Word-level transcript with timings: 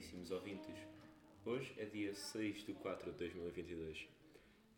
caríssimos 0.00 0.30
ouvintes. 0.30 0.74
Hoje 1.44 1.74
é 1.76 1.84
dia 1.84 2.14
6 2.14 2.64
de 2.64 2.72
4 2.74 3.12
de 3.12 3.18
2022 3.18 4.08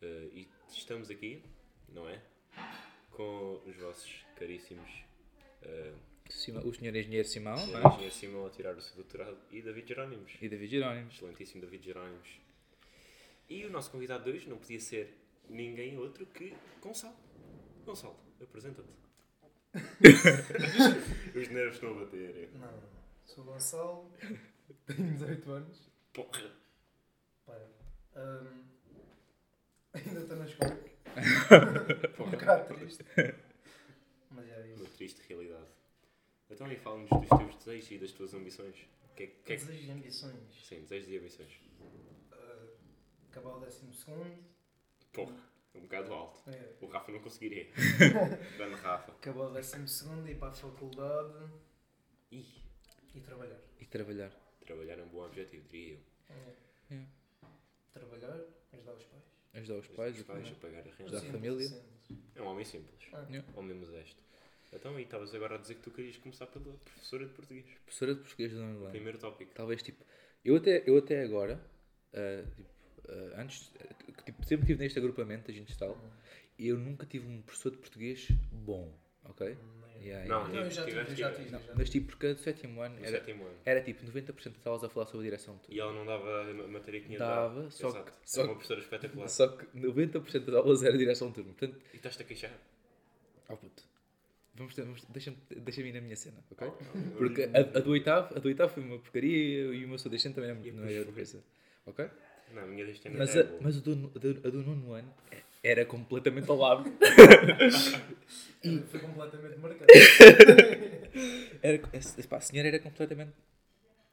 eh, 0.02 0.28
e 0.32 0.48
estamos 0.68 1.10
aqui, 1.10 1.42
não 1.88 2.08
é? 2.08 2.20
Com 3.12 3.62
os 3.64 3.76
vossos 3.76 4.24
caríssimos 4.36 4.90
uh, 5.62 5.94
Sima- 6.28 6.60
O 6.64 6.72
senhor 6.74 6.94
engenheiro 6.96 7.28
Simão 7.28 7.54
não 7.68 7.78
é? 7.82 7.86
Engenheiro 7.88 8.14
Simão 8.14 8.46
a 8.46 8.50
tirar 8.50 8.74
o 8.76 8.80
seu 8.80 8.96
doutorado 8.96 9.38
e 9.52 9.60
David 9.62 9.88
Jerónimos. 9.88 10.32
e 10.40 10.48
David 10.48 10.70
Jerónimos. 10.72 11.14
Excelentíssimo 11.14 11.60
David 11.60 11.84
Jerónimos. 11.84 12.28
E 13.48 13.64
o 13.64 13.70
nosso 13.70 13.90
convidado 13.92 14.24
de 14.24 14.30
hoje 14.30 14.48
não 14.48 14.56
podia 14.58 14.80
ser 14.80 15.14
ninguém 15.48 15.98
outro 15.98 16.26
que 16.26 16.52
Gonçalo. 16.80 17.14
Gonçalo, 17.84 18.16
apresenta-te. 18.40 18.88
Os 21.38 21.48
nervos 21.48 21.74
estão 21.76 21.90
a 21.96 22.00
bater. 22.04 22.50
Não, 22.54 22.82
sou 23.24 23.44
Gonçalo, 23.44 24.10
tenho 24.86 25.12
18 25.12 25.50
anos. 25.50 25.90
Porra! 26.12 26.50
Pá, 27.46 27.58
hum, 28.16 28.64
ainda 29.94 30.20
estou 30.20 30.36
na 30.36 30.44
escola. 30.44 30.78
Estou 32.04 32.26
um 32.26 32.30
bocado 32.30 32.74
triste. 32.74 33.04
Mas 34.30 34.48
é 34.48 34.56
Uma 34.74 34.84
isso. 34.84 34.96
triste 34.96 35.22
realidade. 35.28 35.66
Então 36.50 36.66
aí 36.66 36.76
fala-nos 36.76 37.08
dos 37.10 37.28
teus 37.28 37.56
desejos 37.56 37.90
e 37.90 37.98
das 37.98 38.12
tuas 38.12 38.34
ambições. 38.34 38.76
Que 39.16 39.24
é, 39.24 39.26
que 39.26 39.52
é 39.52 39.56
que... 39.56 39.64
Desejos 39.64 39.84
e 39.86 39.90
ambições. 39.90 40.66
Sim, 40.66 40.80
desejos 40.80 41.08
e 41.10 41.18
ambições. 41.18 41.52
Uh, 42.32 42.68
acabar 43.30 43.56
o 43.56 43.60
12 43.60 43.92
segundo. 43.94 44.44
Porra, 45.12 45.34
é 45.74 45.78
um 45.78 45.82
bocado 45.82 46.12
alto. 46.14 46.50
É, 46.50 46.72
O 46.80 46.86
Rafa 46.86 47.12
não 47.12 47.20
conseguiria. 47.20 47.68
Dando 48.58 48.76
Rafa. 48.76 49.12
acabar 49.12 49.44
o 49.44 49.50
12 49.50 49.88
segundo, 49.88 50.28
ir 50.28 50.38
para 50.38 50.48
a 50.48 50.54
faculdade 50.54 51.50
Ih, 52.30 52.62
e 53.14 53.20
trabalhar. 53.20 53.60
E 53.80 53.84
trabalhar. 53.86 54.32
Trabalhar 54.64 54.98
é 54.98 55.02
um 55.02 55.08
bom 55.08 55.24
objetivo, 55.24 55.66
diria 55.68 55.94
eu. 55.94 56.00
É. 56.90 56.94
É. 56.96 57.06
Trabalhar, 57.92 58.40
ajudar 58.72 58.92
os 58.94 59.04
pais. 59.04 59.22
Ajudar 59.54 59.78
os 59.78 59.86
pais. 59.88 60.16
Os 60.18 60.22
pais 60.24 60.48
a 60.48 60.54
pagar 60.54 60.78
a 60.80 60.82
renda. 60.82 61.02
Ajudar 61.04 61.18
a 61.18 61.32
família. 61.32 61.66
simples. 61.68 61.92
É 62.34 62.42
um 62.42 62.46
homem 62.46 62.64
simples. 62.64 63.08
Ah, 63.12 63.26
Yeah. 63.28 63.46
Homem 63.56 63.76
modesto. 63.76 64.20
Então, 64.72 64.98
e 64.98 65.02
estavas 65.02 65.34
agora 65.34 65.56
a 65.56 65.58
dizer 65.58 65.74
que 65.74 65.82
tu 65.82 65.90
querias 65.90 66.16
começar 66.16 66.46
pela 66.46 66.64
professora 66.84 67.26
de 67.26 67.32
português. 67.34 67.66
Professora 67.84 68.14
de 68.14 68.20
português 68.20 68.52
nono 68.54 68.80
ano. 68.80 68.90
Primeiro 68.90 69.18
tópico. 69.18 69.52
Talvez 69.54 69.82
tipo. 69.82 70.02
Eu 70.44 70.56
até, 70.56 70.82
eu 70.88 70.96
até 70.96 71.22
agora, 71.22 71.60
ah, 72.14 72.42
tipo, 72.56 72.70
ah, 73.08 73.40
antes, 73.42 73.70
tipo, 74.24 74.44
sempre 74.44 74.62
estive 74.64 74.76
neste 74.76 74.98
agrupamento 74.98 75.48
da 75.48 75.52
gente 75.52 75.76
tal, 75.76 75.98
e 76.58 76.66
eu 76.68 76.78
nunca 76.78 77.04
tive 77.06 77.26
um 77.28 77.42
professor 77.42 77.70
de 77.70 77.76
português 77.78 78.28
bom, 78.50 78.92
ok? 79.24 79.48
nem- 79.48 79.81
Yeah, 80.04 80.26
Não, 80.28 80.40
yeah. 80.40 80.52
Não, 80.52 80.64
eu 80.64 80.70
já 80.70 80.84
tive, 80.84 81.14
já 81.16 81.30
tive. 81.32 81.50
Não, 81.50 81.60
mas 81.76 81.88
tipo, 81.90 82.06
porque 82.08 82.34
do 82.34 82.40
sétimo 82.40 82.80
ano 82.82 82.96
No 82.98 83.04
era, 83.06 83.18
sétimo 83.18 83.44
ano. 83.46 83.56
era 83.64 83.80
tipo 83.82 84.04
90% 84.04 84.52
das 84.56 84.66
aulas 84.66 84.84
a 84.84 84.88
falar 84.88 85.06
sobre 85.06 85.20
a 85.20 85.30
direção 85.30 85.54
de 85.56 85.60
tudo. 85.62 85.74
E 85.74 85.80
ela 85.80 85.92
não 85.92 86.04
dava 86.04 86.42
a 86.50 86.68
matéria 86.68 87.00
que 87.00 87.06
tinha 87.06 87.18
Dava, 87.18 87.70
só 87.70 87.88
Exato. 87.88 88.04
que- 88.04 88.10
É 88.10 88.14
só 88.24 88.40
uma 88.40 88.48
que- 88.48 88.54
professora 88.54 88.80
espetacular. 88.80 89.28
Só 89.28 89.48
que 89.48 89.66
90% 89.78 90.44
das 90.46 90.54
aulas 90.56 90.82
era 90.82 90.98
direção 90.98 91.28
de 91.28 91.34
turno. 91.34 91.54
Portanto, 91.54 91.80
E 91.92 91.96
estás-te 91.96 92.22
a 92.22 92.26
queixar? 92.26 92.52
oh 93.48 93.56
puto, 93.56 93.82
vamos, 94.54 94.74
vamos, 94.74 95.04
deixa-me 95.10 95.36
deixa 95.50 95.80
ir 95.82 95.92
na 95.92 96.00
minha 96.00 96.16
cena, 96.16 96.42
ok? 96.50 96.66
Não, 96.66 97.12
Porque 97.18 97.42
a, 97.44 97.58
a 97.58 97.80
do 97.80 97.90
oitavo, 97.90 98.34
a 98.36 98.38
do 98.38 98.48
oitavo 98.48 98.72
foi 98.74 98.82
uma 98.82 98.98
porcaria 98.98 99.74
e 99.74 99.84
o 99.84 99.88
meu 99.88 99.98
sou 99.98 100.10
deixante 100.10 100.34
também 100.34 100.50
não 100.50 100.60
é 100.60 100.62
depois 100.62 100.98
outra 100.98 101.12
coisa. 101.12 101.44
Ok? 101.86 102.08
Não, 102.52 102.62
a 102.62 102.66
minha 102.66 102.84
deste 102.84 103.08
ano 103.08 103.18
Mas, 103.18 103.34
é 103.34 103.40
a, 103.40 103.44
mas 103.62 103.76
a 103.78 103.80
do, 103.80 104.12
a 104.44 104.50
do 104.50 104.62
nono 104.62 104.92
ano 104.92 105.14
era 105.62 105.84
completamente 105.84 106.50
ao 106.50 106.56
lado. 106.56 106.84
Foi 108.90 109.00
completamente 109.00 109.58
marcado. 109.58 109.86
Era, 111.62 111.78
pá, 112.28 112.36
a 112.36 112.40
senhora 112.40 112.68
era 112.68 112.78
completamente. 112.78 113.32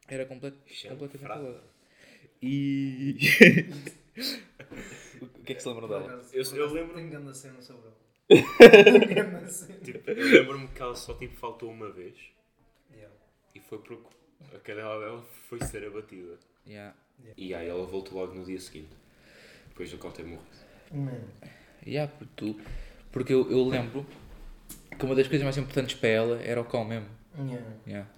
Era 0.08 0.26
complet, 0.26 0.56
Chama 0.68 0.96
completamente 0.98 1.32
ao 1.32 1.44
lado. 1.44 1.64
E. 2.42 3.16
o 5.22 5.28
que 5.44 5.54
é 5.54 5.56
que 5.56 5.62
se 5.62 5.68
lembram 5.70 5.88
Por 5.88 6.00
dela? 6.02 6.26
Eu- 6.34 6.44
eu 6.56 6.74
lembro- 6.74 6.96
Tenho 6.96 7.10
grande 7.10 7.38
cena 7.38 7.62
sobre 7.62 7.88
ela. 7.88 7.98
Tipo, 9.84 10.12
eu 10.12 10.26
lembro-me 10.32 10.68
que 10.68 10.82
ela 10.82 10.96
só 10.96 11.14
tipo, 11.14 11.36
faltou 11.38 11.72
uma 11.72 11.90
vez 11.92 12.16
Yeah. 12.92 13.16
e 13.56 13.60
foi 13.60 13.78
porque 13.80 14.04
a 14.54 14.60
cadela 14.60 15.00
dela 15.00 15.22
foi 15.48 15.60
ser 15.64 15.86
abatida. 15.86 16.38
Yeah. 16.68 16.96
E 17.38 17.54
aí 17.54 17.68
ela 17.68 17.86
voltou 17.86 18.20
logo 18.20 18.34
no 18.34 18.44
dia 18.44 18.60
seguinte. 18.60 18.96
Depois 19.70 19.92
do 19.92 19.98
Cão 20.00 20.12
ter 20.12 20.26
morrido. 20.92 21.12
Man. 21.12 21.50
Yeah, 21.86 22.12
porque 22.18 22.32
tu- 22.36 22.60
porque 23.12 23.34
eu, 23.34 23.50
eu 23.50 23.68
lembro 23.68 24.06
que 24.98 25.06
uma 25.06 25.16
das 25.16 25.28
coisas 25.28 25.44
mais 25.44 25.58
importantes 25.58 25.96
para 25.96 26.10
ela 26.10 26.42
era 26.44 26.60
o 26.62 26.66
cão 26.66 26.84
mesmo. 26.86 27.08
Yeah. 27.38 27.66
Yeah. 27.88 28.10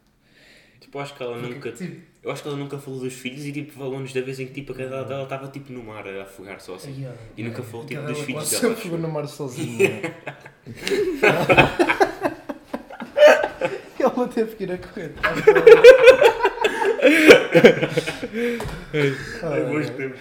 Tipo, 0.80 0.98
eu 0.98 1.02
acho 1.02 1.16
que 1.16 1.24
ela 1.24 1.38
nunca. 1.38 1.72
Tipo, 1.72 2.02
Eu 2.24 2.32
acho 2.32 2.42
que 2.44 2.48
ela 2.50 2.58
nunca 2.58 2.78
falou 2.78 3.00
dos 3.00 3.14
filhos 3.14 3.46
e 3.46 3.52
tipo 3.52 3.72
falou-nos 3.74 4.12
da 4.14 4.22
vez 4.22 4.40
em 4.40 4.46
que 4.48 4.54
tipo, 4.54 4.74
a 4.74 4.76
cadela 4.76 5.06
dela 5.06 5.24
estava 5.24 5.48
tipo 5.48 5.72
no 5.72 5.84
mar 5.84 6.08
a 6.08 6.24
afogar 6.24 6.60
só 6.60 6.76
assim. 6.76 6.94
yeah. 7.00 7.18
E 7.38 7.44
nunca 7.44 7.64
falou 7.64 7.86
tipo 7.86 8.02
dos 8.02 8.18
ela 8.18 8.26
filhos 8.26 8.50
dela. 8.50 8.62
sempre 8.62 8.82
ficou 8.84 8.98
no 9.00 9.08
mar 9.10 9.28
sozinha. 9.28 10.02
Ela 14.00 14.28
teve 14.28 14.56
que 14.56 14.64
ir 14.64 14.72
a 14.72 14.78
correr. 14.78 15.14
É 18.94 19.64
bons 19.66 19.90
tempos. 19.92 20.20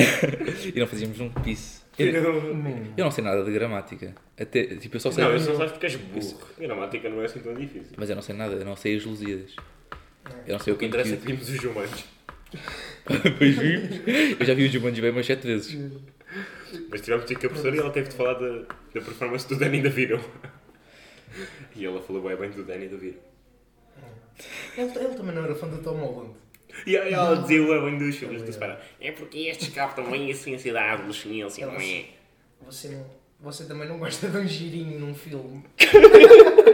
E 0.74 0.78
não 0.78 0.86
fazíamos 0.86 1.20
um 1.20 1.30
piso. 1.30 1.80
Eu, 1.98 2.12
eu 2.96 3.04
não 3.04 3.10
sei 3.10 3.22
nada 3.22 3.44
de 3.44 3.50
gramática. 3.50 4.14
Até, 4.38 4.64
tipo, 4.76 4.96
eu 4.96 5.00
só 5.00 5.10
sei. 5.10 5.22
Não, 5.22 5.32
eu 5.32 5.40
só 5.40 5.54
sabes 5.54 5.72
porque 5.72 5.86
és 5.86 5.96
burro. 5.96 6.38
Gramática 6.58 7.08
não 7.10 7.20
é 7.20 7.26
assim 7.26 7.40
tão 7.40 7.54
difícil. 7.54 7.92
Mas 7.96 8.08
eu 8.08 8.16
não 8.16 8.22
sei 8.22 8.34
nada, 8.34 8.54
eu 8.54 8.64
não 8.64 8.76
sei 8.76 8.96
as 8.96 9.04
Lusíadas. 9.04 9.54
Eu 10.46 10.54
não 10.54 10.58
sei 10.58 10.72
o 10.72 10.76
O 10.76 10.78
que 10.78 10.86
interessa 10.86 11.14
é 11.14 11.16
que 11.16 11.26
vimos 11.26 11.48
os 11.48 11.64
humanos. 11.64 12.04
Depois 13.22 13.56
vimos. 13.58 14.00
Eu 14.40 14.46
já 14.46 14.54
vi 14.54 14.64
o 14.66 14.68
Jumanji 14.68 15.00
bem 15.02 15.10
umas 15.10 15.26
7 15.26 15.46
vezes. 15.46 15.78
Mas 16.88 17.00
tivemos 17.00 17.26
de 17.26 17.34
ter 17.34 17.40
com 17.40 17.46
a 17.46 17.50
professora 17.50 17.76
e 17.76 17.78
ela 17.80 17.90
teve 17.90 18.08
de 18.08 18.14
falar 18.14 18.34
da, 18.34 18.58
da 18.58 19.00
performance 19.00 19.48
do 19.48 19.56
Danny 19.56 19.82
da 19.82 19.90
Viro. 19.90 20.20
E 21.74 21.84
ela 21.84 22.00
falou 22.00 22.22
bem 22.22 22.36
bem 22.36 22.50
do 22.50 22.64
Danny 22.64 22.88
da 22.88 22.96
Viro. 22.96 23.18
Ele, 24.76 24.90
ele 24.98 25.14
também 25.14 25.34
não 25.34 25.44
era 25.44 25.54
fã 25.54 25.68
do 25.68 25.82
Tom 25.82 25.96
Holland. 25.96 26.34
E 26.86 26.96
aí 26.96 27.12
ela 27.12 27.36
dizia 27.36 27.62
o 27.62 27.84
bem 27.84 27.98
dos 27.98 28.16
filhos 28.16 28.42
do 28.42 28.52
Spara. 28.52 28.80
É 29.00 29.12
porque 29.12 29.38
estes 29.48 29.68
captam 29.68 30.10
bem 30.10 30.30
a 30.30 30.34
ciência 30.34 30.72
da 30.72 30.92
adolescência, 30.92 31.66
não 31.66 31.76
é? 31.76 32.04
Você, 32.66 32.88
não, 32.88 33.06
você 33.40 33.64
também 33.64 33.88
não 33.88 33.98
gosta 33.98 34.28
de 34.28 34.36
um 34.36 34.46
girinho 34.46 34.98
num 34.98 35.14
filme. 35.14 35.64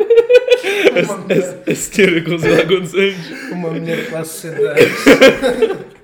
A, 0.66 1.00
uma, 1.00 1.18
mulher, 1.18 1.62
a, 1.66 1.70
a 1.70 1.74
senhora 1.74 2.22
com 2.22 2.38
sei 2.38 2.50
lá 2.50 2.66
quantos 2.66 2.94
anos. 2.94 3.50
uma 3.52 3.70
mulher 3.70 4.02
de 4.04 4.10
quase 4.10 4.30
60 4.30 4.60
anos. 4.62 5.86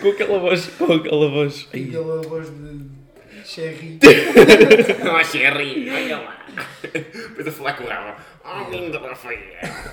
Com 0.00 0.08
aquela 0.10 0.38
voz. 0.38 0.66
Com 0.78 0.92
aquela 0.92 1.28
voz. 1.28 1.68
Ai, 1.72 1.84
aquela 1.84 2.22
voz 2.22 2.48
de 2.50 2.86
Sherry. 3.44 3.98
Oh, 5.08 5.24
Sherry, 5.24 5.90
olha 5.90 6.18
lá. 6.18 6.46
Depois 6.92 7.46
a 7.46 7.52
falar 7.52 7.72
com 7.74 7.84
o 7.84 7.86
Rafa. 7.86 8.16
Oh, 8.48 8.70
lindo 8.70 8.98
Rafael. 8.98 9.38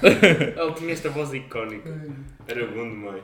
Ele 0.02 0.72
tinha 0.76 0.94
esta 0.94 1.10
voz 1.10 1.34
icónica. 1.34 1.90
Era 2.48 2.66
bom 2.68 2.90
demais. 2.90 3.24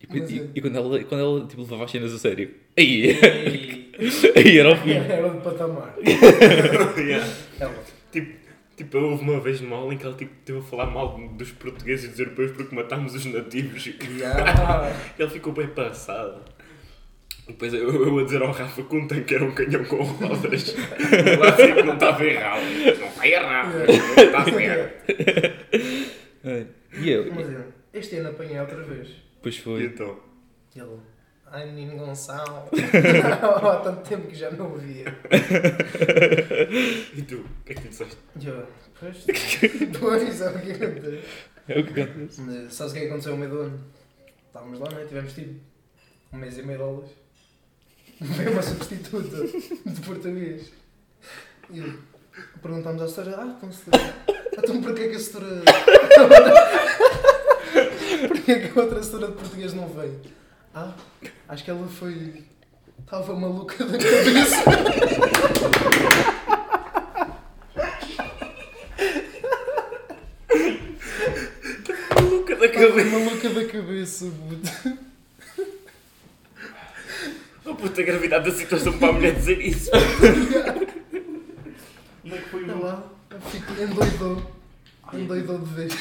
E, 0.00 0.06
Mas 0.20 0.30
e- 0.30 0.40
é. 0.40 0.46
e 0.54 0.60
quando 0.60 0.76
ela, 0.76 1.04
quando 1.04 1.20
ela 1.20 1.46
tipo, 1.48 1.62
levava 1.62 1.84
as 1.84 1.90
cenas 1.90 2.14
a 2.14 2.18
sério. 2.18 2.54
Aí, 2.76 3.10
E 3.10 3.90
aí 4.38 4.58
era 4.58 4.72
o 4.72 4.76
fim. 4.76 4.92
era 4.92 5.28
de 5.28 5.40
patamar. 5.40 5.94
Yeah. 6.96 7.26
Ela. 7.58 7.74
Tipo, 8.12 8.32
tipo, 8.76 8.98
houve 8.98 9.22
uma 9.24 9.40
vez 9.40 9.60
numa 9.60 9.76
aula 9.76 9.94
em 9.94 9.98
que 9.98 10.06
ele 10.06 10.14
tipo, 10.14 10.32
teve 10.44 10.58
a 10.58 10.62
falar 10.62 10.86
mal 10.86 11.18
dos 11.36 11.50
portugueses 11.52 12.04
e 12.06 12.08
dos 12.10 12.20
europeus 12.20 12.52
porque 12.52 12.74
matámos 12.74 13.14
os 13.14 13.24
nativos. 13.24 13.84
Yeah. 13.86 14.92
Ele 15.18 15.30
ficou 15.30 15.52
bem 15.52 15.66
passado. 15.68 16.40
Depois 17.48 17.72
eu, 17.74 18.06
eu 18.06 18.18
a 18.18 18.24
dizer 18.24 18.42
ao 18.42 18.52
Rafa 18.52 18.82
que 18.82 18.96
um 18.96 19.08
tanque 19.08 19.34
era 19.34 19.44
um 19.44 19.52
canhão 19.54 19.84
com 19.86 20.02
rodas. 20.02 20.74
Lá 21.40 21.56
sei 21.56 21.74
que 21.74 21.82
não 21.82 21.94
estava 21.94 22.24
errado. 22.24 22.60
Não 23.00 23.08
está 23.08 23.26
errado, 23.26 23.72
mas 23.74 23.98
não 23.98 24.24
está 24.24 24.44
certo. 24.44 25.14
E 27.00 27.10
eu? 27.10 27.32
Mas 27.34 27.50
eu, 27.50 27.64
este 27.92 28.16
ano 28.16 28.28
apanhei 28.30 28.60
outra 28.60 28.82
vez. 28.82 29.08
Pois 29.42 29.56
E 29.56 29.60
foi. 29.60 29.84
então? 29.84 30.20
E 30.76 30.80
ele, 30.80 30.98
ai 31.46 31.66
menino 31.66 31.96
Gonçalo, 31.96 32.68
há 33.66 33.76
tanto 33.82 34.08
tempo 34.08 34.26
que 34.28 34.34
já 34.34 34.50
não 34.50 34.74
o 34.74 34.76
via. 34.78 35.04
E 37.16 37.22
tu? 37.22 37.36
O 37.36 37.64
que 37.64 37.72
é 37.72 37.74
que 37.74 37.80
tu 37.82 37.88
disseste? 37.88 38.16
Eu, 38.44 38.66
pois, 39.00 39.24
depois, 39.24 40.34
sabe 40.34 40.58
o 40.58 40.60
que 40.62 40.84
aconteceu? 40.84 41.20
É 41.68 41.78
o 41.80 41.84
que 41.84 42.00
acontece. 42.00 42.40
Mas 42.42 42.74
Sabes 42.74 42.92
o 42.92 42.94
que 42.94 43.00
é 43.00 43.02
que 43.04 43.08
aconteceu 43.08 43.32
ao 43.32 43.38
meio 43.38 43.50
do 43.50 43.60
ano? 43.60 43.80
Estávamos 44.46 44.80
lá, 44.80 44.88
né? 44.90 45.04
Tivemos 45.08 45.32
tipo 45.32 45.54
um 46.32 46.36
mês 46.38 46.58
e 46.58 46.62
meio 46.62 46.78
de 46.78 46.84
aulas. 46.84 47.10
Veio 48.20 48.50
uma 48.50 48.62
substituta 48.62 49.46
de 49.46 50.00
português. 50.00 50.72
E 51.70 51.84
perguntámos 52.60 53.02
à 53.02 53.08
setora, 53.08 53.36
ah, 53.38 53.54
então 53.56 53.70
setora, 53.70 54.14
então 54.52 54.82
porquê 54.82 55.08
que 55.08 55.16
a 55.16 55.20
setora... 55.20 55.62
porquê 58.28 58.60
que 58.60 58.76
a 58.76 58.82
outra 58.82 59.00
setora 59.02 59.28
de 59.28 59.34
português 59.34 59.72
não 59.72 59.88
veio? 59.88 60.20
Ah, 60.74 60.94
acho 61.48 61.64
que 61.64 61.70
ela 61.70 61.86
foi... 61.86 62.42
Estava 62.98 63.36
maluca 63.36 63.84
da 63.84 63.96
cabeça. 63.96 64.64
Maluca 72.16 72.56
bem 72.56 73.04
maluca 73.04 73.50
da 73.50 73.64
cabeça, 73.64 74.26
puto. 74.26 74.98
Puta, 77.78 78.00
a 78.00 78.04
gravidade 78.04 78.50
da 78.50 78.56
situação 78.56 78.98
para 78.98 79.08
a 79.08 79.12
mulher 79.12 79.34
dizer 79.34 79.60
isso. 79.60 79.90
Como 82.22 82.34
é 82.34 82.38
que 82.38 82.48
foi 82.50 82.64
Olha 82.64 82.74
lá, 82.74 83.12
fico 83.50 83.72
endoidou. 83.80 84.52
Endoidou 85.12 85.58
de 85.60 85.74
vez. 85.74 85.92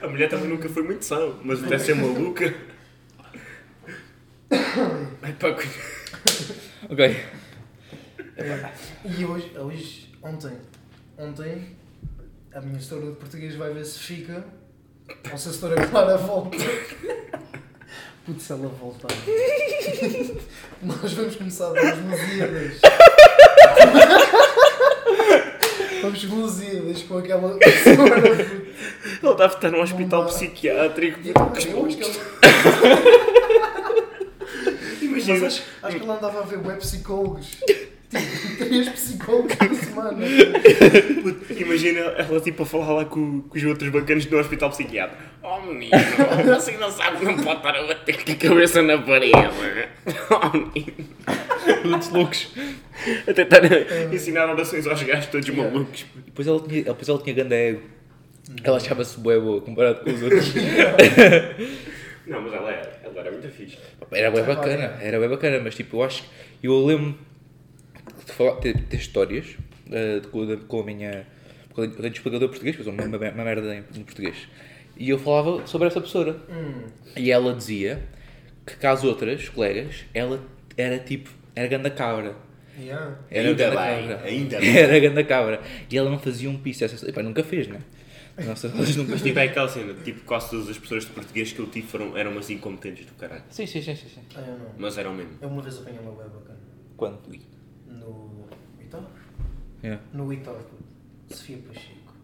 A 0.00 0.08
mulher 0.08 0.28
também 0.28 0.48
nunca 0.48 0.68
foi 0.68 0.82
muito 0.82 1.04
sã, 1.04 1.34
mas 1.42 1.60
deve 1.60 1.78
ser 1.78 1.94
maluca. 1.94 2.54
Ai 5.22 5.32
pá, 5.32 5.52
cuidado. 5.52 5.96
Ok. 6.90 7.24
E 9.04 9.24
hoje, 9.24 9.58
hoje, 9.58 10.12
ontem, 10.22 10.52
ontem, 11.18 11.76
a 12.54 12.60
minha 12.60 12.78
história 12.78 13.10
de 13.10 13.16
português 13.16 13.54
vai 13.54 13.72
ver 13.72 13.84
se 13.84 13.98
fica. 13.98 14.44
Ou 15.30 15.38
se 15.38 15.48
a 15.48 15.52
história 15.52 15.86
Clara 15.88 16.16
volta. 16.16 16.56
Putz, 18.26 18.42
se 18.42 18.52
ela 18.52 18.66
voltar. 18.68 19.08
Nós 20.82 21.12
vamos 21.12 21.36
começar 21.36 21.70
das 21.70 21.96
Lusíadas. 21.98 22.80
Vamos 26.02 26.24
Lusíadas 26.24 27.02
com 27.02 27.18
aquela 27.18 27.50
puto. 27.50 27.62
Ele 29.22 29.34
deve 29.36 29.54
estar 29.54 29.70
num 29.70 29.80
hospital 29.80 30.22
dá. 30.22 30.28
psiquiátrico. 30.28 31.20
Eu 31.24 31.86
acho 31.86 31.96
que 31.96 32.02
ela- 32.02 32.12
Mas 35.00 35.02
Imagina. 35.28 35.46
acho, 35.46 35.62
acho 35.82 35.96
que 35.96 36.02
ela 36.04 36.16
andava 36.16 36.40
a 36.40 36.42
ver 36.42 36.58
web 36.58 36.78
psicólogos. 36.78 37.56
Tipo, 38.16 38.56
três 38.64 38.88
psicólogos 38.88 39.54
por 39.54 39.74
semana. 39.74 40.26
Puta, 41.22 41.52
Imagina 41.54 42.00
ela 42.00 42.40
tipo 42.40 42.62
a 42.62 42.66
falar 42.66 42.92
lá 42.92 43.04
com, 43.04 43.42
com 43.42 43.56
os 43.56 43.64
outros 43.64 43.90
bacanos 43.90 44.26
do 44.26 44.36
hospital 44.38 44.70
psiquiátrico. 44.70 45.22
Oh 45.42 45.60
menino, 45.60 45.92
assim 46.56 46.76
não 46.76 46.90
sabe 46.90 47.24
não 47.24 47.36
pode 47.36 47.58
estar 47.58 47.76
a 47.76 47.86
bater 47.86 48.24
com 48.24 48.32
a 48.32 48.34
cabeça 48.34 48.82
na 48.82 48.98
parede. 48.98 49.32
Oh 50.30 50.56
menino. 50.56 51.08
Todos 51.82 52.10
loucos. 52.10 52.48
A 53.28 53.32
tentar 53.32 53.60
ensinar 54.12 54.50
orações 54.50 54.86
aos 54.86 55.02
gajos 55.02 55.26
todos 55.26 55.48
malucos. 55.50 56.06
E 56.16 56.20
depois 56.20 56.48
ela 56.48 56.60
tinha, 56.60 56.84
depois 56.84 57.08
ela 57.08 57.18
tinha 57.22 57.34
grande 57.34 57.54
ego. 57.54 57.82
Ela 58.62 58.76
achava-se 58.76 59.18
bué 59.18 59.38
boa 59.38 59.60
comparado 59.60 60.00
com 60.00 60.10
os 60.10 60.22
outros. 60.22 60.54
Não, 62.26 62.40
mas 62.42 62.52
ela 62.52 62.70
era, 62.70 63.00
ela 63.04 63.20
era 63.20 63.30
muito 63.30 63.48
fixe. 63.48 63.78
Era 64.10 64.30
bem 64.30 64.42
bacana, 64.44 64.98
era 65.00 65.18
bem 65.20 65.28
bacana, 65.28 65.60
mas 65.62 65.74
tipo, 65.74 65.98
eu 65.98 66.04
acho 66.04 66.24
que 66.60 66.66
eu 66.66 66.84
lembro 66.84 67.16
de 68.26 68.32
falar, 68.32 68.56
ter, 68.56 68.80
ter 68.82 68.96
histórias 68.96 69.56
eh, 69.90 70.20
de- 70.20 70.28
com, 70.28 70.42
a- 70.42 70.56
com 70.56 70.80
a 70.80 70.84
minha. 70.84 71.26
Porque 71.68 71.80
eu 71.82 71.90
tenho 71.96 72.12
explicador 72.12 72.48
português, 72.48 72.74
pois 72.76 72.88
uma, 72.88 73.02
uma, 73.04 73.16
uma 73.16 73.44
merda 73.44 73.74
em, 73.74 73.80
no 73.98 74.04
português. 74.04 74.36
E 74.96 75.10
eu 75.10 75.18
falava 75.18 75.66
sobre 75.66 75.88
essa 75.88 76.00
professora. 76.00 76.36
Hum. 76.50 76.82
E 77.16 77.30
ela 77.30 77.54
dizia 77.54 78.02
que, 78.66 78.76
com 78.76 78.86
as 78.88 79.04
outras 79.04 79.48
colegas, 79.48 80.04
ela 80.14 80.40
era 80.76 80.98
tipo. 80.98 81.30
Era 81.54 81.68
ganda 81.68 81.90
cabra. 81.90 82.34
Yeah. 82.78 83.16
Era 83.30 83.48
Ainda 83.48 83.64
bem, 83.70 84.08
cabra. 84.08 84.20
ainda 84.26 84.58
bem. 84.60 84.76
Era 84.76 84.98
ganda 84.98 85.24
cabra. 85.24 85.60
E 85.90 85.96
ela 85.96 86.10
não 86.10 86.18
fazia 86.18 86.50
um 86.50 86.58
piso. 86.58 86.84
Essa, 86.84 87.08
epá, 87.08 87.22
nunca 87.22 87.42
fez, 87.44 87.66
né? 87.68 87.78
Nossa, 88.44 88.66
elas 88.68 88.94
nunca 88.96 89.12
Mas 89.12 89.22
tipo 89.22 89.38
é 89.38 89.44
aquela 89.44 89.66
cena, 89.66 89.94
tipo 90.04 90.20
quase 90.26 90.50
todas 90.50 90.68
as 90.68 90.76
pessoas 90.78 91.04
de 91.06 91.10
português 91.10 91.52
que 91.52 91.58
eu 91.58 91.66
tive 91.68 91.86
foram, 91.86 92.14
eram 92.18 92.36
assim 92.36 92.58
competentes 92.58 93.06
do 93.06 93.14
caralho. 93.14 93.42
Sim, 93.48 93.64
sim, 93.64 93.80
sim, 93.80 93.96
sim. 93.96 94.08
sim. 94.14 94.20
Ah, 94.34 94.40
eu 94.46 94.58
não. 94.58 94.66
Mas 94.76 94.98
eram 94.98 95.14
mesmo. 95.14 95.38
Eu 95.40 95.48
uma 95.48 95.62
vez 95.62 95.78
apanhei 95.78 95.98
uma 96.00 96.10
web 96.10 96.28
bacana. 96.30 96.58
Quando? 96.98 97.18
No. 99.82 100.32
Yeah. 100.32 100.50
Puto. 100.52 101.34
Sofia 101.34 101.58
Pacheco. 101.68 102.14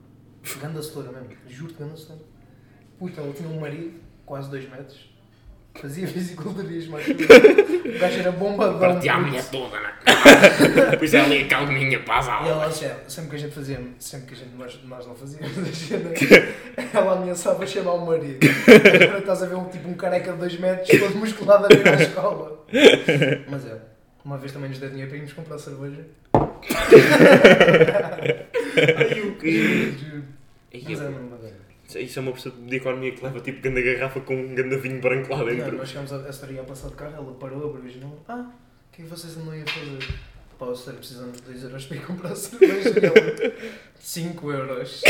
Ganda 0.61 0.83
setora 0.83 1.13
mesmo. 1.13 1.29
Juro-te, 1.49 1.79
ganda 1.79 1.97
setora. 1.97 2.21
Puta, 2.99 3.21
ela 3.21 3.33
tinha 3.33 3.49
um 3.49 3.61
marido, 3.61 4.01
quase 4.25 4.51
2 4.51 4.71
metros. 4.71 5.13
Fazia 5.75 6.07
fisiculturismo, 6.09 6.99
eu. 6.99 7.97
O 7.97 7.99
gajo 7.99 8.19
era 8.21 8.31
bombadão. 8.33 8.79
Partia 8.79 9.15
a 9.15 9.21
mulher 9.21 9.45
toda 9.51 9.81
na 9.81 9.93
cara. 9.93 10.13
Pois 10.99 11.15
ela 11.15 11.35
ia 11.35 11.49
calminha 11.49 11.99
para 12.01 12.19
as 12.19 12.27
E 12.27 12.29
ela, 12.29 12.53
aulas. 12.65 12.83
assim, 12.85 12.91
sempre 13.09 13.31
que 13.31 13.37
a 13.37 13.39
gente 13.41 13.55
fazia, 13.55 13.81
sempre 13.99 14.27
que 14.29 14.35
a 14.35 14.37
gente, 14.37 14.55
nós, 14.57 14.81
nós 14.85 15.07
não 15.07 15.15
fazíamos 15.17 15.59
a 15.59 15.73
cena, 15.73 16.11
ela 16.93 17.13
ameaçava 17.15 17.67
chamar 17.67 17.95
o 17.95 18.07
marido. 18.07 18.47
Agora 19.05 19.19
estás 19.19 19.43
a 19.43 19.47
ver 19.47 19.57
um 19.57 19.65
tipo 19.69 19.89
um 19.89 19.95
careca 19.95 20.33
de 20.33 20.39
2 20.39 20.61
metros, 20.61 21.01
todo 21.01 21.17
musculado 21.17 21.65
a 21.65 21.69
vir 21.69 21.89
à 21.89 21.95
escola. 21.95 22.65
Mas 23.49 23.67
é, 23.67 23.79
uma 24.25 24.39
vez 24.39 24.53
também 24.53 24.69
nos 24.69 24.79
deu 24.79 24.89
dinheiro 24.91 25.09
para 25.09 25.17
irmos 25.19 25.33
comprar 25.33 25.59
cerveja. 25.59 26.07
Ai 28.99 29.21
o 29.21 29.37
quê? 29.37 29.93
Mas 30.73 30.91
é 31.45 31.49
eu-. 31.99 32.03
Isso 32.03 32.19
é 32.19 32.23
uma 32.23 32.33
pessoa 32.33 32.55
de 32.55 32.77
economia 32.77 33.13
que 33.13 33.23
leva 33.23 33.41
tipo 33.41 33.61
grande 33.61 33.83
garrafa 33.83 34.21
com 34.21 34.35
um 34.35 34.55
grande 34.55 34.77
vinho 34.77 35.01
branco 35.01 35.31
lá 35.31 35.39
Não, 35.39 35.47
dentro. 35.47 35.77
nós 35.77 35.89
chegámos 35.89 36.13
a, 36.13 36.17
a 36.17 36.65
passar 36.65 36.89
de 36.89 36.95
carro, 36.95 37.15
ela 37.15 37.35
parou, 37.35 37.69
abriu 37.71 37.85
a 37.85 37.89
janela. 37.93 38.17
Ah, 38.29 38.51
o 38.51 38.95
que 38.95 39.03
é 39.03 39.05
que 39.05 39.11
vocês 39.11 39.37
andam 39.37 39.53
aí 39.53 39.63
a 39.63 39.67
fazer? 39.67 40.15
Pá, 40.59 40.67
o 40.67 40.77
senhor 40.77 40.97
precisamos 40.97 41.37
de 41.39 41.43
2 41.45 41.65
euros 41.65 41.85
para 41.87 41.97
ir 41.97 42.07
comprar 42.07 42.35
cerveja. 42.37 42.91
E 43.01 43.07
ela, 43.07 43.53
5 43.99 44.53
euros. 44.53 45.03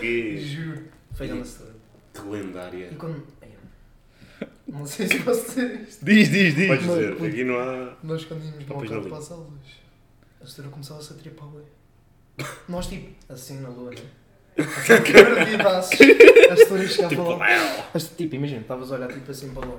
Que, 0.00 0.36
Juro. 0.38 0.82
Foi 1.12 1.26
grande 1.28 1.46
setora. 1.48 1.72
que 2.14 2.20
lendária. 2.22 2.88
E 2.90 2.94
quando. 2.96 3.22
Não 4.68 4.86
sei 4.86 5.06
se 5.08 5.18
posso 5.20 5.46
dizer 5.48 5.80
isto. 5.88 6.04
Diz, 6.04 6.28
diz, 6.30 6.54
diz. 6.54 6.68
Podes 6.68 6.86
Mas, 6.86 6.96
dizer, 6.98 7.12
puto, 7.12 7.24
aqui 7.26 7.44
não 7.44 7.58
há. 7.60 7.92
Nós 8.02 8.24
quando 8.24 8.44
íamos 8.44 8.64
Pois 8.66 8.88
carro 8.88 9.02
não 9.02 9.08
para 9.10 9.18
as 9.18 9.30
aulas, 9.32 9.48
a 10.42 10.46
senhora 10.46 10.72
começava-se 10.72 11.12
a 11.12 11.16
tripar 11.16 11.48
bué. 11.48 11.62
Nós 12.68 12.86
tipo, 12.86 13.08
assim 13.28 13.60
na 13.60 13.68
lua, 13.68 13.90
né? 13.90 13.96
Perdidaços. 14.56 15.98
A 16.50 16.56
senhora 16.56 16.86
chegava 16.88 17.08
Tipo, 17.08 17.22
lá. 17.36 17.88
Mas, 17.92 18.08
tipo, 18.08 18.34
imagina, 18.34 18.60
estavas 18.60 18.90
a 18.92 18.94
olhar 18.96 19.08
tipo 19.08 19.30
assim 19.30 19.52
para 19.52 19.66
lá. 19.66 19.74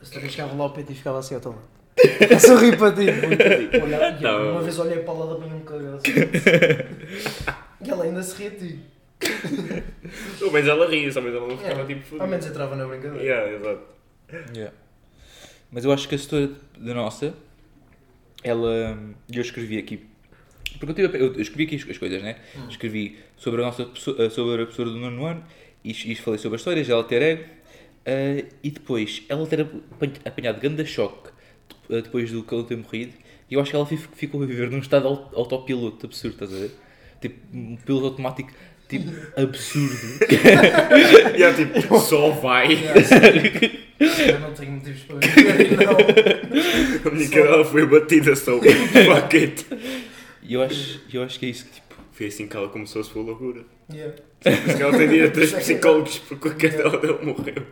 A 0.00 0.04
senhora 0.04 0.28
chegava 0.28 0.54
lá 0.54 0.64
ao 0.64 0.70
peito 0.70 0.92
e 0.92 0.94
ficava 0.94 1.18
assim, 1.18 1.34
eu 1.34 1.38
estou 1.38 1.52
lá. 1.52 1.62
A 2.34 2.38
sorrir 2.40 2.76
para 2.76 2.92
ti. 2.92 3.06
puto. 3.06 3.84
Olhar- 3.84 4.20
e 4.20 4.24
eu, 4.24 4.32
Não. 4.32 4.52
Uma 4.52 4.62
vez 4.62 4.78
olhei 4.78 4.98
para 4.98 5.14
lá 5.14 5.26
da 5.26 5.38
banha 5.40 5.54
um 5.54 5.60
cagaço. 5.60 6.02
E 7.86 7.90
ela 7.90 8.04
ainda 8.04 8.22
se 8.22 8.34
ria 8.36 8.50
de 8.50 8.56
ti. 8.68 8.80
Pelo 10.38 10.52
menos 10.52 10.68
ela 10.68 10.88
ria, 10.88 11.12
só 11.12 11.20
mas 11.20 11.34
ela 11.34 11.46
não 11.46 11.56
ficava 11.58 11.80
É. 11.82 11.84
tipo 11.84 12.20
Ao 12.20 12.26
menos 12.26 12.46
entrava 12.46 12.76
na 12.76 12.86
brincadeira. 12.86 13.22
Yeah, 13.22 13.50
exato. 13.52 13.93
Yeah. 14.54 14.72
Mas 15.70 15.84
eu 15.84 15.92
acho 15.92 16.08
que 16.08 16.14
a 16.14 16.18
história 16.18 16.50
da 16.78 16.94
nossa, 16.94 17.34
ela. 18.42 18.98
Eu 19.32 19.40
escrevi 19.42 19.78
aqui. 19.78 20.00
Porque 20.78 21.02
eu, 21.02 21.08
tive, 21.10 21.18
eu 21.24 21.40
escrevi 21.40 21.64
aqui 21.64 21.76
as, 21.76 21.88
as 21.90 21.98
coisas, 21.98 22.22
né? 22.22 22.36
Hum. 22.56 22.68
Escrevi 22.68 23.18
sobre 23.36 23.62
a 23.62 23.66
nossa 23.66 23.84
pessoa- 23.86 24.28
sobre 24.30 24.54
a 24.62 24.66
professora 24.66 24.90
do 24.90 24.96
nono 24.98 25.24
ano 25.24 25.44
e, 25.84 25.90
e 25.90 26.14
falei 26.16 26.38
sobre 26.38 26.56
as 26.56 26.60
histórias, 26.60 26.88
ela 26.88 27.04
ter 27.04 27.22
ego. 27.22 27.44
eh, 28.06 28.46
e 28.62 28.70
depois, 28.70 29.22
ela 29.28 29.46
ter 29.46 29.60
apanha- 29.62 30.12
apanhado 30.24 30.60
grande 30.60 30.84
choque 30.84 31.30
eh, 31.88 32.02
depois 32.02 32.30
do 32.30 32.42
que 32.42 32.52
ela 32.54 32.64
ter 32.64 32.76
morrido. 32.76 33.12
E 33.50 33.54
eu 33.54 33.60
acho 33.60 33.70
que 33.70 33.76
ela 33.76 33.86
fi- 33.86 33.96
ficou 33.96 34.42
a 34.42 34.46
viver 34.46 34.70
num 34.70 34.78
estado 34.78 35.06
au- 35.08 35.30
autopiloto 35.34 36.06
absurdo, 36.06 36.34
estás 36.34 36.52
a 36.52 36.56
ver? 36.58 36.70
Tipo, 37.20 37.56
um 37.56 37.76
piloto 37.76 38.06
automático, 38.08 38.50
tipo, 38.88 39.10
absurdo. 39.40 40.18
Yeah, 41.36 41.56
tipo, 41.80 41.98
só 42.00 42.30
vai. 42.30 42.68
Eu 44.00 44.40
não 44.40 44.52
tenho 44.52 44.72
motivos 44.72 45.00
para 45.02 45.16
não. 45.84 47.10
A 47.10 47.14
minha 47.14 47.28
cadela 47.30 47.64
foi 47.64 47.86
batida 47.86 48.34
só. 48.34 48.58
Fuck 48.60 49.36
it. 49.36 49.66
E 50.42 50.54
eu 50.54 50.62
acho, 50.62 51.00
eu 51.12 51.22
acho 51.22 51.38
que 51.38 51.46
é 51.46 51.48
isso 51.50 51.64
que, 51.66 51.72
tipo, 51.74 51.94
Foi 52.12 52.26
assim 52.26 52.46
que 52.48 52.56
ela 52.56 52.68
começou 52.68 53.00
a 53.00 53.04
sua 53.04 53.22
loucura. 53.22 53.64
Yeah. 53.92 54.14
Por 54.40 54.52
isso 54.52 54.76
que 54.76 54.82
ela 54.82 54.98
tem 54.98 55.08
de 55.08 55.14
ir 55.14 55.26
a 55.26 55.30
três 55.30 55.52
psicólogos 55.52 56.18
porque 56.18 56.48
a 56.48 56.54
cadela 56.54 56.98
dele 56.98 57.18
morreu. 57.22 57.66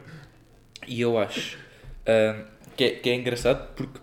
E 0.87 1.01
eu 1.01 1.19
acho 1.19 1.59
ahm, 2.07 2.45
que, 2.77 2.85
é, 2.85 2.91
que 2.91 3.11
é 3.11 3.15
engraçado 3.15 3.75
porque 3.75 4.01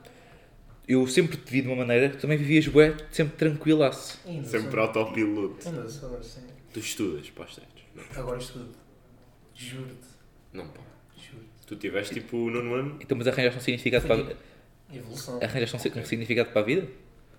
eu 0.87 1.05
sempre 1.07 1.37
te 1.37 1.51
vi 1.51 1.61
de 1.61 1.67
uma 1.67 1.77
maneira 1.77 2.09
que 2.09 2.17
também 2.17 2.37
vivias 2.37 2.67
bué, 2.67 2.93
sempre 3.11 3.37
tranquilaço. 3.37 4.19
Ainda 4.27 4.47
Sempre 4.47 4.71
sou- 4.71 4.79
autopiloto. 4.81 5.67
Ainda 5.67 5.89
sou 5.89 6.17
assim. 6.17 6.41
Tu 6.73 6.79
estudas 6.79 7.29
para 7.29 7.45
os 7.45 7.55
testes? 7.55 7.83
Não, 7.95 8.03
Agora 8.15 8.37
estudo. 8.37 8.75
Juro-te. 9.55 10.07
não 10.53 10.67
pá. 10.67 10.81
Juro-te. 11.17 11.67
Tu 11.67 11.75
tiveste 11.75 12.13
tipo 12.15 12.37
o 12.37 12.49
nono 12.49 12.73
ano. 12.73 12.97
Então, 13.01 13.17
mas 13.17 13.27
arranjaste 13.27 13.59
um 13.59 13.61
significado 13.61 14.05
para 14.05 14.15
a 14.15 14.17
vida? 14.17 14.37
Evolução. 14.93 15.39
Arranjaste 15.41 15.75
um, 15.75 16.01
um 16.01 16.05
significado 16.05 16.49
para 16.51 16.61
a 16.61 16.65
vida? 16.65 16.87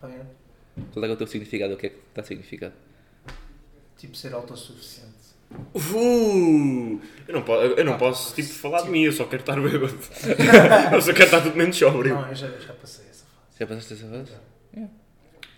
Ah, 0.03 0.09
é? 0.11 0.27
Qual 0.93 1.05
é 1.05 1.09
que 1.09 1.13
é 1.13 1.15
o 1.15 1.17
teu 1.17 1.27
significado? 1.27 1.75
O 1.75 1.77
que 1.77 1.87
é 1.87 1.91
que 1.91 1.97
está 2.09 2.23
significado? 2.23 2.75
Tipo, 3.97 4.17
ser 4.17 4.35
autossuficiente. 4.35 5.21
Uh, 5.75 7.01
eu 7.27 7.35
não, 7.35 7.43
posso, 7.43 7.67
eu 7.67 7.85
não 7.85 7.99
posso 7.99 8.35
tipo, 8.35 8.49
falar 8.49 8.83
de 8.83 8.91
mim, 8.91 9.03
eu 9.03 9.13
só 9.13 9.25
quero 9.25 9.43
estar 9.43 9.61
bêbado. 9.61 9.99
eu 10.95 11.03
só 11.03 11.13
quero 11.13 11.25
estar 11.25 11.41
tudo 11.41 11.57
menos 11.57 11.77
sóbrio. 11.77 12.15
Não, 12.15 12.29
eu 12.29 12.35
já, 12.35 12.49
já 12.49 12.73
passei 12.73 13.07
essa 13.11 13.25
fase. 13.25 13.59
Já 13.59 13.67
passaste 13.67 13.95
essa 13.95 14.09
fase? 14.09 14.33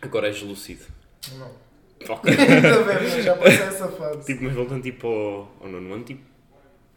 Agora 0.01 0.29
és 0.29 0.41
lúcido. 0.43 0.85
Não. 1.39 1.55
Bem, 2.23 2.37
mas 2.87 3.25
já 3.25 3.37
passei 3.37 3.63
essa 3.63 3.89
fase. 3.89 4.27
Tipo, 4.27 4.45
mas 4.45 4.55
voltando 4.55 4.83
tipo 4.83 5.07
ao, 5.07 5.53
ao 5.61 5.69
nono 5.69 5.95
ano, 5.95 6.05
tipo, 6.05 6.23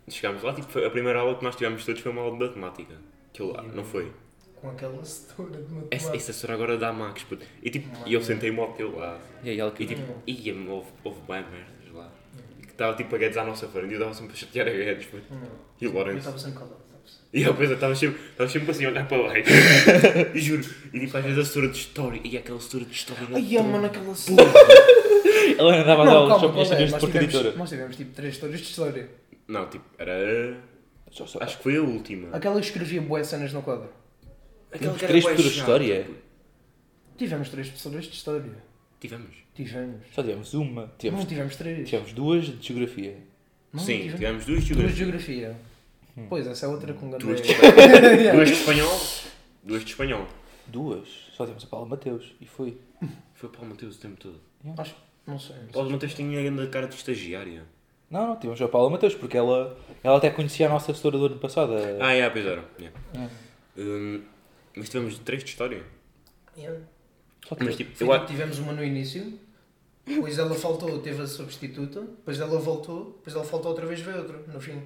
chegámos 0.09 0.43
lá, 0.43 0.53
tipo, 0.53 0.79
a 0.79 0.89
primeira 0.89 1.19
aula 1.19 1.35
que 1.35 1.43
nós 1.43 1.55
tivemos 1.55 1.85
todos 1.85 2.01
foi 2.01 2.12
uma 2.12 2.21
aula 2.21 2.33
de 2.35 2.41
matemática. 2.57 2.95
Aquilo 3.33 3.53
lá, 3.53 3.63
não 3.63 3.83
foi? 3.83 4.12
Com 4.55 4.69
aquela 4.69 5.03
setora 5.03 5.50
de 5.51 5.63
Essa, 5.63 5.74
matemática. 5.75 6.15
essa 6.15 6.33
senhora 6.33 6.53
agora 6.55 6.77
dá 6.77 6.93
Max, 6.93 7.24
puto. 7.24 7.45
E 7.62 7.69
tipo, 7.69 7.88
e 8.05 8.13
eu 8.13 8.21
sentei-me 8.21 8.59
ao 8.59 8.71
teu 8.74 8.97
lado. 8.97 9.21
E 9.43 9.50
aí 9.50 9.59
ela 9.59 9.69
E 9.71 9.74
que 9.77 9.85
tipo, 9.85 10.13
ia-me, 10.25 10.67
houve, 10.69 10.89
houve 11.03 11.19
bem 11.27 11.43
merdas 11.43 11.93
lá. 11.93 12.12
estava 12.67 12.95
tipo 12.95 13.13
a 13.15 13.17
Guedes 13.17 13.38
à 13.38 13.43
nossa 13.43 13.67
frente 13.67 13.89
e 13.89 13.93
eu 13.93 13.97
estava 13.97 14.13
sempre 14.13 14.33
a 14.33 14.35
chatear 14.35 14.67
a 14.67 14.71
Guedes. 14.71 15.05
pô. 15.07 15.17
Não. 15.29 15.41
E 15.81 15.85
o 15.88 15.89
Eu 15.89 15.93
Lourenço. 15.93 16.17
estava 16.19 16.38
sempre 16.38 16.59
calado. 16.59 16.85
E 17.36 17.42
eu 17.44 17.51
depois 17.51 17.70
eu 17.70 17.75
estava 17.75 17.94
sempre, 17.94 18.22
estava 18.32 18.50
sempre 18.50 18.72
assim 18.72 18.86
a 18.86 18.89
olhar 18.89 19.08
para 19.08 19.22
baixo. 19.24 19.50
e 20.34 20.39
juro. 20.39 20.63
E 20.94 21.00
tipo, 21.01 21.18
às 21.18 21.24
vezes 21.25 21.38
a 21.39 21.44
setora 21.46 21.68
de 21.68 21.77
história. 21.77 22.22
E 22.24 22.38
aquela 22.38 22.60
setora 22.62 22.86
de 22.86 22.94
história. 22.94 23.27
Ai, 23.34 23.63
mano, 23.63 23.86
aquela 23.86 24.13
Ela 25.58 25.75
andava 25.82 26.01
a 26.04 26.06
dar 26.06 26.12
aulas 26.13 26.39
só 26.39 26.48
desde 26.48 26.75
Nós 26.75 26.92
Porta 26.92 27.08
tivemos, 27.08 27.34
Editora. 27.36 27.56
nós 27.58 27.70
tivemos 27.70 27.96
tipo 27.98 28.12
três 28.15 28.34
histórias 28.36 28.60
de 28.62 28.65
história. 28.68 29.10
Não, 29.48 29.68
tipo, 29.70 29.84
era. 29.98 30.58
Só- 31.12 31.25
só- 31.27 31.39
Acho 31.42 31.58
que 31.58 31.63
foi 31.63 31.77
a 31.77 31.82
última. 31.82 32.36
Aquela 32.36 32.60
que 32.60 32.65
escrevia 32.68 33.01
boas 33.01 33.27
cenas 33.27 33.51
no 33.54 33.62
quadro. 33.62 33.89
Aquela 34.72 34.94
que 34.94 35.04
era 35.06 35.08
três 35.12 35.24
bué 35.24 35.32
futuras 35.34 35.51
de 35.54 35.60
história? 35.60 36.08
Tivemos 37.18 37.50
três 37.50 37.68
professoras 37.68 38.06
de 38.06 38.13
história. 38.13 38.63
Tivemos. 39.00 39.36
Tivemos. 39.54 40.01
Só 40.13 40.22
tivemos 40.22 40.54
uma. 40.54 40.92
Tivemos, 40.98 41.22
Não, 41.24 41.30
tivemos 41.30 41.56
três. 41.56 41.88
tivemos 41.89 42.13
duas 42.13 42.46
de 42.46 42.68
geografia. 42.68 43.15
Não, 43.72 43.80
Sim, 43.84 43.98
tivemos 43.98 44.15
tivemos 44.20 44.46
duas 44.46 44.63
de 44.63 44.74
duas 44.74 44.92
de 44.92 44.98
geografia. 44.98 45.36
geografia. 45.36 45.75
Pois, 46.29 46.48
essa 46.48 46.65
é 46.65 46.69
outra 46.69 46.93
com 46.93 47.10
grande. 47.10 47.25
Duas 47.25 47.41
de 47.41 47.51
Yeah. 47.53 48.31
Duas 48.34 48.50
de 48.50 48.55
espanhol. 48.55 49.00
Duas 49.63 49.84
de 49.84 49.89
espanhol. 49.91 50.27
Duas. 50.67 51.07
Só 51.36 51.43
tivemos 51.43 51.63
a 51.63 51.67
Paula 51.67 51.86
Mateus. 51.88 52.34
E 52.39 52.45
foi. 52.45 52.77
Foi 53.34 53.50
para 53.50 53.62
o 53.62 53.65
Mateus 53.65 53.98
o 53.98 54.00
tempo 54.00 54.15
todo. 54.17 54.39
Acho, 54.77 54.95
não 55.27 55.38
sei. 55.38 55.55
não 55.57 55.63
sei. 55.63 55.74
Paulo 55.74 55.91
Mateus 55.91 56.13
tinha 56.13 56.39
ainda 56.39 56.67
cara 56.67 56.88
de 56.88 56.95
estagiária. 56.95 57.63
Não, 58.10 58.27
não, 58.27 58.36
tivemos 58.38 58.62
a 58.62 58.67
Paula 58.67 58.89
Mateus, 58.89 59.13
porque 59.15 59.36
ela, 59.36 59.77
ela 60.03 60.17
até 60.17 60.29
conhecia 60.29 60.67
a 60.67 60.69
nossa 60.69 60.91
assessora 60.91 61.17
do 61.17 61.25
ano 61.25 61.38
passado. 61.39 61.74
a- 61.74 62.07
Ah, 62.07 62.13
é, 62.13 62.29
pois 62.29 62.45
era. 62.45 62.63
yeah. 62.79 63.00
É. 63.15 63.29
Hum, 63.81 64.22
mas 64.75 64.88
tivemos 64.89 65.17
três 65.19 65.43
de 65.43 65.50
história. 65.50 65.84
Yeah. 66.57 66.79
Só 67.45 67.55
Mas 67.60 67.75
tivemos- 67.75 67.75
tipo, 67.75 67.91
eu 67.91 67.95
tipo, 67.98 68.12
acho. 68.13 68.25
tivemos 68.27 68.60
uma 68.60 68.74
no 68.74 68.84
início, 68.84 69.38
depois 70.05 70.38
ela 70.39 70.55
faltou, 70.55 71.00
teve 71.00 71.22
a 71.22 71.27
substituta, 71.27 72.01
depois 72.01 72.39
ela 72.39 72.57
voltou, 72.60 73.13
depois 73.17 73.36
ela 73.36 73.43
faltou 73.45 73.72
outra 73.72 73.86
vez 73.86 74.00
veio 74.00 74.17
outra, 74.19 74.38
no 74.51 74.60
fim. 74.62 74.81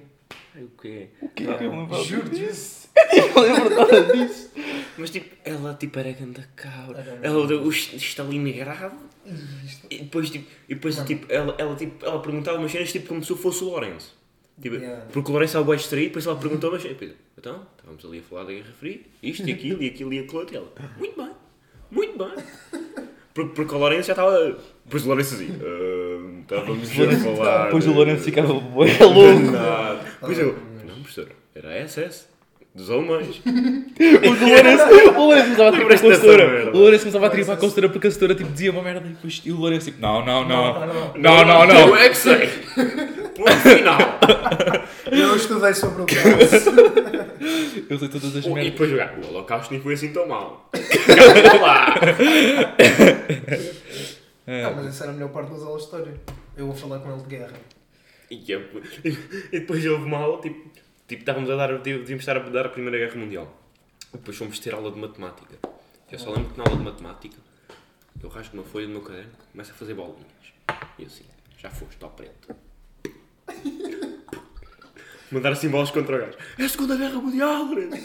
O 0.56 0.68
quê? 0.80 1.08
O 1.20 1.28
quê? 1.28 1.44
Eu 1.60 1.72
não 1.72 2.04
Juro 2.04 2.28
disso. 2.28 2.88
Eu 3.12 3.34
não 3.34 3.42
lembro 3.42 3.70
nada 3.76 4.02
disso. 4.12 4.50
Mas 4.98 5.10
tipo, 5.10 5.34
ela 5.44 5.74
tipo 5.74 5.98
era 5.98 6.12
ganda 6.12 6.48
cabra. 6.56 7.00
Era 7.00 7.18
Ela 7.22 7.46
deu 7.46 7.62
o 7.62 7.70
Stalingrado. 7.70 8.96
E 9.88 9.98
depois 9.98 10.30
tipo, 10.30 10.46
e 10.68 10.74
depois, 10.74 10.96
tipo 11.04 11.32
ela, 11.32 11.54
ela, 11.58 11.74
tipo, 11.76 12.04
ela 12.04 12.20
perguntava 12.20 12.58
umas 12.58 12.70
cenas 12.72 12.90
tipo 12.92 13.08
como 13.08 13.22
se 13.24 13.30
eu 13.30 13.36
fosse 13.36 13.62
o 13.64 13.68
Lourenço. 13.68 14.18
Tipo, 14.60 14.76
Yeah. 14.76 15.06
Porque 15.12 15.28
o 15.30 15.32
Lourenço 15.32 15.56
é 15.56 15.60
o 15.60 15.64
mais 15.64 15.80
distraído, 15.80 16.08
depois 16.08 16.26
ela 16.26 16.36
perguntou 16.36 16.70
umas 16.70 16.82
cenas. 16.82 16.98
Depois, 16.98 17.16
Então, 17.38 17.66
estávamos 17.78 18.04
ali 18.04 18.18
a 18.18 18.22
falar 18.22 18.44
da 18.44 18.52
Guerra 18.52 18.72
Fria, 18.78 19.00
isto 19.22 19.48
e 19.48 19.52
aquilo 19.52 19.82
e 19.82 19.86
aquilo 19.88 20.12
e 20.12 20.18
aquilo. 20.18 20.46
E 20.52 20.56
ela, 20.56 20.72
muito 20.98 21.16
bem, 21.16 21.30
muito 21.90 22.18
bem. 22.18 22.44
Porque, 23.32 23.54
porque 23.54 23.74
o 23.74 23.78
Lourenço 23.78 24.08
já 24.08 24.12
estava. 24.12 24.58
Depois 24.84 25.04
o 25.04 25.08
Lourenço 25.08 25.34
assim, 25.36 25.48
"Ah, 25.62 26.40
estávamos 26.42 26.90
a 26.90 27.18
falar. 27.36 27.64
Depois 27.66 27.86
o 27.86 27.92
Lourenço 27.92 28.24
ficava 28.24 28.52
bué 28.52 28.98
louco. 28.98 29.56
Depois 30.20 30.38
eu, 30.38 30.58
não, 30.86 30.94
professor, 30.96 31.28
era 31.54 31.86
SS, 31.88 32.26
dos 32.74 32.90
alemães. 32.90 33.40
O 34.00 34.46
Lourenço, 34.46 34.84
o 35.14 35.20
Lourenço 35.26 35.44
começava 35.46 35.68
a 35.68 35.72
tripar 35.72 36.00
com 36.00 36.08
a 36.10 36.14
setora. 36.14 36.70
O 36.70 36.78
Lourenço 36.78 37.00
começava 37.04 37.26
a 37.26 37.30
tripar 37.30 37.56
com 37.58 37.66
a 37.66 37.68
setora 37.68 37.88
porque 37.90 38.06
a 38.06 38.10
setora 38.10 38.34
tipo, 38.34 38.50
dizia 38.50 38.70
uma 38.70 38.82
merda 38.82 39.06
e 39.06 39.10
depois 39.10 39.42
e 39.44 39.52
o 39.52 39.56
Lourenço 39.56 39.86
tipo, 39.86 40.00
não, 40.00 40.24
não, 40.24 40.46
não. 40.48 40.72
Não, 40.80 40.86
não. 40.86 41.14
Não, 41.16 41.44
não, 41.44 41.64
Eu 41.64 41.86
não. 41.88 41.96
é 41.96 42.08
que 42.08 42.16
sei. 42.16 42.48
Ponto 43.36 43.56
final. 43.56 43.98
Eu 45.10 45.36
estudei 45.36 45.74
sobre 45.74 46.02
o 46.02 46.06
caso. 46.06 46.70
Eu 47.90 47.98
sei 47.98 48.08
todas 48.08 48.36
as 48.36 48.44
Oh, 48.46 48.48
e 48.50 48.52
merdas. 48.54 48.72
depois 48.72 48.90
jogar. 48.90 49.14
O 49.22 49.28
Holocausto 49.28 49.72
nem 49.72 49.82
foi 49.82 49.94
assim 49.94 50.12
tão 50.12 50.26
mal. 50.28 50.70
Lá. 51.60 51.94
Não, 54.46 54.74
mas 54.76 54.86
essa 54.86 55.04
era 55.04 55.12
a 55.12 55.14
melhor 55.14 55.30
parte 55.30 55.50
das 55.52 55.62
aulas 55.62 55.80
de 55.82 55.84
história. 55.86 56.14
Eu 56.56 56.66
vou 56.66 56.74
falar 56.74 56.98
com 57.00 57.10
ele 57.12 57.22
de 57.22 57.28
guerra. 57.28 57.52
E, 58.30 58.36
e 59.52 59.60
depois 59.60 59.84
houve 59.84 60.04
uma 60.04 60.18
aula, 60.18 60.40
tipo, 60.40 60.70
tipo 61.08 61.20
estávamos 61.20 61.50
a 61.50 61.56
dar, 61.56 61.78
devíamos 61.78 62.22
estar 62.22 62.36
a 62.36 62.40
dar 62.40 62.66
a 62.66 62.68
Primeira 62.68 62.98
Guerra 62.98 63.16
Mundial. 63.16 63.60
E 64.12 64.16
depois 64.16 64.36
fomos 64.36 64.58
ter 64.58 64.74
aula 64.74 64.90
de 64.90 64.98
matemática. 64.98 65.58
Eu 66.10 66.18
só 66.18 66.30
lembro 66.30 66.52
que 66.52 66.58
na 66.58 66.64
aula 66.64 66.76
de 66.76 66.84
matemática, 66.84 67.36
eu 68.22 68.28
rasgo 68.28 68.54
uma 68.56 68.64
folha 68.64 68.86
do 68.86 68.92
meu 68.92 69.02
caderno, 69.02 69.32
começo 69.52 69.70
a 69.72 69.74
fazer 69.74 69.94
bolinhas. 69.94 70.24
E 70.98 71.02
eu 71.02 71.06
assim, 71.06 71.24
já 71.58 71.70
foste 71.70 72.02
ao 72.02 72.10
preto. 72.10 72.54
Mandar 75.30 75.52
assim 75.52 75.68
bolas 75.68 75.90
contra 75.90 76.16
o 76.16 76.18
gajo. 76.18 76.32
É 76.58 76.64
a 76.64 76.68
Segunda 76.68 76.96
Guerra 76.96 77.20
Mundial, 77.20 77.64
Lourenço. 77.64 77.96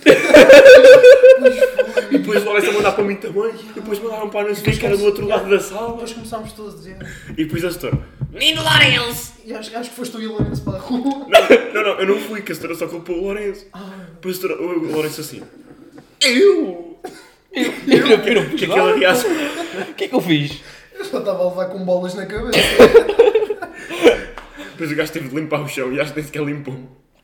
E 2.12 2.17
depois 2.20 2.44
o 2.44 2.46
Lourenço 2.46 2.70
a 2.70 2.74
mandar 2.74 2.91
para 2.91 3.03
mim 3.03 3.15
também. 3.15 3.51
E 3.72 3.74
depois 3.74 4.00
mandaram 4.00 4.29
para 4.29 4.51
a 4.51 4.55
quem, 4.55 4.77
que 4.77 4.86
era 4.86 4.96
do 4.96 5.05
outro 5.05 5.27
lado 5.27 5.50
da 5.50 5.60
sala. 5.60 5.94
Depois 5.94 6.13
começámos 6.13 6.53
todos 6.53 6.75
a 6.75 6.77
dizer. 6.77 6.98
E 7.32 7.46
depois 7.46 7.65
a 7.65 7.72
setora, 7.72 7.98
Menino 8.32 8.62
Lourenço! 8.62 9.34
E 9.44 9.53
acho, 9.53 9.75
acho 9.75 9.89
que 9.89 9.96
foste 9.96 10.12
tu 10.12 10.22
e 10.22 10.27
o 10.27 10.34
Lourenço 10.34 10.63
para 10.63 10.77
a 10.77 10.79
rua. 10.79 11.27
Não, 11.27 11.74
não, 11.74 11.84
não, 11.84 12.00
eu 12.00 12.08
não 12.08 12.20
fui, 12.20 12.41
que 12.41 12.51
a 12.51 12.55
setora 12.55 12.75
só 12.75 12.88
culpou 12.88 13.17
o 13.17 13.22
Lourenço. 13.24 13.65
Ah, 13.74 13.89
Depois 14.13 14.38
a 14.38 14.41
setora, 14.41 14.62
o 14.62 14.91
Lourenço 14.91 15.22
assim, 15.22 15.41
eu! 16.22 17.00
Eu 17.53 18.08
não, 18.08 18.24
eu 18.25 18.44
não 18.44 18.50
Que 18.55 18.65
aquela 18.65 18.96
reação. 18.96 19.29
O 19.89 19.94
que 19.94 20.05
é 20.05 20.08
que 20.08 20.15
eu 20.15 20.22
fiz? 20.22 20.62
eu 20.94 21.03
só 21.05 21.20
estava 21.20 21.44
a 21.44 21.50
levar 21.50 21.65
com 21.65 21.84
bolas 21.84 22.13
na 22.13 22.25
cabeça. 22.25 22.60
Depois 24.72 24.91
o 24.91 24.96
gajo 24.96 25.12
teve 25.12 25.29
de 25.29 25.36
limpar 25.36 25.62
o 25.62 25.67
chão 25.67 25.91
e 25.91 26.00
acho 26.00 26.12
que 26.12 26.17
nem 26.20 26.25
sequer 26.25 26.44
limpou. 26.44 26.75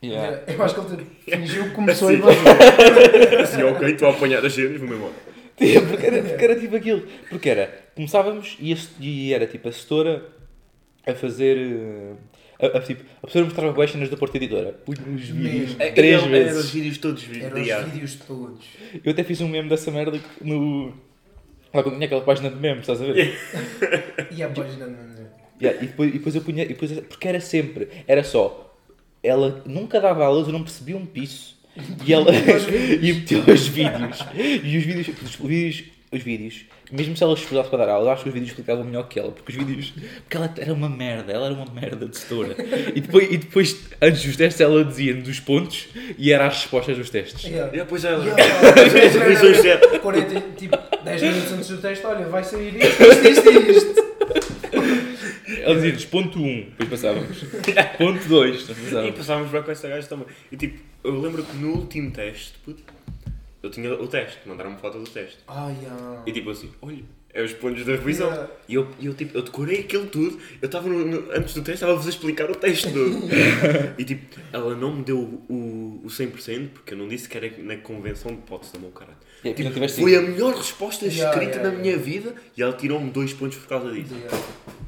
Yeah. 0.04 0.42
Eu 0.48 0.64
acho 0.64 0.74
que 0.76 0.94
ele 0.94 1.06
fingiu 1.30 1.64
que 1.66 1.70
começou 1.72 2.10
Assim. 2.10 2.18
a 2.18 2.20
invadir. 2.20 3.40
Assim, 3.42 3.64
ok, 3.64 3.90
estou 3.92 4.08
a 4.08 4.12
apanhar 4.12 4.44
as 4.46 4.54
cenas, 4.54 4.80
vou-me 4.80 4.96
embora. 4.96 5.14
Porque 5.56 6.06
era, 6.08 6.24
porque 6.24 6.44
era 6.44 6.60
tipo 6.60 6.76
aquilo. 6.76 7.04
Porque 7.30 7.50
era, 7.50 7.68
começávamos 7.96 8.58
e, 8.60 8.74
a, 8.74 8.78
e 9.00 9.34
era 9.34 9.46
tipo 9.46 9.70
a 9.70 9.72
setora 9.72 10.26
a 11.06 11.14
fazer. 11.14 11.56
eh, 11.58 12.14
A, 12.66 12.78
a, 12.78 12.82
tipo, 12.82 13.04
a 13.22 13.28
pessoa 13.28 13.44
mostrava 13.46 13.72
boas 13.74 13.92
cenas 13.92 14.10
da 14.10 14.18
Porta 14.18 14.38
Editora. 14.38 14.74
Punha 14.86 14.98
os 15.16 15.22
vídeos 15.30 15.76
Mesmo. 15.76 15.78
três 15.94 15.98
Eram- 16.24 16.34
Eram 16.36 16.48
os 16.48 16.56
vezes. 16.56 16.70
vídeos 16.72 16.98
todos 16.98 17.24
Eram 17.40 17.62
os 17.62 17.92
vídeos 17.94 18.16
todos. 18.16 18.66
Eu 19.06 19.12
até 19.12 19.24
fiz 19.24 19.40
um 19.42 19.48
meme 19.48 19.70
dessa 19.70 19.92
merda 19.92 20.20
no. 20.42 20.94
Lá 21.74 21.84
quando 21.84 21.94
tinha 21.96 22.06
aquela 22.08 22.22
página 22.22 22.50
de 22.50 22.56
memes, 22.56 22.80
estás 22.82 23.02
a 23.02 23.06
ver? 23.06 23.38
E 24.36 24.42
a 24.42 24.50
página 24.50 24.88
não 24.88 25.12
Yeah, 25.62 25.80
e, 25.84 25.86
depois, 25.88 26.10
e 26.10 26.14
depois 26.14 26.36
eu 26.36 26.42
punha. 26.42 26.64
E 26.64 26.70
depois, 26.70 26.92
porque 27.02 27.28
era 27.28 27.40
sempre. 27.40 27.88
Era 28.08 28.24
só. 28.24 28.71
Ela 29.24 29.62
nunca 29.66 30.00
dava 30.00 30.26
aulas, 30.26 30.48
eu 30.48 30.54
não 30.54 30.64
percebia 30.64 30.98
um 30.98 31.06
piso. 31.06 31.56
E 32.06 32.14
ela. 32.14 32.32
e 33.02 33.14
meteu 33.14 33.44
os 33.48 33.68
vídeos. 33.68 34.20
E 34.36 34.78
os 34.78 34.84
vídeos. 34.84 35.08
Os 35.24 35.36
vídeos. 35.36 35.84
Os 36.12 36.22
vídeos. 36.22 36.66
Mesmo 36.92 37.16
se 37.16 37.24
ela 37.24 37.34
esforçasse 37.34 37.70
para 37.70 37.86
dar 37.86 37.94
aula, 37.94 38.08
eu 38.08 38.12
acho 38.12 38.24
que 38.24 38.28
os 38.28 38.34
vídeos 38.34 38.52
explicavam 38.52 38.84
melhor 38.84 39.08
que 39.08 39.18
ela. 39.18 39.32
Porque 39.32 39.52
os 39.54 39.58
vídeos. 39.58 39.94
Porque 40.24 40.36
ela 40.36 40.54
era 40.58 40.74
uma 40.74 40.90
merda. 40.90 41.32
Ela 41.32 41.46
era 41.46 41.56
uma 41.56 41.66
merda 41.72 42.06
de 42.06 42.18
setora. 42.18 42.54
E 42.94 43.00
depois, 43.00 43.32
e 43.32 43.38
depois 43.38 43.90
antes 44.02 44.26
dos 44.26 44.36
testes, 44.36 44.60
ela 44.60 44.84
dizia-nos 44.84 45.30
os 45.30 45.40
pontos 45.40 45.88
e 46.18 46.34
era 46.34 46.48
as 46.48 46.64
respostas 46.64 46.98
dos 46.98 47.10
testes. 47.10 47.46
Yeah. 47.46 47.74
E 47.74 47.80
depois 47.80 48.04
ela. 48.04 48.26
Yeah. 48.26 49.24
Revisões 49.24 49.62
zero. 49.62 50.00
40, 50.02 50.42
tipo, 50.58 50.78
10 51.06 51.22
minutos 51.22 51.54
antes 51.54 51.68
do 51.70 51.78
teste, 51.78 52.06
olha, 52.06 52.26
vai 52.26 52.44
sair 52.44 52.76
isto, 52.76 53.04
isto, 53.04 53.50
isto 53.50 53.72
isto. 53.72 54.02
Ela 55.64 55.76
dizia-nos 55.76 56.06
ponto 56.06 56.40
1, 56.40 56.46
um, 56.46 56.62
depois 56.78 56.90
passávamos. 56.90 57.38
ponto 57.98 58.28
2, 58.28 58.68
depois 58.68 58.78
E 58.80 58.84
passávamos. 58.86 59.16
passávamos 59.18 59.52
bem 59.52 59.64
com 59.64 59.72
essa 59.72 59.88
gaja 59.88 60.08
também. 60.08 60.28
E 60.52 60.58
tipo, 60.58 60.80
eu 61.04 61.20
lembro 61.20 61.44
que 61.44 61.56
no 61.58 61.72
último 61.76 62.12
teste, 62.12 62.54
puto, 62.66 62.84
eu 63.64 63.70
tinha 63.70 63.94
o 63.94 64.08
teste, 64.08 64.40
mandaram-me 64.48 64.78
foto 64.78 65.00
do 65.00 65.10
teste. 65.10 65.40
Ah. 65.48 65.72
E 66.26 66.32
tipo 66.32 66.50
assim, 66.50 66.72
olha, 66.82 67.04
é 67.34 67.42
os 67.42 67.54
pontos 67.54 67.86
da 67.86 67.94
revisão. 67.94 68.28
Yeah. 68.30 68.52
E 68.68 68.76
eu, 68.76 68.88
e 69.00 69.06
eu, 69.06 69.14
tipo, 69.14 69.38
eu 69.38 69.42
decorei 69.42 69.82
aquilo 69.82 70.06
tudo. 70.08 70.40
Eu 70.62 70.66
estava 70.66 70.88
no, 70.90 71.06
no- 71.06 71.32
antes 71.32 71.54
do 71.54 71.62
teste, 71.62 71.84
estava-vos 71.84 72.06
a 72.06 72.10
explicar 72.10 72.50
o 72.50 72.56
teste 72.56 72.92
todo. 72.92 73.20
e 73.98 74.04
tipo, 74.04 74.40
ela 74.52 74.76
não 74.76 74.96
me 74.96 75.04
deu 75.04 75.18
o, 75.50 76.02
o 76.04 76.08
100% 76.08 76.70
porque 76.70 76.94
eu 76.94 76.98
não 76.98 77.08
disse 77.08 77.28
que 77.30 77.38
era 77.38 77.52
na 77.60 77.78
convenção 77.78 78.32
de 78.32 78.40
hipótese 78.40 78.74
da 78.74 78.80
meu 78.80 78.92
caralho. 78.92 79.18
Não 79.44 79.54
tiveste 79.54 80.02
Foi 80.02 80.16
a 80.16 80.22
melhor 80.22 80.54
resposta 80.56 81.06
Yeah, 81.06 81.32
escrita 81.32 81.58
yeah, 81.58 81.72
na 81.72 81.82
minha 81.82 81.98
vida 81.98 82.36
e 82.56 82.62
ela 82.62 82.74
tirou-me 82.74 83.10
dois 83.10 83.34
pontos 83.34 83.58
por 83.58 83.68
causa 83.68 83.92
disso. 83.92 84.14
Yeah. 84.14 84.38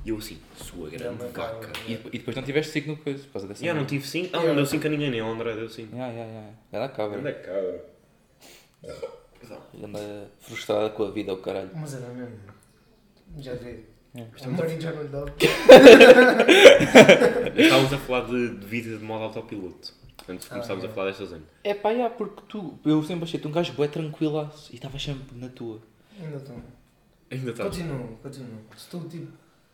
E 0.05 0.09
eu 0.09 0.17
assim, 0.17 0.37
sua 0.57 0.89
grande 0.89 1.23
vaca. 1.33 1.71
E, 1.87 1.93
e 1.93 2.17
depois 2.17 2.35
não 2.35 2.43
tiveste 2.43 2.71
signo 2.73 2.95
de 2.95 3.01
coisa, 3.01 3.23
por 3.23 3.33
causa 3.33 3.47
dessa. 3.47 3.63
Yeah, 3.63 3.79
não 3.79 3.87
tive 3.87 4.05
5. 4.05 4.29
Ah, 4.35 4.43
não 4.43 4.55
deu 4.55 4.65
5 4.65 4.85
a 4.85 4.89
ninguém, 4.89 5.09
nem 5.09 5.21
ao 5.21 5.31
André 5.31 5.55
deu 5.55 5.69
5. 5.69 5.95
Yeah, 5.95 6.13
yeah, 6.13 6.31
yeah. 6.31 6.53
Ela 6.71 6.85
acaba. 6.85 7.15
Anda 7.15 7.33
cabra. 7.33 7.93
Anda 9.83 10.31
frustrada 10.39 10.89
com 10.91 11.03
a 11.03 11.11
vida, 11.11 11.33
o 11.33 11.37
caralho. 11.37 11.69
Mas 11.75 11.93
era 11.95 12.07
mesmo. 12.09 12.37
Já 13.37 13.53
vi. 13.55 13.85
É. 14.15 14.27
O 14.47 14.51
marido 14.51 14.79
já 14.81 14.91
não 14.91 15.01
lhe 15.01 15.07
dava. 15.09 15.33
Estávamos 17.55 17.93
a 17.93 17.97
falar 17.97 18.25
de, 18.27 18.57
de 18.57 18.65
vida 18.65 18.97
de 18.97 19.03
modo 19.03 19.23
autopiloto. 19.23 19.93
Antes 20.29 20.45
de 20.45 20.51
Ah, 20.51 20.55
começarmos 20.55 20.85
a 20.85 20.87
é. 20.87 20.91
falar 20.91 21.07
desta 21.07 21.25
zona. 21.25 21.41
É 21.63 21.73
pá, 21.73 21.89
yeah, 21.89 22.13
porque 22.13 22.43
tu, 22.47 22.79
eu 22.85 23.01
sempre 23.03 23.23
achei-te 23.25 23.47
um 23.47 23.51
gajo 23.51 23.73
bué 23.73 23.87
tranquilaço 23.87 24.71
e 24.71 24.75
estavas 24.75 25.01
sempre 25.03 25.37
na 25.37 25.49
tua. 25.49 25.81
Ainda 26.21 26.37
estou. 26.37 26.55
Ainda 27.31 27.51
está. 27.51 27.63
Continuo, 27.63 28.17
continuo. 28.21 28.59
Se 28.77 28.87
tu, 28.89 28.99
tipo, 29.09 29.31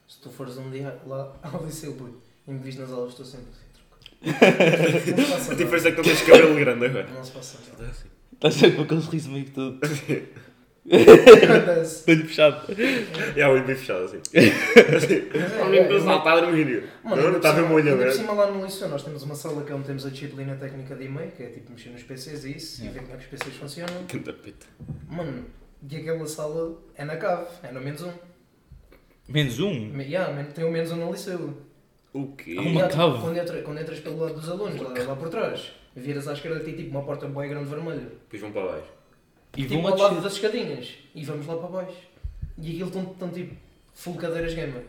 se 0.07 0.19
tu 0.21 0.29
fores 0.29 0.57
um 0.57 0.71
dia 0.71 0.97
lá 1.05 1.35
ao 1.43 1.65
liceu, 1.65 1.95
e 2.47 2.51
me 2.51 2.59
vis 2.59 2.77
nas 2.77 2.89
aulas, 2.91 3.09
estou 3.11 3.25
sempre 3.25 3.47
assim, 3.51 3.67
tranquilo. 4.23 5.51
A 5.51 5.53
diferença 5.55 5.89
é 5.89 5.91
que 5.91 5.97
não 5.97 6.03
tens 6.03 6.21
cabelo 6.21 6.55
grande 6.55 6.85
agora. 6.85 7.07
Não 7.09 7.23
se 7.23 7.31
passa 7.31 7.57
nada. 7.77 7.93
Está. 8.39 8.47
Estás 8.47 8.53
sempre 8.55 8.77
com 8.77 8.83
aquele 8.83 9.01
sorriso 9.01 9.31
meio 9.31 9.45
todo. 9.49 9.79
Acontece. 10.91 12.09
Olho 12.09 12.25
fechado. 12.27 12.65
É 13.35 13.47
o 13.47 13.51
olho 13.51 13.65
bem 13.65 13.75
fechado 13.75 14.05
assim. 14.05 14.17
O 14.17 15.65
menino 15.69 15.85
é, 15.85 15.87
do 15.87 16.01
salto 16.03 16.17
está 16.19 16.31
a 16.33 16.39
dormir. 16.41 16.83
Mano, 17.03 17.35
está 17.37 17.49
a 17.49 17.53
ver 17.53 17.63
por 17.63 17.71
o 17.71 17.75
olho 17.75 17.83
cima- 17.83 17.91
ainda 17.91 17.91
por 17.91 18.01
aberto. 18.01 18.15
cima 18.17 18.33
lá 18.33 18.51
no 18.51 18.65
liceu 18.65 18.87
nós 18.89 19.03
temos 19.03 19.23
uma 19.23 19.35
sala 19.35 19.63
que 19.63 19.71
é 19.71 19.75
onde 19.75 19.85
temos 19.85 20.05
a 20.05 20.09
disciplina 20.09 20.55
técnica 20.55 20.95
de 20.95 21.05
e-mail, 21.05 21.31
que 21.31 21.43
é 21.43 21.47
tipo 21.47 21.71
mexer 21.71 21.89
nos 21.89 22.03
PCs 22.03 22.45
e 22.45 22.55
isso, 22.57 22.83
e 22.85 22.89
ver 22.89 23.01
como 23.01 23.13
é 23.13 23.17
que 23.17 23.23
os 23.23 23.29
PCs 23.29 23.55
funcionam. 23.57 24.03
Tanta 24.07 24.33
pita. 24.33 24.65
Mano, 25.09 25.45
e 25.89 25.95
aquela 25.97 26.25
sala 26.25 26.77
é 26.95 27.05
na 27.05 27.17
cave, 27.17 27.45
é 27.63 27.71
no 27.71 27.81
menos 27.81 28.01
um. 28.01 28.11
Menos 29.27 29.59
um. 29.59 29.73
Me- 29.89 30.05
Yeah, 30.05 30.33
men- 30.33 30.45
tem 30.45 30.63
o 30.65 30.71
menos 30.71 30.91
um 30.91 30.95
no 30.95 31.11
liceu. 31.11 31.55
O 32.13 32.27
quê? 32.35 32.55
Ah, 32.57 32.61
uma 32.61 32.69
Yeah, 32.71 32.87
tipo, 32.89 33.03
cave? 33.03 33.21
Quando, 33.21 33.37
entra- 33.37 33.61
quando 33.61 33.79
entras 33.79 33.99
pelo 33.99 34.17
lado 34.19 34.33
dos 34.33 34.49
alunos, 34.49 34.81
lá, 34.81 34.89
lá 35.03 35.15
por 35.15 35.29
trás, 35.29 35.71
viras 35.95 36.27
à 36.27 36.33
esquerda 36.33 36.59
tem 36.61 36.75
tipo 36.75 36.91
uma 36.91 37.03
porta 37.03 37.27
bem 37.27 37.49
grande 37.49 37.69
vermelha. 37.69 37.99
Depois 38.01 38.41
vão 38.41 38.51
para 38.51 38.65
baixo. 38.71 38.87
E 39.57 39.61
tipo 39.65 39.81
vão 39.81 39.91
ao 39.91 39.97
lado 39.97 40.21
das 40.21 40.33
escadinhas. 40.33 40.87
E 41.15 41.23
vamos 41.25 41.45
lá 41.47 41.57
para 41.57 41.67
baixo. 41.67 41.97
E 42.57 42.71
aquilo 42.71 42.87
estão 42.87 43.05
tão, 43.05 43.29
tipo 43.29 43.55
full 43.93 44.15
cadeiras 44.15 44.53
gamer. 44.53 44.83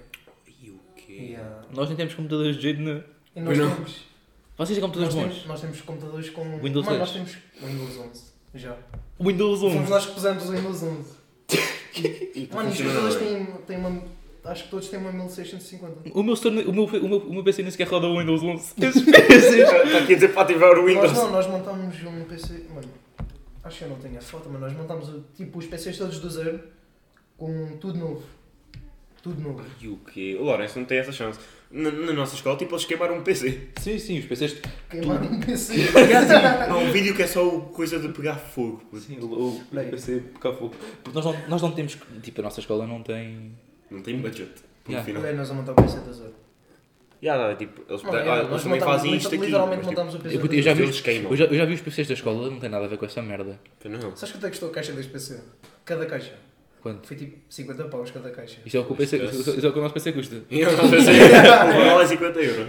E 0.62 0.70
o 0.70 0.78
quê? 0.96 1.12
Yeah. 1.12 1.62
Nós 1.72 1.88
nem 1.88 1.96
temos 1.96 2.14
computadores 2.14 2.56
de 2.56 2.62
jeito 2.62 2.80
nenhum. 2.80 3.02
E 3.34 3.40
nós 3.40 3.46
Pois 3.46 3.58
não. 3.58 3.74
temos. 3.76 4.10
Vocês 4.58 4.78
têm 4.78 4.80
computadores 4.82 5.14
Nós 5.14 5.24
bons? 5.24 5.32
temos, 5.32 5.46
nós 5.48 5.60
temos 5.60 5.80
computadores 5.80 6.30
com. 6.30 6.58
Windows 6.58 6.84
Mano, 6.86 6.98
10. 6.98 7.00
nós 7.00 7.12
temos 7.12 7.38
Windows 7.62 7.96
11. 7.98 8.22
Já. 8.54 8.76
Windows 9.20 9.60
Fomos 9.60 9.74
11. 9.76 9.90
nós 9.90 10.06
que 10.06 10.12
pusemos 10.12 10.48
o 10.48 10.52
Windows 10.52 10.82
11. 10.82 11.20
E 12.34 12.48
Mano, 12.54 12.70
os 12.70 12.76
computadores 12.78 13.16
têm, 13.16 13.46
têm 13.66 13.76
uma. 13.78 14.02
Acho 14.44 14.64
que 14.64 14.70
todos 14.70 14.88
têm 14.88 14.98
uma 14.98 15.12
1650. 15.12 16.10
O 16.18 16.22
meu, 16.22 16.34
o, 16.34 16.50
meu, 16.72 16.84
o, 16.86 17.08
meu, 17.08 17.18
o 17.18 17.32
meu 17.34 17.44
PC 17.44 17.62
nem 17.62 17.70
sequer 17.70 17.86
roda 17.88 18.06
o 18.06 18.18
Windows 18.18 18.42
11. 18.42 18.74
Está 18.80 19.98
aqui 19.98 20.12
a 20.12 20.14
dizer 20.16 20.28
para 20.32 20.42
ativar 20.42 20.70
o 20.72 20.76
Nós 20.82 20.86
Windows. 20.86 21.12
não, 21.12 21.30
nós 21.30 21.46
montámos 21.46 21.94
um 22.04 22.24
PC. 22.24 22.64
Mano, 22.74 22.88
acho 23.62 23.78
que 23.78 23.84
eu 23.84 23.88
não 23.90 23.96
tenho 23.96 24.16
a 24.18 24.20
foto, 24.22 24.48
mas 24.50 24.60
nós 24.60 24.72
montámos 24.72 25.08
o- 25.10 25.24
tipo 25.36 25.58
os 25.58 25.66
PCs 25.66 25.98
todos 25.98 26.18
do 26.20 26.30
zero 26.30 26.58
com 27.36 27.76
tudo 27.78 27.98
novo. 27.98 28.22
Tudo 29.22 29.40
novo. 29.42 29.62
E 29.78 29.88
o 29.88 29.98
quê? 29.98 30.36
O 30.40 30.44
Lourenço 30.44 30.78
não 30.78 30.86
tem 30.86 30.98
essa 30.98 31.12
chance. 31.12 31.38
Na, 31.70 31.90
na 31.90 32.12
nossa 32.14 32.34
escola, 32.34 32.56
tipo, 32.56 32.74
eles 32.74 32.86
queimaram 32.86 33.18
um 33.18 33.22
PC. 33.22 33.68
Sim, 33.78 33.98
sim, 33.98 34.18
os 34.18 34.24
PCs. 34.24 34.56
Queimaram 34.90 35.26
um 35.26 35.38
PC. 35.38 35.74
Há 36.68 36.74
um 36.76 36.90
vídeo 36.90 37.14
que 37.14 37.22
é 37.22 37.26
só 37.26 37.46
o 37.46 37.60
coisa 37.66 37.98
de 37.98 38.08
pegar 38.08 38.36
fogo. 38.36 38.82
Sim, 38.98 39.18
o, 39.20 39.26
o 39.26 39.62
Bem. 39.70 39.90
PC 39.90 40.22
cá 40.40 40.50
fogo. 40.54 40.74
Porque 41.04 41.14
nós 41.20 41.24
não, 41.26 41.48
nós 41.48 41.60
não 41.62 41.70
temos. 41.72 41.98
Tipo, 42.22 42.40
a 42.40 42.44
nossa 42.44 42.60
escola 42.60 42.86
não 42.86 43.02
tem. 43.02 43.52
Não 43.90 44.00
tem 44.02 44.18
budget. 44.18 44.48
Ponto 44.84 44.90
Yeah. 44.90 45.04
final. 45.04 45.22
Olha, 45.22 45.32
nós 45.34 45.50
a 45.50 45.54
montar 45.54 45.72
o 45.72 45.74
PC 45.76 45.98
do 46.00 46.12
zero. 46.12 46.34
Yeah, 47.22 47.54
tipo, 47.54 47.82
eles, 47.86 48.02
Mano, 48.02 48.16
ah, 48.16 48.20
é, 48.20 48.38
eles 48.38 48.50
nós 48.50 48.62
também 48.62 48.80
montámos- 48.80 49.02
fazem 49.02 49.16
isto 49.16 49.26
aqui. 49.28 49.36
Literalmente 49.44 49.76
mas, 49.76 49.88
tipo, 49.88 50.00
montámos 50.00 50.14
o 50.14 50.18
PC 50.20 50.36
Eu, 50.36 50.40
eu 50.40 50.62
já 50.62 50.72
vi, 50.72 50.76
zero. 50.78 50.82
Eles 50.88 51.00
queimam. 51.02 51.30
eu, 51.32 51.36
já, 51.36 51.44
eu 51.44 51.54
já 51.54 51.64
vi 51.66 51.74
os 51.74 51.80
PCs 51.82 52.08
da 52.08 52.14
escola, 52.14 52.50
não 52.50 52.58
tem 52.58 52.70
nada 52.70 52.84
a 52.86 52.88
ver 52.88 52.96
com 52.96 53.04
essa 53.04 53.20
merda. 53.20 53.60
tipo, 53.78 53.88
Não. 53.94 54.16
Sabes 54.16 54.32
quanto 54.32 54.46
é 54.46 54.48
que 54.48 54.50
custou 54.52 54.70
a 54.70 54.72
caixa 54.72 54.92
deste 54.92 55.12
PC? 55.12 55.40
Cada 55.84 56.06
caixa. 56.06 56.32
Quanto? 56.80 57.06
Foi 57.06 57.14
tipo 57.16 57.36
50 57.50 57.84
paus 57.88 58.10
cada 58.10 58.30
caixa. 58.30 58.60
Isso 58.64 58.74
é 58.74 58.80
o 58.80 58.84
que 58.86 58.92
o, 58.92 58.96
PC, 58.96 59.18
isso, 59.22 59.50
isso 59.50 59.66
é 59.66 59.68
o 59.68 59.72
que 59.72 59.78
o 59.78 59.82
nosso 59.82 59.92
PC 59.92 60.12
custa. 60.12 60.42
E 60.50 60.60
eu 60.60 60.74
não 60.74 60.88
sei 60.88 61.00
se 61.02 61.10
o 61.10 61.84
valor 61.84 62.02
é 62.02 62.06
50 62.06 62.40
euros. 62.40 62.66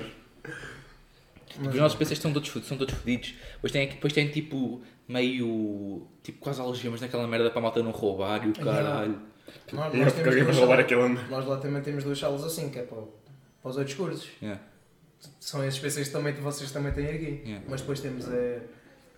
Os 1.69 1.75
nossos 1.75 1.97
PCs 1.97 2.19
são 2.19 2.33
todos, 2.33 2.49
são 2.65 2.77
todos 2.77 2.93
fodidos. 2.93 3.33
Depois 3.55 3.71
tem, 3.71 3.87
depois 3.87 4.11
tem 4.13 4.27
tipo 4.29 4.81
meio. 5.07 6.07
tipo 6.23 6.39
quase 6.39 6.59
algemas 6.59 6.99
naquela 7.01 7.27
merda 7.27 7.49
para 7.51 7.59
a 7.59 7.61
malta 7.61 7.81
não 7.83 7.91
roubar 7.91 8.45
e 8.45 8.49
o 8.49 8.53
caralho. 8.53 9.17
Nós, 9.72 9.93
nós 9.93 10.13
temos 10.13 10.36
duas 10.36 10.58
roubar 10.58 10.88
salas-. 10.88 11.29
Nós 11.29 11.46
lá 11.46 11.58
também 11.58 11.81
temos 11.81 12.03
duas 12.03 12.20
salas 12.20 12.43
assim, 12.43 12.70
que 12.70 12.79
é 12.79 12.84
para, 12.84 13.01
para 13.62 13.72
os 13.72 13.77
outros 13.77 13.96
cursos. 13.96 14.29
Yeah. 14.41 14.62
São 15.39 15.63
esses 15.65 15.79
PCs 15.79 16.08
que 16.08 16.13
também, 16.13 16.34
vocês 16.34 16.72
também 16.72 16.91
têm 16.93 17.08
aqui. 17.08 17.41
Yeah. 17.46 17.65
Mas 17.70 17.81
depois 17.81 18.00
temos 18.00 18.27
é, 18.27 18.62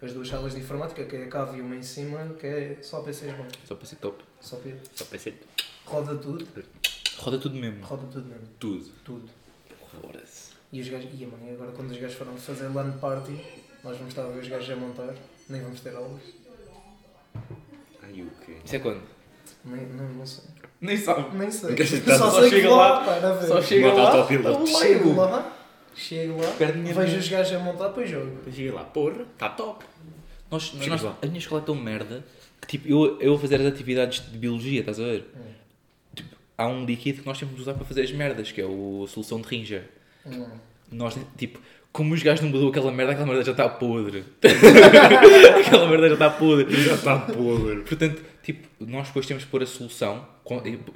as 0.02 0.14
duas 0.14 0.28
salas 0.28 0.54
de 0.54 0.60
informática, 0.60 1.04
que 1.06 1.16
é 1.16 1.24
a 1.24 1.28
cave 1.28 1.58
e 1.58 1.62
uma 1.62 1.76
em 1.76 1.84
cima, 1.84 2.36
que 2.40 2.46
é 2.48 2.78
só 2.82 3.02
PCs 3.02 3.36
bons. 3.36 3.52
Só 3.66 3.76
PC 3.76 3.96
top. 3.98 4.24
Só 4.40 4.58
P. 4.58 4.76
Só 4.94 5.06
PC. 5.06 5.34
Roda 5.86 6.16
tudo, 6.16 6.48
Roda 7.18 7.38
tudo 7.38 7.56
mesmo. 7.56 7.86
roda 7.86 8.08
tudo 8.12 8.28
mesmo. 8.28 8.48
Tudo. 8.60 8.86
Tudo. 9.04 9.30
Foda-se. 10.02 10.54
E 10.72 10.82
os 10.82 10.90
gajos, 10.90 11.10
ia 11.14 11.28
mano, 11.28 11.52
agora 11.54 11.72
quando 11.72 11.92
os 11.92 11.98
gajos 11.98 12.16
foram 12.18 12.36
fazer 12.36 12.68
LAN 12.70 12.98
party, 12.98 13.32
nós 13.84 13.96
vamos 13.98 14.12
estar 14.12 14.24
a 14.24 14.30
ver 14.30 14.40
os 14.40 14.48
gajos 14.48 14.70
a 14.72 14.76
montar, 14.76 15.14
nem 15.48 15.62
vamos 15.62 15.80
ter 15.82 15.96
aulas. 15.96 16.24
Ai, 18.02 18.22
o 18.22 18.32
quê? 18.44 18.58
Isso 18.66 18.76
é 18.76 18.80
quando? 18.80 19.04
Nem, 19.66 19.86
não, 19.88 20.10
não 20.10 20.26
sei. 20.26 20.44
Nem 20.82 20.98
sabe. 20.98 21.38
Nem 21.38 21.50
sei. 21.52 21.76
Só 22.06 22.18
Só 22.18 22.32
sei 22.42 22.50
que 22.50 22.56
chega 22.58 22.68
vou 22.70 22.78
lá, 22.78 23.00
para 23.04 23.34
ver. 23.34 23.48
Só 23.48 23.62
chega 23.62 23.94
lá. 23.94 24.12
autopiloto. 24.12 24.60
tá 24.72 24.80
Chego 24.80 25.16
lá. 25.16 25.54
chego 25.96 26.42
lá, 26.42 26.50
vejo 26.60 27.18
os 27.18 27.28
gajos 27.30 27.54
a 27.56 27.60
montar, 27.60 27.88
depois 27.90 28.10
jogo. 28.10 28.38
Cheguei 28.46 28.72
lá, 28.72 28.84
porra, 28.84 29.22
está 29.34 29.50
top. 29.50 29.86
Nós, 30.52 30.74
nós- 30.88 31.02
lá. 31.02 31.18
a 31.22 31.26
minha 31.26 31.40
escola 31.40 31.62
é 31.62 31.66
tão 31.66 31.76
merda 31.76 32.24
que 32.62 32.68
tipo, 32.78 32.88
eu, 32.88 33.20
eu 33.20 33.32
vou 33.32 33.40
fazer 33.40 33.56
as 33.62 33.66
atividades 33.68 34.20
de 34.32 34.38
biologia, 34.38 34.80
estás 34.82 35.00
a 35.00 35.04
ver? 35.04 35.26
Hum. 35.36 35.40
Tipo, 36.16 36.36
há 36.58 36.68
um 36.68 36.86
líquido 36.86 37.22
que 37.22 37.28
nós 37.28 37.38
temos 37.40 37.56
de 37.56 37.62
usar 37.62 37.74
para 37.74 37.86
fazer 37.86 38.02
as 38.04 38.12
merdas, 38.12 38.52
que 38.52 38.62
é 38.62 38.66
o 38.66 39.04
a 39.06 39.08
solução 39.08 39.40
de 39.42 39.48
Ringer. 39.48 39.84
Hum. 40.26 40.46
Nós, 40.92 41.18
tipo, 41.38 41.60
como 41.92 42.14
os 42.14 42.22
gajos 42.24 42.42
não 42.44 42.50
mudou 42.50 42.70
aquela 42.70 42.92
merda, 42.92 43.14
aquela 43.14 43.28
merda 43.28 43.44
já 43.44 43.52
está 43.52 43.68
podre. 43.70 44.24
aquela 45.60 45.88
merda 45.88 46.08
já 46.10 46.14
está 46.14 46.30
podre. 46.30 46.84
Já 46.84 46.94
está 46.96 47.20
podre. 47.20 47.82
Portanto, 47.82 48.22
tipo, 48.44 48.68
nós 48.80 49.08
depois 49.08 49.26
temos 49.26 49.44
de 49.44 49.50
pôr 49.50 49.64
a 49.64 49.66
solução 49.66 50.28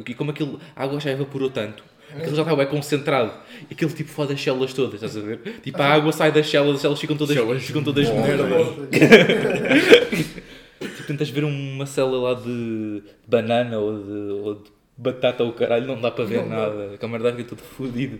e 0.05 0.13
como 0.13 0.31
aquilo, 0.31 0.60
a 0.75 0.83
água 0.83 0.99
já 0.99 1.10
evaporou 1.12 1.49
tanto, 1.49 1.83
aquilo 2.15 2.36
já 2.36 2.41
está 2.43 2.55
bem 2.55 2.67
concentrado, 2.67 3.31
e 3.69 3.73
aquilo 3.73 3.91
tipo 3.91 4.10
fode 4.10 4.33
as 4.33 4.41
células 4.41 4.73
todas, 4.73 4.95
estás 4.95 5.17
a 5.17 5.21
ver? 5.21 5.39
Tipo, 5.63 5.81
a 5.81 5.86
água 5.86 6.12
sai 6.12 6.31
das 6.31 6.47
células, 6.49 6.75
as 6.75 6.81
células 6.81 6.99
ficam 6.99 7.17
todas, 7.17 7.36
Células 7.36 7.63
ficam 7.63 7.83
todas 7.83 8.10
mortas. 8.10 8.38
merda. 8.38 8.47
Tipo, 10.79 11.07
tentas 11.07 11.29
ver 11.29 11.43
uma 11.43 11.86
célula 11.88 12.33
lá 12.33 12.39
de 12.39 13.01
banana 13.27 13.79
ou 13.79 14.03
de, 14.03 14.12
ou 14.12 14.55
de 14.55 14.71
batata 14.95 15.43
ou 15.43 15.51
caralho, 15.53 15.88
não 15.88 15.99
dá 15.99 16.12
para 16.12 16.25
ver 16.25 16.41
Não 16.41 16.49
nada. 16.49 16.93
Aquela 16.93 17.12
merda 17.12 17.31
fica 17.31 17.49
tudo 17.49 17.62
fodido. 17.63 18.19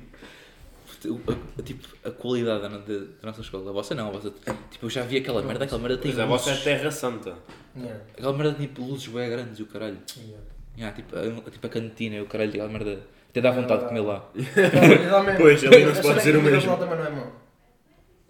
A, 1.06 1.60
a- 1.60 1.64
tipo, 1.64 1.88
a 2.04 2.12
qualidade 2.12 2.62
da, 2.64 2.68
da- 2.70 2.78
da 2.78 3.06
nossa 3.24 3.42
escola, 3.42 3.70
a 3.70 3.74
vossa 3.74 3.94
não, 3.94 4.08
a 4.08 4.12
vossa, 4.12 4.34
tipo, 4.72 4.86
eu 4.86 4.90
já 4.90 5.04
vi 5.04 5.18
aquela 5.18 5.42
merda, 5.44 5.66
aquela 5.66 5.80
merda 5.82 5.98
tem 5.98 6.18
é, 6.18 6.22
a 6.22 6.26
vossa 6.26 6.52
é 6.52 6.58
Terra 6.58 6.90
Santa. 6.92 7.38
Yeah. 7.76 8.04
aquela 8.18 8.34
merda 8.34 8.54
tem 8.56 8.68
tipo, 8.68 8.82
luzes 8.84 9.08
bem 9.08 9.30
grandes 9.30 9.60
e 9.60 9.64
o 9.64 9.68
caralho. 9.68 9.98
Yeah. 10.18 10.44
Yeah, 10.78 10.96
tipo, 10.96 11.16
a, 11.18 11.52
tipo 11.52 11.68
a 11.68 11.70
cantina 11.70 12.16
e 12.16 12.22
o 12.22 12.26
caralho, 12.26 12.50
aquela 12.50 12.70
merda, 12.70 13.00
até 13.30 13.42
dá 13.42 13.52
vontade 13.52 13.82
de 13.84 13.88
comer 13.90 14.02
lá. 14.02 14.28
Pois, 15.38 15.64
ali 15.64 15.86
não 15.86 15.96
se 15.96 16.02
pode 16.02 16.14
é 16.14 16.18
dizer 16.20 16.32
que 16.32 16.38
o 16.38 16.42
mesmo. 16.42 16.72
lá 16.72 16.78
também 16.78 16.98
não 16.98 17.06
é 17.06 17.10
mau. 17.10 17.32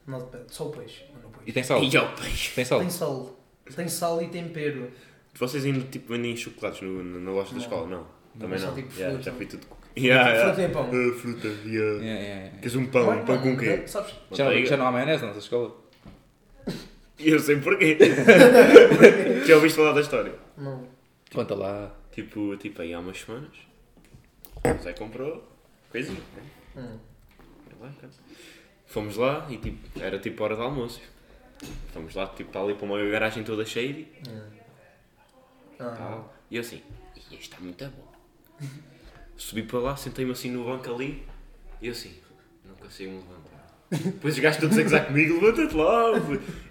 Não 0.08 0.20
depende, 0.20 0.44
só 0.54 0.68
o 0.68 0.72
peixe. 0.72 1.04
mas 1.14 1.24
não 1.24 1.30
o 1.30 1.34
E 1.34 1.38
peixe. 1.38 1.52
tem 1.54 1.64
sal, 1.64 1.84
E 1.84 1.98
ao 1.98 2.16
peixe. 2.16 2.52
tem 2.56 2.66
sal. 2.66 2.80
Tem 2.80 2.90
sal. 2.90 3.40
Tem 3.76 3.88
sal 3.88 4.22
e 4.22 4.28
tempero. 4.30 4.92
Vocês 5.36 5.66
ainda 5.66 5.82
tipo, 5.88 6.14
vendem 6.14 6.36
chocolates 6.36 6.82
no, 6.82 7.04
na, 7.04 7.20
na 7.20 7.32
loja 7.32 7.54
da 7.54 7.60
escola? 7.60 7.88
Não. 7.88 8.06
Também 8.40 8.60
não. 8.60 8.74
tipo 8.74 8.94
Yeah, 8.98 9.22
já 9.22 9.32
fui 9.34 9.46
tudo. 9.46 9.66
Yeah, 10.04 10.30
yeah. 10.30 10.54
Fruta 10.54 10.62
e 10.62 10.70
pão. 10.74 10.84
Ah, 10.90 11.20
fruta, 11.20 11.48
yeah. 11.48 11.66
Yeah, 11.66 12.04
yeah, 12.04 12.22
yeah. 12.22 12.58
Queres 12.60 12.76
um 12.76 12.86
pão? 12.86 13.06
Mano, 13.08 13.26
pão 13.26 13.38
com 13.40 13.46
mano, 13.48 13.60
quê? 13.60 13.88
Sabes? 13.88 14.14
Já, 14.32 14.46
não, 14.50 14.66
já 14.66 14.78
não 14.78 14.88
há 14.88 14.92
maionese 14.92 15.22
na 15.22 15.28
nossa 15.30 15.40
escola? 15.40 15.76
E 17.18 17.30
eu 17.32 17.40
sei 17.40 17.60
porquê. 17.60 17.98
Já 19.48 19.56
ouviste 19.56 19.76
falar 19.78 19.94
da 19.94 20.02
história? 20.02 20.36
Não. 20.58 20.88
Conta 21.34 21.56
lá. 21.56 21.92
Tipo, 22.12 22.56
tipo 22.58 22.82
aí 22.82 22.94
há 22.94 23.00
umas 23.00 23.20
semanas. 23.20 23.50
O 24.64 24.84
Zé 24.84 24.94
comprou 24.94 25.44
coisinha. 25.92 26.20
né? 26.36 26.44
Hum. 26.76 26.98
Foi 27.70 27.88
lá, 27.88 27.94
cara. 28.00 28.14
Fomos 28.86 29.18
lá 29.18 29.48
e 29.50 29.58
tipo, 29.58 30.00
era 30.00 30.20
tipo 30.20 30.44
hora 30.44 30.56
de 30.56 30.62
almoço. 30.62 31.02
Fomos 31.92 32.14
lá, 32.14 32.28
tipo, 32.28 32.50
está 32.50 32.62
ali 32.62 32.76
para 32.76 32.86
uma 32.86 33.04
garagem 33.10 33.44
toda 33.44 33.66
cheia 33.66 33.90
e 33.90 34.08
Hum. 34.30 34.42
Ah, 35.80 35.96
tal. 35.98 36.34
E 36.52 36.56
eu 36.56 36.62
assim, 36.62 36.82
"Ih, 37.16 37.22
isto 37.36 37.42
está 37.42 37.60
muito 37.60 37.86
bom. 37.86 38.68
Subi 39.38 39.62
para 39.62 39.80
lá, 39.80 39.96
sentei-me 39.96 40.32
assim 40.32 40.50
no 40.50 40.66
banco 40.66 40.92
ali 40.92 41.24
e 41.80 41.88
eu 41.88 41.92
assim, 41.92 42.12
não 42.66 42.74
consigo 42.76 43.12
me 43.12 43.18
levantar. 43.18 43.68
Depois 44.14 44.34
os 44.34 44.40
gajos 44.40 44.60
todos 44.60 44.78
a 44.78 44.84
gozar 44.84 45.06
comigo, 45.06 45.36
levanta-te 45.36 45.76
lá. 45.76 46.12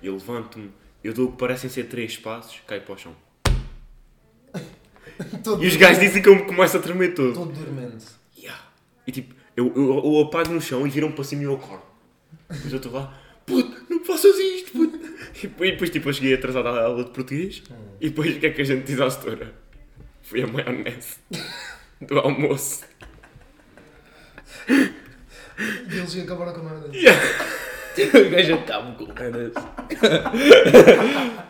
Eu 0.03 0.15
levanto-me, 0.15 0.73
eu 1.03 1.15
dou 1.15 1.29
o 1.29 1.33
que 1.33 1.39
parecem 1.39 1.71
ser 1.71 1.85
três 1.85 2.17
passos, 2.17 2.61
caio 2.67 2.83
para 2.83 2.95
o 2.95 2.99
chão. 2.99 3.15
todo, 5.45 5.63
E 5.63 5.69
os 5.69 5.77
gajos 5.77 6.01
dizem 6.01 6.21
que 6.21 6.29
eu 6.29 6.35
me 6.35 6.43
começo 6.43 6.77
a 6.77 6.81
tremer 6.81 7.15
todo. 7.15 7.35
todo 7.35 7.53
dormente. 7.53 8.05
Yeah. 8.37 8.61
E 9.07 9.13
tipo, 9.13 9.33
eu, 9.57 9.73
eu, 9.75 10.03
eu 10.05 10.21
apago 10.23 10.53
no 10.53 10.61
chão 10.61 10.85
e 10.85 10.91
viram 10.91 11.13
para 11.13 11.23
cima 11.23 11.43
e 11.43 11.45
eu 11.45 11.55
acordo. 11.55 11.85
Depois 12.51 12.73
eu 12.73 12.77
estou 12.79 12.93
lá, 12.93 13.17
puto, 13.47 13.87
não 13.89 14.05
faças 14.05 14.37
isto, 14.39 14.73
puto. 14.73 15.07
E 15.37 15.49
depois, 15.49 15.69
e 15.69 15.73
depois, 15.73 15.91
tipo, 15.91 16.09
eu 16.09 16.13
cheguei 16.15 16.35
atrasado 16.35 16.67
à 16.67 16.85
aula 16.85 17.05
de 17.05 17.11
português. 17.11 17.63
E 18.01 18.09
depois 18.09 18.35
o 18.35 18.41
que 18.41 18.47
é 18.47 18.51
que 18.51 18.63
a 18.63 18.65
gente 18.65 18.87
diz 18.87 18.99
à 18.99 19.11
setora? 19.11 19.55
Foi 20.23 20.43
a 20.43 20.47
maionese 20.47 21.19
do 22.01 22.19
almoço. 22.19 22.85
E 24.69 25.97
eles 25.99 26.19
acabaram 26.19 26.53
com 26.53 26.61
a 26.61 26.71
merda. 26.71 26.89
o 28.27 28.31
gajo 28.31 28.55
acaba 28.55 28.93
com 28.93 29.07
maionese. 29.13 29.55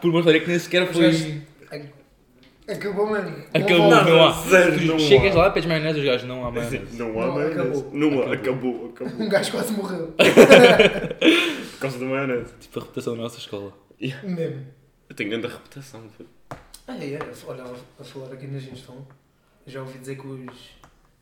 Por 0.00 0.10
uma 0.10 0.20
história 0.20 0.40
que 0.40 0.48
nem 0.48 0.58
sequer 0.58 0.82
Os 0.88 0.96
foi. 0.96 1.42
Acabou 2.68 3.08
mesmo. 3.08 3.44
Acabou, 3.54 3.90
Não, 3.90 4.04
não 4.04 4.26
há. 4.26 4.32
zero, 4.32 4.76
Tu 4.76 4.84
não 4.86 4.98
chegas 4.98 5.36
há. 5.36 5.38
lá, 5.38 5.50
pedes 5.50 5.68
maionese, 5.68 6.00
os 6.00 6.04
gajos 6.04 6.26
não 6.28 6.44
há 6.44 6.50
maionese. 6.50 6.96
Não 6.96 7.20
há 7.20 7.26
Não, 7.26 7.34
maionese. 7.34 7.60
acabou. 7.60 7.90
Não 7.92 8.22
há, 8.22 8.34
acabou, 8.34 8.90
acabou. 8.90 9.20
Um 9.24 9.28
gajo 9.28 9.50
quase 9.52 9.72
morreu. 9.72 10.14
Por 11.72 11.78
causa 11.80 11.98
da 11.98 12.04
maionese. 12.06 12.52
Tipo 12.60 12.78
a 12.80 12.82
reputação 12.82 13.16
da 13.16 13.22
nossa 13.22 13.38
escola. 13.38 13.72
Mesmo. 14.00 14.66
Eu 15.08 15.14
tenho 15.14 15.30
grande 15.30 15.46
reputação. 15.46 16.08
puto. 16.16 16.28
Ah, 16.88 16.96
é, 16.98 17.18
olha, 17.46 17.64
a 18.00 18.04
falar 18.04 18.32
aqui 18.32 18.46
na 18.48 18.58
Ginstal, 18.58 19.06
já 19.66 19.80
ouvi 19.80 19.98
dizer 19.98 20.16
que 20.16 20.26
os, 20.26 20.70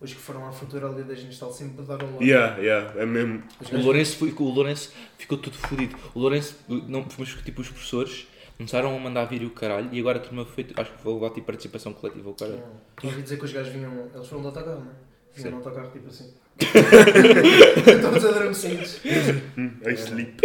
os 0.00 0.12
que 0.12 0.20
foram 0.20 0.46
à 0.46 0.52
futura 0.52 0.88
ali 0.88 1.02
da 1.02 1.14
Ginstal 1.14 1.52
sempre 1.52 1.82
deram 1.84 2.10
logo. 2.10 2.22
Yeah, 2.22 2.58
yeah, 2.58 3.00
é 3.00 3.06
mesmo. 3.06 3.42
O 3.72 3.78
Lourenço, 3.78 4.18
foi, 4.18 4.32
o 4.32 4.44
Lourenço 4.44 4.92
ficou 5.16 5.38
tudo 5.38 5.56
fodido. 5.56 5.96
O 6.14 6.20
Lourenço, 6.20 6.56
não, 6.68 7.06
mas 7.18 7.28
tipo, 7.30 7.60
os 7.60 7.70
professores 7.70 8.26
começaram 8.56 8.94
a 8.94 8.98
mandar 8.98 9.24
vir 9.24 9.42
o 9.44 9.50
caralho 9.50 9.88
e 9.92 9.98
agora 9.98 10.18
a 10.18 10.20
turma 10.22 10.44
foi, 10.44 10.66
acho 10.76 10.92
que 10.92 11.02
vou 11.02 11.14
levar 11.14 11.30
tipo 11.30 11.46
participação 11.46 11.92
coletiva 11.92 12.30
o 12.30 12.34
caralho. 12.34 12.62
Não, 13.02 13.10
ouvi 13.10 13.22
dizer 13.22 13.38
que 13.38 13.44
os 13.44 13.52
gajos 13.52 13.72
vinham. 13.72 14.10
Eles 14.14 14.28
foram 14.28 14.42
de 14.42 14.48
autocarro, 14.48 14.80
não 14.80 14.90
é? 14.90 14.94
Vinham 15.34 15.50
no 15.50 15.56
autocarro 15.56 15.90
tipo 15.90 16.08
assim. 16.08 16.32
Todos 18.02 18.24
adormecidos. 18.24 19.00
I 19.04 19.94
sleep. 19.96 20.40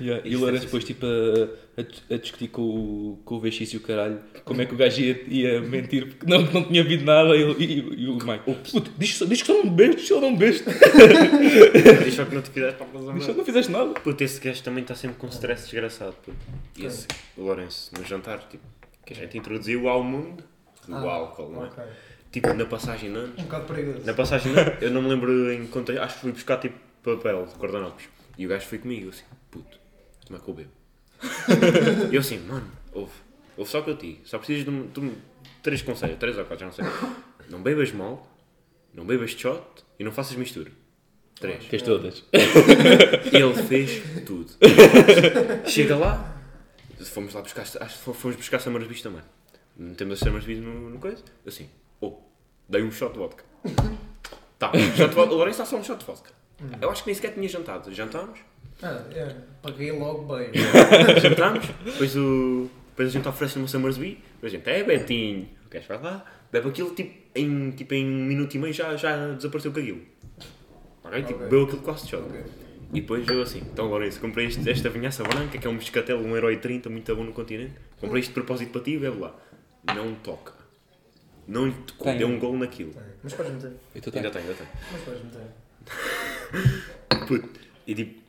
Yeah, 0.00 0.22
E 0.28 0.36
o 0.36 0.40
Lourenço 0.40 0.66
depois 0.66 0.84
tipo 0.84 1.06
a, 1.06 1.80
a, 1.80 2.14
a 2.14 2.18
discutir 2.18 2.48
com 2.48 2.62
o, 2.62 3.18
com 3.24 3.36
o 3.36 3.40
VX 3.40 3.72
e 3.72 3.76
o 3.76 3.80
caralho 3.80 4.18
como 4.44 4.60
é 4.60 4.66
que 4.66 4.74
o 4.74 4.76
gajo 4.76 5.00
ia, 5.00 5.18
ia 5.28 5.60
mentir 5.62 6.06
porque 6.08 6.26
não, 6.30 6.42
não 6.42 6.64
tinha 6.64 6.82
havido 6.82 7.04
nada 7.04 7.34
e, 7.34 7.40
e, 7.52 8.02
e 8.04 8.08
o 8.08 8.18
Mike, 8.18 8.44
puto, 8.70 8.90
diz, 8.98 9.16
só- 9.16 9.24
diz 9.24 9.40
que 9.40 9.46
só 9.46 9.54
não 9.54 9.70
bebeste, 9.70 10.06
só 10.08 10.20
não 10.20 10.36
bebeste, 10.36 10.64
Diz 12.04 12.14
só 12.14 12.24
que 12.26 12.34
não 12.34 12.42
te 12.42 12.50
fizeste 12.50 12.76
para 12.76 12.86
fazer 12.86 13.12
diz 13.14 13.22
só 13.22 13.28
nada. 13.28 13.38
não 13.38 13.44
fizeste 13.44 13.72
nada. 13.72 13.90
Puto, 14.00 14.22
esse 14.24 14.40
gajo 14.40 14.62
também 14.62 14.82
está 14.82 14.94
sempre 14.94 15.16
com 15.16 15.26
stress 15.28 15.64
desgraçado. 15.64 16.14
Puto. 16.24 16.36
E 16.76 16.84
esse, 16.84 17.06
o 17.36 17.42
Lourenço, 17.44 17.90
no 17.98 18.04
jantar, 18.04 18.40
tipo, 18.50 18.62
que 19.06 19.14
a 19.14 19.16
gente 19.16 19.38
introduziu 19.38 19.88
ao 19.88 20.02
mundo 20.04 20.44
do 20.86 20.94
Ah, 20.94 21.12
álcool, 21.14 21.50
não 21.52 21.64
é? 21.64 21.68
Ok. 21.68 21.84
Tipo, 22.36 22.52
na 22.52 22.66
passagem 22.66 23.10
de 23.12 23.16
anos. 23.18 23.38
Um 23.38 23.44
bocado 23.44 23.64
perigoso. 23.64 24.04
Na 24.04 24.12
passagem 24.12 24.52
de 24.52 24.60
anos, 24.60 24.82
eu 24.82 24.90
não 24.90 25.00
me 25.00 25.08
lembro 25.08 25.50
em 25.50 25.66
quanto. 25.68 25.90
Acho 25.98 26.16
que 26.16 26.20
fui 26.20 26.32
buscar 26.32 26.58
tipo 26.58 26.76
papel 27.02 27.46
de 27.46 27.54
guardanapos. 27.54 28.04
E 28.36 28.44
o 28.44 28.48
gajo 28.50 28.66
foi 28.66 28.76
comigo, 28.76 29.06
eu 29.06 29.08
assim, 29.08 29.24
puto, 29.50 29.78
como 30.26 30.38
é 30.38 30.42
que 30.42 30.50
eu 30.50 30.54
bebo? 30.54 30.70
E 32.12 32.12
eu 32.14 32.20
assim, 32.20 32.38
mano, 32.40 32.70
ouve, 32.92 33.12
ouve 33.56 33.70
só 33.70 33.80
o 33.80 33.84
que 33.84 33.88
eu 33.90 33.96
te 33.96 34.06
digo, 34.06 34.20
só 34.28 34.36
precisas 34.36 34.64
de 34.64 34.70
um- 34.70 34.86
de 34.86 35.00
um- 35.00 35.14
três 35.62 35.80
conselhos, 35.80 36.18
três 36.18 36.36
ou 36.36 36.44
quatro, 36.44 36.58
já 36.58 36.66
não 36.66 36.72
sei. 36.74 36.84
Não 37.48 37.62
bebas 37.62 37.90
mal, 37.92 38.30
não 38.92 39.06
bebas 39.06 39.30
shot 39.30 39.62
e 39.98 40.04
não 40.04 40.12
faças 40.12 40.36
mistura. 40.36 40.70
Três. 41.40 41.64
Fez 41.64 41.80
todas. 41.80 42.22
Ele 43.32 43.62
fez 43.66 44.02
tudo. 44.26 44.50
Chega 45.66 45.96
lá, 45.96 46.36
fomos 47.04 47.32
lá 47.32 47.40
buscar, 47.40 47.62
acho 47.62 47.78
que 47.78 48.12
fomos 48.12 48.36
buscar 48.36 48.58
Summer 48.58 48.84
Beach 48.86 49.02
também. 49.02 49.22
Metemos 49.74 50.14
as 50.14 50.18
Summer 50.28 50.42
Beach 50.42 50.60
no, 50.60 50.90
no 50.90 50.98
coisa, 50.98 51.22
assim, 51.46 51.70
oh, 52.02 52.18
dei 52.68 52.82
um 52.82 52.90
shot 52.90 53.12
de 53.12 53.18
vodka. 53.18 53.44
Tá, 54.58 54.70
shot 54.96 55.08
de 55.10 55.14
vodka, 55.14 55.32
o 55.34 55.36
Lourenço 55.36 55.62
está 55.62 55.66
só 55.66 55.76
um 55.76 55.84
shot 55.84 55.98
de 56.00 56.06
vodka. 56.06 56.30
Eu 56.80 56.90
acho 56.90 57.02
que 57.02 57.08
nem 57.08 57.14
sequer 57.14 57.34
tinha 57.34 57.48
jantado. 57.48 57.92
Jantámos, 57.92 58.38
Ah, 58.82 59.02
é. 59.12 59.34
Paguei 59.62 59.92
logo 59.92 60.34
bem. 60.34 60.50
jantámos, 61.20 61.66
depois, 61.84 62.16
o, 62.16 62.68
depois 62.90 63.08
a 63.08 63.12
gente 63.12 63.28
oferece 63.28 63.58
uma 63.58 63.68
Summersby, 63.68 64.18
depois 64.34 64.52
a 64.52 64.56
gente, 64.56 64.68
é 64.68 64.82
Betinho, 64.82 65.48
gajo 65.70 65.86
vai 65.88 66.02
lá, 66.02 66.24
bebe 66.50 66.68
aquilo, 66.68 66.90
tipo, 66.94 67.14
em, 67.34 67.70
tipo, 67.72 67.92
em 67.94 68.06
um 68.06 68.24
minuto 68.24 68.54
e 68.54 68.58
meio 68.58 68.72
já, 68.72 68.96
já 68.96 69.32
desapareceu 69.34 69.72
com 69.72 69.80
aquilo. 69.80 70.00
Ok? 71.04 71.22
Tipo, 71.22 71.34
Ok. 71.34 71.44
bebeu 71.44 71.64
aquilo 71.64 71.82
quase 71.82 72.04
de 72.04 72.10
shot. 72.10 72.22
Ok. 72.22 72.44
E 72.92 73.00
depois 73.00 73.26
eu 73.28 73.42
assim, 73.42 73.58
então 73.72 73.86
Lourenço, 73.88 74.20
comprei 74.20 74.46
este, 74.46 74.68
esta 74.70 74.88
vinhaça 74.88 75.22
branca, 75.24 75.58
que 75.58 75.66
é 75.66 75.70
um 75.70 75.74
moscatel, 75.74 76.18
1,30€, 76.20 76.88
muito 76.88 77.14
bom 77.16 77.24
no 77.24 77.32
continente. 77.32 77.74
Comprei 78.00 78.20
isto 78.20 78.28
de 78.28 78.34
propósito 78.34 78.70
para 78.72 78.80
ti 78.80 78.92
e 78.92 78.98
bebe 78.98 79.18
lá. 79.18 79.34
Não 79.94 80.14
toca. 80.16 80.52
Não 81.46 81.66
lhe 81.66 81.74
tocou, 81.86 82.16
deu 82.16 82.28
um 82.28 82.38
gol 82.38 82.56
naquilo. 82.56 82.94
Mas 83.22 83.34
podes 83.34 83.52
meter. 83.52 83.72
E 83.94 84.00
tu 84.00 84.10
Ainda 84.14 84.30
tem, 84.30 84.42
ainda 84.42 84.54
tem. 84.54 84.66
Mas 84.92 85.02
podes 85.02 85.22
meter. 85.24 87.26
Puto. 87.26 87.60
E 87.86 87.94
tipo. 87.94 88.26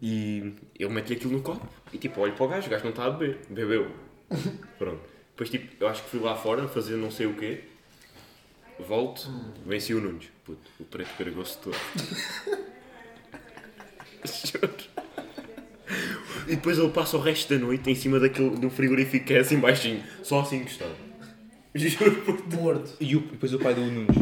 E 0.00 0.54
eu 0.78 0.90
meto-lhe 0.90 1.16
aquilo 1.16 1.32
no 1.32 1.42
copo 1.42 1.66
e 1.92 1.98
tipo, 1.98 2.20
olho 2.20 2.34
para 2.34 2.44
o 2.44 2.48
gajo, 2.48 2.66
o 2.66 2.70
gajo 2.70 2.84
não 2.84 2.90
está 2.90 3.06
a 3.06 3.10
beber. 3.10 3.40
Bebeu. 3.48 3.90
Pronto. 4.78 5.00
Depois 5.30 5.50
tipo, 5.50 5.82
eu 5.82 5.88
acho 5.88 6.02
que 6.04 6.10
fui 6.10 6.20
lá 6.20 6.36
fora 6.36 6.68
fazer 6.68 6.96
não 6.96 7.10
sei 7.10 7.26
o 7.26 7.34
quê. 7.34 7.64
Volto, 8.78 9.28
venci 9.64 9.94
o 9.94 10.00
Nunes. 10.00 10.28
Puto, 10.44 10.70
o 10.78 10.84
preto 10.84 11.08
carregou-se 11.16 11.56
todo. 11.58 11.76
Juro. 14.24 14.74
E 16.46 16.56
depois 16.56 16.78
ele 16.78 16.90
passa 16.90 17.16
o 17.16 17.20
resto 17.20 17.54
da 17.54 17.60
noite 17.60 17.90
em 17.90 17.94
cima 17.94 18.20
daquele, 18.20 18.50
do 18.50 18.70
frigorífico 18.70 19.26
que 19.26 19.34
é 19.34 19.40
assim 19.40 19.58
baixinho, 19.58 20.02
só 20.22 20.40
assim 20.40 20.58
encostado. 20.58 20.94
Juro 21.88 22.10
por 22.22 22.46
Morto. 22.54 22.92
E 23.00 23.16
o, 23.16 23.20
depois 23.20 23.52
o 23.54 23.58
pai 23.58 23.74
do 23.74 23.80
Nunes. 23.80 24.16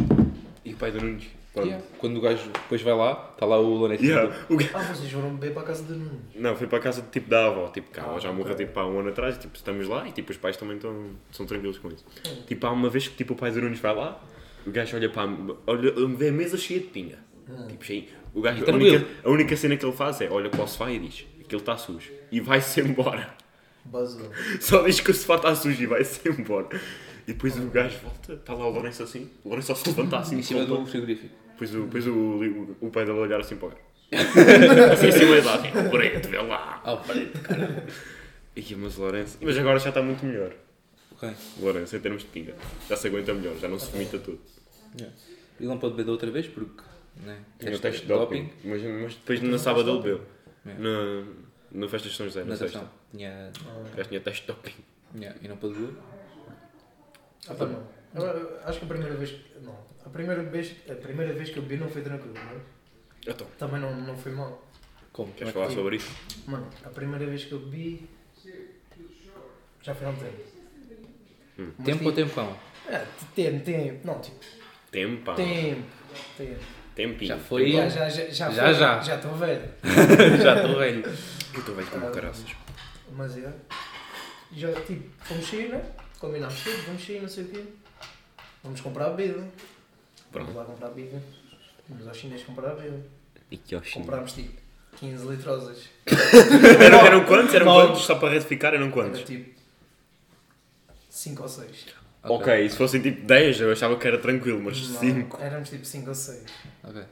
E 0.65 0.73
o 0.73 0.77
pai 0.77 0.91
do 0.91 1.01
Nunes. 1.01 1.25
Pronto. 1.53 1.69
Yeah. 1.69 1.87
Quando 1.99 2.17
o 2.17 2.21
gajo 2.21 2.51
depois 2.51 2.83
vai 2.83 2.95
lá, 2.95 3.31
está 3.33 3.47
lá 3.47 3.57
o 3.59 3.75
Lourenço. 3.75 4.05
Yeah. 4.05 4.35
O 4.49 4.57
gajo- 4.57 4.71
Ah, 4.75 4.83
vocês 4.83 5.13
foram 5.13 5.31
beber 5.37 5.53
para 5.55 5.63
a 5.63 5.67
casa 5.67 5.85
de 5.85 5.93
Nunes. 5.93 6.21
Não, 6.35 6.57
foi 6.57 6.67
para 6.67 6.79
a 6.79 6.81
casa 6.81 7.03
tipo 7.13 7.31
da 7.31 7.47
avó, 7.47 7.69
tipo, 7.69 7.91
cá, 7.93 8.03
Ah, 8.05 8.11
ela 8.11 8.21
já 8.21 8.29
ok. 8.31 8.39
morreu 8.43 8.57
tipo 8.57 8.81
há 8.81 8.87
um 8.87 8.99
ano 8.99 9.11
atrás, 9.11 9.37
e, 9.37 9.39
tipo, 9.39 9.55
estamos 9.57 9.87
lá 9.87 10.09
e 10.09 10.11
tipo, 10.13 10.33
os 10.33 10.37
pais 10.37 10.57
também 10.57 10.77
estão, 10.77 11.11
são 11.31 11.47
tranquilos 11.47 11.79
com 11.79 11.89
isso. 11.89 12.05
Tipo, 12.49 12.67
há 12.67 12.73
uma 12.73 12.89
vez 12.91 13.07
que 13.07 13.15
tipo, 13.17 13.35
o 13.35 13.37
pai 13.37 13.53
do 13.53 13.61
Nunes 13.63 13.79
vai 13.79 13.95
lá, 13.95 14.21
o 14.67 14.71
gajo 14.73 14.97
olha 14.97 15.09
para 15.09 15.31
a, 15.31 15.35
olha, 15.69 15.93
vê 16.17 16.29
a 16.31 16.33
mesa 16.33 16.57
cheia 16.57 16.81
de 16.81 16.87
pinga. 16.87 17.19
Tipo, 17.69 17.85
cheio. 17.85 18.05
O 18.35 18.41
gajo, 18.41 18.65
a, 18.69 18.75
única, 18.75 19.07
a 19.23 19.31
única 19.31 19.57
cena 19.57 19.77
que 19.77 19.87
ele 19.87 19.93
faz 19.95 20.21
é 20.23 20.29
olha 20.29 20.51
para 20.51 20.65
o 20.65 20.67
sofá 20.67 20.91
e 20.91 20.99
diz 20.99 21.25
que 21.47 21.55
ele 21.55 21.63
está 21.63 21.77
sujo. 21.77 22.11
E 22.33 22.41
vai-se 22.41 22.81
embora. 22.81 23.33
Basou. 23.85 24.29
Só 24.61 24.83
diz 24.83 24.99
que 24.99 25.11
o 25.13 25.15
sofá 25.15 25.37
está 25.37 25.55
sujo 25.55 25.81
e 25.81 25.87
vai-se 25.87 26.27
embora. 26.29 26.67
E 27.27 27.33
depois 27.33 27.57
o 27.59 27.67
gajo 27.71 27.99
volta, 27.99 28.35
está 28.35 28.53
lá 28.53 28.67
o 28.67 28.71
Lourenço 28.71 29.03
assim, 29.03 29.31
o 29.45 29.49
Lourenço 29.49 29.69
só 29.69 29.75
se 29.75 29.89
levanta 29.89 30.19
assim, 30.19 30.39
Em 30.39 30.43
cima 30.43 30.65
do 30.67 30.85
frigorífico. 30.87 31.35
Depois, 31.53 31.75
o, 31.75 31.83
depois 31.85 32.07
o, 32.07 32.77
o, 32.81 32.91
pai 32.91 33.05
dele 33.07 33.19
olhar 33.19 33.41
assim 33.41 33.57
para 33.57 33.69
o 33.69 33.71
gajo. 33.71 33.83
assim 34.93 35.09
em 35.09 35.13
cima 35.13 35.41
de 35.41 35.47
lá, 35.47 35.55
assim, 35.55 35.69
o 35.69 35.91
preto, 35.91 36.29
vê 36.29 36.39
lá. 36.39 36.83
Ah, 36.85 36.93
o 36.95 36.99
preto, 36.99 37.41
caralho. 37.41 37.83
Ih, 38.57 38.75
mas 38.77 38.99
o 38.99 39.01
Lourenço. 39.01 39.39
Mas 39.41 39.59
agora 39.59 39.79
já 39.79 39.89
está 39.89 40.03
muito 40.03 40.25
melhor. 40.25 40.53
Ok. 41.13 41.31
O 41.59 41.65
Lourenço, 41.65 41.97
em 41.97 42.01
termos 42.01 42.23
de 42.23 42.29
pinga. 42.29 42.55
Já 42.89 42.97
se 42.97 43.09
aguenta 43.09 43.33
melhor, 43.33 43.57
já 43.57 43.69
não 43.69 43.79
se 43.79 43.91
vomita 43.91 44.19
tudo. 44.19 44.41
Yeah. 44.99 45.17
Ele 45.59 45.69
não 45.69 45.79
pode 45.79 45.95
beber 45.95 46.07
da 46.07 46.13
outra 46.13 46.31
vez 46.31 46.47
porque. 46.47 46.83
Né? 47.25 47.39
Tinha 47.59 47.77
o 47.77 47.79
teste 47.79 48.03
de 48.03 48.09
doping. 48.09 48.51
Mas, 48.65 48.83
mas 48.83 49.15
depois 49.15 49.41
na 49.41 49.59
sábado 49.59 49.91
ele 49.91 49.99
bebeu. 49.99 50.21
Yeah. 50.67 50.83
Na, 50.83 51.81
na 51.81 51.89
festa 51.89 52.09
de 52.09 52.17
São 52.17 52.27
José, 52.27 52.41
na 52.41 52.51
Natação. 52.51 52.69
sexta. 52.69 52.91
Tinha. 53.13 53.53
Gajo 53.97 54.09
tinha 54.09 54.21
teste 54.21 54.41
de 54.43 54.47
doping. 54.49 54.75
Yeah. 55.15 55.39
E 55.43 55.49
não 55.49 55.57
pode 55.57 55.75
beber. 55.75 55.95
Ah, 57.49 57.55
tá 57.55 57.67
bom. 57.67 57.87
Agora, 58.15 58.61
acho 58.65 58.79
que 58.79 58.85
a 58.85 58.89
primeira 58.89 59.15
vez. 59.17 59.35
Não. 59.63 59.77
A 60.05 60.09
primeira 60.11 60.43
vez, 60.43 60.75
a 60.89 60.95
primeira 60.95 61.33
vez 61.33 61.51
que 61.51 61.59
eu 61.59 61.63
bebi 61.63 61.77
não 61.83 61.89
foi 61.91 62.03
tranquilo, 62.03 62.35
não 62.35 62.43
é? 62.43 62.61
Então, 63.27 63.47
Também 63.59 63.81
não, 63.81 63.95
não 64.01 64.17
foi 64.17 64.33
mal. 64.33 64.67
Como? 65.13 65.33
queres 65.33 65.51
é 65.51 65.53
falar 65.53 65.71
sobre 65.71 65.97
isso? 65.97 66.11
Mano, 66.47 66.69
a 66.85 66.89
primeira 66.91 67.25
vez 67.27 67.45
que 67.45 67.53
eu 67.53 67.59
bebi. 67.61 68.09
Já 69.83 69.95
foi 69.95 70.07
há 70.07 70.11
um 70.11 70.17
tempo. 70.17 70.43
Hum. 71.59 71.71
Mas 71.79 71.87
Tempo 71.87 72.05
ou 72.05 72.13
tipo- 72.13 72.29
tempão? 72.29 72.57
É, 72.89 73.05
tempo, 73.35 73.65
tempo. 73.65 74.07
Não, 74.07 74.21
tipo, 74.21 74.37
Tempo, 74.91 75.23
pá. 75.25 75.35
tempo. 75.35 75.83
Tempo. 76.37 76.61
Tempinho. 76.95 77.29
Já 77.29 77.39
foi. 77.39 77.73
Já, 77.73 77.89
já, 77.89 78.09
já, 78.09 78.25
já, 78.31 78.51
Já, 78.51 78.65
foi. 78.65 78.75
já. 78.75 79.01
Já 79.01 79.15
estou 79.17 79.35
velho. 79.35 79.69
Já 80.43 80.57
estou 80.57 80.79
velho. 80.79 81.03
Eu 81.05 81.61
estou 81.61 81.75
velho 81.75 81.89
como 81.89 82.11
caraças. 82.11 82.51
Mas 83.13 83.37
é. 83.39 83.53
Já, 84.53 84.73
tipo, 84.83 85.11
fomos 85.25 85.47
sair, 85.49 85.69
né? 85.71 85.83
Combinámos 86.25 86.63
tudo, 86.63 86.87
vamos 86.87 87.07
sair, 87.07 87.21
não 87.21 87.29
sei 87.29 87.45
o 87.45 87.49
quê. 87.49 87.65
Vamos 88.63 88.81
comprar 88.81 89.11
bebida. 89.11 89.37
Vamos 89.41 89.51
Pronto. 90.33 90.55
lá 90.55 90.65
comprar 90.65 90.89
bebida. 90.89 91.23
Vamos 91.87 92.09
ao 92.09 92.15
chinês 92.15 92.43
comprar 92.45 92.75
bebida. 92.77 92.99
E 93.51 93.59
que 93.59 93.77
oxinho. 93.77 94.05
Comprámos 94.07 94.33
tipo 94.33 94.59
15 94.97 95.27
litrosas. 95.27 95.89
Eram, 96.83 97.07
eram 97.07 97.25
quantos? 97.27 97.55
Eram 97.55 97.67
Nove. 97.67 97.89
quantos? 97.89 98.05
Só 98.05 98.15
para 98.15 98.31
retificar, 98.31 98.73
eram 98.73 98.85
Era 98.87 98.93
quantos? 98.95 99.23
tipo 99.23 99.61
5 101.11 101.43
ou 101.43 101.49
6. 101.49 101.87
Ok, 102.23 102.71
se 102.71 102.77
fossem 102.79 103.03
tipo 103.03 103.21
10, 103.27 103.61
eu 103.61 103.73
achava 103.73 103.99
que 103.99 104.09
era 104.09 104.17
tranquilo, 104.19 104.63
mas 104.63 104.79
5. 104.79 105.37
Éramos 105.43 105.69
tipo 105.69 105.85
5 105.85 106.09
ou 106.09 106.15
6. 106.15 106.45
Ok. 106.85 107.03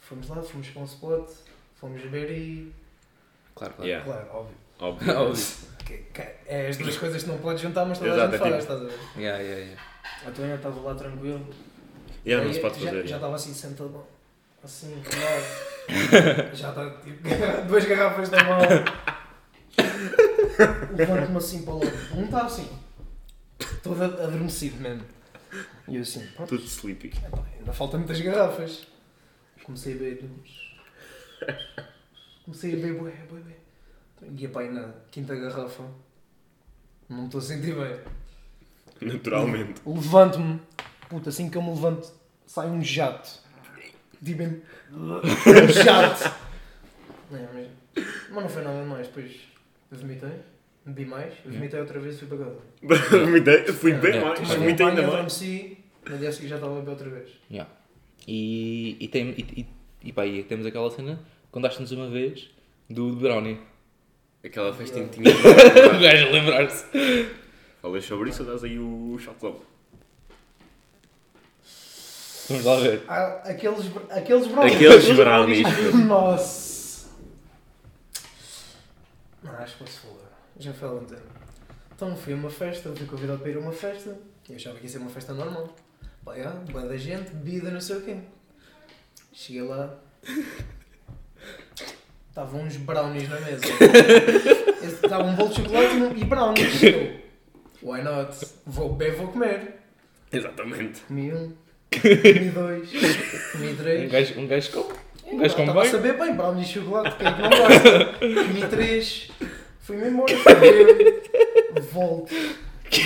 Fomos 0.00 0.28
lá, 0.28 0.42
fomos 0.42 0.68
para 0.70 0.80
um 0.82 0.84
spot, 0.86 1.30
fomos 1.78 2.00
beber 2.00 2.30
e. 2.30 2.72
Claro, 3.54 3.74
claro. 3.74 3.86
Yeah, 3.88 4.04
Claro, 4.04 4.28
óbvio. 4.32 4.56
Óbvio. 4.78 5.16
Óbvio. 5.18 5.44
Que- 5.84 5.98
que- 6.12 6.34
é 6.46 6.68
as 6.68 6.76
duas 6.76 6.96
coisas 6.96 7.22
que 7.22 7.28
não 7.28 7.38
podes 7.38 7.62
juntar, 7.62 7.84
mas 7.84 7.98
toda 7.98 8.10
Exato, 8.10 8.28
a 8.28 8.30
gente 8.38 8.46
é 8.46 8.50
faz, 8.50 8.62
tipo- 8.64 8.72
estás 8.74 8.80
a 8.80 8.84
ver? 9.14 9.20
Yeah, 9.22 9.42
yeah, 9.42 9.64
yeah. 9.64 9.82
Então 10.26 10.44
eu 10.44 10.56
estava 10.56 10.80
lá 10.80 10.94
tranquilo. 10.94 11.46
Yeah, 12.24 12.42
não 12.44 12.50
Aí 12.50 12.54
se 12.54 12.60
pode 12.60 12.74
já- 12.80 12.86
fazer. 12.86 12.90
Já 12.90 13.02
yeah. 13.02 13.16
estava 13.16 13.34
assim 13.36 13.54
sentado, 13.54 14.04
assim, 14.64 15.02
colado. 15.04 15.46
já 16.56 16.68
está 16.70 16.90
tipo, 17.00 17.22
duas 17.68 17.84
garrafas 17.84 18.28
da 18.28 18.42
mão. 18.44 18.58
Levanto-me 20.96 21.36
assim 21.36 21.62
para 21.64 21.74
o 21.74 21.78
lado. 21.84 21.96
Um 22.16 22.24
está 22.24 22.46
assim, 22.46 22.68
todo 23.82 24.02
adormecido 24.02 24.80
mesmo. 24.80 25.04
E 25.88 25.96
eu 25.96 26.02
assim, 26.02 26.26
pronto, 26.34 26.48
Tudo 26.48 26.64
sleepy. 26.66 27.08
epá, 27.24 27.44
ainda 27.58 27.72
faltam 27.72 28.00
muitas 28.00 28.20
garrafas. 28.20 28.86
Comecei 29.64 29.94
a 29.94 29.96
beber. 29.96 30.30
Comecei 32.44 32.72
a 32.72 32.76
beber, 32.76 32.94
bué, 32.98 33.10
bué, 33.30 33.40
bué. 33.40 33.52
Ia 34.38 34.48
para 34.48 34.62
aí 34.62 34.70
na 34.72 34.88
quinta 35.10 35.34
garrafa. 35.34 35.82
Não 37.08 37.18
me 37.18 37.24
estou 37.26 37.38
a 37.40 37.42
sentir 37.42 37.74
bem. 37.74 37.96
Naturalmente. 39.00 39.80
Levanto-me, 39.86 40.60
puta, 41.08 41.28
assim 41.28 41.50
que 41.50 41.56
eu 41.56 41.62
me 41.62 41.70
levanto, 41.70 42.10
sai 42.46 42.68
um 42.68 42.82
jato. 42.82 43.40
Mesmo, 44.22 44.62
um 44.92 45.68
jato. 45.68 46.24
É, 47.32 47.48
mas, 47.52 48.04
mas 48.30 48.42
não 48.42 48.48
foi 48.48 48.62
nada 48.64 48.84
mais, 48.84 49.06
depois 49.08 49.32
vomitei. 49.90 50.30
Bebi 50.84 51.04
mais, 51.04 51.34
vomitei 51.44 51.80
outra 51.80 51.98
vez 52.00 52.14
e 52.14 52.18
fui 52.20 52.28
para 52.28 52.38
casa. 52.38 52.60
Vomitei, 53.24 53.64
fui 53.72 53.92
bem 53.94 54.16
É, 54.18 54.24
mais, 54.24 54.40
um 54.40 54.44
vomitei 54.44 54.86
ainda 54.86 55.02
mais. 55.02 55.14
adormeci, 55.14 55.78
no 56.08 56.16
dia 56.18 56.30
seguinte 56.30 56.50
já 56.50 56.54
estava 56.56 56.74
a 56.74 56.78
beber 56.78 56.90
outra 56.92 57.10
vez. 57.10 57.30
Yeah. 57.50 57.70
E, 58.26 58.96
e, 59.00 59.08
tem, 59.08 59.30
e, 59.30 59.60
e, 59.60 60.08
e 60.08 60.12
pá, 60.12 60.24
e 60.24 60.44
temos 60.44 60.64
aquela 60.64 60.88
cena, 60.90 61.20
contaste-nos 61.50 61.90
uma 61.90 62.08
vez, 62.08 62.48
do 62.88 63.10
do 63.10 63.16
Brownie. 63.16 63.58
Aquela 64.46 64.72
festinha 64.72 65.08
que 65.08 65.20
tinha. 65.20 65.34
O 65.34 66.00
gajo 66.00 66.26
a 66.26 66.30
lembrar-se. 66.30 66.84
Falas 67.82 68.04
sobre 68.04 68.30
isso, 68.30 68.44
dás 68.44 68.62
aí 68.62 68.78
o 68.78 69.18
shotão. 69.18 69.60
Vamos 72.48 72.64
lá 72.64 72.76
ver. 72.76 73.02
Ah, 73.08 73.42
aqueles, 73.44 73.86
aqueles 74.08 74.46
brownies. 74.46 74.76
Aqueles 74.76 75.16
brownies. 75.16 75.94
Nossa. 76.06 77.08
Não, 79.42 79.52
acho 79.52 79.76
que 79.76 79.84
posso 79.84 80.00
falar. 80.00 80.30
Já 80.58 80.72
foi 80.72 80.88
há 80.88 80.90
algum 80.92 81.04
tempo. 81.04 81.22
Então 81.94 82.16
fui 82.16 82.32
a 82.32 82.36
uma 82.36 82.50
festa, 82.50 82.94
fui 82.94 83.06
convidado 83.06 83.40
para 83.40 83.50
ir 83.50 83.56
a 83.56 83.60
uma 83.60 83.72
festa. 83.72 84.16
Eu 84.48 84.54
achava 84.54 84.76
que 84.78 84.84
ia 84.84 84.88
ser 84.88 84.98
uma 84.98 85.10
festa 85.10 85.34
normal. 85.34 85.74
Pá, 86.24 86.36
já, 86.36 86.50
boa 86.50 86.86
da 86.86 86.96
gente, 86.96 87.30
bebida, 87.30 87.70
não 87.70 87.80
sei 87.80 87.96
o 87.96 88.02
quê. 88.02 88.16
Cheguei 89.32 89.62
lá. 89.62 89.98
Estavam 92.36 92.64
uns 92.64 92.76
brownies 92.76 93.30
na 93.30 93.40
mesa. 93.40 93.64
Estava 94.84 95.24
um 95.24 95.34
bolo 95.36 95.48
de 95.48 95.54
chocolate 95.54 95.96
e 95.96 96.02
um- 96.02 96.28
brownies. 96.28 96.82
Eu, 96.84 97.12
why 97.82 98.02
not? 98.02 98.36
Vou 98.66 98.92
beber, 98.92 99.16
vou 99.16 99.28
comer. 99.28 99.76
Exatamente. 100.30 101.00
Comi 101.08 101.32
um, 101.32 101.54
comi 101.90 102.50
dois, 102.50 102.90
comi 103.52 103.68
Um 103.72 103.76
três. 103.76 104.12
gajo, 104.12 104.38
um 104.38 104.46
gajo 104.46 104.70
com. 104.70 104.92
Um 105.32 105.38
gajo 105.38 105.56
com 105.56 105.72
bem. 105.72 105.84
saber 105.86 106.18
bem, 106.18 106.34
brownies 106.36 106.68
de 106.68 106.74
chocolate, 106.74 107.16
quem 107.16 107.26
é 107.26 107.32
que 107.32 107.40
não 107.40 107.48
gosta? 107.48 108.04
Comi 108.18 108.66
três, 108.68 109.30
fui-me 109.80 110.08
embora, 110.08 110.36
fui 110.36 110.54
beber, 110.56 111.22
volto. 111.90 112.34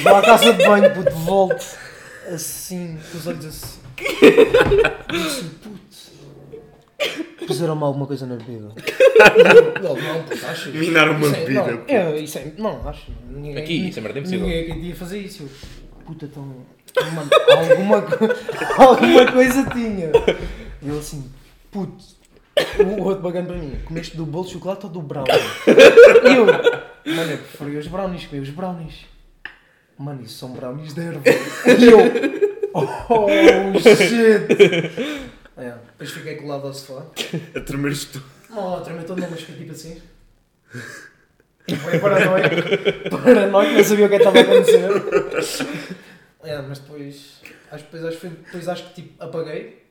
Vou 0.03 0.17
à 0.17 0.23
casa 0.23 0.53
de 0.55 0.67
banho, 0.67 0.93
puto, 0.93 1.11
volto. 1.13 1.79
Assim, 2.27 2.99
com 3.13 3.19
os 3.19 3.27
olhos 3.29 3.47
assim. 3.47 3.81
Disse, 5.09 5.45
puto, 5.63 5.80
puseram-me 7.47 7.83
alguma 7.83 8.07
coisa 8.07 8.27
na 8.27 8.37
bebida. 8.37 8.73
Eu, 9.83 9.97
Não, 9.97 10.23
puto, 10.25 10.47
achas? 10.47 10.75
Minaram 10.75 11.13
uma 11.17 11.27
Isso 11.27 11.35
é- 11.37 11.41
bebida, 11.41 11.61
Não, 11.71 11.77
puto. 11.79 11.93
é, 11.93 12.19
isso 12.21 12.39
é, 12.39 12.53
não, 12.59 12.89
acho. 12.89 13.11
Ninguém, 13.29 13.57
Aqui, 13.59 13.89
isso 13.89 13.99
é 13.99 14.03
merda 14.03 14.19
impossível. 14.19 14.47
Ninguém 14.47 14.73
aqui 14.73 14.93
fazer 14.95 15.19
isso. 15.19 15.43
Eu, 15.45 15.49
Puta, 16.07 16.25
então. 16.25 16.45
Mano, 17.15 17.31
alguma, 17.57 18.03
co- 18.03 18.27
alguma 18.83 19.31
coisa 19.31 19.65
tinha. 19.71 20.11
E 20.83 20.89
ele 20.89 20.99
assim, 20.99 21.31
puto. 21.71 22.03
O 22.99 23.03
outro 23.05 23.23
bagando 23.23 23.49
para 23.49 23.57
mim, 23.57 23.79
comeste 23.85 24.17
do 24.17 24.27
bolo 24.27 24.45
de 24.45 24.53
chocolate 24.55 24.87
ou 24.87 24.93
do 24.93 25.01
brownie? 25.01 25.31
E 26.25 26.37
eu, 26.37 26.47
mano, 27.15 27.31
eu 27.33 27.39
preferi 27.39 27.77
os 27.77 27.87
brownies, 27.87 28.27
comi 28.27 28.43
os 28.43 28.51
brownies. 28.51 29.07
Mano, 29.97 30.23
isso 30.23 30.35
são 30.39 30.51
brownies 30.53 30.93
de 30.93 31.01
erva. 31.01 31.21
E 31.27 31.85
eu, 31.85 31.99
oh 32.75 33.79
shit. 33.79 35.31
É, 35.61 35.71
depois 35.93 36.11
fiquei 36.11 36.37
colado 36.37 36.67
ao 36.67 36.73
sofá. 36.75 37.05
A 37.57 37.61
tremeres 37.61 38.05
tu. 38.07 38.23
Não, 38.49 38.77
a 38.77 38.81
tremer 38.81 39.05
todo 39.05 39.21
não, 39.21 39.31
mas 39.31 39.41
fiquei 39.43 39.57
tipo 39.59 39.73
assim. 39.73 40.01
Foi 41.83 41.99
paranoico. 42.01 42.57
Paranoico, 43.11 43.73
não 43.75 43.85
sabia 43.85 44.07
o 44.07 44.09
que 44.09 44.15
é 44.17 44.19
que 44.19 44.25
estava 44.27 44.39
a 44.39 44.43
acontecer. 44.43 45.81
É, 46.43 46.63
mas 46.63 46.79
depois. 46.81 47.41
Acho, 47.71 47.85
que 47.85 47.93
depois, 47.97 48.05
acho, 48.15 48.27
depois 48.29 48.69
acho 48.69 48.89
que 48.89 49.03
tipo 49.03 49.23
apaguei. 49.23 49.85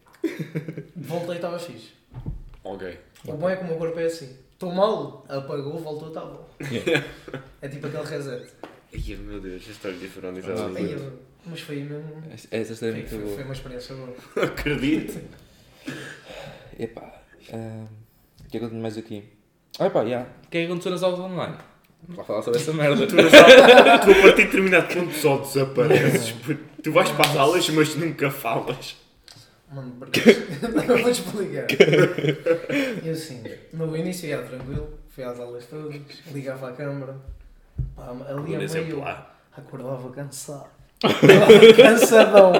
Voltei 0.95 1.33
e 1.33 1.35
estava 1.35 1.57
fixe. 1.59 1.91
Ok. 2.63 2.99
O 3.25 3.33
bom 3.33 3.49
é 3.49 3.55
que 3.55 3.63
o 3.63 3.67
meu 3.67 3.77
corpo 3.77 3.97
é 3.99 4.05
assim. 4.05 4.35
Estou 4.53 4.73
mal, 4.73 5.25
apagou, 5.29 5.77
voltou, 5.77 6.09
estava. 6.09 6.45
É 7.61 7.67
tipo 7.69 7.87
aquele 7.87 8.03
reset. 8.03 8.49
Ai 8.93 9.15
meu 9.15 9.39
Deus, 9.39 9.63
a 9.67 9.71
história 9.71 9.97
de. 9.97 10.09
Aí 10.77 10.91
eu- 10.91 11.19
mas 11.45 11.61
foi 11.61 11.77
mesmo. 11.77 12.21
Essa 12.51 12.73
história 12.73 12.99
é 13.01 13.05
Foi, 13.07 13.19
foi, 13.19 13.35
foi 13.35 13.43
uma 13.45 13.53
experiência 13.53 13.95
boa. 13.95 14.13
Acredito. 14.45 15.21
Epá. 16.77 17.13
O 17.51 18.49
que 18.49 18.57
é 18.57 18.59
que 18.59 18.65
eu 18.65 18.69
tenho 18.69 18.81
mais 18.81 18.97
aqui? 18.97 19.23
Ah, 19.79 19.85
epá, 19.87 20.05
já. 20.05 20.21
O 20.21 20.49
que 20.49 20.57
é 20.57 20.61
que 20.61 20.65
aconteceu 20.67 20.91
nas 20.91 21.03
aulas 21.03 21.19
online? 21.19 21.55
Vamos 22.03 22.17
lá 22.17 22.23
falar 22.23 22.41
sobre 22.41 22.59
essa 22.59 22.73
merda. 22.73 23.05
Tu, 23.07 23.15
não 23.15 23.29
sabes- 23.29 23.55
tu 23.55 24.11
a 24.11 24.21
partir 24.21 24.35
de 24.35 24.43
determinado 24.45 24.93
ponto 24.93 25.13
só 25.13 25.37
desapareces. 25.37 26.33
Tu 26.83 26.91
vais 26.91 27.09
para 27.11 27.29
as 27.29 27.35
aulas, 27.37 27.69
mas 27.69 27.95
nunca 27.95 28.31
falas. 28.31 28.97
Mano, 29.71 29.93
não 29.99 30.97
vou 30.97 31.09
explicar. 31.11 31.67
E 33.03 33.09
assim, 33.09 33.43
no 33.73 33.95
início 33.95 34.27
ia 34.27 34.41
tranquilo, 34.41 34.97
fui 35.09 35.23
às 35.23 35.39
aulas 35.39 35.65
todas, 35.67 36.01
ligava 36.33 36.69
à 36.69 36.73
câmara, 36.73 37.15
pá, 37.95 38.09
ali 38.27 38.55
a 38.55 38.59
meio 38.59 39.03
acordava 39.55 40.09
cansado. 40.11 40.69
Cansadão 41.77 42.51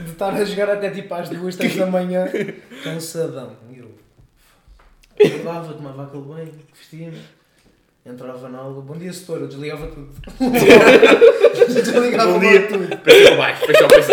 de 0.00 0.10
estar 0.10 0.34
a 0.34 0.44
jogar 0.44 0.70
até 0.70 0.90
tipo 0.90 1.14
às 1.14 1.28
duas, 1.28 1.56
três 1.56 1.74
da 1.76 1.86
manhã, 1.86 2.26
cansadão. 2.84 3.56
E 3.70 3.78
eu 3.78 3.90
acordava, 5.28 5.72
tomava 5.74 6.04
aquele 6.04 6.22
banho, 6.24 6.52
vestia-me, 6.74 7.22
entrava 8.04 8.48
na 8.48 8.58
aula, 8.58 8.82
bom 8.82 8.96
dia 8.96 9.12
setor, 9.12 9.40
eu 9.40 9.48
desligava 9.48 9.86
tudo. 9.88 10.12
desligava 11.66 12.32
Bom 12.32 12.40
dia. 12.40 12.68
tudo. 12.68 12.98
Pensa 12.98 13.22
para 13.28 13.36
baixo, 13.36 13.66
fecha 13.66 13.84
o 13.84 13.88
PC. 13.88 14.12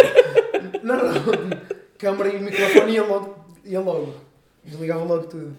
Não, 0.83 0.97
não. 0.97 1.59
Câmara 1.97 2.29
e 2.29 2.39
microfone 2.39 2.93
ia 2.93 3.03
logo. 3.03 3.45
Ia 3.65 3.79
logo. 3.81 4.15
Desligava 4.63 5.03
logo 5.03 5.27
tudo. 5.27 5.55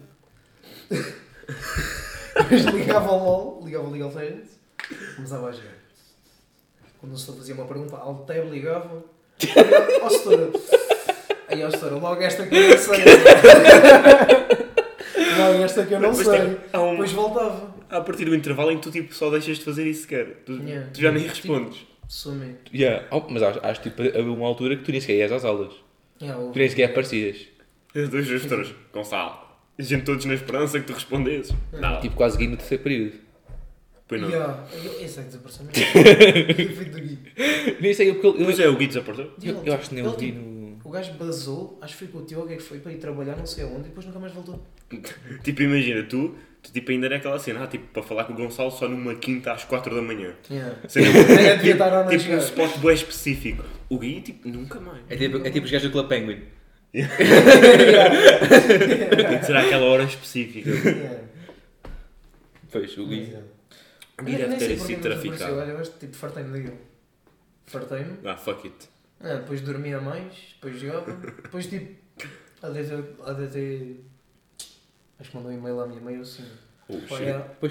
Depois 2.35 2.65
ligava 2.65 3.13
o 3.13 3.25
LOL, 3.25 3.63
ligava 3.65 3.85
o 3.87 3.91
League 3.91 4.05
of 4.05 4.17
Legends, 4.17 4.59
começava 5.17 5.49
a 5.49 5.53
jogar. 5.53 5.80
Quando 7.01 7.15
o 7.15 7.19
senhor 7.19 7.37
fazia 7.39 7.55
uma 7.55 7.65
pergunta, 7.67 7.97
ao 7.97 8.15
tab 8.25 8.51
ligava. 8.51 9.03
Ó 10.03 10.07
oh, 10.07 10.11
setora. 10.11 10.51
Aí, 11.49 11.65
ó 11.65 11.71
setora, 11.71 11.95
logo 11.97 12.23
esta 12.23 12.47
que 12.47 12.55
eu 12.55 12.69
não 12.69 12.77
sei. 12.79 13.05
logo 15.39 15.65
esta 15.65 15.87
que 15.87 15.95
eu 15.95 16.01
não 16.01 16.11
Depois 16.13 16.27
sei. 16.29 16.41
tem- 16.71 16.81
um- 16.81 16.91
Depois 16.93 17.13
voltava. 17.13 17.75
A 17.89 18.01
partir 18.01 18.25
do 18.27 18.35
intervalo 18.35 18.71
em 18.71 18.77
que 18.77 18.83
tu 18.83 18.91
tipo, 18.91 19.13
só 19.15 19.31
deixas 19.31 19.59
de 19.59 19.65
fazer 19.65 19.87
isso 19.89 20.03
sequer. 20.03 20.43
Tu, 20.47 20.53
Yeah. 20.63 20.91
tu 20.93 21.01
já 21.01 21.11
nem 21.11 21.25
respondes. 21.27 21.87
Sumi. 22.07 22.57
Yeah. 22.73 23.07
Oh, 23.11 23.23
mas 23.29 23.43
acho, 23.43 23.59
acho 23.65 23.83
tipo, 23.83 24.03
havia 24.03 24.23
uma 24.23 24.47
altura 24.47 24.77
que 24.77 24.85
tu 24.85 24.93
nem 24.93 25.01
sequer 25.01 25.15
ias 25.17 25.33
às 25.33 25.45
aulas. 25.45 25.73
Yeah, 26.23 26.41
Tu 26.53 26.59
nem 26.59 26.69
sequer 26.69 26.85
aparecias. 26.91 27.47
Os 27.95 28.09
dois 28.09 28.27
gestores, 28.27 28.73
Gonçalo. 28.93 29.39
A 29.79 29.83
gente 29.83 30.05
todos 30.05 30.25
na 30.27 30.35
esperança 30.35 30.79
que 30.79 30.87
tu 30.87 30.93
respondesses. 30.93 31.53
Não, 31.73 32.01
Tipo, 32.01 32.15
quase 32.15 32.37
guia 32.37 32.49
no 32.51 32.57
terceiro 32.57 32.83
período. 32.85 33.15
Pois 34.11 34.21
não. 34.21 34.29
Yeah. 34.29 34.67
Eu- 34.85 35.01
Esse 35.05 35.21
é 35.21 35.23
que 35.23 35.29
desapareceu 35.29 35.65
mesmo. 35.65 35.81
Efeito 36.61 36.91
do 36.91 37.01
Gui. 37.01 37.19
Nem 37.81 37.95
sei, 37.95 38.13
porque 38.13 38.27
ele- 38.27 38.45
Pois 38.45 38.61
é, 38.61 38.69
o 38.69 38.77
Gui 38.77 38.87
desapareceu. 38.89 39.31
eu, 39.43 39.63
eu 39.65 39.73
acho 39.75 39.89
que 39.89 39.95
nem 39.95 40.07
o 40.07 40.11
vi 40.11 40.27
tipo, 40.27 40.39
no. 40.39 40.61
O 40.85 40.91
gajo 40.91 41.13
basou, 41.15 41.79
acho 41.81 41.93
que 41.97 41.99
foi 42.01 42.09
com 42.09 42.19
o 42.19 42.23
teu, 42.23 42.41
o 42.41 42.47
que 42.47 42.55
é 42.55 42.57
que 42.57 42.63
foi, 42.63 42.79
para 42.81 42.93
ir 42.93 42.97
trabalhar 42.97 43.37
não 43.37 43.47
sei 43.47 43.63
aonde 43.65 43.81
e 43.81 43.85
depois 43.85 44.05
nunca 44.07 44.19
mais 44.19 44.33
voltou. 44.33 44.63
Tipo, 45.45 45.63
imagina, 45.63 46.03
tu, 46.03 46.35
tu 46.63 46.73
tipo, 46.73 46.91
ainda 46.91 47.07
era 47.07 47.17
aquela 47.17 47.39
cena, 47.39 47.63
ah, 47.63 47.67
tipo, 47.69 47.87
para 47.93 48.03
falar 48.03 48.25
com 48.25 48.33
o 48.33 48.37
Gonçalo 48.37 48.71
só 48.73 48.89
numa 48.89 49.15
quinta 49.15 49.53
às 49.53 49.63
4 49.65 49.95
da 49.95 50.03
manhã. 50.03 50.35
Yeah. 50.51 50.75
É, 50.97 51.75
lá 51.75 52.05
na 52.05 52.11
tipo, 52.11 52.33
um 52.33 52.39
spot 52.39 52.77
bem 52.79 52.93
específico. 52.95 53.65
O 53.89 53.99
Gui, 53.99 54.21
tipo, 54.21 54.49
nunca 54.49 54.81
mais. 54.81 55.03
É 55.09 55.17
tipo, 55.17 55.47
é 55.47 55.51
tipo 55.51 55.65
os 55.67 55.71
gajos 55.71 55.89
do 55.89 55.93
Club 55.93 56.09
Penguin. 56.09 56.41
Tem 56.93 57.07
que 59.39 59.47
ser 59.47 59.57
àquela 59.57 59.85
hora 59.85 60.03
específica. 60.05 60.71
Yeah. 60.71 61.21
Pois, 62.73 62.97
o 62.99 63.07
Gui. 63.07 63.33
Eu 64.27 64.49
deve 64.49 64.57
ter 64.57 64.79
sido 64.79 65.01
traficado. 65.03 65.57
Olha, 65.57 65.71
eu 65.73 65.83
que 65.83 65.99
tipo, 65.99 66.17
fartei-me 66.17 66.51
daquilo. 66.53 66.79
Fartei-me, 67.67 68.19
Ah, 68.29 68.37
fuck 68.37 68.67
it. 68.67 68.89
ah, 69.21 69.35
depois 69.37 69.61
dormia 69.61 70.01
mais, 70.01 70.55
depois 70.55 70.79
jogava, 70.81 71.13
depois 71.13 71.67
tipo, 71.67 71.97
a 72.63 72.69
DT, 73.33 73.97
acho 75.19 75.31
que 75.31 75.37
mandou 75.37 75.53
um 75.53 75.55
e-mail 75.55 75.81
à 75.81 75.87
minha 75.87 76.01
mãe 76.01 76.17
assim. 76.21 76.45
Oh, 76.89 76.95
Pois, 77.09 77.21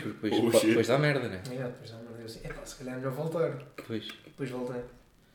depois, 0.02 0.34
Oh, 0.34 0.46
depois, 0.46 0.58
shit. 0.62 0.88
dá 0.88 0.98
merda, 0.98 1.28
né? 1.28 1.42
yeah, 1.50 1.68
depois 1.68 1.92
ela 1.92 2.04
mandou 2.04 2.26
assim, 2.26 2.40
epá, 2.46 2.66
se 2.66 2.76
calhar 2.78 2.94
é 2.94 2.98
melhor 2.98 3.12
voltar. 3.14 3.52
Depois, 3.76 4.08
Depois 4.26 4.50
voltei, 4.50 4.82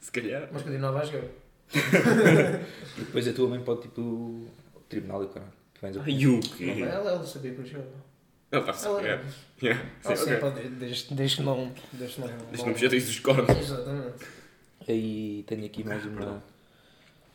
Se 0.00 0.10
calhar. 0.10 0.48
mas 0.50 0.62
continuava 0.62 1.00
a 1.00 1.04
jogar. 1.04 1.28
depois 2.96 3.28
a 3.28 3.32
tua 3.32 3.48
mãe 3.48 3.60
pode 3.62 3.82
tipo 3.82 4.00
o 4.00 4.48
tribunal 4.88 5.22
e 5.22 5.26
o 5.26 5.28
caralho. 5.28 5.52
Tu 5.74 5.80
vens 5.82 5.96
a- 5.96 6.02
Ai, 6.02 6.26
o 6.26 6.40
quê? 6.40 6.64
ela, 6.82 7.10
ela 7.10 7.26
sabia 7.26 7.52
que 7.54 7.60
eu 7.60 7.66
jogava. 7.66 8.03
Ele 8.54 8.60
está-se 8.60 8.86
Ela 8.86 9.00
a 9.00 9.02
era. 9.02 9.18
cagar. 9.18 9.32
Yeah, 9.62 9.86
Ah, 10.04 10.16
sim, 10.16 10.24
sim, 10.24 10.36
pá, 10.36 10.48
de- 10.50 10.68
desde, 10.68 11.14
desde 11.14 11.36
que 11.36 11.42
não. 11.42 11.72
Desde 11.92 12.14
que 12.16 12.20
não. 12.20 12.28
Deixa 12.50 12.64
não 12.66 12.72
me 12.72 12.78
chatear 12.78 13.02
dos 13.02 13.18
cornos. 13.20 13.50
Exatamente. 13.58 14.24
Aí 14.88 15.44
tenho 15.46 15.64
aqui 15.66 15.84
mais 15.84 16.04
uma. 16.04 16.42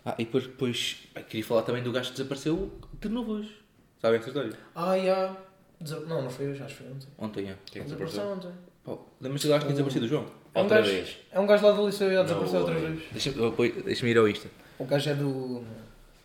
Ah, 0.05 0.15
e 0.17 0.25
depois, 0.25 0.45
depois 0.47 0.97
ah, 1.15 1.21
queria 1.21 1.45
falar 1.45 1.63
também 1.63 1.83
do 1.83 1.91
gajo 1.91 2.09
que 2.11 2.17
desapareceu 2.17 2.71
de 3.01 3.09
novo 3.09 3.33
hoje. 3.33 3.55
Sabem 4.01 4.19
essa 4.19 4.29
história? 4.29 4.53
Ah, 4.75 4.97
já. 4.97 5.35
Desa- 5.81 5.99
Não, 6.01 6.21
não 6.23 6.29
foi 6.29 6.47
hoje, 6.49 6.61
acho 6.63 6.75
que 6.75 6.83
foi 6.83 6.91
ontem. 6.91 7.07
Ontem, 7.17 7.49
é. 7.49 7.55
Quem 7.71 7.83
Desapareceu 7.83 8.23
ontem. 8.27 8.51
Pô, 8.83 8.99
Lembras-te 9.21 9.47
do 9.47 9.49
gajo 9.51 9.59
que 9.61 9.73
tinha 9.73 9.83
desaparecido, 9.83 10.07
João? 10.07 10.25
É 10.53 10.59
um 10.59 10.63
Outra 10.63 10.77
gajo- 10.81 10.91
vez. 10.91 11.17
É 11.31 11.39
um 11.39 11.45
gajo 11.47 11.65
lá 11.65 11.71
do 11.73 11.85
liceu 11.87 12.11
e 12.11 12.13
já 12.15 12.23
desapareceu 12.23 12.59
outra 12.59 12.75
vez. 12.75 13.01
Deixa-me 13.11 13.71
deixa-me 13.83 14.11
ir 14.11 14.17
ao 14.17 14.27
Insta. 14.27 14.47
O 14.77 14.85
gajo 14.85 15.09
é 15.09 15.13
do. 15.15 15.63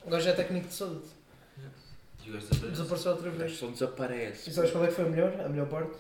O 0.05 0.11
gajo 0.11 0.29
é 0.29 0.33
técnico 0.33 0.69
de 0.69 0.75
saúde. 0.75 1.07
Desapareceu 2.31 3.13
outra 3.13 3.31
vez. 3.31 3.53
só 3.57 3.67
desaparece. 3.69 4.51
E 4.51 4.53
sabes 4.53 4.71
qual 4.71 4.85
é 4.85 4.89
que 4.89 4.95
foi 4.95 5.05
a 5.05 5.09
melhor? 5.09 5.41
A 5.41 5.49
melhor 5.49 5.69
parte? 5.69 5.97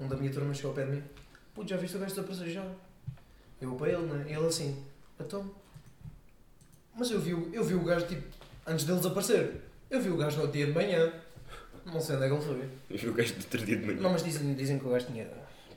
um 0.00 0.06
da 0.06 0.16
minha 0.16 0.30
turma 0.32 0.54
chegou 0.54 0.70
ao 0.70 0.76
pé 0.76 0.84
de 0.84 0.92
mim. 0.92 1.02
Putz, 1.54 1.70
já 1.70 1.76
viste 1.76 1.96
o 1.96 2.00
gajo 2.00 2.14
desaparecer 2.14 2.50
já? 2.50 2.64
Eu 3.60 3.74
para 3.74 3.88
ele, 3.92 4.02
né? 4.02 4.26
E 4.28 4.32
ele 4.32 4.46
assim, 4.46 4.80
então. 5.18 5.50
Mas 6.96 7.10
eu 7.10 7.20
vi, 7.20 7.34
o- 7.34 7.50
eu 7.52 7.64
vi 7.64 7.74
o 7.74 7.80
gajo 7.82 8.06
tipo, 8.06 8.22
antes 8.66 8.84
dele 8.84 8.98
desaparecer. 8.98 9.56
Eu 9.90 10.00
vi 10.00 10.10
o 10.10 10.16
gajo 10.16 10.36
no 10.36 10.42
outro 10.42 10.56
dia 10.56 10.66
de 10.66 10.72
manhã. 10.72 11.12
Não 11.84 12.00
sei 12.00 12.14
onde 12.16 12.24
é 12.26 12.28
que 12.28 12.34
ele 12.34 12.42
foi. 12.44 12.68
Eu 12.90 12.98
vi 12.98 13.08
o 13.08 13.14
gajo 13.14 13.34
do 13.34 13.38
outro 13.38 13.64
dia 13.66 13.76
de 13.76 13.86
manhã. 13.86 14.00
Não, 14.00 14.10
mas 14.12 14.22
dizem, 14.22 14.54
dizem 14.54 14.78
que 14.78 14.86
o 14.86 14.90
gajo 14.90 15.06
tinha 15.06 15.26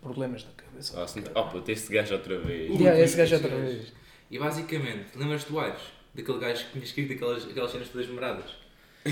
problemas 0.01 0.43
na 0.45 0.51
cabeça. 0.51 1.01
Ah, 1.01 1.05
não- 1.33 1.41
Oh, 1.43 1.49
puto, 1.49 1.71
esse 1.71 1.91
gajo 1.91 2.13
outra 2.13 2.37
vez. 2.39 2.69
Yeah, 2.79 2.99
esse 3.01 3.17
gajo 3.17 3.35
outra 3.35 3.49
vez. 3.55 3.91
E 4.29 4.37
basicamente, 4.37 5.17
lembras-te 5.17 5.49
do 5.51 5.59
Aires? 5.59 5.81
Daquele 6.13 6.39
gajo 6.39 6.65
que 6.65 6.71
tinha 6.73 6.83
escrito 6.83 7.13
aquelas, 7.13 7.45
aquelas 7.45 7.71
cenas 7.71 7.89
todas 7.89 8.07
memoradas. 8.07 8.51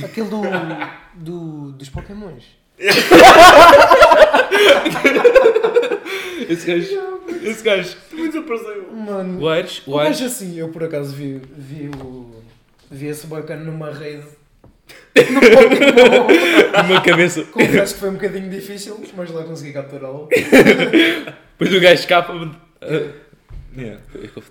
Aquele 0.03 0.27
do, 0.29 0.41
do, 1.15 1.71
dos 1.71 1.89
Pokémons. 1.89 2.43
Esse 6.49 6.67
gajo. 6.67 7.19
Esse 7.43 7.63
gajo. 7.63 7.95
Também 8.09 8.27
desapareceu. 8.27 8.91
Mano, 8.93 9.41
O 9.41 9.49
Aires. 9.49 9.81
o 9.85 9.97
Aires. 9.99 10.21
assim, 10.21 10.57
eu 10.57 10.69
por 10.69 10.83
acaso 10.83 11.13
vi, 11.13 11.41
vi, 11.57 11.89
o, 11.89 12.41
vi 12.89 13.07
esse 13.07 13.27
bacana 13.27 13.63
numa 13.63 13.91
rede. 13.91 14.25
Uma 16.85 17.01
cabeça. 17.01 17.43
Confesso 17.45 17.93
que 17.93 17.99
foi 17.99 18.09
um 18.09 18.13
bocadinho 18.13 18.49
difícil, 18.49 18.99
mas 19.15 19.29
lá 19.31 19.43
consegui 19.43 19.73
capturá-lo. 19.73 20.27
Depois 20.29 21.73
o 21.73 21.79
gajo 21.81 21.93
escapa. 22.01 22.33
Ah, 22.81 23.11
yeah, 23.77 23.99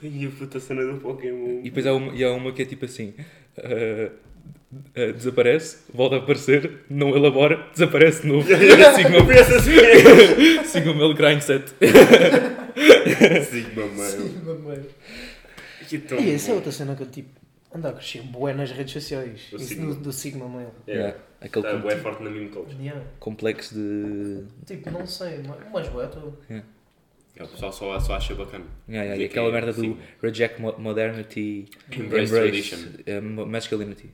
E 0.02 0.26
a 0.26 0.30
puta 0.30 0.60
cena 0.60 0.84
do 0.84 1.00
Pokémon. 1.00 1.60
E 1.60 1.64
depois 1.64 1.86
há 1.86 1.94
uma, 1.94 2.14
e 2.14 2.22
há 2.24 2.30
uma 2.32 2.52
que 2.52 2.62
é 2.62 2.64
tipo 2.64 2.84
assim: 2.84 3.14
ah, 3.58 4.10
ah, 4.94 5.12
desaparece, 5.12 5.78
volta 5.92 6.16
a 6.16 6.18
aparecer, 6.18 6.84
não 6.90 7.16
elabora, 7.16 7.66
desaparece 7.72 8.22
de 8.22 8.28
novo. 8.28 8.46
Sigma, 8.96 9.24
Pensa 9.26 9.56
assim. 9.56 10.64
Sigma 10.64 10.94
Mel 10.94 11.14
Grindset. 11.14 11.72
Sigma, 13.50 13.86
mamãe. 13.86 14.86
Que 15.88 15.98
tão 15.98 16.18
E 16.20 16.32
essa 16.34 16.50
é 16.50 16.54
outra 16.54 16.70
cena 16.72 16.94
que 16.94 17.02
eu 17.02 17.06
tipo. 17.06 17.30
anda 17.74 17.88
a 17.88 17.92
crescer 17.92 18.22
bué 18.22 18.52
nas 18.52 18.70
redes 18.70 18.92
sociais. 18.92 19.48
Do 19.50 19.56
Isso 19.56 19.66
Sigma. 19.68 19.94
do, 19.94 20.00
do 20.00 20.12
Sigma 20.12 20.48
Mail. 20.48 20.70
É. 20.86 21.14
Aquele 21.40 21.64
Tá 21.64 21.72
com- 21.72 21.80
bué 21.80 21.96
forte 21.96 22.22
na 22.22 22.30
meme 22.30 22.48
culture. 22.48 22.76
Yeah. 22.80 23.02
complexo 23.20 23.74
de. 23.74 24.44
Tipo, 24.66 24.90
não 24.90 25.06
sei, 25.06 25.40
mas, 25.72 25.88
bué, 25.88 26.06
tô... 26.08 26.32
É, 26.50 26.62
o 27.44 27.46
pessoal 27.46 27.72
só, 27.72 27.98
só 28.00 28.14
acha 28.16 28.34
bacana. 28.34 28.64
Yeah, 28.88 29.04
yeah, 29.04 29.22
e 29.22 29.26
aquela 29.26 29.46
que 29.46 29.50
é 29.50 29.54
merda 29.60 29.72
do 29.72 29.80
Sigma. 29.80 29.96
reject 30.20 30.60
mo- 30.60 30.74
modernity, 30.78 31.66
Embrace 31.96 32.32
tradition. 32.32 32.78
eh, 33.06 33.20
mo- 33.20 33.46
masculinity. 33.46 34.10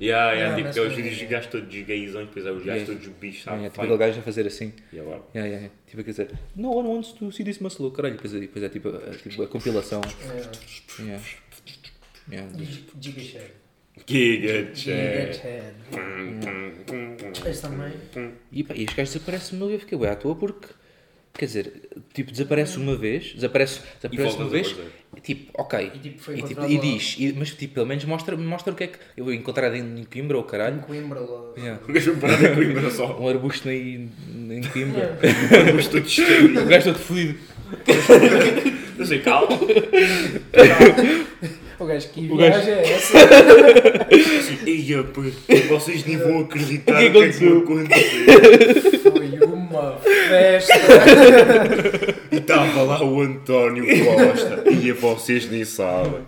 Yeah, 0.00 0.32
yeah, 0.32 0.56
Yeah, 0.56 0.72
tipo, 0.72 0.84
é 0.86 0.88
os 0.88 0.94
vídeos 0.96 1.16
de 1.16 1.26
gajos 1.26 1.50
todos 1.50 1.68
gaysões, 1.84 2.26
depois 2.28 2.46
é 2.46 2.50
os 2.50 2.64
gajos 2.64 2.88
Yeah. 2.88 3.00
todos 3.02 3.18
bichos, 3.18 3.44
Yeah, 3.44 3.62
sabe? 3.62 3.70
tipo 3.70 3.82
aquele 3.82 3.98
gajo 3.98 4.18
a 4.20 4.22
fazer 4.22 4.46
assim. 4.46 4.72
E 4.92 4.98
agora? 4.98 5.20
Yeah, 5.34 5.48
yeah, 5.48 5.56
yeah. 5.66 5.74
Tipo 5.86 6.00
a 6.00 6.04
dizer, 6.04 6.30
no 6.56 6.70
one 6.70 6.88
wants 6.88 7.12
to 7.12 7.30
see 7.30 7.44
this 7.44 7.58
muscle, 7.58 7.90
caralho. 7.90 8.14
Depois, 8.14 8.34
é- 8.34 8.40
depois 8.40 8.64
é 8.64 8.68
tipo, 8.70 8.88
é 8.88 9.10
tipo 9.22 9.42
a 9.42 9.46
compilação. 9.46 10.00
É. 10.00 11.02
Yeah. 11.02 11.22
Yeah. 12.30 12.48
Giga 13.00 13.20
Share. 13.20 13.52
Giga 14.06 14.72
pum, 16.86 17.16
Esse 17.48 17.62
também. 17.62 17.92
E, 18.50 18.64
pá, 18.64 18.74
e 18.74 18.84
os 18.84 18.94
gajos 18.94 19.12
desaparecem 19.14 19.58
uma 19.58 19.68
vez, 19.68 19.80
fiquei 19.82 19.98
bem 19.98 20.08
à 20.08 20.16
toa 20.16 20.34
porque, 20.34 20.68
quer 21.34 21.46
dizer, 21.46 21.72
tipo, 22.12 22.30
desaparece 22.30 22.76
uma 22.76 22.96
vez, 22.96 23.32
desaparece, 23.34 23.80
desaparece 24.02 24.36
uma 24.36 24.48
vez, 24.48 24.76
e 25.16 25.20
tipo, 25.20 25.50
ok. 25.54 25.90
E 25.94 25.98
tipo, 25.98 26.22
foi 26.22 26.38
E, 26.38 26.42
tipo, 26.42 26.64
e 26.66 26.78
diz, 26.78 27.16
e- 27.18 27.32
mas 27.32 27.50
tipo, 27.54 27.74
pelo 27.74 27.86
menos 27.86 28.04
mostra, 28.04 28.36
mostra 28.36 28.72
o 28.72 28.76
que 28.76 28.84
é 28.84 28.86
que 28.88 28.98
eu 29.16 29.24
vou 29.24 29.32
encontrar 29.32 29.74
em 29.74 30.04
Coimbra 30.04 30.36
ou 30.36 30.44
em 30.44 30.46
caralho. 30.46 30.80
Coimbra 30.80 31.20
lá. 31.20 31.52
Yeah. 31.56 31.80
Em 31.88 32.54
Coimbra 32.54 32.90
só. 32.90 33.16
Um 33.20 33.28
arbusto 33.28 33.68
em, 33.70 34.10
em 34.50 34.62
Coimbra. 34.72 35.18
Yeah. 35.22 35.72
Mas 35.74 35.88
todo 35.88 36.08
cheio. 36.08 36.60
O 36.60 36.66
gajo 36.66 36.92
todo 36.92 36.98
fodido. 36.98 37.38
Não 38.98 39.06
sei, 39.06 39.20
calma. 39.20 39.48
O 41.80 41.86
gajo, 41.86 42.08
que 42.10 42.30
O 42.30 42.36
gajo- 42.36 42.62
viagem 42.64 42.74
é 42.74 42.92
essa? 42.92 43.18
Ia, 44.68 45.02
pois, 45.04 45.34
vocês 45.68 46.04
nem 46.04 46.18
vão 46.18 46.40
acreditar 46.40 46.92
O 46.94 46.98
que 46.98 47.08
o 47.08 47.12
que 47.12 47.18
é 47.18 47.32
que 47.32 47.44
aconteceu. 47.46 49.10
Foi 49.12 49.38
uma 49.46 49.96
festa. 49.98 50.74
E 52.30 52.36
estava 52.36 52.82
lá 52.82 53.02
o 53.02 53.20
António 53.22 53.84
Costa. 54.04 54.70
Ia, 54.70 54.94
vocês 54.94 55.50
nem 55.50 55.64
sabem. 55.64 56.22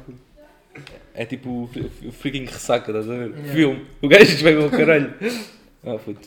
É 1.14 1.26
tipo 1.26 1.64
o 1.64 1.66
fr- 1.68 2.06
o 2.08 2.12
freaking 2.12 2.46
ressaca, 2.46 2.90
estás 2.90 3.08
a 3.10 3.12
ver? 3.14 3.30
Yeah. 3.32 3.52
Filme. 3.52 3.86
O 4.00 4.08
gajo 4.08 4.42
vai 4.42 4.54
ao 4.56 4.70
caralho. 4.70 5.12
Ah, 5.84 5.98
puto. 5.98 6.26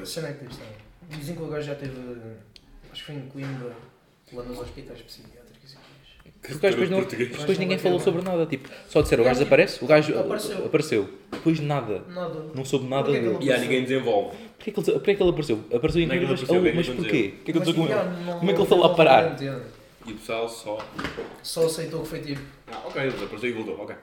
A 0.00 0.06
cena 0.06 0.28
é 0.28 0.32
que 0.34 0.44
sabe? 0.54 0.70
Dizem 1.18 1.34
que 1.34 1.42
o 1.42 1.48
gajo 1.48 1.66
já 1.66 1.74
teve. 1.74 1.92
Acho 2.92 3.00
que 3.00 3.06
foi 3.06 3.14
em 3.16 3.20
Coimbra, 3.22 3.72
lá 4.32 4.44
nos 4.44 4.60
hospitais 4.60 5.00
psiquiátricos. 5.02 5.39
Porque 6.40 6.54
o 6.54 6.58
gajo 6.58 6.76
depois, 6.76 6.90
não, 6.90 7.28
depois 7.38 7.58
ninguém 7.58 7.78
falou 7.78 8.00
sobre 8.00 8.22
nada. 8.22 8.46
Tipo, 8.46 8.68
só 8.88 9.02
disseram 9.02 9.22
o 9.22 9.26
gajo 9.26 9.38
desaparece, 9.38 9.84
o 9.84 9.86
gajo 9.86 10.18
Apareceu. 10.18 10.66
apareceu. 10.66 11.08
Depois 11.30 11.60
nada. 11.60 12.02
Nada. 12.08 12.46
Não 12.54 12.64
soube 12.64 12.86
nada 12.86 13.10
ele 13.10 13.36
E 13.40 13.52
há 13.52 13.58
ninguém 13.58 13.82
desenvolve. 13.82 14.36
Porquê 14.56 14.72
que 14.72 14.80
ele, 14.80 14.92
porquê 14.92 15.14
que 15.14 15.22
ele 15.22 15.30
apareceu? 15.30 15.60
Apareceu 15.72 16.02
em 16.02 16.10
é 16.10 16.16
ele 16.16 16.24
apareceu, 16.24 16.46
oh, 16.48 16.58
o 16.58 16.62
que 16.62 16.68
é 16.68 16.70
que 16.70 16.76
mas 16.76 16.88
porquê? 16.88 17.00
O 17.00 17.10
que 17.10 17.16
é 17.16 17.44
que 17.44 17.50
aconteceu 17.50 17.74
com 17.74 17.84
ele? 17.84 17.94
Como 17.94 18.34
é 18.34 18.38
que 18.38 18.44
ele 18.44 18.58
não 18.58 18.66
foi 18.66 18.78
lá 18.78 18.88
parar? 18.94 19.32
entendo. 19.32 19.62
E 20.06 20.12
o 20.12 20.16
pessoal 20.16 20.48
só. 20.48 20.78
Só 21.42 21.66
aceitou 21.66 22.02
que 22.02 22.08
foi 22.08 22.20
tipo. 22.20 22.40
Ah, 22.68 22.82
ok, 22.86 23.10
desapareceu 23.10 23.50
e 23.50 23.52
voltou, 23.52 23.80
ok. 23.82 23.96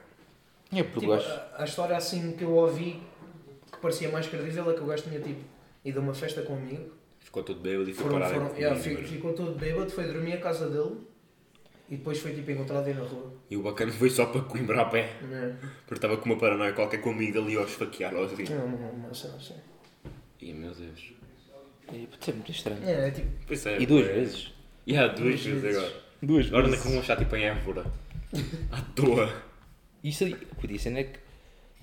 É 0.73 0.83
porque 0.83 0.97
o 0.97 0.99
tipo 1.01 1.11
gajo. 1.13 1.29
a, 1.29 1.61
a 1.61 1.65
história 1.65 1.97
assim 1.97 2.33
que 2.33 2.43
eu 2.43 2.51
ouvi 2.51 3.01
que 3.71 3.77
parecia 3.79 4.09
mais 4.09 4.27
credível 4.27 4.69
é 4.69 4.73
que 4.73 4.81
o 4.81 4.85
gajo 4.85 5.03
tinha 5.03 5.19
tipo 5.19 5.41
ido 5.83 5.99
a 5.99 6.03
uma 6.03 6.13
festa 6.13 6.41
com 6.43 6.53
um 6.53 6.57
amigo. 6.57 6.91
Ficou 7.19 7.43
todo 7.43 7.59
bêbado 7.59 7.89
e 7.89 7.93
foi 7.93 8.03
Foram, 8.05 8.19
parar 8.19 8.33
foram, 8.33 8.55
yeah, 8.55 8.79
ficou 8.79 9.33
todo 9.33 9.57
bêbado, 9.57 9.89
foi 9.89 10.05
dormir 10.05 10.33
à 10.33 10.37
casa 10.37 10.69
dele 10.69 10.95
e 11.89 11.97
depois 11.97 12.19
foi 12.19 12.33
tipo 12.33 12.51
encontrado 12.51 12.85
aí 12.87 12.93
na 12.93 13.01
rua. 13.03 13.33
E 13.49 13.55
o 13.57 13.61
bacana 13.63 13.91
foi 13.91 14.09
só 14.09 14.25
para 14.25 14.41
Coimbra 14.41 14.81
a 14.81 14.85
pé. 14.85 15.13
Né? 15.21 15.57
Porque 15.85 15.95
estava 15.95 16.17
com 16.17 16.25
uma 16.25 16.37
paranoia 16.37 16.73
qualquer 16.73 16.99
com 17.01 17.09
o 17.09 17.13
amigo 17.13 17.33
dele 17.33 17.53
e 17.53 17.57
ao 17.57 17.63
esfaquear 17.65 18.13
ou 18.13 18.25
assim. 18.25 18.43
Não, 18.43 18.67
não, 18.69 18.93
não, 18.93 19.13
sei, 19.13 19.31
não 19.31 19.39
sei. 19.39 19.55
Ih, 20.41 20.53
meu 20.53 20.73
Deus. 20.73 21.13
É, 21.87 21.95
é 21.95 22.33
muito 22.33 22.51
estranho. 22.51 22.83
É, 22.83 23.07
é 23.07 23.11
tipo. 23.11 23.27
Pois 23.47 23.65
é, 23.65 23.79
E 23.81 23.85
duas 23.85 24.05
é. 24.07 24.13
vezes. 24.13 24.53
E 24.85 24.97
há 24.97 25.07
duas 25.07 25.17
Duas 25.19 25.41
vezes 25.41 25.61
vezes. 25.61 25.77
agora. 25.77 25.93
Duas 26.21 26.47
Agora 26.47 26.67
anda 26.67 26.77
com 26.77 26.89
um 26.89 26.99
achar 26.99 27.17
tipo 27.17 27.35
em 27.35 27.45
Évora. 27.45 27.85
À 28.71 28.81
toa. 28.93 29.33
Isso 30.03 30.25
aí, 30.25 30.35
podia 30.35 30.77
ser, 30.79 30.95
é 30.97 31.03
que. 31.03 31.19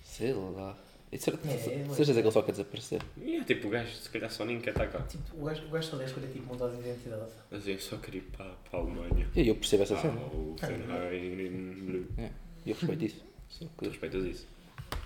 Sei 0.03 0.33
lá. 0.33 0.79
É 1.15 1.17
certo, 1.17 1.47
É, 1.47 1.85
mas- 1.87 1.97
certeza 1.97 2.21
que 2.21 2.27
ele 2.27 2.33
só 2.33 2.43
quer 2.43 2.51
desaparecer. 2.53 3.01
E 3.17 3.37
é 3.37 3.45
tipo, 3.45 3.69
o 3.69 3.71
gajo 3.71 3.95
se 3.95 4.09
calhar 4.11 4.29
só 4.31 4.45
nem 4.45 4.59
quer 4.61 4.71
estar 4.71 4.89
cá. 4.89 4.99
tipo 5.03 5.23
o 5.41 5.45
gajo, 5.45 5.65
o 5.67 5.71
gajo 5.71 5.89
só 5.91 5.97
deve 5.97 6.09
escolher 6.11 6.27
tipo 6.33 6.47
mudar 6.47 6.69
de 6.69 6.81
identidade. 6.81 7.31
Mas 7.51 7.69
eu 7.69 7.79
só 7.79 7.97
queria 7.99 8.19
ir 8.21 8.25
para, 8.37 8.47
para 8.69 8.79
a 8.81 8.83
Alemanha. 8.83 9.29
E 9.37 9.49
eu 9.49 9.55
percebo 9.55 9.85
essa 9.85 9.95
Ah, 9.95 10.01
cena. 10.03 10.21
o 10.21 10.57
Fernheim. 10.59 12.07
É, 12.19 12.31
eu 12.67 12.75
respeito 12.75 13.05
isso. 13.05 13.25
Só 13.49 13.65
Tu 13.65 13.71
que. 13.79 13.89
respeitas 13.89 14.25
isso? 14.25 14.47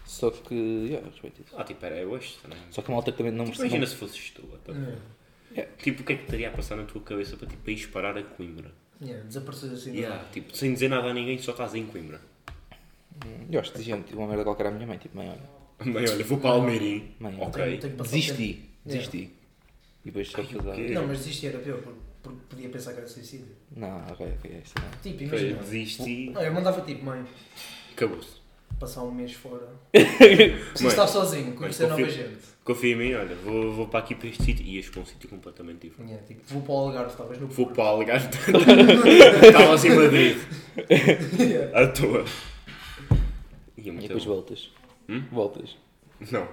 Só 0.06 0.30
que. 0.30 0.54
Yeah, 0.54 1.06
eu 1.06 1.10
respeito 1.12 1.42
isso. 1.42 1.54
Ah, 1.56 1.64
tipo, 1.64 1.84
era 1.84 1.96
eu 1.96 2.10
hoje 2.10 2.38
também. 2.42 2.58
Só 2.70 2.80
que 2.80 2.90
a 2.90 2.94
malta 2.94 3.12
também 3.12 3.30
não 3.32 3.44
Tipo, 3.44 3.58
imagina 3.58 3.86
se 3.86 3.94
fosses 3.96 4.30
tu. 4.30 4.42
então. 4.62 4.74
É. 5.54 5.62
Tipo, 5.76 6.02
o 6.02 6.04
que 6.06 6.12
é 6.14 6.16
que 6.16 6.24
estaria 6.24 6.48
a 6.48 6.52
passar 6.52 6.76
na 6.76 6.84
tua 6.84 7.02
cabeça 7.02 7.36
para 7.36 7.46
tipo, 7.48 7.70
ires 7.70 7.84
parar 7.86 8.16
a 8.16 8.22
Coimbra? 8.22 8.70
Yeah, 9.02 9.22
desaparecer 9.26 9.70
assim. 9.72 9.94
Yeah, 9.94 10.24
tipo, 10.32 10.56
sem 10.56 10.72
dizer 10.72 10.88
nada 10.88 11.08
a 11.08 11.12
ninguém, 11.14 11.36
só 11.38 11.52
estás 11.52 11.74
em 11.74 11.84
Coimbra. 11.86 12.20
Eu 13.50 13.60
acho 13.60 13.72
que 13.72 13.78
dizia 13.78 13.96
uma 14.14 14.26
merda 14.28 14.44
qualquer 14.44 14.66
à 14.66 14.70
minha 14.70 14.86
mãe, 14.86 14.96
tipo, 14.96 15.16
mãe, 15.16 15.28
olha. 15.28 15.57
Mãe, 15.84 16.04
olha, 16.08 16.24
vou 16.24 16.38
para 16.38 16.50
Almeirim. 16.50 17.14
Mãe, 17.20 17.34
Ok. 17.40 17.62
Tenho- 17.62 17.80
tenho 17.80 17.92
que 17.92 17.98
passar 17.98 18.10
Desisti, 18.10 18.70
desisti. 18.84 19.18
E 20.04 20.06
depois 20.06 20.28
só 20.28 20.38
Ai, 20.38 20.44
o 20.44 20.62
fazer. 20.62 20.74
quê? 20.86 20.94
Não, 20.94 21.06
mas 21.06 21.18
desistir 21.18 21.46
era 21.48 21.58
pior, 21.58 21.78
porque, 21.78 21.98
porque 22.22 22.38
podia 22.48 22.68
pensar 22.68 22.92
que 22.94 22.98
era 23.00 23.08
suicídio. 23.08 23.46
Não, 23.76 23.98
ok, 24.10 24.26
ok, 24.38 24.50
é 24.52 24.58
isso 24.64 24.74
não. 24.80 24.90
Tipo, 25.02 25.18
Foi, 25.28 25.38
imagina. 25.40 25.62
desisti. 25.62 26.30
Não, 26.30 26.42
eu 26.42 26.52
mandava 26.52 26.80
tipo, 26.80 27.04
mãe, 27.04 27.24
Acabou-se. 27.92 28.28
passar 28.80 29.02
um 29.04 29.10
mês 29.12 29.32
fora. 29.32 29.68
Preciso 29.92 30.88
estar 30.88 31.06
sozinho, 31.06 31.52
conhecer 31.54 31.88
confio- 31.88 32.06
nova 32.06 32.16
gente. 32.18 32.48
Confia 32.64 32.92
em 32.92 32.96
mim, 32.96 33.14
olha, 33.14 33.34
vou, 33.36 33.72
vou 33.72 33.88
para 33.88 34.00
aqui 34.00 34.14
para 34.14 34.28
este 34.28 34.42
sítio 34.44 34.64
e 34.66 34.76
ias 34.76 34.88
para 34.90 35.00
um 35.00 35.06
sítio 35.06 35.26
completamente 35.28 35.88
diferente. 35.88 36.10
Yeah, 36.10 36.26
tipo, 36.26 36.42
vou 36.48 36.62
para 36.62 36.72
o 36.72 36.76
Algarve, 36.76 37.16
talvez 37.16 37.40
no 37.40 37.46
Vou 37.46 37.66
para 37.68 37.82
o 37.84 37.86
Algarve. 37.86 38.28
Estava 39.46 39.74
assim 39.74 39.88
em 39.88 39.96
Madrid. 39.96 40.36
Yeah. 41.38 41.80
À 41.82 41.86
toa. 41.88 42.24
E 43.76 43.90
muito 43.90 44.02
depois 44.08 44.24
bom. 44.24 44.34
voltas. 44.34 44.70
Hum? 45.08 45.24
Voltas. 45.32 45.76
Não. 46.30 46.48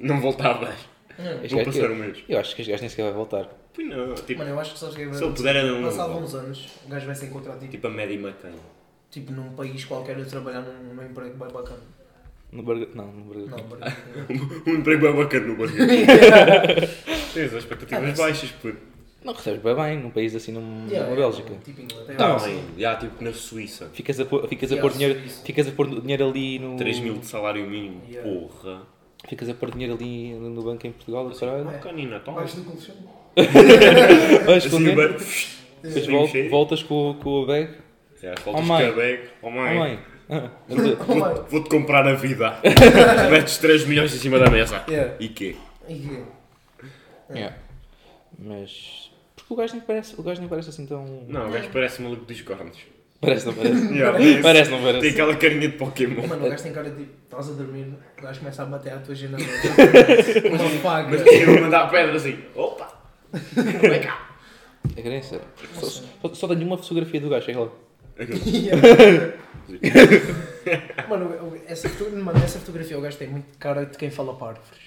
Não 0.00 0.20
voltavas. 0.20 0.74
Yeah. 1.18 1.42
Este 1.44 1.54
Vou 1.54 1.64
gajo 1.64 1.78
passar 1.80 1.92
um 1.92 1.96
mês. 1.96 2.24
Eu 2.28 2.38
acho 2.38 2.54
que 2.54 2.60
este 2.62 2.70
gajo 2.70 2.82
nem 2.82 2.90
sequer 2.90 3.04
vai 3.04 3.12
voltar. 3.12 3.48
Pois 3.74 3.88
não, 3.88 4.14
tipo, 4.14 4.38
Mano, 4.38 4.50
eu 4.50 4.60
acho 4.60 4.72
que 4.74 4.78
sabes 4.78 4.94
que 4.96 5.02
é 5.02 5.12
Se 5.12 5.24
ele 5.24 5.32
puder, 5.34 5.56
era 5.56 5.74
um- 5.74 5.82
Passado 5.82 6.12
uns 6.18 6.34
anos, 6.34 6.68
o 6.84 6.88
gajo 6.88 7.06
vai 7.06 7.14
se 7.14 7.26
encontrar 7.26 7.54
tipo, 7.58 7.70
tipo 7.70 7.86
a 7.86 7.90
média 7.90 8.18
macana. 8.18 8.54
tipo 9.10 9.32
num 9.32 9.50
país 9.54 9.84
qualquer 9.84 10.18
a 10.20 10.24
trabalhar 10.24 10.60
num, 10.62 10.94
num 10.94 11.02
emprego 11.02 11.36
bem 11.36 11.48
bacana. 11.52 11.80
No 12.52 12.62
burger. 12.62 12.88
Não, 12.94 13.06
no 13.12 13.24
burger. 13.24 13.48
Não, 13.48 13.56
King. 13.56 13.68
Burger 13.68 14.62
Um 14.66 14.74
emprego 14.74 15.02
bem 15.02 15.16
bacana 15.16 15.46
no 15.46 15.56
barriga. 15.56 15.86
Tens 17.34 17.52
as 17.52 17.62
expectativas 17.64 18.18
baixas, 18.18 18.50
puto. 18.52 18.78
Não 19.26 19.32
recebes 19.34 19.60
bem 19.60 19.74
bem 19.74 19.98
num 19.98 20.10
país 20.10 20.34
assim 20.36 20.52
num, 20.52 20.86
Yeah, 20.86 21.04
numa 21.10 21.16
Bélgica. 21.16 21.52
Tipo 21.64 21.80
Inglaterra. 21.82 22.16
Tá 22.16 22.36
assim. 22.36 22.62
já 22.78 22.94
tipo 22.96 23.24
na 23.24 23.32
Suíça. 23.32 23.90
Ficas 23.92 24.20
a 24.20 24.24
pôr, 24.24 24.46
ficas 24.48 24.70
a 24.70 24.74
Yeah, 24.76 24.88
pôr 24.88 24.96
dinheiro, 24.96 25.20
Suíça. 25.20 25.42
ficas 25.44 25.66
a 25.68 25.72
pôr 25.72 26.00
dinheiro 26.00 26.28
ali 26.28 26.58
no. 26.60 26.76
3 26.76 27.00
mil 27.00 27.14
de 27.18 27.26
salário 27.26 27.66
mínimo, 27.68 28.02
Yeah. 28.08 28.30
porra. 28.30 28.82
Ficas 29.28 29.48
a 29.48 29.54
pôr 29.54 29.72
dinheiro 29.72 29.94
ali 29.94 30.32
no 30.34 30.62
banco 30.62 30.86
em 30.86 30.92
Portugal, 30.92 31.28
caralho. 31.38 31.68
É. 31.70 31.78
Canina, 31.78 32.20
toma. 32.20 32.38
Baixo 32.40 32.56
do 32.58 32.64
colchão. 32.70 32.94
Vais 34.46 34.64
Assim, 34.64 34.68
esconder, 34.68 34.94
bem- 34.96 35.16
depois 35.82 36.06
vol- 36.06 36.48
voltas 36.50 36.82
com, 36.84 37.14
com 37.22 37.30
o 37.42 37.46
bag. 37.46 37.70
Já, 38.22 38.32
Oh, 38.38 38.40
faltas 38.40 38.64
mãe. 38.64 38.84
de 38.84 38.90
cabego. 38.92 39.22
Oh, 39.42 39.46
Oh, 39.48 39.50
mãe. 39.50 39.98
Ah, 40.28 40.34
a 40.36 40.50
Oh, 40.68 40.76
mãe. 40.76 40.94
Vou- 41.34 41.44
Vou-te 41.50 41.68
comprar 41.70 42.06
a 42.06 42.14
vida. 42.14 42.56
Metes 43.30 43.58
3 43.58 43.84
milhões 43.86 44.14
em 44.14 44.18
cima 44.18 44.38
da 44.38 44.48
mesa. 44.50 44.84
Yeah. 44.88 45.14
E 45.20 45.28
quê? 45.28 45.56
E 45.88 45.94
quê? 45.94 46.22
yeah. 47.34 47.56
Mas. 48.38 49.05
Porque 49.48 49.54
o 49.54 49.56
gajo 49.56 49.74
nem 49.74 49.82
parece, 49.82 50.14
o 50.18 50.22
gajo 50.22 50.40
nem 50.40 50.48
parece 50.48 50.70
assim 50.70 50.86
tão. 50.86 51.24
Não, 51.28 51.48
o 51.48 51.52
gajo 51.52 51.68
parece 51.72 52.02
maluco 52.02 52.24
dos 52.24 52.40
cornos. 52.42 52.76
Parece, 53.20 53.46
não 53.46 53.54
parece? 53.54 53.86
Yeah, 53.94 54.20
isso. 54.20 54.42
parece, 54.42 54.70
não 54.70 54.78
Tem 54.78 54.86
parece? 54.92 55.08
aquela 55.08 55.36
carinha 55.36 55.68
de 55.68 55.76
Pokémon. 55.78 56.26
Mano, 56.26 56.46
o 56.46 56.50
gajo 56.50 56.62
tem 56.62 56.72
cara 56.72 56.90
de. 56.90 57.06
Estás 57.24 57.48
a 57.48 57.52
dormir, 57.52 57.86
o 58.18 58.22
gajo 58.22 58.38
começa 58.40 58.62
a 58.62 58.66
bater 58.66 58.92
à 58.92 58.98
tua 58.98 59.14
agenda. 59.14 59.36
Uma 59.38 60.58
faga. 60.82 61.08
Mas 61.10 61.26
eu 61.26 61.46
vou 61.46 61.60
mandar 61.62 61.84
a 61.84 61.88
pedra 61.88 62.16
assim. 62.16 62.38
Opa! 62.54 62.92
Vem 63.32 64.00
cá. 64.00 64.26
É 64.96 65.02
que 65.02 65.08
nem 65.08 65.22
sei. 65.22 65.40
Só, 65.74 65.86
só, 65.86 66.34
só 66.34 66.48
tenho 66.48 66.66
uma 66.66 66.78
fotografia 66.78 67.20
do 67.20 67.28
gajo, 67.28 67.46
chega 67.46 67.60
lá. 67.60 67.70
Mano, 71.08 71.26
o- 71.26 71.56
essa, 71.68 71.88
mano, 72.12 72.38
essa 72.42 72.58
fotografia 72.58 72.98
o 72.98 73.00
gajo 73.00 73.16
tem 73.18 73.28
muito 73.28 73.56
cara 73.58 73.84
de 73.86 73.96
quem 73.96 74.10
fala 74.10 74.34
para 74.34 74.48
árvores. 74.48 74.85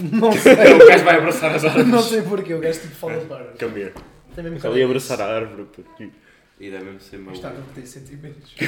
Não 0.00 0.32
sei. 0.32 0.52
O 0.52 0.86
gajo 0.88 1.04
vai 1.04 1.16
abraçar 1.16 1.54
as 1.54 1.64
árvores. 1.64 1.88
Não 1.88 2.02
sei 2.02 2.22
porquê, 2.22 2.54
o 2.54 2.60
gajo 2.60 2.80
tipo 2.80 2.94
fala 2.94 3.20
para 3.20 3.36
árvores. 3.36 3.58
Come 3.60 3.80
here. 3.80 3.92
Tem 4.34 4.44
mesmo 4.44 4.70
ali 4.70 4.82
abraçar 4.82 5.20
a 5.20 5.26
árvore. 5.26 5.64
puto. 5.64 6.10
E 6.60 6.70
deve 6.70 6.84
mesmo 6.84 7.00
ser 7.00 7.18
Mas 7.18 7.34
está 7.34 7.48
a 7.48 7.52
repetir 7.52 7.86
sentimentos. 7.86 8.54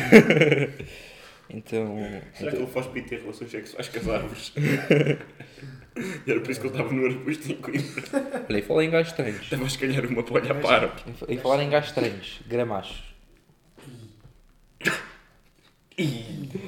Então. 1.50 1.98
Será 2.32 2.52
que 2.52 2.56
ele 2.56 2.66
faz 2.66 2.86
PT 2.86 3.08
ter 3.08 3.20
relações 3.20 3.50
sexuais 3.50 3.88
com 3.88 3.98
as 3.98 4.08
árvores? 4.08 4.52
E 6.26 6.30
era 6.30 6.40
por 6.40 6.50
isso 6.50 6.60
que 6.60 6.66
ele 6.66 6.74
estava 6.74 6.92
no 6.92 7.06
arbusto 7.06 7.52
em 7.52 7.54
Coimbra. 7.54 8.02
Olha, 8.50 8.58
e 8.58 8.62
falar 8.62 8.82
em 8.82 8.90
gajos 8.90 9.12
estranhos. 9.12 9.42
Estava 9.42 9.62
a 9.62 9.66
escalhar 9.66 10.06
uma 10.06 10.22
para 10.24 10.34
olhar 10.34 10.54
para 10.60 10.86
a. 10.86 11.30
Em 11.30 11.34
E 11.34 11.38
falar 11.38 11.62
em 11.62 11.70
gajos 11.70 11.90
estranhos, 11.90 12.40
gramachos. 12.48 13.14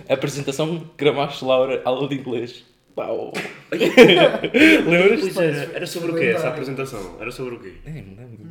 Apresentação 0.08 0.88
Gramachos 0.96 1.42
Laura, 1.42 1.82
aula 1.84 2.08
de 2.08 2.14
inglês. 2.14 2.64
Pau. 2.96 3.30
Lembras? 3.72 5.20
Pois 5.20 5.36
era, 5.36 5.70
era 5.74 5.86
sobre 5.86 6.12
o 6.12 6.14
quê 6.14 6.24
essa 6.34 6.48
apresentação? 6.48 7.16
Era 7.20 7.30
sobre 7.30 7.54
o 7.56 7.60
quê? 7.60 7.74
É, 7.84 7.90
não 7.90 8.16
lembro. 8.16 8.46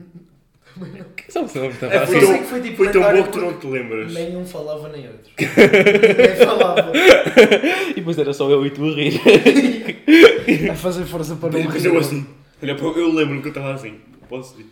Sabe 1.29 1.49
se 1.49 1.57
não 1.57 1.67
me 1.67 1.73
É, 1.73 2.05
foi, 2.05 2.17
Eu 2.17 2.19
tão, 2.19 2.27
sei 2.27 2.37
que 2.39 2.43
foi 2.45 2.61
tipo 2.61 2.77
foi 2.77 2.91
tão 2.91 3.01
bom 3.01 3.23
que 3.23 3.29
tu 3.31 3.39
não 3.39 3.57
te 3.57 3.67
lembras. 3.67 4.13
Nenhum 4.13 4.45
falava 4.45 4.89
nem 4.89 5.07
outro. 5.07 5.31
Ninguém 5.39 6.35
falava. 6.45 6.91
E 7.89 7.93
depois 7.95 8.17
era 8.17 8.33
só 8.33 8.49
eu 8.49 8.65
e 8.65 8.69
tu 8.69 8.83
a 8.85 8.93
rir. 8.93 9.19
A 10.69 10.75
fazer 10.75 11.05
força 11.05 11.35
para 11.37 11.57
não 11.57 11.63
Mas 11.63 11.83
eu 11.83 11.97
assim. 11.97 12.27
Olha, 12.61 12.71
eu 12.71 13.13
lembro-me 13.13 13.41
que 13.41 13.47
eu 13.47 13.51
estava 13.51 13.73
assim. 13.73 13.95
Posso 14.29 14.59
ir? 14.59 14.67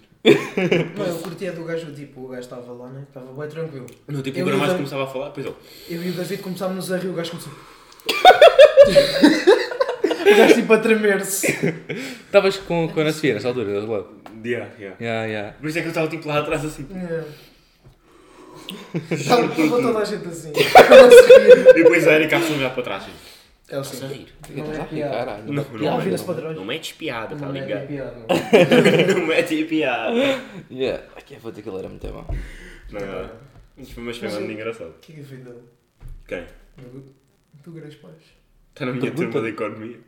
Não, 0.98 1.06
eu 1.06 1.16
curtia 1.18 1.52
do 1.52 1.64
gajo, 1.64 1.92
tipo, 1.94 2.22
o 2.26 2.28
gajo 2.28 2.42
estava 2.42 2.72
lá, 2.74 2.90
né? 2.90 3.04
Estava 3.08 3.32
bem 3.34 3.50
tranquilo. 3.50 3.86
Não, 4.08 4.22
tipo, 4.22 4.38
Eu 4.40 4.46
o 4.46 4.50
e 4.50 4.52
David- 4.52 4.76
começava 4.76 5.04
a 5.04 5.08
falar, 5.08 5.30
depois 5.30 5.46
ele. 5.46 5.56
Eu 5.90 6.04
e 6.04 6.10
o 6.10 6.14
David 6.14 6.42
começámos 6.42 6.92
a 6.92 6.98
rir, 6.98 7.08
o 7.10 7.14
gajo 7.14 7.32
começou. 7.32 7.54
o 10.32 10.36
gajo 10.38 10.56
tipo 10.56 10.74
a 10.74 10.78
tremer-se. 10.78 11.48
Estavas 12.26 12.58
com, 12.58 12.88
com 12.90 13.00
a 13.00 13.04
Ana 13.04 13.14
Sofia 13.14 13.34
nessa 13.36 13.48
altura, 13.50 13.82
do 13.82 13.92
lado. 13.92 14.08
Yeah, 14.44 14.70
yeah. 14.78 14.98
Yeah, 15.00 15.26
yeah. 15.28 15.58
Por 15.58 15.70
isso 15.70 15.78
é 15.78 15.82
que 15.82 15.88
eu 15.88 15.92
estava 15.92 16.08
tipo 16.08 16.28
lá 16.28 16.40
atrás 16.40 16.66
assim. 16.66 16.88
Yeah. 16.92 17.26
Estava 19.12 19.48
toda 19.50 20.00
a 20.00 20.06
gente 20.06 20.28
assim. 20.28 20.52
E 20.56 21.74
depois 21.84 22.08
a 22.08 22.14
Erika 22.14 22.38
a 22.38 22.40
olhar 22.40 22.74
para 22.74 22.84
trás. 22.84 23.04
assim. 23.04 23.12
Ela 23.70 23.82
Estás 23.82 24.04
a 24.04 24.08
se 24.08 24.14
rir? 24.14 24.28
Não 24.50 24.64
Estás 24.64 24.80
a 24.80 24.82
é 24.82 24.86
rir, 24.86 24.90
piada. 24.96 25.16
caralho. 25.18 25.44
Não, 25.46 25.54
Não, 25.54 25.64
não, 25.72 25.80
não, 25.80 26.00
vira-se 26.02 26.24
para 26.26 26.36
trás. 26.36 26.56
não 26.56 26.66
metes 26.66 26.92
piada, 26.94 27.36
tá 27.36 27.46
Não 27.46 27.56
é 27.56 27.60
ligado? 27.60 27.90
não. 27.90 29.16
Não 29.20 29.28
metes 29.28 29.68
piada. 29.68 30.14
Yeah. 30.72 31.04
Ai, 31.16 31.22
que 31.26 31.36
foda 31.40 31.60
aquilo 31.60 31.80
era 31.80 31.90
muito 31.90 32.08
mau. 32.14 32.26
Não, 32.92 33.00
foi 33.86 34.04
mas 34.04 34.18
foi 34.18 34.28
eu- 34.30 34.52
engraçado. 34.52 34.90
O 34.92 35.00
que 35.02 35.14
é 35.14 35.16
que 35.16 35.24
foi 35.24 35.38
dele? 35.38 35.60
Quem? 36.28 36.44
Do- 37.64 37.72
Grandes 37.72 37.96
Pais. 37.98 38.16
Está 38.74 38.86
na 38.86 38.92
minha 38.94 39.02
Pergunta. 39.04 39.32
turma 39.32 39.48
de 39.48 39.54
economia. 39.54 40.00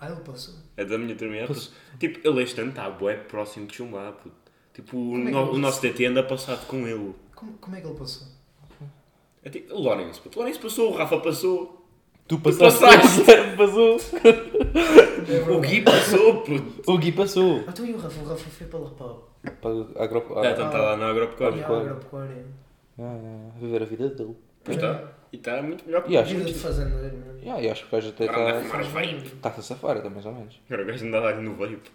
Ah, 0.00 0.10
ele 0.10 0.20
passou. 0.20 0.54
É 0.76 0.84
da 0.84 0.98
minha 0.98 1.14
turma. 1.14 1.36
é 1.36 1.46
Posso- 1.46 1.72
Tipo, 1.98 2.26
ele 2.28 2.42
este 2.42 2.60
ano 2.60 2.70
está 2.70 2.90
bué 2.90 3.16
próximo 3.16 3.66
de 3.66 3.74
chumbar, 3.76 4.12
puto. 4.12 4.34
Tipo, 4.72 4.96
o, 4.98 5.14
é 5.16 5.30
no- 5.30 5.52
o 5.52 5.58
nosso 5.58 5.80
TT 5.80 6.06
anda 6.06 6.22
passado 6.22 6.66
com 6.66 6.86
ele. 6.88 7.14
Como, 7.34 7.52
como 7.58 7.76
é 7.76 7.80
que 7.80 7.86
ele 7.86 7.96
passou? 7.96 8.26
É 9.42 9.50
tipo, 9.50 9.74
o 9.74 9.82
Lawrence, 9.82 10.20
puto. 10.20 10.38
O 10.38 10.40
Lawrence 10.42 10.60
passou, 10.60 10.92
o 10.92 10.96
Rafa 10.96 11.18
passou. 11.20 11.86
Tu 12.26 12.38
passaste. 12.38 12.80
passaste. 12.80 13.22
Passou. 13.56 13.98
O 15.56 15.60
Gui 15.60 15.82
passou, 15.82 16.42
puto. 16.42 16.90
O 16.90 16.98
Gui 16.98 17.12
passou. 17.12 17.62
Ah, 17.66 17.72
tu 17.72 17.84
e 17.84 17.92
o 17.92 17.98
Rafa? 17.98 18.20
O 18.20 18.24
Rafa 18.26 18.50
foi 18.50 18.66
para 18.66 18.78
lá 18.80 18.90
para. 18.90 19.52
Para 19.60 19.70
a 20.00 20.04
agro... 20.04 20.18
É, 20.42 20.50
então 20.52 20.66
está 20.66 20.78
lá 20.78 20.96
na 20.96 21.08
agropecuária. 21.10 21.66
Ah, 21.66 21.80
agropecuária. 21.80 22.46
Ah, 22.98 23.50
a 23.54 23.58
viver 23.58 23.82
a 23.82 23.84
vida 23.84 24.08
dele. 24.08 24.34
Pois 24.64 24.76
está. 24.76 25.12
E 25.34 25.36
está 25.36 25.60
muito 25.60 25.84
melhor 25.84 26.04
que 26.04 26.12
E 26.12 26.16
o 26.16 26.20
acho 26.20 26.30
Vida 26.32 26.44
que. 26.44 26.52
de 26.52 26.58
fazendeiro, 26.60 27.16
mano. 27.18 27.38
Yeah, 27.40 27.60
e 27.62 27.68
acho 27.68 27.82
que 27.82 27.88
o 27.88 27.90
gajo 27.90 28.08
até 28.10 28.28
Agora 28.28 28.42
anda 28.50 28.58
a 28.58 28.62
está. 28.62 28.78
vape. 28.82 29.26
Está-se 29.26 29.60
a 29.60 29.62
safar, 29.64 29.96
até 29.96 30.08
mais 30.08 30.24
ou 30.26 30.32
menos. 30.32 30.60
Agora 30.66 30.82
o 30.82 30.86
gajo 30.86 31.06
anda 31.06 31.18
ali 31.26 31.42
no 31.42 31.54
vape. 31.56 31.90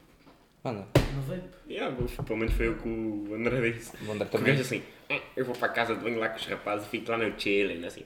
Anda. 0.65 0.85
No 1.15 1.21
vape. 1.21 1.43
Yeah, 1.69 1.95
mas 1.97 2.11
pelo 2.27 2.37
menos 2.37 2.53
foi 2.53 2.67
o 2.67 2.75
que 2.77 2.87
o 2.89 3.33
André 3.33 3.71
disse. 3.71 3.93
O 4.05 4.11
André 4.11 4.25
O 4.25 4.29
também. 4.29 4.47
gajo 4.53 4.61
assim, 4.61 4.83
"Ah, 5.09 5.19
eu 5.37 5.45
vou 5.45 5.55
para 5.55 5.67
a 5.69 5.71
casa 5.71 5.95
de 5.95 6.01
banho 6.03 6.19
lá 6.19 6.27
com 6.27 6.35
os 6.37 6.45
rapazes 6.47 6.85
e 6.85 6.89
fico 6.89 7.09
lá 7.11 7.17
no 7.17 7.39
chilling, 7.39 7.85
assim. 7.85 8.03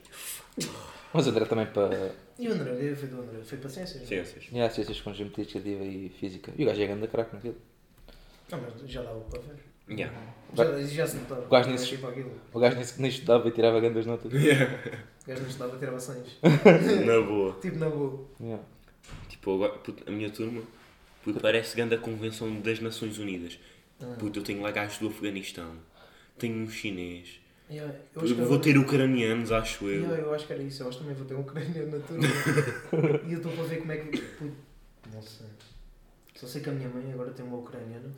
Mas 1.12 1.26
o 1.26 1.30
André 1.32 1.46
também 1.46 1.66
para. 1.66 2.12
E 2.38 2.48
o 2.48 2.54
André? 2.54 2.96
Foi 2.96 3.08
do 3.10 3.22
André? 3.22 3.40
Foi 3.44 3.58
paciência? 3.58 4.00
Ciências. 4.06 4.46
Yeah, 4.52 4.72
ciências 4.72 5.02
com 5.02 5.12
geometria 5.14 5.46
descritiva 5.46 5.84
e 5.84 6.10
física. 6.20 6.52
E 6.56 6.64
o 6.64 6.68
gajo 6.68 6.80
é 6.82 6.86
grande 6.86 7.08
craque 7.08 7.34
naquilo. 7.36 7.58
Não, 8.52 8.60
mas 8.62 8.90
já 8.92 9.02
dava 9.02 9.20
para 9.22 9.40
ver. 9.42 9.56
Yeah. 9.90 10.16
Já, 10.54 10.82
já 10.84 11.08
se 11.08 11.18
notava. 11.18 11.42
O 11.46 11.50
gajo 11.50 11.66
nem 11.70 11.78
Não 11.78 11.84
se- 11.84 11.90
tipo 11.90 12.08
aquilo. 12.08 12.32
O 12.54 12.60
gajo 12.60 12.76
nem, 12.76 12.86
se- 12.86 13.02
nem 13.02 13.10
estudava 13.10 13.48
e 13.48 13.52
tirava 13.52 13.80
grandes 13.82 14.06
notas. 14.06 14.32
O 14.32 14.36
gajo 15.26 15.42
não 15.42 15.48
estudava 15.50 15.76
a 15.76 15.80
tirar 15.80 15.96
ações. 15.96 16.40
Na 17.06 17.22
boa. 17.22 17.58
tipo 17.62 17.78
na 17.78 17.90
boa. 17.90 18.28
Yeah. 18.40 18.64
Tipo, 19.30 19.56
agora, 19.56 19.74
puto, 19.74 20.04
a 20.08 20.12
minha 20.12 20.30
turma 20.30 20.62
puto, 21.24 21.40
parece 21.40 21.76
grande 21.76 21.96
a 21.96 21.98
convenção 21.98 22.60
das 22.60 22.80
Nações 22.80 23.18
Unidas. 23.18 23.60
Ah. 24.02 24.16
Puto, 24.20 24.40
eu 24.40 24.44
tenho 24.44 24.62
lá 24.62 24.72
gajos 24.72 25.00
do 25.00 25.08
Afeganistão. 25.08 25.72
Tenho 26.38 26.64
um 26.64 26.70
chinês. 26.70 27.40
Yeah, 27.70 27.96
eu, 28.14 28.22
que 28.22 28.34
vou 28.34 28.60
ter 28.60 28.78
ucranianos, 28.78 29.52
acho 29.52 29.86
eu. 29.86 30.02
Yeah, 30.02 30.18
eu 30.18 30.34
acho 30.34 30.46
que 30.46 30.54
era 30.54 30.62
isso. 30.62 30.84
Eu 30.84 30.90
acho 30.90 30.98
que 30.98 31.04
também 31.04 31.18
vou 31.18 31.26
ter 31.26 31.36
um 31.36 31.40
ucraniano 31.40 31.98
na 31.98 32.06
turma. 32.06 32.28
e 33.26 33.32
eu 33.32 33.38
estou 33.38 33.52
para 33.54 33.64
ver 33.64 33.78
como 33.78 33.92
é 33.94 33.98
que. 33.98 34.18
Puto, 34.18 34.56
Não 35.14 35.22
sei. 35.22 35.48
Só 36.36 36.48
sei 36.48 36.62
que 36.62 36.70
a 36.70 36.74
minha 36.74 36.90
mãe 36.90 37.12
agora 37.14 37.32
tem 37.32 37.46
uma 37.46 37.58
ucraniana. 37.58 38.12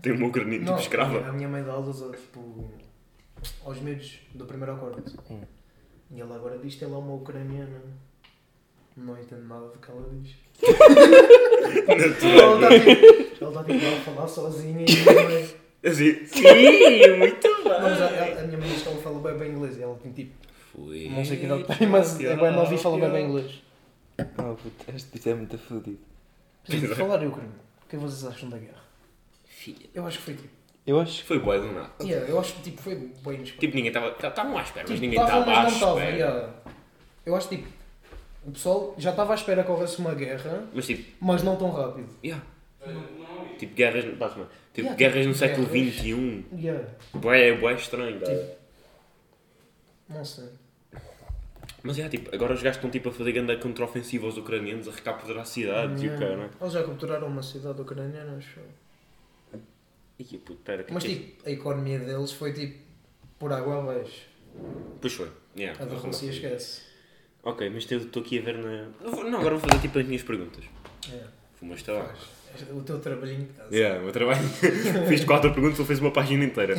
Tenho 0.00 0.16
uma 0.16 0.28
ucraniana 0.28 0.64
tipo 0.66 0.78
escrava. 0.78 1.28
A 1.28 1.32
minha 1.32 1.48
mãe 1.48 1.62
dá 1.62 1.72
aulas 1.72 2.00
a, 2.02 2.10
tipo, 2.12 2.70
aos 3.64 3.80
miúdos 3.80 4.20
do 4.34 4.44
primeiro 4.46 4.76
quarto. 4.76 5.02
Hum. 5.30 5.42
E 6.10 6.20
ela 6.20 6.36
agora 6.36 6.58
diz 6.58 6.74
que 6.74 6.80
tem 6.80 6.88
lá 6.88 6.98
uma 6.98 7.14
ucraniana. 7.14 7.80
Não 8.96 9.18
entendo 9.18 9.44
nada 9.48 9.66
do 9.68 9.78
que 9.78 9.90
ela 9.90 10.08
diz. 10.12 10.34
Ela 11.88 12.06
está 12.06 12.68
tipo, 12.78 13.44
ela 13.44 13.52
tá, 13.52 13.64
tipo, 13.64 13.86
a 13.86 14.00
falar 14.00 14.28
sozinha 14.28 14.84
e 14.88 15.08
a 15.08 15.12
minha 15.12 15.28
mãe. 15.28 15.50
Assim, 15.84 16.24
sim, 16.26 17.16
muito 17.18 17.48
Não, 17.48 17.80
mas 17.82 18.00
a, 18.00 18.06
bem. 18.08 18.32
a- 18.38 18.42
minha 18.46 18.58
mãe 18.58 18.68
diz 18.68 18.82
que 18.82 18.88
ela 18.88 19.02
fala 19.02 19.20
bem 19.20 19.38
bem 19.38 19.50
inglês. 19.52 19.76
E 19.78 19.82
ela 19.82 19.96
tem 19.96 20.12
tipo, 20.12 20.32
Foi. 20.72 21.08
não 21.10 21.24
sei 21.24 21.36
que 21.38 21.44
idade 21.46 21.64
tem, 21.78 21.88
mas 21.88 22.20
é 22.20 22.36
bem 22.36 22.52
nova 22.52 22.74
e 22.74 22.78
fala 22.78 22.98
bem 22.98 23.10
bem 23.10 23.26
inglês. 23.26 23.62
Oh, 24.18 24.54
puto, 24.54 24.84
este 24.94 25.16
isto 25.16 25.28
é 25.28 25.34
muito 25.34 25.58
fodido. 25.58 25.98
Gente, 26.64 26.86
falar 26.94 27.22
em 27.22 27.26
ucraniano, 27.26 27.58
o 27.84 27.88
que 27.88 27.96
vocês 27.96 28.24
acham 28.24 28.48
da 28.48 28.56
guerra? 28.58 28.82
Filha. 29.46 29.86
Eu 29.92 30.06
acho 30.06 30.18
que 30.18 30.24
foi 30.24 30.34
tipo. 30.34 30.48
Eu 30.86 31.00
acho 31.00 31.24
Foi 31.24 31.38
boa 31.38 31.58
do 31.58 31.72
nada. 31.72 31.90
Yeah, 32.02 32.28
eu 32.28 32.38
acho 32.38 32.54
que 32.54 32.62
tipo, 32.62 32.82
foi 32.82 32.94
bem 32.96 33.34
inesperado. 33.36 33.60
Tipo, 33.60 33.74
ninguém 33.74 33.88
estava. 33.88 34.08
Estavam 34.28 34.58
à 34.58 34.62
espera, 34.62 34.86
mas 34.88 34.90
Tipo, 34.90 35.00
ninguém 35.00 35.18
tava, 35.26 35.40
estava 35.40 35.58
à 35.58 35.62
não 35.62 35.68
espera. 35.98 36.10
yeah. 36.16 36.50
Eu 37.24 37.34
acho 37.36 37.48
tipo, 37.48 37.68
o 38.46 38.50
pessoal 38.50 38.94
já 38.98 39.10
estava 39.10 39.32
à 39.32 39.34
espera 39.34 39.64
que 39.64 39.70
houvesse 39.70 39.98
uma 39.98 40.14
guerra, 40.14 40.64
Mas 40.74 40.86
tipo, 40.86 41.10
mas 41.24 41.42
não 41.42 41.56
tão 41.56 41.70
rápido. 41.70 42.08
yeah. 42.22 42.44
Tipo, 43.58 43.74
guerras. 43.74 44.04
Tipo, 44.04 44.18
Yeah, 44.76 44.96
guerras 44.96 45.16
tipo, 45.18 45.28
no 45.28 45.34
século 45.34 45.66
guerras. 45.68 45.94
XXI. 45.94 46.44
Yeah. 46.58 46.88
Bué, 47.14 47.52
bué 47.56 47.74
estranho. 47.74 48.20
tá? 48.20 48.30
Não 50.08 50.24
sei. 50.24 50.48
Mas 51.82 51.98
é, 51.98 52.08
tipo, 52.08 52.34
agora 52.34 52.52
os 52.54 52.62
gajos 52.62 52.76
estão 52.76 52.90
tipo 52.90 53.08
a 53.08 53.12
fazer 53.12 53.32
grande 53.32 53.56
contra-ofensiva 53.58 54.26
aos 54.26 54.36
ucranianos, 54.36 54.88
a 54.88 54.90
recapturar 54.92 55.46
cidades 55.46 56.02
e 56.02 56.08
o 56.08 56.10
Yeah. 56.12 56.26
cara. 56.26 56.50
Eles 56.60 56.72
já 56.72 56.82
capturaram 56.82 57.26
uma 57.28 57.42
cidade 57.42 57.80
ucraniana, 57.80 58.36
acho. 58.36 58.58
eu. 58.60 58.83
Puto, 60.30 60.54
pera, 60.56 60.82
que 60.84 60.92
Mas 60.92 61.04
que 61.04 61.12
é 61.12 61.14
tipo, 61.14 61.48
a 61.48 61.50
economia 61.50 61.98
deles 61.98 62.32
foi 62.32 62.52
tipo 62.52 62.78
por 63.38 63.52
água 63.52 63.80
abaixo. 63.80 64.22
Pois 65.00 65.12
foi. 65.12 65.30
Yeah, 65.56 65.80
A 65.82 65.86
da 65.86 65.96
Rússia 65.96 66.30
esquece. 66.30 66.82
Ok, 67.42 67.68
mas 67.70 67.90
estou 67.90 68.22
aqui 68.22 68.38
a 68.38 68.42
ver 68.42 68.56
na. 68.58 68.88
Vou- 69.10 69.24
Não, 69.30 69.38
agora 69.40 69.56
vou 69.56 69.68
fazer 69.68 69.80
tipo 69.82 69.98
as 69.98 70.06
minhas 70.06 70.22
perguntas. 70.22 70.64
É, 71.12 71.24
Fumas 71.54 71.82
tabaco. 71.82 72.16
faz. 72.16 72.70
O 72.70 72.80
teu 72.82 73.00
trabalhinho 73.00 73.46
de 73.46 73.52
casa. 73.52 73.74
Yeah, 73.74 74.00
o 74.00 74.04
meu 74.04 74.12
trabalho. 74.12 74.48
Fiz 75.08 75.24
quatro 75.24 75.52
perguntas, 75.52 75.78
ele 75.78 75.86
fez 75.88 75.98
uma 76.00 76.12
página 76.12 76.44
inteira. 76.44 76.74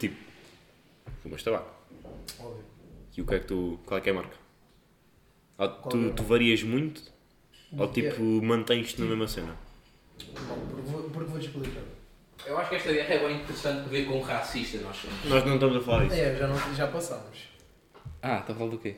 Tipo, 0.00 0.16
fumas 1.22 1.42
tabaco. 1.42 1.70
Óbvio. 2.40 2.64
E 3.16 3.20
o 3.22 3.26
que 3.26 3.34
é 3.34 3.38
que 3.38 3.46
tu. 3.46 3.78
Qual 3.86 3.98
é 3.98 4.00
que 4.00 4.08
é 4.08 4.12
a 4.12 4.14
marca? 4.16 4.36
Ou 5.58 5.68
tu, 5.68 6.10
tu 6.14 6.22
varias 6.24 6.62
muito? 6.62 7.02
Ou 7.78 7.88
tipo, 7.92 8.22
mantens-te 8.42 9.00
na 9.00 9.06
mesma 9.06 9.28
cena? 9.28 9.56
Vou, 10.86 11.02
porque 11.10 11.30
vou-te 11.30 11.46
explicar. 11.46 11.82
Eu 12.46 12.58
acho 12.58 12.68
que 12.70 12.76
esta 12.76 12.92
guerra 12.92 13.14
é 13.14 13.18
bem 13.26 13.36
interessante 13.40 13.88
ver 13.88 14.04
com 14.06 14.18
um 14.18 14.22
racista, 14.22 14.78
nós 14.78 14.96
somos. 14.96 15.24
Nós 15.24 15.44
não 15.44 15.54
estamos 15.54 15.76
a 15.76 15.80
falar 15.80 16.04
disso. 16.04 16.14
É, 16.20 16.36
já, 16.36 16.46
não, 16.48 16.74
já 16.74 16.86
passámos. 16.88 17.38
Ah, 18.20 18.38
está 18.38 18.52
a 18.52 18.56
falar 18.56 18.70
do 18.70 18.78
quê? 18.78 18.96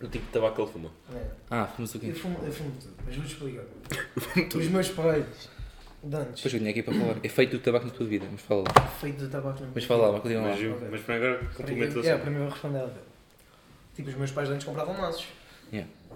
O 0.00 0.08
tipo 0.08 0.24
de 0.26 0.32
tabaco 0.32 0.56
que 0.56 0.62
ele 0.62 0.70
fuma. 0.70 0.90
É. 1.14 1.26
Ah, 1.50 1.66
fomos 1.66 1.94
o 1.94 1.98
quê? 2.00 2.06
Eu 2.08 2.14
fumo, 2.14 2.38
eu 2.44 2.52
fumo 2.52 2.72
tudo, 2.80 2.94
mas 3.06 3.16
vou-te 3.16 3.32
explicar. 3.32 3.64
Os 4.58 4.68
meus 4.68 4.88
pais, 4.90 5.24
de 6.02 6.16
antes, 6.16 6.34
Depois 6.36 6.52
eu 6.54 6.58
tinha 6.60 6.70
aqui 6.70 6.82
para 6.82 6.94
falar. 6.94 7.16
É 7.22 7.28
feito 7.28 7.50
do 7.52 7.58
tabaco 7.60 7.86
na 7.86 7.92
tua 7.92 8.06
vida, 8.06 8.26
mas 8.30 8.40
fala 8.40 8.64
lá. 8.76 8.86
feito 8.88 9.18
de 9.24 9.28
tabaco 9.28 9.54
na 9.54 9.60
minha 9.60 9.72
Mas 9.74 9.84
fala 9.84 10.08
lá, 10.08 10.20
continua 10.20 10.42
lá. 10.42 10.48
Mas, 10.50 10.62
eu- 10.62 10.74
ok. 10.74 10.88
mas 10.90 11.00
para 11.02 11.14
agora 11.16 11.38
complemento 11.54 11.98
É, 12.06 12.12
assim. 12.12 12.20
primeiro 12.22 12.44
vou 12.44 12.52
responder 12.52 12.78
a 12.78 12.86
dele. 12.86 12.98
Tipo, 13.94 14.08
os 14.10 14.14
meus 14.16 14.30
pais 14.32 14.50
antes 14.50 14.64
compravam 14.66 14.94
maços. 14.94 15.26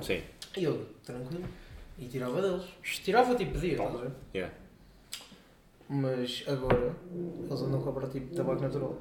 Sim. 0.02 0.22
E 0.56 0.64
eu, 0.64 0.86
tranquilo, 1.04 1.44
e 1.98 2.06
tirava 2.06 2.40
deles. 2.42 2.64
Tirava 2.82 3.34
tipo 3.34 3.52
pedia, 3.52 3.72
estás 3.72 3.94
a 3.94 3.98
ver? 3.98 4.10
Yeah. 4.34 4.54
Mas 5.88 6.44
agora, 6.46 6.94
eles 7.46 7.62
andam 7.62 7.80
a 7.80 7.82
comprar 7.82 8.08
tipo 8.08 8.34
tabaco 8.34 8.60
natural. 8.62 8.98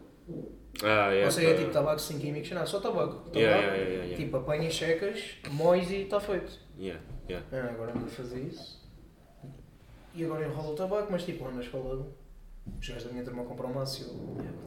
Ah, 0.84 1.10
yeah, 1.10 1.26
Ou 1.26 1.32
seja, 1.32 1.48
é 1.50 1.54
tá- 1.54 1.60
tipo 1.60 1.72
tabaco 1.72 2.00
sem 2.00 2.20
químicos, 2.20 2.52
não, 2.52 2.66
só 2.66 2.80
tabaco. 2.80 3.16
Tabaco, 3.16 3.40
Yeah, 3.40 3.62
yeah, 3.66 3.78
yeah, 3.78 4.04
yeah. 4.06 4.16
tipo 4.16 4.38
apanhas 4.38 4.76
secas, 4.76 5.38
moes 5.52 5.90
e 5.90 6.04
está 6.04 6.20
feito. 6.20 6.52
Yeah, 6.80 7.02
yeah. 7.30 7.46
Ah, 7.52 7.72
agora 7.74 7.92
ando 7.94 8.06
a 8.06 8.10
fazer 8.10 8.40
isso. 8.42 8.78
E 10.16 10.24
agora 10.24 10.46
enrolo 10.48 10.74
o 10.74 10.76
tabaco, 10.76 11.08
mas 11.12 11.24
tipo, 11.24 11.44
lá 11.46 11.52
na 11.52 11.62
escola, 11.62 12.08
os 12.80 12.88
gajos 12.88 13.04
da 13.04 13.12
minha 13.12 13.24
turma 13.24 13.44
compram 13.44 13.74
maço 13.74 14.04
e 14.04 14.06
eu. 14.06 14.58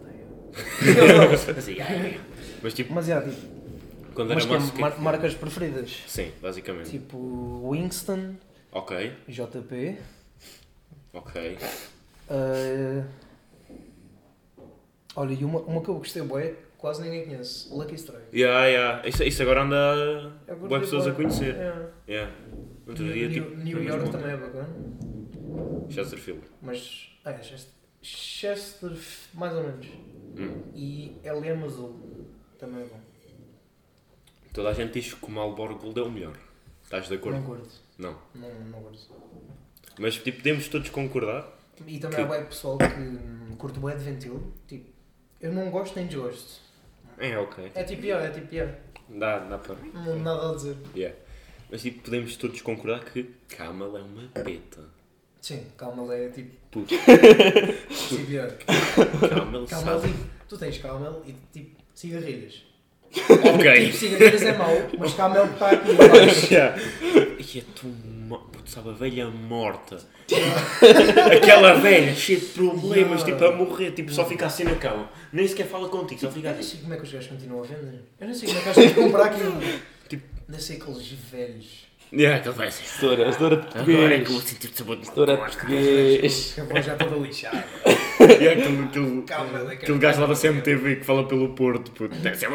Assim, 1.57 1.73
yeah, 1.75 1.93
yeah, 1.95 2.09
yeah. 2.09 2.25
Mas 2.63 2.75
tipo, 2.75 2.93
Mas 2.93 3.09
é, 3.09 3.21
tipo, 3.21 3.37
quando 4.15 4.35
mas 4.35 4.45
era 4.47 4.55
é 4.57 4.71
que 4.71 4.79
é 4.79 4.81
mar- 4.81 4.99
marcas 5.01 5.35
preferidas. 5.35 6.03
Sim, 6.09 6.33
basicamente. 6.43 6.91
Tipo 6.91 7.71
Winston, 7.71 8.35
Ok, 8.73 9.13
JP. 9.29 9.97
ok. 11.13 11.59
Ah, 12.31 13.05
olha, 15.17 15.33
e 15.35 15.45
uma, 15.45 15.61
uma 15.61 15.83
que 15.83 15.89
eu 15.89 15.95
gostei 15.97 16.23
bué, 16.23 16.55
quase 16.79 17.03
ninguém 17.03 17.25
conhece. 17.27 17.73
Lucky 17.73 17.95
Strike. 17.97 18.37
Yeah, 18.37 18.67
yeah. 18.67 19.09
Isso, 19.09 19.23
isso 19.25 19.43
agora 19.43 19.63
anda. 19.63 20.33
Curti 20.47 20.69
Boas 20.69 20.81
pessoas 20.83 21.07
a 21.07 21.13
conhecer. 21.13 21.55
É. 21.57 21.91
Yeah. 22.09 22.35
Outro 22.87 23.05
New, 23.05 23.13
dia, 23.13 23.29
New- 23.29 23.45
tipo. 23.45 23.57
New 23.57 23.83
York 23.83 23.99
mesmo 24.01 24.13
também 24.13 24.33
é 24.33 24.37
bacana. 24.37 24.69
Chesterfield. 25.91 26.43
Mas. 26.63 27.11
É, 27.25 27.43
Chester, 27.43 27.73
Chester 28.01 28.93
mais 29.35 29.55
ou 29.55 29.63
menos. 29.63 29.87
Hum. 30.39 30.63
E 30.75 31.17
LM 31.25 31.65
Azul 31.65 31.99
também 32.59 32.83
é 32.83 32.87
bom. 32.87 33.01
Toda 34.53 34.71
a 34.71 34.73
gente 34.73 34.93
diz 35.01 35.13
que 35.15 35.27
o 35.27 35.31
Malboro 35.31 35.77
Gold 35.77 35.99
é 36.01 36.03
o 36.03 36.11
melhor. 36.11 36.37
Estás 36.83 37.07
de 37.09 37.15
acordo? 37.15 37.39
Não 37.39 37.45
curto. 37.47 37.69
Não. 37.99 38.17
Não, 38.35 38.49
não 38.65 38.83
curto. 38.83 39.15
Mas 39.99 40.15
tipo, 40.17 40.39
podemos 40.39 40.67
todos 40.69 40.89
concordar. 40.91 41.47
E 41.87 41.99
também 41.99 42.17
Que- 42.17 42.23
há 42.23 42.27
bué 42.27 42.43
pessoal 42.45 42.79
que 42.79 42.85
hum, 42.85 43.55
curte 43.57 43.79
bué 43.79 43.95
de 43.95 44.05
ventil. 44.05 44.53
Tipo, 44.67 44.91
eu 45.41 45.53
não 45.53 45.71
gosto 45.71 45.97
nem 45.97 46.07
desgosto. 46.07 46.61
É, 47.19 47.37
ok. 47.39 47.71
É 47.75 47.85
tipo, 47.85 48.07
é 48.07 48.31
tipo, 48.31 48.55
yeah. 48.55 48.77
Dá, 49.09 49.39
dá 49.41 49.59
para. 49.59 49.77
não 49.93 50.19
nada 50.19 50.51
a 50.51 50.55
dizer. 50.55 50.77
Yeah. 50.95 51.17
Mas 51.71 51.83
tipo, 51.83 52.03
podemos 52.03 52.37
todos 52.37 52.61
concordar 52.63 53.05
que 53.05 53.25
Camel 53.49 53.97
é 53.97 54.03
uma 54.03 54.29
peta. 54.29 54.85
Sim, 55.41 55.65
calma, 55.77 56.13
é 56.15 56.29
tipo. 56.29 56.55
Puto. 56.71 56.95
tipo. 57.89 59.29
Camel 59.29 59.67
Camel, 59.67 60.01
sabe. 60.01 60.15
tu 60.49 60.59
tens 60.59 60.79
camel 60.79 61.23
e 61.27 61.35
tipo 61.53 61.81
cigarrilhas. 61.95 62.65
Ok. 63.55 63.87
Tipo, 63.87 63.97
cigarrilhas 63.97 64.43
é 64.43 64.53
mau, 64.57 64.71
mas 64.99 65.15
camel 65.15 65.47
está 65.47 65.71
aqui. 65.71 65.91
Yeah. 66.53 66.81
E 67.39 67.59
é 67.59 67.63
tu, 67.75 67.87
puto, 68.39 68.71
sabe, 68.71 68.91
a 68.91 68.93
velha 68.93 69.29
morta. 69.29 69.99
Aquela 71.37 71.75
velha 71.75 72.15
cheia 72.15 72.39
de 72.39 72.47
problemas, 72.47 73.23
Yeah. 73.23 73.25
tipo, 73.25 73.45
a 73.45 73.53
morrer, 73.57 73.91
tipo, 73.93 74.13
só 74.13 74.25
fica 74.25 74.47
assim 74.47 74.65
na 74.65 74.75
cama. 74.77 75.11
Nem 75.33 75.47
sequer 75.47 75.67
fala 75.67 75.89
contigo, 75.89 76.21
só 76.21 76.31
fica 76.31 76.49
Eu 76.49 76.53
não 76.55 76.61
assim. 76.61 76.71
sei 76.71 76.81
como 76.81 76.95
é 76.95 76.97
que 76.97 77.03
os 77.03 77.13
gajos 77.13 77.29
continuam 77.29 77.63
a 77.63 77.67
vender. 77.67 78.01
Eu 78.21 78.27
não 78.29 78.35
sei 78.35 78.49
como 78.49 78.61
é 78.61 78.63
que 78.63 78.71
os 78.71 78.77
gajos 78.77 78.93
comprar 78.95 79.25
aquilo. 79.27 79.61
Tipo- 80.09 80.23
Não 80.49 80.59
sei 80.59 80.77
aqueles 80.77 81.09
velhos. 81.33 81.91
Yeah, 82.13 82.39
aquele 82.39 82.55
vai 82.57 82.67
assim. 82.69 82.85
Setora, 82.85 83.31
setora 83.33 83.69
Agora 83.73 84.15
é 84.15 84.19
que 84.21 84.27
eu 84.27 84.33
vou 84.33 84.41
sentir 84.41 84.71
sabor 84.75 84.97
de 84.97 85.07
costa. 85.11 85.37
português. 85.37 86.53
Que 86.55 86.61
a 86.61 86.65
voz 86.65 86.85
já 86.87 86.97
toda 86.97 87.17
lixada. 87.17 87.65
E 88.21 88.47
é 88.47 88.53
aquele, 88.53 88.85
aquele, 88.85 89.23
Calma, 89.23 89.59
daquele- 89.61 89.75
aquele 89.77 89.99
gajo 89.99 90.21
lá 90.21 90.27
da 90.27 90.35
CMTV 90.35 90.97
que 90.97 91.05
fala 91.05 91.27
pelo 91.27 91.55
Porto, 91.55 91.91
puto. 91.93 92.15
Deve 92.17 92.37
ser. 92.37 92.49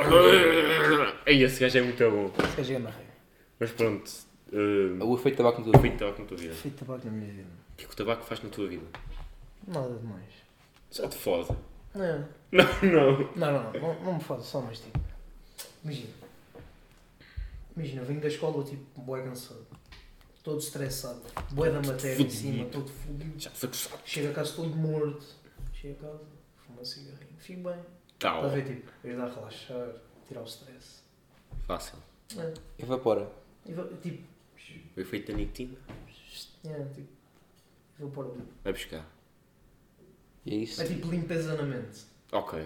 Ei, 1.25 1.41
esse 1.43 1.59
gajo 1.59 1.77
é 1.79 1.81
muito 1.81 2.11
bom. 2.11 2.31
Seja 2.55 2.73
rei. 2.77 2.83
Mas 3.59 3.71
pronto. 3.71 4.03
Uh, 4.51 5.03
O 5.03 5.15
efeito 5.15 5.37
tabaco 5.37 5.59
na 5.61 5.71
tua 5.71 5.73
vida. 5.73 5.81
feito 5.81 5.97
tabaco 5.99 6.21
na 6.21 6.27
tua 6.27 6.37
vida. 6.37 6.53
Feito 6.53 6.85
tabaco 6.85 7.05
na 7.05 7.11
minha 7.11 7.31
vida. 7.33 7.47
O 7.73 7.75
que 7.77 7.83
é 7.83 7.87
que 7.87 7.93
o 7.93 7.97
tabaco 7.97 8.23
faz 8.23 8.41
na 8.43 8.49
tua 8.49 8.67
vida? 8.67 8.85
Nada 9.67 9.95
demais. 9.97 10.33
Só 10.91 11.07
te 11.07 11.17
fode. 11.17 11.49
Não, 11.95 12.27
Não, 12.51 12.63
não. 12.83 13.19
não, 13.35 13.51
não, 13.63 13.73
não, 13.81 14.03
não 14.03 14.13
me 14.15 14.19
foda, 14.19 14.41
só 14.43 14.59
mais 14.61 14.79
tipo. 14.79 14.99
Imagina. 15.83 16.09
Imagina, 17.75 18.01
eu 18.01 18.05
venho 18.05 18.19
da 18.21 18.27
escola 18.27 18.63
tipo, 18.63 19.01
bué 19.01 19.21
cansado. 19.23 19.65
Todo 20.43 20.59
estressado. 20.59 21.21
Bué 21.51 21.71
da 21.71 21.81
matéria 21.81 22.21
em 22.21 22.29
cima, 22.29 22.65
Fudido. 22.65 22.69
todo 22.71 22.89
fudido. 22.91 23.39
Já 23.39 23.49
se 23.51 23.65
acostuma. 23.65 23.97
Chego 24.05 24.29
a 24.29 24.33
casa 24.33 24.53
todo 24.55 24.69
morto. 24.75 25.25
Chego 25.73 25.93
a 26.05 26.11
casa, 26.11 26.23
fumo 26.57 26.81
um 26.81 26.85
cigarrinho. 26.85 27.37
Fico 27.39 27.61
bem. 27.69 27.79
Tá, 28.19 28.35
Está 28.35 28.45
a 28.45 28.47
ver, 28.49 28.65
tipo, 28.65 28.91
ajudar 29.03 29.23
a 29.25 29.33
relaxar, 29.33 29.87
tirar 30.27 30.41
o 30.41 30.45
stress. 30.45 31.01
Fácil. 31.65 31.97
É. 32.37 32.53
Evapora. 32.79 33.29
E 33.65 33.73
va- 33.73 33.87
tipo, 34.01 34.21
O 34.95 34.99
efeito 34.99 35.31
da 35.31 35.37
nicotina. 35.37 35.77
é, 36.65 36.83
tipo, 36.93 37.07
vou 37.99 38.09
pôr 38.09 38.31
ali. 38.31 38.43
Vai 38.63 38.73
buscar. 38.73 39.05
E 40.45 40.53
é 40.53 40.57
isso. 40.57 40.81
É 40.81 40.85
tipo 40.85 41.09
limpeza 41.09 41.55
na 41.55 41.63
mente. 41.63 42.01
Ok. 42.31 42.63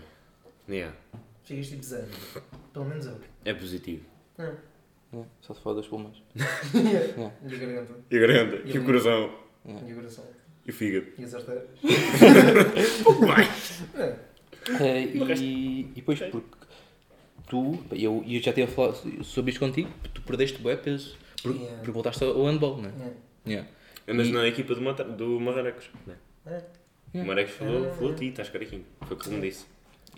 Yeah. 0.67 0.95
Ficas 1.43 1.67
tipo 1.69 1.83
zen. 1.83 2.05
Pelo 2.73 2.85
menos 2.85 3.05
eu. 3.05 3.19
É 3.45 3.53
positivo. 3.53 4.05
É. 4.37 4.53
É, 5.11 5.23
só 5.41 5.53
se 5.55 5.61
fala 5.61 5.77
dos 5.77 5.87
pulmões. 5.87 6.21
yeah. 6.75 7.33
E 7.43 7.55
a 7.55 7.57
garganta. 7.57 7.93
E 8.11 8.17
a 8.17 8.19
garganta. 8.19 8.55
E 8.67 8.75
E 8.75 8.79
o 8.79 8.85
coração. 8.85 9.39
E 9.65 9.91
o 9.91 9.95
coração. 9.95 10.25
E 10.65 10.69
o 10.69 10.73
fígado. 10.73 11.07
E 11.17 11.23
as 11.23 11.33
artérias. 11.33 11.67
Pouco 13.03 13.25
mais. 13.25 13.81
É. 13.95 14.29
É, 14.83 15.01
e, 15.03 15.79
e 15.81 15.83
depois, 15.95 16.19
porque 16.19 16.47
tu, 17.49 17.83
eu, 17.91 18.23
eu 18.27 18.41
já 18.41 18.53
tinha 18.53 18.67
falado 18.67 19.23
sobre 19.23 19.51
isto 19.51 19.59
contigo, 19.59 19.89
tu 20.13 20.21
perdeste 20.21 20.59
bué 20.61 20.75
peso, 20.75 21.17
porque, 21.41 21.59
Yeah. 21.59 21.77
porque 21.77 21.91
voltaste 21.91 22.23
ao 22.23 22.45
handball, 22.45 22.77
não 22.81 22.89
é? 22.89 22.93
É. 23.07 23.13
Yeah. 23.49 23.69
Andas 24.07 24.27
E- 24.27 24.31
na 24.31 24.47
equipa 24.47 24.73
do, 24.75 24.81
Mata- 24.81 25.03
do 25.03 25.39
Marrecos. 25.39 25.89
Né? 26.05 26.15
É. 26.45 27.21
O 27.21 27.25
Marrecos 27.25 27.53
falou, 27.55 27.85
É. 27.87 27.91
falou 27.91 28.11
a 28.11 28.15
ti, 28.15 28.25
estás 28.27 28.49
caraquinho. 28.49 28.85
Foi 29.01 29.15
o 29.15 29.19
que 29.19 29.29
ele 29.29 29.35
me 29.37 29.49
disse. 29.49 29.65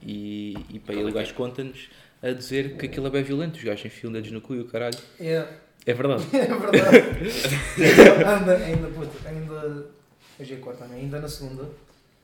E, 0.03 0.55
e 0.69 0.79
pá, 0.79 0.93
ele, 0.93 1.09
o 1.09 1.13
gajo 1.13 1.33
conta-nos 1.35 1.89
a 2.23 2.31
dizer 2.31 2.75
que 2.77 2.85
aquilo 2.87 3.07
é 3.07 3.09
bem 3.09 3.23
violento, 3.23 3.57
os 3.57 3.63
gajos 3.63 3.85
enfiam 3.85 4.11
dedos 4.11 4.31
no 4.31 4.41
cu 4.41 4.55
e 4.55 4.59
o 4.61 4.65
caralho. 4.65 4.97
É. 5.19 5.47
É 5.85 5.93
verdade. 5.93 6.23
É 6.33 6.45
verdade. 6.45 6.97
ainda, 8.25 8.55
ainda, 8.57 8.87
puto, 8.89 9.27
ainda. 9.27 9.87
Hoje 10.39 10.53
é 10.53 10.57
quarta, 10.57 10.85
né? 10.85 10.95
ainda 10.97 11.19
na 11.19 11.27
segunda. 11.27 11.69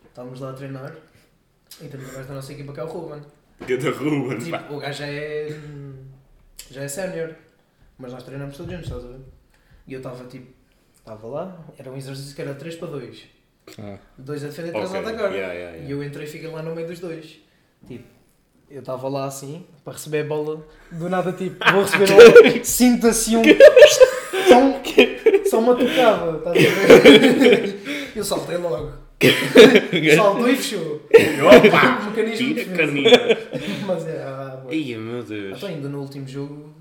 Estávamos 0.07 0.39
lá 0.39 0.49
a 0.51 0.53
treinar. 0.53 0.95
E 1.81 1.87
temos 1.87 2.09
o 2.09 2.13
gajo 2.15 2.27
da 2.27 2.33
nossa 2.35 2.53
equipa 2.53 2.73
que 2.73 2.79
é 2.79 2.83
o 2.83 2.87
Ruben. 2.87 3.21
Cada 3.59 3.91
Ruben. 3.91 4.51
pá. 4.51 4.59
Tipo, 4.59 4.73
o 4.75 4.79
gajo 4.79 4.99
já 4.99 5.07
é. 5.07 5.49
já 6.71 6.81
é 6.83 6.87
sénior. 6.87 7.35
Mas 7.97 8.11
nós 8.11 8.23
treinamos 8.23 8.55
todos 8.55 8.71
juntos, 8.71 8.87
estás 8.87 9.05
a 9.05 9.07
ver? 9.07 9.19
E 9.87 9.93
eu 9.93 9.97
estava 9.99 10.23
tipo. 10.25 10.47
Estava 10.97 11.27
lá, 11.27 11.65
era 11.77 11.89
um 11.89 11.95
exercício 11.97 12.35
que 12.35 12.41
era 12.41 12.53
3 12.53 12.75
para 12.75 12.87
2. 12.89 13.23
Ah, 13.79 13.97
Dois 14.17 14.43
a 14.43 14.47
defender 14.47 14.69
e 14.69 14.71
três 14.71 14.89
Ok, 14.89 14.97
a 14.99 15.01
atacar. 15.01 15.31
yeah, 15.33 15.53
yeah, 15.53 15.71
yeah. 15.75 15.87
E 15.87 15.91
eu 15.91 16.03
entrei 16.03 16.25
e 16.25 16.29
fiquei 16.29 16.49
lá 16.49 16.61
no 16.61 16.73
meio 16.75 16.87
dos 16.87 16.99
dois. 16.99 17.39
Tipo, 17.85 18.05
eu 18.69 18.79
estava 18.79 19.07
lá 19.09 19.25
assim, 19.25 19.65
para 19.83 19.93
receber 19.93 20.21
a 20.21 20.23
bola, 20.25 20.65
do 20.91 21.09
nada 21.09 21.31
tipo, 21.33 21.57
vou 21.71 21.83
receber 21.83 22.11
a 22.11 22.15
bola, 22.15 22.63
sinto 22.63 23.07
assim 23.07 23.37
um. 23.37 23.41
Só, 24.47 24.59
um, 24.59 24.81
só 25.45 25.59
uma 25.59 25.75
tocada, 25.75 26.37
estás 26.37 26.57
a 26.57 26.99
ver? 26.99 28.11
Eu 28.15 28.23
saltei 28.23 28.57
logo. 28.57 28.91
Saltou 30.15 30.47
e 30.47 30.55
fechou. 30.55 30.95
Opa! 30.95 32.01
Um 32.01 32.09
mecanismo 32.11 32.75
carninha. 32.77 33.11
Mas 33.85 34.07
é, 34.07 34.23
ah. 34.23 34.63
Ai, 34.69 34.95
meu 34.95 35.23
Deus. 35.23 35.57
Até 35.57 35.73
ainda 35.73 35.89
no 35.89 36.01
último 36.01 36.27
jogo, 36.27 36.73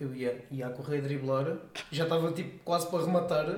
eu 0.00 0.14
ia, 0.14 0.44
ia 0.50 0.66
a 0.66 0.70
correr 0.70 0.98
a 0.98 1.00
driblar, 1.00 1.56
já 1.90 2.04
estava 2.04 2.30
tipo 2.32 2.58
quase 2.64 2.86
para 2.88 3.04
rematar. 3.04 3.56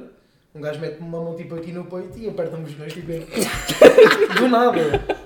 Um 0.55 0.61
gajo 0.61 0.81
mete-me 0.81 1.07
uma 1.07 1.23
mão 1.23 1.37
tipo 1.37 1.55
aqui 1.55 1.71
no 1.71 1.85
peito 1.85 2.19
e 2.19 2.29
aperta-me 2.29 2.65
os 2.65 2.75
dois, 2.75 2.93
tipo, 2.93 3.07
do 4.39 4.49
nada. 4.49 4.81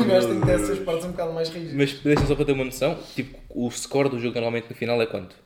O 0.00 0.04
gajo 0.04 0.28
tem 0.28 0.40
dessas 0.40 0.78
partes 0.80 1.04
um 1.06 1.12
bocado 1.12 1.32
mais 1.32 1.48
rígidas. 1.48 1.74
Mas 1.74 1.92
deixa 2.00 2.26
só 2.26 2.34
para 2.34 2.44
ter 2.44 2.52
uma 2.52 2.64
noção, 2.64 2.98
tipo, 3.14 3.38
o 3.48 3.70
score 3.70 4.08
do 4.08 4.18
jogo 4.18 4.34
normalmente 4.34 4.68
no 4.68 4.76
final 4.76 5.00
é 5.00 5.06
quanto? 5.06 5.36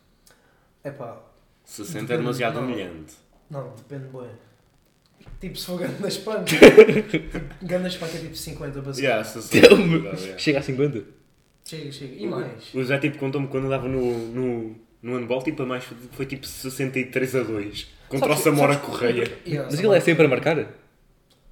É 0.83 0.91
pá, 0.91 1.18
60 1.64 2.12
é 2.12 2.16
demasiado 2.16 2.59
humilhante. 2.59 3.14
não, 3.51 3.72
depende, 3.77 4.09
boé. 4.09 4.29
Tipo, 5.41 5.59
se 5.59 5.66
for 5.66 5.79
grande 5.79 6.07
espanca, 6.09 6.45
tipo, 7.11 7.41
grande 7.62 7.89
espanca 7.89 8.16
é 8.16 8.20
tipo 8.20 8.37
50 8.37 8.83
para 8.83 8.95
cima. 8.95 9.07
Yeah, 9.07 9.24
60. 9.24 10.39
Chega 10.39 10.61
a 10.61 10.62
50? 10.62 11.03
Chega, 11.67 11.91
chega. 11.91 12.14
E 12.14 12.27
mais? 12.27 12.73
O 12.75 12.85
Zé 12.85 12.99
tipo 12.99 13.19
contou-me 13.19 13.49
quando 13.49 13.67
andava 13.67 13.89
no, 13.89 14.01
no, 14.29 14.77
no 15.03 15.19
handball, 15.19 15.43
tipo, 15.43 15.62
a 15.64 15.67
mais 15.67 15.83
foi, 15.85 15.97
foi 16.12 16.27
tipo 16.27 16.47
63 16.47 17.35
a 17.37 17.43
2 17.43 17.89
contra 18.09 18.29
Sabes- 18.29 18.41
o 18.41 18.45
Samora 18.45 18.75
sabes- 18.75 18.89
Correia. 18.89 19.39
Yeah, 19.45 19.69
Mas 19.71 19.81
ele 19.81 19.97
é 19.97 20.01
sempre 20.01 20.25
a 20.27 20.29
marcar? 20.29 20.64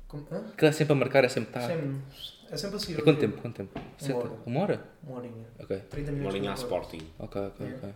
Como- 0.07 0.25
hã? 0.31 0.39
Aquilo 0.53 0.69
é 0.69 0.73
sempre 0.73 0.93
a 0.93 0.97
marcar, 0.97 1.25
é 1.25 1.29
sempre 1.29 1.53
tá. 1.53 1.61
Sempre- 1.67 1.97
É 2.51 2.57
sempre 2.57 2.77
assim. 2.77 2.93
E 2.93 3.03
quanto 3.03 3.19
tempo? 3.19 3.41
Quanto 3.41 3.57
tempo? 3.57 3.81
Sete- 3.99 4.13
hora. 4.13 4.31
Uma 4.47 4.61
hora? 4.61 4.85
Uma 5.03 5.17
horinha. 5.19 5.45
Ok, 5.59 5.77
30 5.91 6.13
minutos. 6.13 6.33
Uma 6.33 6.39
linha 6.41 6.53
a 6.53 6.55
por 6.55 6.63
Sporting. 6.63 7.01
ok, 7.19 7.41
ok, 7.41 7.67
ok. 7.79 7.89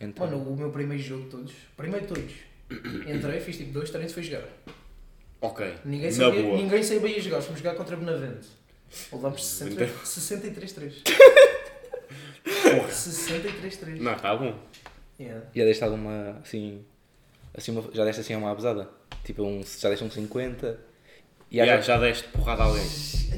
Então, 0.00 0.26
Mano, 0.26 0.42
o 0.50 0.56
meu 0.56 0.70
primeiro 0.70 1.00
jogo 1.02 1.24
de 1.24 1.28
todos, 1.30 1.52
primeiro 1.76 2.06
de 2.06 2.14
todos, 2.14 2.32
entrei, 3.06 3.38
fiz 3.38 3.56
tipo 3.58 3.72
dois 3.72 3.90
treinos 3.90 4.10
e 4.10 4.14
fui 4.14 4.22
jogar. 4.24 4.42
Ok. 5.40 5.74
Ninguém 5.84 6.10
Na 6.10 6.16
sabia, 6.16 6.42
boa. 6.42 6.56
ninguém 6.56 6.82
sabia 6.82 7.20
jogar, 7.22 7.40
fomos 7.42 7.60
jogar 7.60 7.76
contra 7.76 7.96
Benavente. 7.96 8.48
Levámos 9.12 9.46
60 9.46 9.84
Então- 9.84 9.96
63-3. 10.04 11.02
Porra. 12.62 12.88
63-3. 12.88 14.00
Não, 14.00 14.12
está 14.14 14.36
bom. 14.36 14.58
Yeah. 15.18 15.46
já 15.54 15.64
deste 15.64 15.84
alguma, 15.84 16.38
assim, 16.42 16.82
assim 17.54 17.72
uma- 17.72 17.90
já 17.92 18.04
deste 18.04 18.20
assim 18.22 18.34
uma 18.34 18.50
abusada? 18.50 18.88
Tipo, 19.22 19.42
um, 19.44 19.62
já 19.62 19.90
deste 19.90 20.04
um 20.04 20.10
50? 20.10 20.80
E 21.50 21.56
Yeah, 21.58 21.80
já, 21.82 21.94
já 21.98 22.00
deste 22.00 22.28
porrada 22.28 22.62
a 22.62 22.66
alguém. 22.66 22.86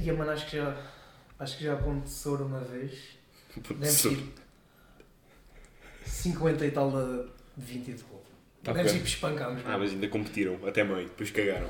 E 0.04 0.10
a 0.10 0.14
mano, 0.14 0.30
acho 0.30 0.46
que 0.48 0.56
já. 0.56 0.76
Acho 1.38 1.58
que 1.58 1.64
já 1.64 1.72
aconteceu 1.74 2.34
uma 2.34 2.60
vez. 2.60 2.92
Deve 3.56 3.86
ser 3.86 4.18
50 6.04 6.66
e 6.66 6.70
tal 6.70 6.90
de 6.90 7.28
20 7.56 7.88
e 7.88 7.92
de 7.94 8.02
gol. 8.04 8.22
Ok. 8.62 8.74
Deve 8.74 8.90
tipo 8.90 9.06
espancámos. 9.06 9.62
Ah, 9.66 9.76
mas 9.78 9.90
ainda 9.90 10.08
competiram 10.08 10.58
até 10.66 10.84
meio, 10.84 11.08
depois 11.08 11.30
cagaram. 11.30 11.68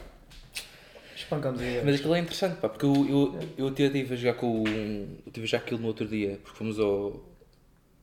Espancámos 1.17 1.61
aí. 1.61 1.81
Mas 1.85 1.95
aquilo 1.97 2.15
é 2.15 2.19
interessante, 2.19 2.57
pá, 2.61 2.69
porque 2.69 2.85
eu, 2.85 2.95
eu, 3.09 3.49
eu 3.57 3.69
até 3.69 3.85
estive 3.85 4.13
a 4.13 4.17
jogar 4.17 4.35
com 4.35 4.63
o. 4.63 4.69
Eu 4.69 5.33
tive 5.33 5.47
a 5.47 5.49
jogar 5.49 5.65
aquilo 5.65 5.81
no 5.81 5.87
outro 5.87 6.07
dia, 6.07 6.39
porque 6.43 6.59
fomos 6.59 6.79
ao, 6.79 7.25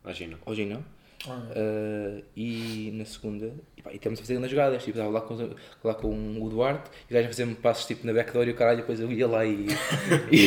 Imagina. 0.09 0.37
ao 0.45 0.55
Ginão. 0.55 0.83
Ah, 1.27 1.41
Uh, 1.53 2.23
e 2.33 2.91
na 2.93 3.03
segunda, 3.03 3.51
e, 3.75 3.81
pá, 3.81 3.91
e 3.91 3.97
estamos 3.97 4.19
a 4.19 4.21
fazer 4.21 4.39
nas 4.39 4.49
jogadas, 4.49 4.81
tipo, 4.81 4.97
estava 4.97 5.11
lá 5.13 5.19
com, 5.19 5.53
lá 5.83 5.93
com 5.93 6.41
o 6.41 6.49
Duarte 6.49 6.89
e 7.09 7.13
o 7.13 7.13
gajo 7.13 7.25
a 7.25 7.29
fazer-me 7.29 7.55
passos 7.55 7.85
tipo 7.85 8.07
na 8.07 8.13
backdoor 8.13 8.47
e 8.47 8.51
o 8.51 8.55
caralho, 8.55 8.77
depois 8.79 9.01
eu 9.01 9.11
ia 9.11 9.27
lá 9.27 9.45
e. 9.45 9.65
e, 10.31 10.37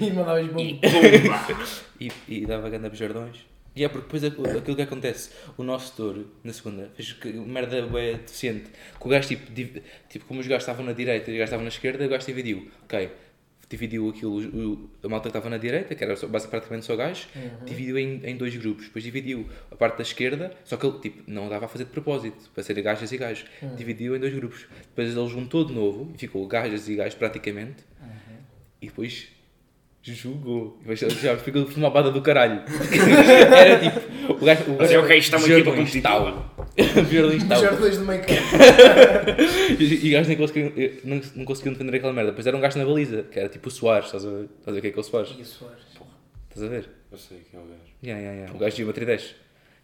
e, 0.00 0.06
e 0.06 0.12
mandavas 0.12 0.46
bom. 0.46 0.60
e, 2.00 2.12
e 2.28 2.46
dava 2.46 2.70
ganda 2.70 2.88
bejardões. 2.88 3.38
E 3.74 3.84
é 3.84 3.88
porque 3.88 4.04
depois 4.06 4.22
aquilo 4.24 4.58
aquilo 4.58 4.76
que 4.76 4.82
acontece, 4.82 5.30
o 5.56 5.62
nosso 5.64 5.94
touro 5.96 6.26
na 6.44 6.52
segunda 6.52 6.90
fez 6.94 7.12
que 7.12 7.32
merda 7.32 7.82
bem 7.86 8.16
deficiente. 8.16 8.70
Que 9.00 9.06
o 9.06 9.08
gajo, 9.08 9.28
tipo, 9.28 9.50
div- 9.52 9.82
tipo, 10.08 10.24
como 10.26 10.40
os 10.40 10.46
gajos 10.46 10.62
estavam 10.62 10.84
na 10.84 10.92
direita 10.92 11.30
e 11.30 11.34
os 11.34 11.38
gajos 11.38 11.48
estavam 11.48 11.64
na 11.64 11.68
esquerda, 11.68 12.04
o 12.04 12.08
gajo 12.08 12.26
dividiu. 12.26 12.68
Ok, 12.84 13.10
dividiu 13.70 14.08
aquilo, 14.10 14.36
o- 14.40 14.90
a 15.02 15.08
malta 15.08 15.30
que 15.30 15.36
estava 15.36 15.48
na 15.48 15.56
direita, 15.56 15.94
que 15.94 16.02
era 16.04 16.16
só, 16.16 16.26
basicamente 16.26 16.50
praticamente 16.50 16.86
só 16.86 16.96
gajo, 16.96 17.28
dividiu 17.64 17.96
em, 17.96 18.20
em 18.24 18.36
dois 18.36 18.54
grupos. 18.56 18.86
Depois 18.86 19.02
dividiu 19.04 19.46
a 19.70 19.76
parte 19.76 19.96
da 19.96 20.02
esquerda, 20.02 20.52
só 20.64 20.76
que 20.76 20.84
ele 20.84 20.98
tipo, 20.98 21.22
não 21.30 21.48
dava 21.48 21.66
a 21.66 21.68
fazer 21.68 21.84
de 21.84 21.90
propósito, 21.90 22.50
para 22.52 22.62
ser 22.64 22.74
gajas 22.82 23.10
e 23.12 23.16
gajos. 23.16 23.44
Dividiu 23.76 24.16
em 24.16 24.18
dois 24.18 24.34
grupos. 24.34 24.66
Depois 24.88 25.16
ele 25.16 25.28
juntou 25.28 25.64
de 25.64 25.72
novo 25.72 26.10
e 26.14 26.18
ficou 26.18 26.44
gajas 26.48 26.88
e 26.88 26.96
gajos 26.96 27.14
praticamente. 27.14 27.84
E 28.82 28.86
depois. 28.86 29.28
E 30.80 30.88
depois 30.96 30.98
já 31.20 31.36
ficou 31.36 31.62
uma 31.76 31.90
bada 31.90 32.10
do 32.10 32.20
caralho. 32.22 32.62
Era 33.56 33.78
tipo, 33.78 34.32
o 34.32 34.44
gajo. 34.44 34.64
O 34.72 34.78
Mas 34.78 34.90
é 34.90 34.98
ok, 34.98 35.16
isto 35.18 35.34
é 35.34 35.38
uma 35.38 35.46
equipa 35.60 35.70
competitiva. 35.76 36.59
Jardins 36.82 37.44
tal. 37.44 37.60
Jardins 37.60 37.98
do 37.98 38.04
meio 38.04 38.20
campo. 38.20 38.40
E 39.80 40.06
e 40.06 40.10
gajos 40.10 40.28
nem 40.28 40.36
conseguiam, 40.36 40.72
não, 41.04 41.20
não 41.36 41.44
conseguiam 41.44 41.72
defender 41.72 41.96
aquela 41.96 42.12
merda. 42.12 42.30
Depois 42.32 42.46
era 42.46 42.56
um 42.56 42.60
gajo 42.60 42.78
na 42.78 42.84
baliza, 42.84 43.22
que 43.24 43.38
era 43.38 43.48
tipo 43.48 43.68
o 43.68 43.70
Soares. 43.70 44.06
Estás 44.06 44.24
a 44.26 44.30
ver, 44.30 44.44
estás 44.44 44.68
a 44.68 44.70
ver 44.72 44.78
o 44.78 44.82
que 44.82 44.88
é 44.88 44.90
que 44.90 44.98
é 44.98 45.00
o 45.00 45.04
Soares? 45.04 45.34
E 45.38 45.42
o 45.42 45.44
Soares. 45.44 45.82
Estás 46.48 46.64
a 46.64 46.68
ver? 46.68 46.88
Eu 47.10 47.18
sei 47.18 47.38
que 47.38 47.56
é 47.56 47.58
o 47.58 47.62
gajo. 47.62 47.80
Yeah, 48.02 48.20
yeah, 48.20 48.36
yeah. 48.40 48.54
O 48.54 48.58
gajo 48.58 48.70
de 48.72 48.76
geometria 48.78 49.06
10. 49.06 49.34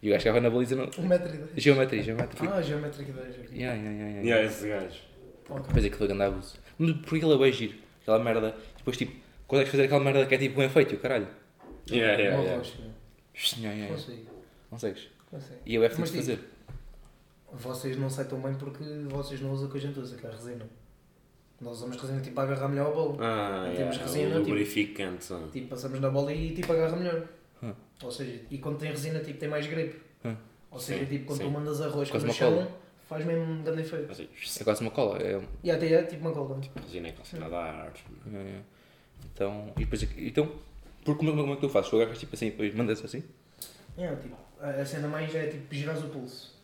E 0.03 0.09
o 0.09 0.11
gajo 0.11 0.21
ficava 0.21 0.41
na 0.41 0.49
baliza. 0.49 0.75
Não... 0.75 0.85
1,10m. 0.87 1.47
Geometria, 1.55 2.03
geometria. 2.03 2.49
Ah, 2.51 2.61
geométrico 2.61 3.11
10. 3.11 3.27
ok. 3.27 3.57
Yeah, 3.57 3.75
yeah, 3.75 3.97
yeah, 3.97 4.21
yeah. 4.21 4.23
E 4.23 4.31
é 4.31 4.45
esse 4.45 4.67
gajo. 4.67 4.99
Ok. 5.49 5.63
Depois 5.67 5.85
aquilo 5.85 5.97
foi 5.97 6.07
grande 6.07 6.23
abuso. 6.23 6.55
Mas 6.77 6.91
porque 6.97 7.15
aquilo 7.15 7.33
é 7.33 7.37
bem 7.37 7.53
giro. 7.53 7.73
Aquela 8.01 8.23
merda. 8.23 8.55
Depois 8.77 8.97
tipo, 8.97 9.13
quando 9.47 9.61
é 9.61 9.65
que 9.65 9.71
fazer 9.71 9.83
aquela 9.83 10.03
merda 10.03 10.25
que 10.25 10.35
é 10.35 10.37
tipo 10.37 10.59
um 10.59 10.63
efeito, 10.63 10.95
o 10.95 10.97
caralho? 10.99 11.27
Yeah, 11.89 12.21
yeah, 12.21 12.37
Uma 12.37 12.43
yeah. 12.45 12.67
Yeah, 13.57 13.75
yeah, 13.75 13.75
yeah. 13.75 14.31
Consegues? 14.69 15.07
Consigo. 15.29 15.59
E 15.65 15.75
eu 15.75 15.83
é 15.83 15.89
tipo, 15.89 16.05
fazer. 16.05 16.39
Vocês 17.57 17.97
não 17.97 18.07
aceitam 18.07 18.39
bem 18.39 18.53
porque 18.55 18.83
vocês 19.09 19.41
não 19.41 19.51
usam 19.51 19.67
o 19.67 19.71
que 19.71 19.77
a 19.77 19.81
gente 19.81 19.99
usa, 19.99 20.15
que 20.15 20.25
é 20.25 20.29
a 20.29 20.31
resina. 20.31 20.65
Nós 21.59 21.77
usamos 21.77 21.99
resina 21.99 22.21
tipo 22.21 22.35
para 22.35 22.43
agarrar 22.51 22.67
melhor 22.67 22.87
a 22.91 22.91
bola. 22.93 23.17
Ah, 23.19 23.63
Temos 23.75 23.95
yeah, 23.95 24.03
resina, 24.03 24.35
o 24.35 24.39
tipo- 24.39 24.49
lubrificante. 24.49 25.33
ah. 25.33 25.47
Tipo, 25.51 25.67
passamos 25.69 25.99
na 25.99 26.09
bola 26.09 26.31
e 26.33 26.53
tipo 26.53 26.71
agarra 26.71 26.95
melhor. 26.95 27.23
Hum. 27.63 27.73
Ou 28.03 28.11
seja, 28.11 28.41
e 28.51 28.57
quando 28.59 28.77
tem 28.77 28.91
resina 28.91 29.19
tipo 29.21 29.39
tem 29.39 29.49
mais 29.49 29.65
gripe. 29.65 29.99
Hum. 30.23 30.35
Ou 30.69 30.79
seja, 30.79 30.99
Sim, 30.99 31.05
tipo 31.09 31.25
quando 31.25 31.37
sim. 31.39 31.45
tu 31.45 31.51
mandas 31.51 31.81
a 31.81 31.89
Quase 31.89 32.11
no 32.13 32.23
uma 32.25 32.33
chão, 32.33 32.53
cola. 32.53 32.71
faz 33.09 33.25
mesmo 33.25 33.43
um 33.43 33.63
grande 33.63 33.81
efeito. 33.81 34.11
Assim, 34.11 34.27
É 34.59 34.63
quase 34.63 34.81
uma 34.81 34.91
cola. 34.91 35.17
É... 35.17 35.41
E 35.63 35.71
até 35.71 35.91
é 35.93 36.03
tipo 36.03 36.21
uma 36.21 36.31
cola. 36.31 36.59
Resina 36.83 37.07
é 37.07 37.11
calcinada 37.13 37.55
a 37.55 37.81
arte. 37.85 38.03
Yeah, 38.27 38.43
yeah. 38.47 38.65
Então, 39.33 39.73
e 39.75 39.79
depois, 39.79 40.03
então, 40.17 40.51
por 41.03 41.17
como, 41.17 41.31
como 41.35 41.53
é 41.53 41.55
que 41.55 41.61
tu 41.61 41.69
fazes? 41.69 41.89
Tu 41.89 41.95
agarras 41.95 42.19
tipo 42.19 42.35
assim, 42.35 42.51
depois 42.51 42.75
mandas 42.75 43.03
assim? 43.03 43.23
É, 43.97 44.15
tipo, 44.15 44.35
a 44.59 44.69
a 44.69 44.85
cena 44.85 45.07
mais 45.07 45.33
é 45.33 45.47
tipo 45.47 45.73
giras 45.73 46.03
o 46.03 46.09
pulso. 46.09 46.55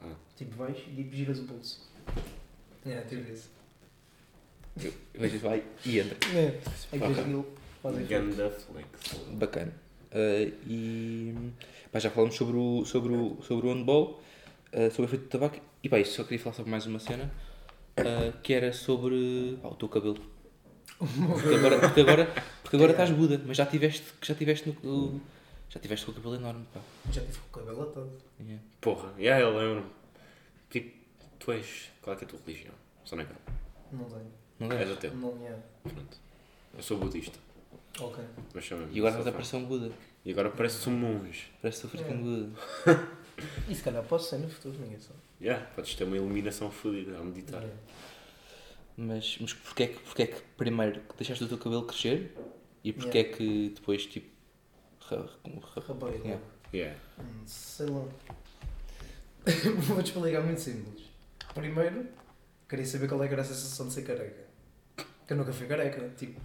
Ah. 0.00 0.14
Tipo, 0.36 0.56
vais 0.56 0.76
e 0.78 0.94
tipo, 0.94 1.14
giras 1.16 1.38
o 1.40 1.44
pulso. 1.44 1.88
É, 2.84 3.00
tipo 3.02 3.32
isso. 3.32 3.50
Eu 4.82 4.92
eu 5.14 5.20
vejo 5.20 5.36
isso, 5.36 5.44
vai 5.46 5.64
e 5.84 5.98
entra. 5.98 6.16
É. 6.36 6.60
Depois 6.92 7.02
Ok. 7.12 7.22
aquilo 7.22 7.46
faz 7.82 7.94
efeito. 7.96 8.08
Ganda 8.10 8.50
flex. 8.50 8.88
Bacana. 9.32 9.72
Ah, 10.12 10.50
e 10.66 11.34
pá, 11.90 11.98
já 11.98 12.10
falamos 12.10 12.34
sobre 12.34 12.56
o, 12.56 12.84
sobre 12.84 13.12
o, 13.14 13.38
sobre 13.42 13.66
o 13.66 13.72
handball, 13.72 14.22
ah, 14.72 14.90
sobre 14.90 15.02
o 15.02 15.04
efeito 15.06 15.22
do 15.24 15.28
tabaco. 15.28 15.58
E 15.82 15.88
pá, 15.88 16.02
só 16.04 16.22
queria 16.24 16.38
falar 16.38 16.54
sobre 16.54 16.70
mais 16.70 16.86
uma 16.86 16.98
cena 16.98 17.30
ah, 17.96 18.32
que 18.42 18.52
era 18.52 18.72
sobre 18.72 19.58
pá, 19.62 19.68
o 19.68 19.74
teu 19.74 19.88
cabelo. 19.88 20.20
Porque 20.98 21.54
agora, 21.54 21.78
porque 21.78 22.00
agora, 22.00 22.34
porque 22.62 22.76
agora 22.76 22.92
estás 22.92 23.10
Buda, 23.10 23.38
mas 23.46 23.56
já 23.58 23.66
tiveste, 23.66 24.02
já 24.22 24.34
tiveste, 24.34 24.74
no, 24.82 25.20
já 25.76 25.80
tiveste 25.82 26.06
com 26.06 26.12
o 26.12 26.14
cabelo 26.14 26.34
enorme. 26.36 26.66
Pá. 26.72 26.80
Já 27.12 27.20
tive 27.20 27.38
com 27.50 27.60
o 27.60 27.62
cabelo 27.64 27.82
atado. 27.82 28.10
Yeah. 28.40 28.62
Porra, 28.80 29.12
e 29.18 29.28
aí 29.28 29.42
eu 29.42 29.56
lembro-me. 29.56 29.90
Tipo, 30.70 30.96
tu 31.38 31.52
és. 31.52 31.90
Qual 32.00 32.14
é 32.14 32.18
que 32.18 32.24
é 32.24 32.26
a 32.26 32.30
tua 32.30 32.40
religião? 32.46 32.74
Só 33.04 33.16
não 33.16 33.22
é 33.22 33.26
cá. 33.26 33.34
Não 33.92 34.04
tenho. 34.04 34.32
Não 34.58 34.72
És 34.72 34.88
é? 34.88 34.92
ateu. 34.92 35.14
Não 35.14 35.46
é. 35.46 35.56
Pronto. 35.82 36.16
Eu 36.74 36.82
sou 36.82 36.98
budista. 36.98 37.38
Ok. 38.00 38.24
Mas 38.54 38.64
chama-me. 38.64 38.94
E 38.94 38.98
agora 38.98 39.10
estás 39.12 39.26
a 39.26 39.32
parecer 39.32 39.56
um 39.56 39.64
Buda. 39.66 39.92
E 40.24 40.30
agora 40.30 40.50
parece 40.50 40.88
um 40.88 40.92
monge. 40.92 41.50
Parece 41.60 41.86
o 41.86 41.88
freaking 41.88 42.12
É. 42.12 42.16
Buda. 42.16 43.06
E 43.68 43.74
se 43.74 43.82
calhar 43.82 44.02
posso 44.02 44.30
ser 44.30 44.38
no 44.38 44.48
futuro, 44.48 44.78
ninguém 44.80 44.98
sabe. 44.98 45.18
Yeah, 45.42 45.62
podes 45.76 45.94
ter 45.94 46.04
uma 46.04 46.16
iluminação 46.16 46.70
fodida 46.70 47.18
a 47.18 47.22
meditar. 47.22 47.62
É. 47.62 47.70
Mas, 48.96 49.36
mas 49.38 49.52
porquê, 49.52 49.82
é 49.82 49.86
que, 49.88 50.00
porquê 50.00 50.22
é 50.22 50.26
que 50.28 50.40
primeiro 50.56 51.02
deixaste 51.18 51.44
o 51.44 51.46
teu 51.48 51.58
cabelo 51.58 51.82
crescer 51.84 52.34
e 52.82 52.94
porquê 52.94 53.18
é 53.18 53.24
que 53.24 53.72
depois 53.74 54.06
tipo. 54.06 54.35
Ra- 55.10 55.16
ra- 55.16 55.82
Rapaz, 55.88 56.14
Yeah. 56.24 56.40
Yeah. 56.74 56.96
Hum, 57.18 57.42
Sei 57.46 57.86
lá. 57.86 58.04
Vou-te 59.88 60.06
explicar 60.12 60.42
muito 60.42 60.60
simples. 60.60 61.04
Primeiro, 61.54 62.06
queria 62.68 62.84
saber 62.84 63.08
qual 63.08 63.22
é 63.22 63.28
que 63.28 63.32
era 63.34 63.42
a 63.42 63.44
sensação 63.44 63.86
de 63.88 63.92
ser 63.94 64.02
careca. 64.02 64.44
Que 65.26 65.32
eu 65.32 65.36
nunca 65.36 65.52
fui 65.52 65.66
careca. 65.66 66.00
Tipo, 66.16 66.40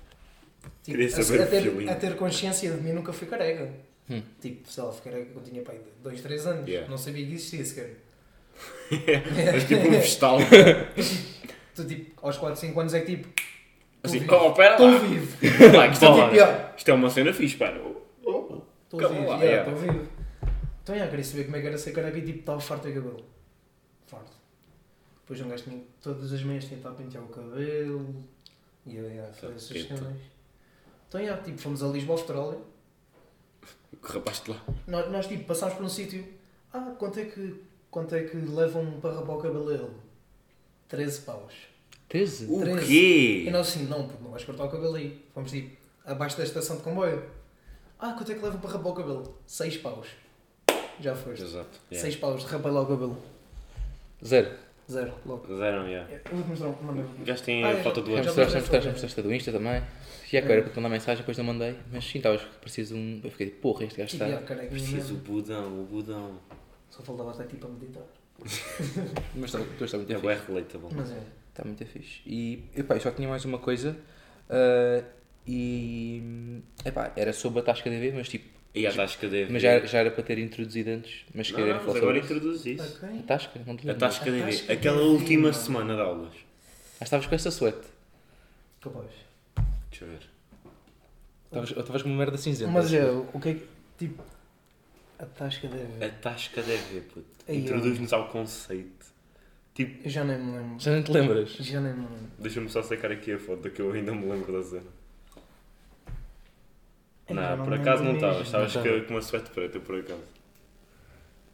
tipo 0.83 0.97
Queria 0.97 1.07
a- 1.07 1.23
saber 1.23 1.41
a, 1.41 1.45
o 1.45 1.47
ter, 1.49 1.89
a 1.89 1.95
ter 1.95 2.15
consciência 2.15 2.71
de 2.71 2.81
mim 2.81 2.93
nunca 2.93 3.11
fui 3.11 3.27
careca. 3.27 3.71
Hum. 4.09 4.21
Tipo, 4.39 4.71
sei 4.71 4.83
lá, 4.83 4.91
fui 4.91 5.11
careca 5.11 5.31
quando 5.33 5.45
tinha 5.49 5.61
pai 5.63 5.79
2, 6.03 6.21
3 6.21 6.47
anos. 6.47 6.67
Yeah. 6.67 6.89
Não 6.89 6.97
sabia 6.97 7.25
que 7.25 7.33
existia 7.33 7.65
sequer. 7.65 7.97
Mas 9.53 9.63
tipo 9.67 9.81
um 9.87 9.91
vegetal. 9.91 10.37
Tu 11.75 11.85
tipo, 11.87 12.25
aos 12.25 12.37
4, 12.37 12.59
5 12.59 12.79
anos 12.79 12.93
é 12.93 12.99
que 13.01 13.17
tipo. 13.17 13.27
Assim, 14.03 14.19
vivo. 14.19 14.33
oh, 14.35 14.51
pera 14.53 14.71
Estou 14.71 14.89
lá. 14.91 14.97
vivo. 14.99 15.37
Lá, 15.77 15.87
isto, 15.87 16.05
Tipo, 16.05 16.19
é, 16.21 16.33
yeah, 16.33 16.73
isto 16.75 16.89
é 16.89 16.93
uma 16.93 17.09
cena 17.09 17.33
fixe, 17.33 17.55
pá. 17.55 17.71
Estou 18.93 19.09
vivo, 19.09 19.33
yeah, 19.41 19.69
estou 19.69 19.75
vivo. 19.75 20.07
Então, 20.83 20.95
yeah, 20.95 21.09
queria 21.09 21.23
saber 21.23 21.45
como 21.45 21.55
é 21.55 21.61
que 21.61 21.67
era 21.67 21.77
ser 21.77 21.91
careca 21.93 22.17
e 22.17 22.25
tipo, 22.25 22.39
estava 22.39 22.59
farto 22.59 22.87
de 22.87 22.93
cabelo. 22.93 23.25
Farto. 24.05 24.31
Depois 25.21 25.41
um 25.41 25.49
gajo 25.49 25.63
tinha, 25.63 25.81
todas 26.01 26.33
as 26.33 26.43
manhãs 26.43 26.65
tinha 26.65 26.75
de 26.75 26.81
estar 26.81 26.89
a 26.89 26.93
pentear 26.93 27.23
o 27.23 27.27
cabelo. 27.27 28.15
E 28.85 28.95
eu, 28.95 29.05
yeah, 29.05 29.31
fazer 29.33 29.55
essas 29.55 29.87
cenas. 29.87 30.17
Então, 31.07 31.21
yeah, 31.21 31.41
tipo, 31.41 31.57
fomos 31.57 31.81
a 31.81 31.87
Lisboa, 31.87 32.19
Austrália. 32.19 32.59
Que 34.03 34.11
rapaz 34.11 34.43
de 34.43 34.51
lá. 34.51 34.61
Nós, 34.87 35.11
nós 35.11 35.27
tipo, 35.27 35.45
passámos 35.45 35.75
por 35.75 35.85
um 35.85 35.89
sítio. 35.89 36.25
Ah, 36.73 36.93
quanto 36.97 37.19
é 37.19 37.25
que, 37.25 37.63
quanto 37.89 38.15
é 38.15 38.23
que 38.23 38.35
levam 38.35 38.99
para 38.99 39.15
rapar 39.15 39.37
o 39.37 39.41
cabelo 39.41 39.69
a 39.69 39.73
ele? 39.73 39.91
13 40.89 41.21
paus. 41.21 41.53
13? 42.09 42.45
O 42.49 42.61
Treze. 42.61 42.87
quê? 42.87 43.43
E 43.47 43.51
nós 43.51 43.69
assim, 43.69 43.85
não, 43.85 44.07
puto, 44.07 44.21
não 44.23 44.31
vais 44.31 44.43
cortar 44.43 44.65
o 44.65 44.69
cabelo 44.69 44.95
aí. 44.95 45.23
Fomos 45.33 45.51
tipo, 45.51 45.77
abaixo 46.05 46.37
da 46.37 46.43
estação 46.43 46.75
de 46.75 46.81
comboio. 46.81 47.23
Ah, 48.01 48.13
quanto 48.13 48.31
é 48.31 48.35
que 48.35 48.41
levam 48.43 48.59
para 48.59 48.71
rapar 48.71 48.91
o 48.91 48.95
cabelo? 48.95 49.37
6 49.45 49.77
paus. 49.77 50.07
Já 50.99 51.15
foste. 51.15 51.43
Exato. 51.43 51.79
6 51.91 52.15
paus, 52.17 52.43
rapei 52.45 52.71
lá 52.71 52.81
o 52.81 52.85
cabelo. 52.87 53.17
Zero. 54.25 54.51
Zero, 54.89 55.13
logo. 55.25 55.47
Zero, 55.55 55.87
yeah. 55.87 56.11
Eu 56.11 56.19
vou-te 56.35 56.49
mostrar 56.49 56.67
uma. 56.67 56.91
mano, 56.91 57.09
O 57.21 57.23
gajo 57.23 57.43
tem 57.43 57.63
Ah, 57.63 57.69
a 57.69 57.73
já- 57.75 57.83
foto 57.83 58.01
do 58.01 58.11
já 58.11 58.23
mostraste, 58.23 58.53
já 58.53 58.59
mostraste, 58.59 58.85
já 58.85 58.91
mostraste 58.91 59.19
a 59.19 59.23
do 59.23 59.33
Insta 59.33 59.51
também. 59.51 59.81
E 60.33 60.37
é 60.37 60.41
que 60.41 60.51
era 60.51 60.61
para 60.61 60.71
te 60.71 60.75
mandar 60.77 60.89
mensagem, 60.89 61.17
depois 61.17 61.37
não 61.37 61.45
mandei. 61.45 61.75
Mas 61.91 62.03
sim, 62.05 62.17
estavas 62.17 62.41
preciso 62.59 62.95
de 62.95 62.99
um. 62.99 63.21
Eu 63.23 63.31
fiquei 63.31 63.47
tipo, 63.47 63.61
porra, 63.61 63.85
este 63.85 63.97
gajo 63.99 64.13
está. 64.13 64.25
yeah, 64.25 64.45
Preciso 64.69 65.13
o 65.13 65.17
budão, 65.17 65.81
o 65.81 65.85
budão. 65.85 66.39
Só 66.89 67.01
faltava 67.03 67.31
até 67.31 67.45
tipo 67.45 67.67
a 67.67 67.69
meditar. 67.69 68.03
Mas 69.35 69.53
está, 69.53 69.59
tu 69.77 69.85
está 69.85 69.97
muito 69.97 70.11
É 70.11 70.15
fixe. 70.15 70.27
bem 70.27 70.37
relatable. 70.47 70.89
Mas 70.95 71.11
é. 71.11 71.19
Está 71.49 71.63
muito 71.63 71.85
fixe. 71.85 72.21
E 72.25 72.63
epá, 72.75 72.95
eu 72.95 73.01
só 73.01 73.11
tinha 73.11 73.29
mais 73.29 73.45
uma 73.45 73.59
coisa. 73.59 73.95
ah, 74.49 75.03
e. 75.47 76.61
Epá, 76.85 77.11
era 77.15 77.33
sobre 77.33 77.59
a 77.59 77.63
Tasca 77.63 77.89
DV, 77.89 78.13
mas 78.15 78.29
tipo. 78.29 78.49
E 78.73 78.87
a 78.87 78.93
tasca 78.93 79.27
deve. 79.27 79.51
Mas 79.51 79.61
já, 79.61 79.79
já 79.85 79.99
era 79.99 80.11
para 80.11 80.23
ter 80.23 80.37
introduzido 80.37 80.91
antes. 80.91 81.25
Mas 81.35 81.47
se 81.47 81.53
Não, 81.53 81.59
falar 81.59 81.73
mas 81.73 81.81
agora 81.83 81.99
sobre 81.99 82.19
isso. 82.19 82.33
introduz 82.33 82.65
isso. 82.65 82.97
Ok. 83.03 83.19
A 83.19 83.23
Tasca? 83.23 83.61
Não 83.67 83.75
te 83.75 83.81
A 83.81 83.91
lembro. 83.91 83.99
tasca 83.99 84.29
A 84.31 84.45
tasca 84.45 84.73
Aquela 84.73 84.97
deve, 84.97 85.09
última 85.09 85.51
semana 85.53 85.95
de 85.95 86.01
aulas. 86.01 86.33
Ah, 86.99 87.03
estavas 87.03 87.25
com 87.25 87.35
essa 87.35 87.51
suete. 87.51 87.81
Capaz. 88.79 89.07
Deixa 89.89 90.05
eu 90.05 90.07
ver. 90.09 90.19
Estavas- 91.47 91.69
Estavas 91.71 92.01
com 92.01 92.09
uma 92.09 92.17
merda 92.17 92.37
cinzenta. 92.37 92.71
Mas 92.71 92.93
é, 92.93 93.03
o 93.11 93.39
que 93.41 93.49
é 93.49 93.53
que. 93.55 93.67
Tipo. 93.99 94.23
A 95.19 95.25
tasca 95.25 95.67
deve. 95.67 96.05
A 96.05 96.09
tasca 96.09 96.61
deve, 96.61 97.01
puto. 97.01 97.25
Introduz-nos 97.49 98.13
ao 98.13 98.29
conceito. 98.29 99.05
Tipo, 99.73 100.05
Eu 100.07 100.09
já 100.11 100.23
nem 100.23 100.37
me 100.37 100.57
lembro. 100.57 100.79
Já 100.79 100.91
nem 100.93 101.01
te 101.03 101.11
lembras? 101.11 101.49
Já 101.59 101.81
nem 101.81 101.93
me 101.93 101.99
lembro. 102.01 102.31
deixa-me 102.39 102.69
só 102.69 102.81
sacar 102.81 103.11
aqui 103.11 103.33
a 103.33 103.37
foto 103.39 103.69
que 103.69 103.81
eu 103.81 103.91
ainda 103.91 104.13
me 104.13 104.25
lembro 104.31 104.51
da 104.53 104.63
cena. 104.63 105.00
Já 107.33 107.55
Não, 107.55 107.63
por 107.65 107.73
acaso 107.73 108.03
não 108.03 108.13
estavas. 108.15 108.41
Estavas 108.45 108.75
Não 108.75 108.83
com 109.05 109.13
uma 109.13 109.21
suéte 109.21 109.49
preta, 109.51 109.79
por 109.79 109.95
acaso. 109.99 110.19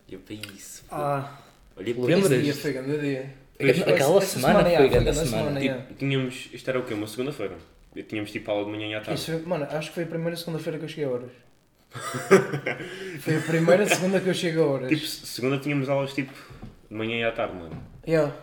E 0.08 0.14
eu 0.14 0.20
para 0.20 0.34
isso. 0.36 0.86
Ah, 0.92 1.38
Olha 1.76 1.94
para 1.94 2.04
Lembras? 2.06 2.32
esse 2.32 2.42
dia 2.44 2.54
foi 2.56 2.74
grande 2.74 3.00
dia. 3.00 3.34
Aquela, 3.60 3.92
aquela 3.96 4.18
Essa 4.18 4.40
semana 4.40 4.60
semana, 4.64 4.78
foi 4.78 4.90
grande 4.90 5.14
semana. 5.14 5.60
semana, 5.60 5.60
Tipo, 5.60 5.94
tínhamos. 5.96 6.50
Isto 6.54 6.70
era 6.70 6.80
o 6.80 6.84
quê? 6.84 6.94
Uma 6.94 7.08
segunda-feira. 7.08 7.56
Tínhamos 8.08 8.32
tipo 8.32 8.52
aula 8.52 8.66
de 8.66 8.72
manhã 8.72 8.88
e 8.88 8.96
à 8.96 9.02
tarde. 9.02 9.20
Isso 9.20 9.42
mano, 9.48 9.66
acho 9.72 9.90
que 9.90 9.96
foi 9.96 10.04
a 10.04 10.08
primeira 10.08 10.36
segunda-feira 10.36 10.78
que 10.78 10.86
eu 10.86 10.90
cheguei 10.90 11.06
a 11.06 11.10
horas. 11.10 11.32
foi 13.22 13.38
a 13.38 13.42
primeira 13.42 13.86
segunda 13.88 14.20
que 14.20 14.30
eu 14.30 14.34
chego 14.34 14.62
a 14.62 14.66
horas. 14.68 14.90
Tipo, 14.90 15.06
se- 15.06 15.26
segunda 15.26 15.58
tínhamos 15.58 15.90
aulas 15.90 16.14
tipo 16.14 16.34
de 16.90 16.96
manhã 16.96 17.18
e 17.18 17.24
à 17.24 17.32
tarde, 17.32 17.56
mano. 17.56 17.82
Yeah. 18.08 18.34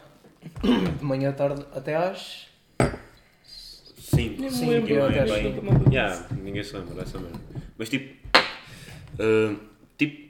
De 0.98 1.04
manhã 1.04 1.30
à 1.30 1.32
tarde 1.32 1.64
até 1.74 1.94
às. 1.94 2.48
Sim, 4.14 4.36
eu 4.72 4.96
não 4.98 5.06
até 5.06 5.18
é 5.18 5.22
acho 5.22 5.32
bem. 5.34 5.62
não- 5.62 5.92
Yeah, 5.92 6.26
ninguém 6.42 6.62
se 6.62 6.76
lembra 6.76 6.94
dessa 6.94 7.18
merda. 7.18 7.38
Mas 7.78 7.88
tipo. 7.88 8.14
ah, 9.18 9.54
tipo. 9.98 10.24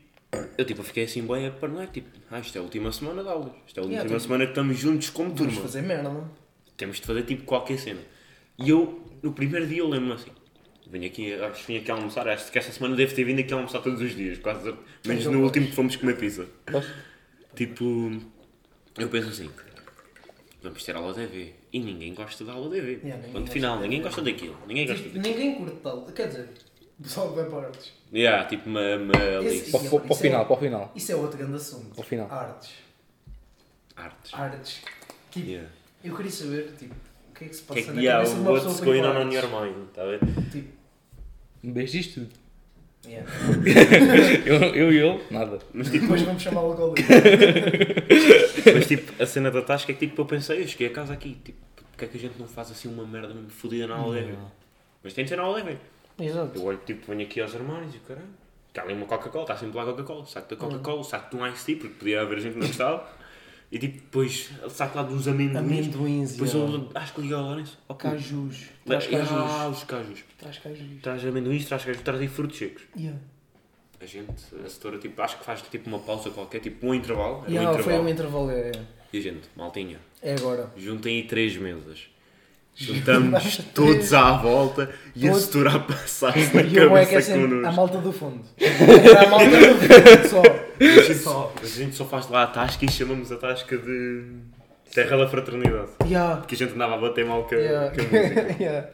Eu 0.58 0.64
tipo 0.64 0.82
fiquei 0.82 1.04
assim 1.04 1.24
bem 1.24 1.46
a 1.46 1.50
paranoia, 1.52 1.86
tipo, 1.86 2.08
ah, 2.30 2.40
isto 2.40 2.56
é 2.56 2.58
a 2.60 2.62
última 2.64 2.90
semana 2.90 3.22
de 3.22 3.28
aulas. 3.28 3.52
Isto 3.68 3.78
é 3.78 3.80
a 3.80 3.84
última 3.84 4.00
Yeah, 4.02 4.08
tipo, 4.08 4.20
semana 4.20 4.44
que 4.46 4.50
estamos 4.50 4.76
juntos 4.78 5.10
como 5.10 5.32
turma. 5.32 5.60
fazer 5.62 5.82
merda. 5.82 6.10
Temos 6.76 6.96
de 7.00 7.06
fazer 7.06 7.22
tipo 7.22 7.44
qualquer 7.44 7.78
cena. 7.78 8.00
E 8.58 8.68
eu, 8.68 9.00
no 9.22 9.32
primeiro 9.32 9.64
dia, 9.66 9.78
eu 9.78 9.88
lembro-me 9.88 10.14
assim. 10.14 10.30
Venho 10.90 11.06
aqui, 11.06 11.32
acho 11.34 11.60
que 11.64 11.72
vim 11.72 11.78
aqui 11.78 11.90
almoçar. 11.90 12.26
Acho 12.28 12.50
que 12.50 12.58
esta 12.58 12.72
semana 12.72 12.94
devo 12.96 13.14
ter 13.14 13.22
vindo 13.24 13.38
aqui 13.40 13.54
almoçar 13.54 13.80
todos 13.80 14.00
os 14.00 14.14
dias, 14.14 14.38
quase. 14.38 14.74
Menos 15.06 15.22
Então 15.22 15.32
no 15.32 15.44
último 15.44 15.66
que 15.66 15.72
fomos 15.72 15.94
comer 15.96 16.16
pizza. 16.16 16.46
Posso? 16.66 16.92
Tipo, 17.54 18.12
eu 18.98 19.08
penso 19.08 19.28
assim: 19.28 19.48
vamos 20.64 20.82
ter 20.84 20.96
aula 20.96 21.12
de 21.14 21.20
EV. 21.22 21.52
E 21.72 21.78
ninguém 21.80 22.12
gosta 22.14 22.44
da 22.44 22.52
aula 22.52 22.68
de 22.70 22.78
EV. 22.78 22.88
Yeah, 23.04 23.16
ninguém 23.16 23.32
Ponto 23.32 23.40
gosta 23.40 23.52
final, 23.52 23.80
ninguém 23.80 24.02
gosta 24.02 24.22
daquilo. 24.22 24.56
Ninguém 24.66 24.86
gosta 24.86 25.02
Tipo, 25.02 25.16
daquilo. 25.16 25.36
ninguém 25.36 25.54
curte 25.54 25.76
tal. 25.82 26.02
Quer 26.06 26.26
dizer, 26.28 26.48
o 26.98 27.02
pessoal 27.02 27.28
que 27.30 27.36
vai 27.36 27.44
para 27.44 27.58
artes. 27.68 27.92
Yeah, 28.12 28.44
tipo, 28.48 28.68
uma, 28.68 28.80
uma. 28.96 29.44
Esse- 29.44 29.70
Para, 29.70 29.80
o- 29.80 29.88
para 29.90 29.98
o 29.98 30.04
Isso 30.04 30.12
é- 30.12 30.16
final, 30.16 30.46
para 30.46 30.54
o 30.54 30.58
final. 30.58 30.92
Isso 30.94 31.12
é 31.12 31.16
outro 31.16 31.38
grande 31.38 31.56
assunto. 31.56 31.92
Ao 31.96 32.02
final. 32.04 32.30
Artes. 32.30 32.70
Artes. 33.96 34.34
Artes. 34.34 34.80
Tipo, 35.30 35.46
Yeah. 35.48 35.68
eu 36.04 36.16
queria 36.16 36.30
saber, 36.32 36.72
tipo, 36.78 36.94
o 36.94 37.34
que 37.34 37.44
é 37.44 37.48
que 37.48 37.56
se 37.56 37.62
passa 37.62 37.80
Que, 37.82 37.90
na 37.90 38.00
yeah, 38.00 38.18
cabeça 38.22 38.34
de 38.34 38.40
uma 38.40 38.50
what's 38.52 38.66
pessoa 38.66 38.78
que 38.80 38.84
going 38.86 39.00
vai 39.00 39.10
on 39.10 39.12
para 39.12 39.20
on 39.20 39.26
artes. 39.26 39.42
your 39.42 39.76
mind? 39.76 39.88
Tá 39.94 40.02
a 40.02 40.06
ver? 40.06 40.20
Tipo, 40.52 40.68
Um 41.64 41.72
beijo 41.72 41.92
disto 41.92 42.14
tudo. 42.20 42.30
yeah. 43.06 43.30
Eu, 44.46 44.56
eu 44.74 44.92
e 44.92 44.98
ele, 44.98 45.20
nada. 45.30 45.58
Mas 45.72 45.88
tipo, 45.88 46.02
Depois 46.02 46.22
vamos 46.22 46.42
chamar 46.42 46.62
o 46.62 46.66
alcoólico. 46.72 47.02
mas, 48.72 48.86
tipo, 48.86 49.22
a 49.22 49.26
cena 49.26 49.50
da 49.50 49.62
tasca 49.62 49.92
é 49.92 49.94
que 49.94 50.06
tipo, 50.06 50.20
eu 50.22 50.26
pensei, 50.26 50.62
eu 50.62 50.68
cheguei 50.68 50.88
a 50.88 50.90
casa 50.90 51.12
aqui, 51.12 51.34
tipo, 51.44 51.58
porque 51.92 52.04
é 52.04 52.08
que 52.08 52.16
a 52.16 52.20
gente 52.20 52.38
não 52.38 52.46
faz 52.48 52.70
assim 52.70 52.88
uma 52.88 53.04
merda 53.06 53.32
mesmo 53.34 53.50
fodida 53.50 53.86
na 53.86 53.96
aula 53.96 54.20
de 54.20 54.28
EV? 54.28 54.38
Mas 55.02 55.14
tem 55.14 55.24
de 55.24 55.30
ser 55.30 55.36
na 55.36 55.42
aula 55.44 55.62
de 55.62 55.70
EV. 55.70 55.78
Exato. 56.18 56.58
Eu 56.58 56.64
olho, 56.64 56.80
tipo, 56.84 57.06
venho 57.12 57.22
aqui 57.26 57.40
aos 57.40 57.54
armários 57.54 57.94
e 57.94 57.98
caralho. 57.98 58.26
Está 58.68 58.82
ali 58.82 58.92
uma 58.92 59.06
Coca-Cola, 59.06 59.44
está 59.44 59.56
sempre 59.56 59.76
lá 59.76 59.84
Coca-Cola. 59.84 60.26
Saco 60.26 60.48
da 60.50 60.56
Coca-Cola, 60.56 61.04
saco 61.04 61.36
de 61.36 61.42
um 61.42 61.46
Ice 61.46 61.64
Tea, 61.64 61.76
porque 61.76 61.94
podia 61.94 62.22
haver 62.22 62.40
gente 62.40 62.54
que 62.54 62.58
não 62.60 62.66
gostava. 62.66 63.06
E 63.70 63.78
tipo, 63.78 63.94
depois, 64.00 64.50
saco 64.68 64.96
lá 64.96 65.02
dos 65.04 65.26
amendoins. 65.26 65.58
Amendoins, 65.58 66.32
Depois 66.32 66.54
eu 66.54 66.88
acho 66.94 67.14
que 67.14 67.20
liguei 67.20 67.36
ao 67.36 67.42
Lourenço. 67.42 67.78
Oh. 67.88 67.94
Cajus. 67.94 68.64
Ah, 68.64 68.86
Traz 68.86 69.06
cajus. 69.06 69.76
os 69.78 69.84
cajus. 69.84 70.24
Traz 70.38 70.58
cajus. 70.58 71.02
Traz 71.02 71.24
amendoins, 71.24 71.66
traz 71.66 71.84
cajus, 71.84 72.02
traz 72.02 72.20
aí 72.20 72.28
frutos 72.28 72.58
secos. 72.58 72.82
Yeah. 72.96 73.18
A 74.00 74.06
gente, 74.06 74.32
a 74.64 74.68
setora, 74.68 74.98
tipo, 74.98 75.20
acho 75.22 75.38
que 75.38 75.44
faz 75.44 75.62
tipo 75.62 75.88
uma 75.88 75.98
pausa 75.98 76.28
qualquer, 76.30 76.60
tipo 76.60 76.86
um 76.86 76.94
intervalo. 76.94 77.44
Um 77.46 77.50
Yeah, 77.50 77.70
foi 77.72 77.80
intervalo. 77.94 78.04
um 78.04 78.08
intervalo. 78.08 78.50
É, 78.50 78.72
E 79.12 79.18
a 79.18 79.20
gente, 79.22 79.48
maltinha, 79.56 79.98
é 80.22 80.34
agora. 80.34 80.70
juntem 80.76 81.16
aí 81.16 81.22
três 81.26 81.56
mesas. 81.56 82.08
Juntamos 82.76 83.58
todos 83.72 84.12
à 84.12 84.32
volta 84.36 84.92
e 85.14 85.28
a 85.28 85.34
setora 85.34 85.76
a 85.76 85.78
passar-se 85.78 86.54
na 86.56 86.62
E 86.62 86.66
é 86.66 86.70
que 86.70 86.78
é 86.80 86.88
cabeça 86.88 87.20
sempre 87.22 87.44
a 87.44 87.48
connosco. 87.48 87.76
malta 87.76 87.98
do 87.98 88.12
fundo. 88.12 88.44
Era 88.58 89.22
a 89.22 89.30
malta 89.30 89.46
do 89.46 89.74
fundo 89.78 90.28
só. 90.28 90.42
A 90.42 91.02
gente 91.02 91.14
Só. 91.14 91.52
A 91.62 91.66
gente 91.66 91.94
só 91.94 92.04
faz 92.04 92.28
lá 92.28 92.42
a 92.42 92.46
tasca 92.48 92.84
e 92.84 92.90
chamamos 92.90 93.30
a 93.30 93.36
tasca 93.36 93.78
de 93.78 94.24
Terra 94.92 95.16
da 95.16 95.28
Fraternidade. 95.28 95.92
Yeah. 96.04 96.38
Porque 96.38 96.56
a 96.56 96.58
gente 96.58 96.74
andava 96.74 96.94
a 96.96 96.98
bater 96.98 97.24
mal 97.24 97.44
com 97.44 97.54
a, 97.54 97.58
Yeah. 97.58 97.90
com 97.94 98.00
a 98.00 98.04
música. 98.20 98.56
yeah. 98.60 98.88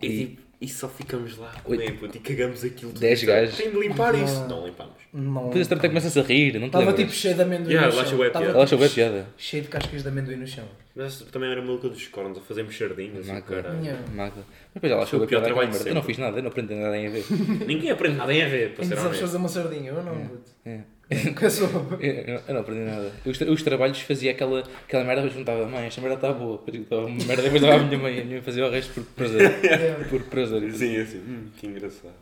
E, 0.00 0.08
tipo, 0.26 0.42
e 0.60 0.68
só 0.68 0.88
ficamos 0.88 1.36
lá 1.36 1.52
a 1.56 1.60
comer, 1.60 1.98
puto, 1.98 2.16
e 2.16 2.20
cagamos 2.20 2.64
aquilo 2.64 2.90
tudo. 2.92 3.00
Dez 3.00 3.22
gajos. 3.22 3.56
Tem 3.56 3.70
de 3.70 3.78
limpar 3.78 4.14
isso. 4.14 4.40
Não. 4.40 4.48
Não 4.60 4.66
limpamos. 4.66 4.94
Não. 5.12 5.44
Depois 5.46 5.70
até 5.70 5.88
começas 5.88 6.16
a 6.16 6.22
rir, 6.22 6.54
não 6.54 6.62
te 6.62 6.66
Estava 6.66 6.84
lembras? 6.86 7.00
tipo 7.04 7.12
cheio 7.12 7.34
de 7.34 7.42
amendoim 7.42 7.72
Yeah, 7.72 7.88
no 7.90 7.96
lá 7.96 8.04
chão. 8.04 8.24
Estava 8.24 8.44
piada. 8.44 8.54
Ela 8.56 8.64
achou 8.64 8.78
bem 8.78 8.88
piada. 8.88 9.26
cheio 9.36 9.62
de 9.62 9.68
cascas 9.68 10.02
de 10.02 10.08
amendoim 10.08 10.36
no 10.36 10.46
chão. 10.46 10.64
Mas 10.96 11.20
também 11.32 11.50
era 11.50 11.60
maluca 11.60 11.88
dos 11.88 12.06
cornos, 12.08 12.38
a 12.38 12.40
fazermos 12.40 12.76
sardinhas 12.76 13.28
e 13.28 13.30
o 13.32 13.42
caralho. 13.42 13.80
Yeah. 13.80 14.02
Mas 14.14 14.32
depois 14.74 14.92
ela 14.92 15.02
achou 15.02 15.18
o 15.18 15.20
bem 15.20 15.28
pior 15.28 15.40
piada 15.40 15.46
trabalho 15.54 15.68
de 15.68 15.74
merda. 15.74 15.90
Eu 15.90 15.94
não 15.94 16.02
sempre. 16.02 16.14
fiz 16.14 16.24
nada, 16.24 16.38
eu 16.38 16.42
não 16.42 16.50
aprendi 16.50 16.74
nada 16.74 16.96
em 16.96 17.06
a 17.06 17.10
ver. 17.10 17.24
Ninguém 17.66 17.90
aprende 17.90 18.16
nada 18.16 18.32
em 18.34 18.42
a 18.42 18.48
ver, 18.48 18.74
para 18.74 18.84
ser 18.84 18.88
sabes 18.90 19.04
honesto. 19.04 19.20
fazer 19.20 19.36
uma 19.36 19.48
sardinha? 19.48 19.90
Eu 19.90 20.02
não, 20.02 20.16
puto. 20.28 20.50
É. 20.64 20.80
Nunca 21.24 21.50
soube. 21.50 21.96
Eu, 22.06 22.12
eu- 22.14 22.40
eu 22.48 22.54
não 22.54 22.60
aprendi 22.62 22.80
nada. 22.80 23.12
Eu, 23.24 23.30
os, 23.32 23.40
os 23.40 23.62
trabalhos 23.62 24.00
fazia 24.00 24.30
aquela, 24.30 24.60
aquela 24.60 25.04
merda, 25.04 25.22
depois 25.22 25.38
juntava, 25.38 25.66
mãe, 25.66 25.86
esta 25.86 26.00
merda 26.00 26.16
está 26.16 26.32
boa. 26.32 26.62
Estava 26.66 27.04
uma 27.06 27.24
merda, 27.24 27.42
depois 27.42 27.60
dava 27.62 27.74
à 27.74 27.78
minha 27.84 27.98
mãe, 27.98 28.12
a 28.20 28.24
minha 28.24 28.36
mãe 28.36 28.42
fazia 28.42 28.66
o 28.66 28.70
resto 28.70 28.92
por 28.94 29.04
prazer. 29.14 29.60
Yeah. 29.64 30.04
Por 30.08 30.22
prazer. 30.24 30.72
Sim, 30.72 30.96
assim, 30.96 31.18
hum, 31.18 31.48
que 31.58 31.66
engraçado. 31.66 32.14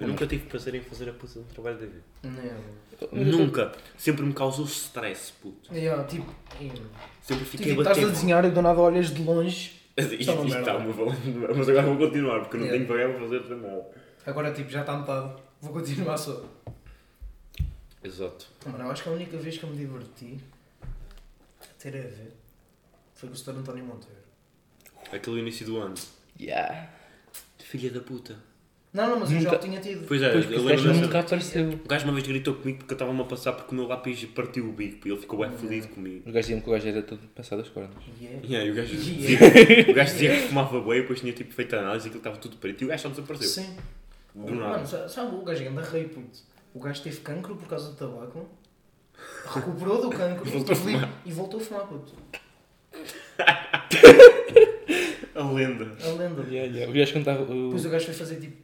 Eu 0.00 0.08
nunca 0.08 0.26
tive 0.26 0.46
prazer 0.46 0.74
em 0.74 0.80
fazer 0.80 1.10
a 1.10 1.12
puta 1.12 1.38
um 1.38 1.44
trabalho 1.44 1.76
de 1.78 1.86
ver. 1.86 2.02
Não. 2.24 3.24
Nunca. 3.24 3.72
Sempre 3.96 4.24
me 4.24 4.32
causou 4.32 4.64
stress, 4.64 5.32
puto. 5.40 5.72
Yeah, 5.74 6.02
tipo, 6.04 6.26
Sempre 7.20 7.44
tipo, 7.44 7.44
fiquei 7.44 7.72
a 7.72 7.78
estás 7.78 7.98
a 7.98 8.08
desenhar 8.08 8.44
e 8.44 8.50
do 8.50 8.62
nada 8.62 8.80
olhas 8.80 9.12
de 9.12 9.22
longe. 9.22 9.72
Isto 9.96 10.30
é 10.30 10.34
uma 10.34 10.92
valendo, 10.92 11.54
mas 11.56 11.68
agora 11.68 11.86
vou 11.86 11.96
continuar, 11.98 12.40
porque 12.40 12.56
eu 12.56 12.60
não 12.60 12.66
Yeah. 12.66 12.86
tenho 12.86 12.86
para 12.86 13.12
para 13.12 13.20
fazer 13.28 13.40
para 13.42 13.56
nada. 13.56 13.86
Agora 14.26 14.50
tipo, 14.52 14.70
já 14.70 14.80
está 14.80 14.96
metade. 14.96 15.32
Vou 15.60 15.72
continuar 15.72 16.16
só. 16.16 16.42
Exato. 18.04 18.46
Mano, 18.66 18.84
eu 18.84 18.90
acho 18.90 19.02
que 19.02 19.08
a 19.08 19.12
única 19.12 19.36
vez 19.36 19.58
que 19.58 19.64
eu 19.64 19.70
me 19.70 19.76
diverti 19.76 20.38
a 21.60 21.66
ter 21.80 21.88
a 21.96 22.00
ver 22.02 22.32
foi 23.14 23.28
com 23.28 23.34
o 23.34 23.38
Sr. 23.38 23.50
António 23.58 23.84
Monteiro. 23.84 24.22
Aquele 25.12 25.40
início 25.40 25.64
do 25.66 25.78
ano. 25.78 25.94
Yeah. 26.40 26.88
Filha 27.58 27.90
da 27.90 28.00
puta. 28.00 28.36
Não, 28.92 29.08
não, 29.08 29.20
mas 29.20 29.30
eu 29.32 29.40
já 29.40 29.44
Nunca- 29.50 29.56
o 29.56 29.66
tinha 29.66 29.80
tido. 29.80 30.06
Pois 30.06 30.20
é, 30.20 30.26
Depois 30.26 30.44
eu 30.44 30.50
que 30.50 30.54
o 30.56 30.58
lembro 30.64 30.76
gajo 30.76 30.88
dessa. 30.92 31.00
nunca 31.06 31.20
apareceu. 31.20 31.70
O 31.70 31.88
gajo 31.88 32.04
uma 32.04 32.12
vez 32.12 32.26
gritou 32.26 32.54
comigo 32.54 32.78
porque 32.80 32.92
eu 32.92 32.94
estava-me 32.96 33.20
a 33.22 33.24
passar 33.24 33.52
porque 33.54 33.72
o 33.72 33.74
meu 33.74 33.86
lápis 33.86 34.22
partiu 34.26 34.68
o 34.68 34.72
bico 34.72 35.08
e 35.08 35.10
ele 35.12 35.20
ficou 35.20 35.38
bem 35.38 35.50
fodido 35.56 35.88
comigo. 35.88 36.22
Os 36.26 36.32
gajos 36.34 36.46
diziam 36.48 36.60
que 36.60 36.68
o 36.68 36.72
gajo 36.72 36.88
era 36.88 37.02
todo 37.02 37.26
passado 37.28 37.62
as 37.62 37.68
cornas. 37.70 37.96
Yeah. 38.20 38.46
Yeah, 38.46 38.64
e 38.68 38.70
o 38.70 38.74
gajo 38.74 38.94
Yeah. 38.94 39.38
dizia, 39.38 39.88
o 39.90 39.94
gajo 39.94 40.12
dizia 40.12 40.30
que 40.42 40.48
fumava 40.48 40.96
e 40.96 41.00
depois 41.00 41.20
tinha 41.20 41.32
tipo 41.32 41.54
feito 41.54 41.74
a 41.74 41.78
análise 41.78 42.06
e 42.06 42.08
aquilo 42.08 42.18
estava 42.20 42.36
tudo 42.36 42.56
preto 42.58 42.82
e 42.82 42.84
o 42.84 42.88
gajo 42.88 43.02
só 43.04 43.08
desapareceu. 43.08 43.48
Sim. 43.64 43.76
Do 44.34 44.40
Mano, 44.54 44.60
nada. 44.60 44.86
sa- 44.86 45.08
sabe, 45.08 45.36
o 45.36 45.42
gajo 45.42 45.66
anda 45.68 45.82
rei, 45.82 46.04
puto. 46.08 46.38
O 46.74 46.80
gajo 46.80 47.02
teve 47.02 47.20
cancro 47.20 47.54
por 47.56 47.68
causa 47.68 47.90
do 47.90 47.96
tabaco, 47.96 48.48
recuperou 49.54 50.00
do 50.02 50.10
cancro 50.10 50.44
Voltou 50.50 50.74
a 50.74 50.90
e- 50.90 51.08
e 51.28 51.32
voltou 51.32 51.60
a 51.60 51.62
fumar, 51.62 51.86
puto. 51.86 52.12
A 55.34 55.44
lenda. 55.50 55.86
A 56.04 56.08
lenda. 56.08 56.42
Yeah, 56.50 56.70
yeah. 56.72 56.86
Os 56.88 56.94
gajos 56.96 57.12
cantavam. 57.12 57.44
o- 57.44 57.64
Depois 57.66 57.86
o 57.86 57.90
gajo 57.90 58.04
foi 58.06 58.14
fazer 58.14 58.36
tipo. 58.36 58.56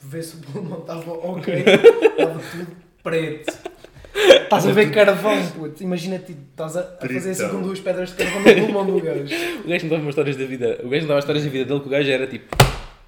ver 0.00 0.22
se 0.22 0.36
o 0.36 0.40
pulmão 0.40 0.80
estava 0.80 1.10
ok. 1.12 1.54
Estava 1.64 2.40
tudo 2.40 2.66
preto. 3.02 3.58
Estás 4.14 4.66
a 4.66 4.72
ver 4.72 4.90
carvão, 4.90 5.46
puto. 5.52 5.82
Imagina 5.82 6.18
tipo, 6.18 6.40
estás 6.50 6.76
a, 6.76 6.80
a 6.80 7.06
fazer 7.08 7.30
assim 7.30 7.48
com 7.48 7.62
duas 7.62 7.80
pedras 7.80 8.10
de 8.10 8.16
carvão 8.16 8.40
no 8.42 8.54
pulmão 8.66 8.86
do 8.86 9.00
gajo. 9.00 9.34
O 9.64 9.68
gajo 9.68 9.86
não 9.86 9.96
dava 9.96 10.08
histórias 10.10 10.36
da 10.36 10.44
vida. 10.44 10.80
O 10.84 10.88
gajo 10.88 11.02
não 11.02 11.08
dava 11.08 11.20
histórias 11.20 11.44
da 11.44 11.50
vida 11.50 11.64
dele 11.64 11.80
que 11.80 11.86
o 11.86 11.90
gajo 11.90 12.10
era 12.10 12.26
tipo. 12.26 12.54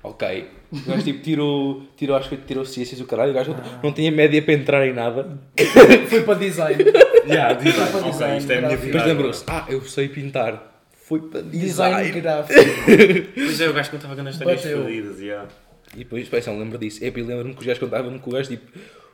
Ok. 0.02 0.48
O 0.72 0.80
gajo 0.88 1.02
tipo 1.02 1.20
tirou, 1.22 1.82
tirou, 1.96 2.16
acho 2.16 2.28
que 2.30 2.36
tirou 2.38 2.64
ciências 2.64 2.98
e 2.98 3.02
o 3.02 3.06
caralho. 3.06 3.32
O 3.32 3.34
gajo 3.34 3.52
não- 3.52 3.58
Ah. 3.60 3.80
não 3.82 3.92
tinha 3.92 4.10
média 4.10 4.40
para 4.40 4.54
entrar 4.54 4.86
em 4.86 4.92
nada. 4.94 5.38
Foi 6.08 6.22
para 6.22 6.38
design. 6.38 6.82
Yeah, 7.26 7.54
design. 7.54 7.90
Para 7.90 8.00
Ok, 8.00 8.10
design, 8.12 8.38
isto 8.38 8.50
é 8.52 8.58
a 8.58 8.60
minha 8.62 8.76
vida. 8.76 8.86
Depois 8.92 9.06
lembrou-se, 9.06 9.44
ah, 9.46 9.66
eu 9.68 9.82
sei 9.82 10.08
pintar. 10.08 10.68
Foi 10.92 11.20
para 11.20 11.42
Design 11.42 12.04
design. 12.04 12.20
gráfico. 12.20 12.60
Pois 13.34 13.60
é, 13.60 13.68
o 13.68 13.72
gajo 13.72 13.90
contava 13.90 14.14
grandes 14.14 14.34
histórias 14.36 14.62
fodidas, 14.62 15.20
yeah. 15.20 15.48
E 15.94 15.98
depois, 16.04 16.46
não 16.46 16.58
lembro 16.58 16.78
disso. 16.78 17.04
É, 17.04 17.08
e 17.08 17.10
lembro-me 17.10 17.52
que 17.52 17.60
os 17.60 17.66
gajos 17.66 17.80
contavam 17.80 18.16
que 18.18 18.28
o 18.28 18.32
gajo 18.32 18.48
tipo. 18.48 18.70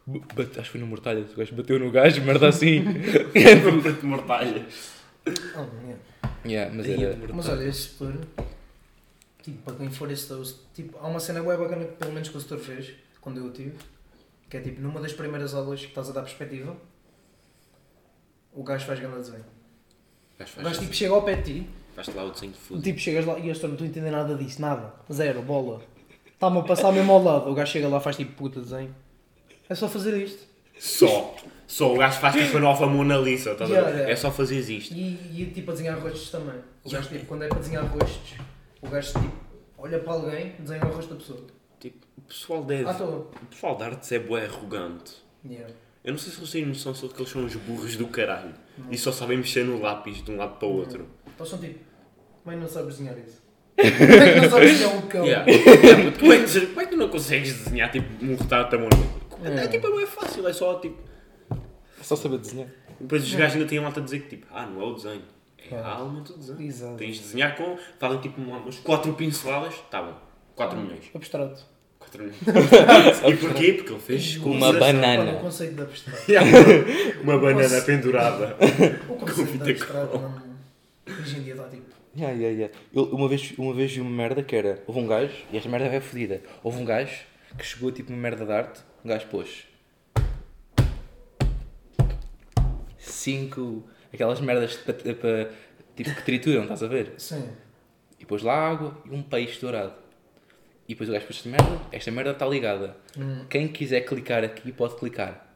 bate- 0.06 0.60
acho 0.60 0.62
que 0.64 0.68
foi 0.72 0.80
no 0.80 0.86
Mortalha, 0.86 1.20
o 1.34 1.36
gajo 1.38 1.54
bateu 1.54 1.78
no 1.78 1.90
gajo, 1.90 2.20
merda 2.22 2.48
assim. 2.48 2.84
Para 3.82 3.92
te 3.94 4.04
mortalha. 4.06 4.62
Oh, 5.26 5.64
yeah. 5.84 5.98
yeah, 6.46 6.72
mas 6.74 6.86
Ia 6.86 7.08
era. 7.08 7.18
Mas 7.32 7.48
olha, 7.48 7.64
esse 7.64 7.80
setor, 7.88 8.12
tipo, 9.46 9.62
para 9.62 9.74
quem 9.76 9.90
for 9.90 10.10
esse 10.10 10.54
tipo, 10.74 10.98
há 10.98 11.06
uma 11.06 11.20
cena 11.20 11.42
web 11.42 11.62
bacana 11.62 11.84
que 11.84 11.92
pelo 11.96 12.12
menos 12.12 12.28
que 12.28 12.36
o 12.36 12.40
setor 12.40 12.58
fez, 12.58 12.92
quando 13.20 13.38
eu 13.38 13.50
tive, 13.52 13.76
que 14.50 14.56
é 14.56 14.60
tipo, 14.60 14.80
numa 14.80 15.00
das 15.00 15.12
primeiras 15.12 15.54
aulas 15.54 15.80
que 15.80 15.86
estás 15.86 16.08
a 16.10 16.12
dar 16.12 16.22
perspectiva, 16.22 16.76
o 18.52 18.62
gajo 18.62 18.86
faz 18.86 18.98
grande 19.00 19.16
desenho. 19.16 19.44
O 20.34 20.38
gajo 20.38 20.52
O 20.52 20.56
gajo 20.62 20.64
faz- 20.64 20.78
tipo 20.78 20.94
chega 20.94 21.14
ao 21.14 21.22
pé 21.22 21.34
de 21.36 21.42
ti, 21.62 21.70
Faz-te 21.94 22.14
lá 22.14 22.24
o 22.24 22.30
desenho 22.30 22.52
de 22.52 22.58
fundo. 22.58 22.82
tipo 22.82 22.98
chegas 22.98 23.24
lá 23.24 23.38
e 23.38 23.46
eu 23.46 23.52
estou 23.52 23.68
não 23.68 23.74
estou 23.74 23.86
a 23.86 23.88
entender 23.90 24.10
nada 24.10 24.34
disso, 24.34 24.60
nada, 24.60 24.94
zero, 25.12 25.40
bola. 25.42 25.80
Está-me 26.26 26.58
a 26.58 26.62
passar 26.62 26.92
mesmo 26.92 27.10
ao 27.12 27.22
lado, 27.22 27.50
o 27.50 27.54
gajo 27.54 27.72
chega 27.72 27.88
lá 27.88 27.98
faz 28.00 28.16
tipo 28.16 28.32
puta 28.32 28.60
desenho. 28.60 28.94
É 29.68 29.74
só 29.74 29.88
fazer 29.88 30.16
isto. 30.22 30.44
Só. 30.78 31.34
Só 31.66 31.92
o 31.94 31.96
gajo 31.98 32.20
faz 32.20 32.34
tipo 32.36 32.58
a 32.58 32.60
nova 32.60 32.86
Mona 32.86 33.16
Lisa, 33.16 33.52
estás 33.52 33.70
a 33.70 33.72
Yeah, 33.72 33.90
ver? 33.90 33.96
yeah. 33.96 34.12
É 34.12 34.16
só 34.16 34.30
fazeres 34.30 34.68
isto. 34.68 34.94
E, 34.94 35.42
e 35.42 35.50
tipo 35.52 35.70
a 35.70 35.74
desenhar 35.74 35.98
rostos 35.98 36.30
também. 36.30 36.60
O 36.84 36.90
gajo 36.90 37.08
tipo, 37.08 37.24
quando 37.26 37.42
é 37.44 37.48
para 37.48 37.58
desenhar 37.58 37.84
rostos, 37.86 38.34
o 38.86 38.90
gajo 38.90 39.12
tipo, 39.20 39.32
olha 39.78 39.98
para 39.98 40.12
alguém, 40.12 40.54
desenha 40.58 40.84
o 40.84 40.88
rosto 40.92 41.14
da 41.14 41.16
pessoa. 41.20 41.40
Tipo, 41.80 42.06
o 42.18 42.20
pessoal 42.22 42.64
deve. 42.64 42.84
Toa. 42.94 43.08
O 43.42 43.46
pessoal 43.50 43.76
de 43.76 43.82
artes 43.84 44.12
é 44.12 44.18
bué 44.18 44.46
arrogante. 44.46 45.14
Yeah. 45.44 45.72
Eu 46.04 46.12
não 46.12 46.18
sei 46.18 46.32
se 46.32 46.38
eles 46.38 46.50
têm 46.50 46.66
noção 46.66 46.94
só 46.94 47.06
de 47.08 47.14
que 47.14 47.20
eles 47.20 47.30
são 47.30 47.44
os 47.44 47.54
burros 47.56 47.96
do 47.96 48.06
caralho. 48.08 48.54
E 48.90 48.96
só 48.98 49.10
sabem 49.10 49.38
mexer 49.38 49.64
no 49.64 49.80
lápis 49.80 50.22
de 50.22 50.30
um 50.30 50.36
lado 50.36 50.56
para 50.58 50.68
o 50.68 50.72
outro. 50.76 51.06
Então 51.34 51.44
são 51.44 51.58
tipo, 51.58 51.78
como 52.42 52.54
é 52.54 52.56
que 52.56 52.62
não 52.62 52.68
sabes 52.68 52.96
desenhar 52.96 53.18
isso? 53.18 53.44
Como 53.76 54.12
é 54.22 54.34
que 54.34 54.40
não 54.40 54.50
sabes 54.50 54.70
desenhar 54.72 54.96
um 54.96 55.02
cão? 55.02 55.24
Yeah. 55.26 55.50
Yeah, 55.50 56.18
como, 56.18 56.32
é 56.32 56.42
que, 56.44 56.60
como 56.66 56.80
é 56.80 56.84
que 56.86 56.90
tu 56.92 56.96
não 56.96 57.08
consegues 57.10 57.52
desenhar 57.64 57.90
tipo 57.90 58.24
um 58.24 58.34
retrato 58.34 58.70
da 58.70 58.78
Mona 58.78 58.96
Lisa? 58.96 59.60
É, 59.60 59.64
É. 59.64 59.68
tipo, 59.68 60.00
é 60.00 60.06
fácil, 60.06 60.48
é 60.48 60.52
só 60.52 60.78
tipo. 60.80 60.96
É 61.50 62.02
só 62.02 62.16
saber 62.16 62.38
desenhar. 62.38 62.68
Depois 62.98 63.22
os 63.22 63.34
gajos 63.34 63.56
ainda 63.56 63.68
têm 63.68 63.78
malta 63.80 64.00
a 64.00 64.02
dizer 64.02 64.20
que 64.22 64.28
tipo, 64.36 64.46
ah, 64.50 64.64
não 64.64 64.80
é 64.80 64.84
o 64.84 64.94
desenho, 64.94 65.22
é 65.74 65.78
a 65.78 65.88
alma 65.88 66.20
do 66.20 66.36
desenho. 66.36 66.60
Exato. 66.62 66.96
Tens 66.96 67.16
de 67.16 67.22
desenhar 67.22 67.56
com, 67.56 67.76
fazem 67.98 68.20
tipo 68.20 68.40
uma- 68.40 68.58
umas 68.58 68.78
4 68.78 69.12
pinceladas, 69.14 69.74
tá 69.90 70.02
bom, 70.02 70.14
4 70.54 70.78
milhões. 70.78 71.04
Abstrato. 71.14 71.64
4 71.98 72.22
milhões. 72.22 72.38
e 73.26 73.36
porquê? 73.36 73.72
Porque 73.74 73.92
ele 73.92 74.00
fez 74.00 74.36
com 74.38 74.50
Uma 74.50 74.72
banana. 74.72 75.32
O 75.32 75.40
conceito 75.40 75.74
de 75.74 75.82
abstrato. 75.82 76.22
Uma 77.22 77.38
banana 77.38 77.80
pendurada. 77.82 78.56
O 79.08 79.16
conceito 79.16 79.58
de 79.64 79.70
abstrato 79.72 80.18
não... 80.18 80.46
Hoje 81.20 81.38
em 81.38 81.42
dia 81.42 81.54
está 81.54 81.68
tipo... 81.68 81.84
Yeah, 82.16 82.34
yeah, 82.34 82.56
yeah. 82.56 82.74
Eu 82.94 83.04
uma 83.14 83.28
vez, 83.28 83.52
uma 83.58 83.74
vez 83.74 83.92
vi 83.92 84.00
uma 84.00 84.10
merda 84.10 84.42
que 84.42 84.56
era. 84.56 84.82
Houve 84.86 85.00
um 85.00 85.06
gajo, 85.06 85.34
e 85.52 85.56
esta 85.56 85.68
merda 85.68 85.86
é 85.86 86.00
fodida. 86.00 86.40
Houve 86.62 86.78
um 86.80 86.84
gajo 86.84 87.24
que 87.58 87.64
chegou 87.64 87.92
tipo 87.92 88.10
uma 88.10 88.18
merda 88.18 88.44
de 88.46 88.52
arte. 88.52 88.80
Um 89.04 89.08
gajo 89.08 89.26
pôs. 89.26 89.66
Cinco. 92.98 93.84
Aquelas 94.16 94.40
merdas 94.40 94.74
para, 94.76 94.94
para, 95.14 95.50
tipo, 95.94 96.14
que 96.14 96.22
trituram, 96.22 96.62
estás 96.62 96.82
a 96.82 96.86
ver? 96.86 97.12
Sim. 97.18 97.46
E 98.18 98.24
pôs 98.24 98.42
lá 98.42 98.54
água 98.70 98.96
e 99.04 99.14
um 99.14 99.22
peixe 99.22 99.60
dourado. 99.60 99.92
E 100.88 100.94
depois 100.94 101.08
o 101.08 101.12
gajo 101.12 101.26
pôs 101.26 101.36
esta 101.38 101.48
merda. 101.50 101.80
Esta 101.92 102.10
merda 102.10 102.30
está 102.30 102.46
ligada. 102.46 102.96
Hum. 103.18 103.44
Quem 103.50 103.68
quiser 103.68 104.00
clicar 104.02 104.42
aqui 104.42 104.72
pode 104.72 104.96
clicar. 104.96 105.46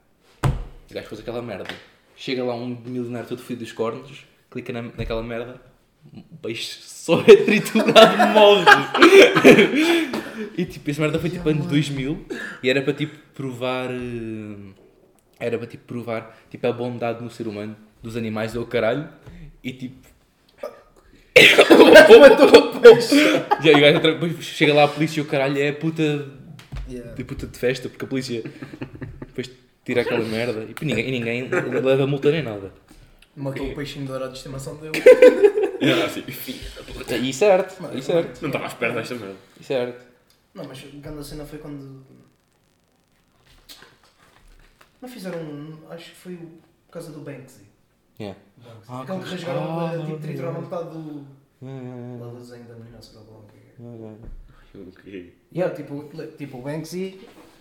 O 0.44 0.92
gajo 0.94 1.08
pôs 1.08 1.20
aquela 1.20 1.40
merda. 1.40 1.72
Chega 2.16 2.44
lá 2.44 2.54
um 2.54 2.66
milionário 2.66 3.26
todo 3.28 3.40
fodido 3.40 3.64
dos 3.64 3.72
cornos, 3.72 4.26
clica 4.50 4.72
na, 4.74 4.82
naquela 4.82 5.22
merda, 5.22 5.58
o 6.14 6.36
peixe 6.42 6.78
só 6.84 7.18
é 7.22 7.36
triturado 7.36 8.26
morre. 8.34 8.64
e 10.56 10.64
tipo, 10.66 10.90
essa 10.90 11.00
merda 11.00 11.18
foi 11.18 11.30
tipo 11.30 11.48
ano 11.48 11.64
2000 11.66 12.26
e 12.62 12.68
era 12.68 12.82
para 12.82 12.92
tipo 12.92 13.16
provar. 13.32 13.88
eh, 13.90 14.72
Era 15.38 15.56
para 15.56 15.66
tipo 15.66 15.84
provar 15.86 16.36
tipo, 16.50 16.66
a 16.66 16.72
bondade 16.72 17.22
no 17.24 17.30
ser 17.30 17.46
humano, 17.48 17.74
dos 18.03 18.16
animais 18.16 18.53
do 18.53 18.64
caralho. 18.66 19.09
E 19.62 19.72
tipo. 19.72 20.09
Já, 23.62 23.72
e 23.72 23.74
o 23.74 23.80
gajo 23.80 24.01
depois 24.01 24.44
chega 24.44 24.74
lá 24.74 24.84
a 24.84 24.88
polícia 24.88 25.20
e 25.20 25.22
o 25.22 25.26
caralho 25.26 25.59
é 25.61 25.72
puta 25.72 26.38
Yeah. 26.88 27.12
de 27.14 27.22
puta 27.22 27.46
de 27.46 27.57
festa, 27.57 27.88
porque 27.88 28.05
a 28.05 28.09
polícia 28.09 28.42
depois 29.28 29.48
tira 29.84 30.03
aquela 30.03 30.24
merda 30.24 30.64
e 30.64 30.74
ninguém, 30.84 31.09
e 31.09 31.11
ninguém 31.12 31.48
leva 31.48 32.05
multa 32.05 32.32
nem 32.32 32.42
nada. 32.42 32.72
Matou 33.36 33.70
o 33.70 33.74
peixinho 33.76 34.07
dourado 34.07 34.32
de 34.32 34.38
estimação 34.38 34.74
dele. 34.76 35.01
Era 35.80 36.07
assim, 36.07 36.22
filho 36.22 36.59
da 36.74 36.82
puta. 36.82 37.16
E 37.16 37.32
certo, 37.32 37.80
e 37.96 38.03
certo, 38.03 38.40
Não 38.42 38.48
estava 38.48 38.64
à 38.64 38.66
espera 38.66 38.92
desta 38.92 39.14
merda. 39.14 39.36
e 39.61 39.64
certo. 39.64 40.05
Não, 40.53 40.64
mas 40.64 40.78
a 40.82 40.96
grande 40.98 41.24
cena 41.24 41.44
foi 41.44 41.61
quando... 41.61 42.05
Não 45.01 45.09
fizeram... 45.09 45.38
um- 45.38 45.78
Acho 45.90 46.11
que 46.11 46.16
foi 46.16 46.34
o- 46.34 46.59
por 46.88 46.94
causa 46.94 47.12
do 47.12 47.20
Banksy. 47.20 47.70
Yeah. 48.21 48.39
Banksy. 48.59 48.87
Ah, 48.89 49.03
Aquele 49.03 49.18
que 49.23 49.31
rasgaram 49.31 49.81
ah, 49.81 49.91
tipo, 49.97 50.09
não, 50.11 50.18
triturar 50.18 50.53
não. 50.53 50.61
metade 50.61 50.91
do... 50.91 51.27
Lá 52.21 52.27
do 52.31 52.37
desenho 52.39 52.64
da 52.64 52.75
menina, 52.75 53.01
sei 53.03 53.16
lá 53.16 53.23
o 53.23 53.45
que 53.45 53.57
é. 53.57 53.83
yeah, 53.83 53.99
yeah. 54.75 54.89
Ok. 54.89 55.35
Yeah, 55.53 55.75
tipo, 55.77 56.11
tipo, 56.37 56.59
o 56.59 56.62
Banksy 56.62 57.21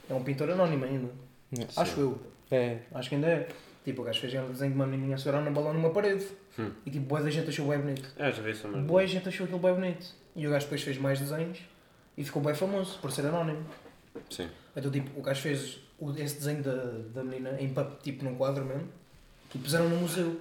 é 0.09 0.13
um 0.13 0.23
pintor 0.23 0.49
anónimo 0.51 0.85
ainda. 0.85 1.09
Acho 1.75 1.99
eu. 1.99 2.19
É, 2.51 2.79
Acho 2.93 3.09
que 3.09 3.15
ainda 3.15 3.27
é. 3.27 3.47
Tipo, 3.85 4.01
o 4.01 4.05
gajo 4.05 4.19
fez 4.19 4.33
um 4.35 4.51
desenho 4.51 4.71
de 4.71 4.75
uma 4.75 4.85
menininha 4.85 5.15
a 5.15 5.17
segurar 5.17 5.41
na 5.41 5.49
balão 5.51 5.73
numa 5.73 5.89
parede. 5.91 6.25
Hum. 6.59 6.71
E 6.85 6.91
tipo, 6.91 7.05
boa 7.05 7.21
da 7.21 7.29
gente 7.29 7.49
achou 7.49 7.67
bem 7.67 7.79
bonito. 7.79 8.09
Ah, 8.19 8.29
já 8.29 8.41
vi 8.43 8.51
essa 8.51 8.67
merda. 8.67 8.85
Boa 8.85 9.07
gente 9.07 9.27
achou 9.29 9.45
aquilo 9.45 9.59
bem 9.59 9.73
bonito. 9.73 10.05
E 10.35 10.45
o 10.47 10.51
gajo 10.51 10.65
depois 10.65 10.81
fez 10.83 10.97
mais 10.97 11.19
desenhos 11.19 11.59
e 12.17 12.23
ficou 12.23 12.41
bem 12.41 12.53
famoso 12.53 12.99
por 12.99 13.11
ser 13.11 13.25
anónimo. 13.25 13.63
Sim. 14.29 14.49
Então, 14.75 14.91
tipo, 14.91 15.17
o 15.19 15.23
gajo 15.23 15.41
fez 15.41 15.79
o- 15.97 16.11
esse 16.11 16.35
desenho 16.35 16.61
da, 16.61 16.73
da 17.13 17.23
menina 17.23 17.59
em 17.59 17.73
tipo 18.03 18.23
num 18.25 18.35
quadro 18.35 18.63
mesmo 18.65 18.87
e 19.55 19.57
puseram 19.57 19.89
no 19.89 19.97
museu. 19.97 20.39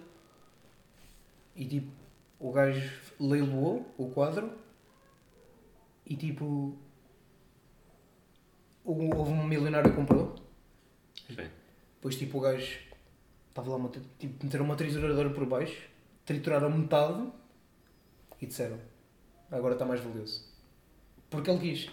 E 1.58 1.66
tipo, 1.66 1.90
o 2.38 2.52
gajo 2.52 2.88
leiloou 3.18 3.92
o 3.98 4.08
quadro 4.10 4.52
e 6.06 6.14
tipo. 6.16 6.78
Houve 8.84 9.32
um 9.32 9.44
milionário 9.44 9.90
que 9.90 9.96
comprou. 9.96 10.36
Sim. 11.26 11.50
Depois 11.96 12.16
tipo 12.16 12.38
o 12.38 12.40
gajo 12.40 12.78
estava 13.48 13.70
lá 13.70 13.76
uma, 13.76 13.90
tipo, 13.90 14.44
meteram 14.44 14.64
uma 14.64 14.76
trituradora 14.76 15.30
por 15.30 15.44
baixo, 15.46 15.82
trituraram 16.24 16.70
metade 16.70 17.28
e 18.40 18.46
disseram 18.46 18.78
agora 19.50 19.74
está 19.74 19.84
mais 19.84 20.00
valioso. 20.00 20.44
Porque 21.28 21.50
ele 21.50 21.58
quis. 21.58 21.90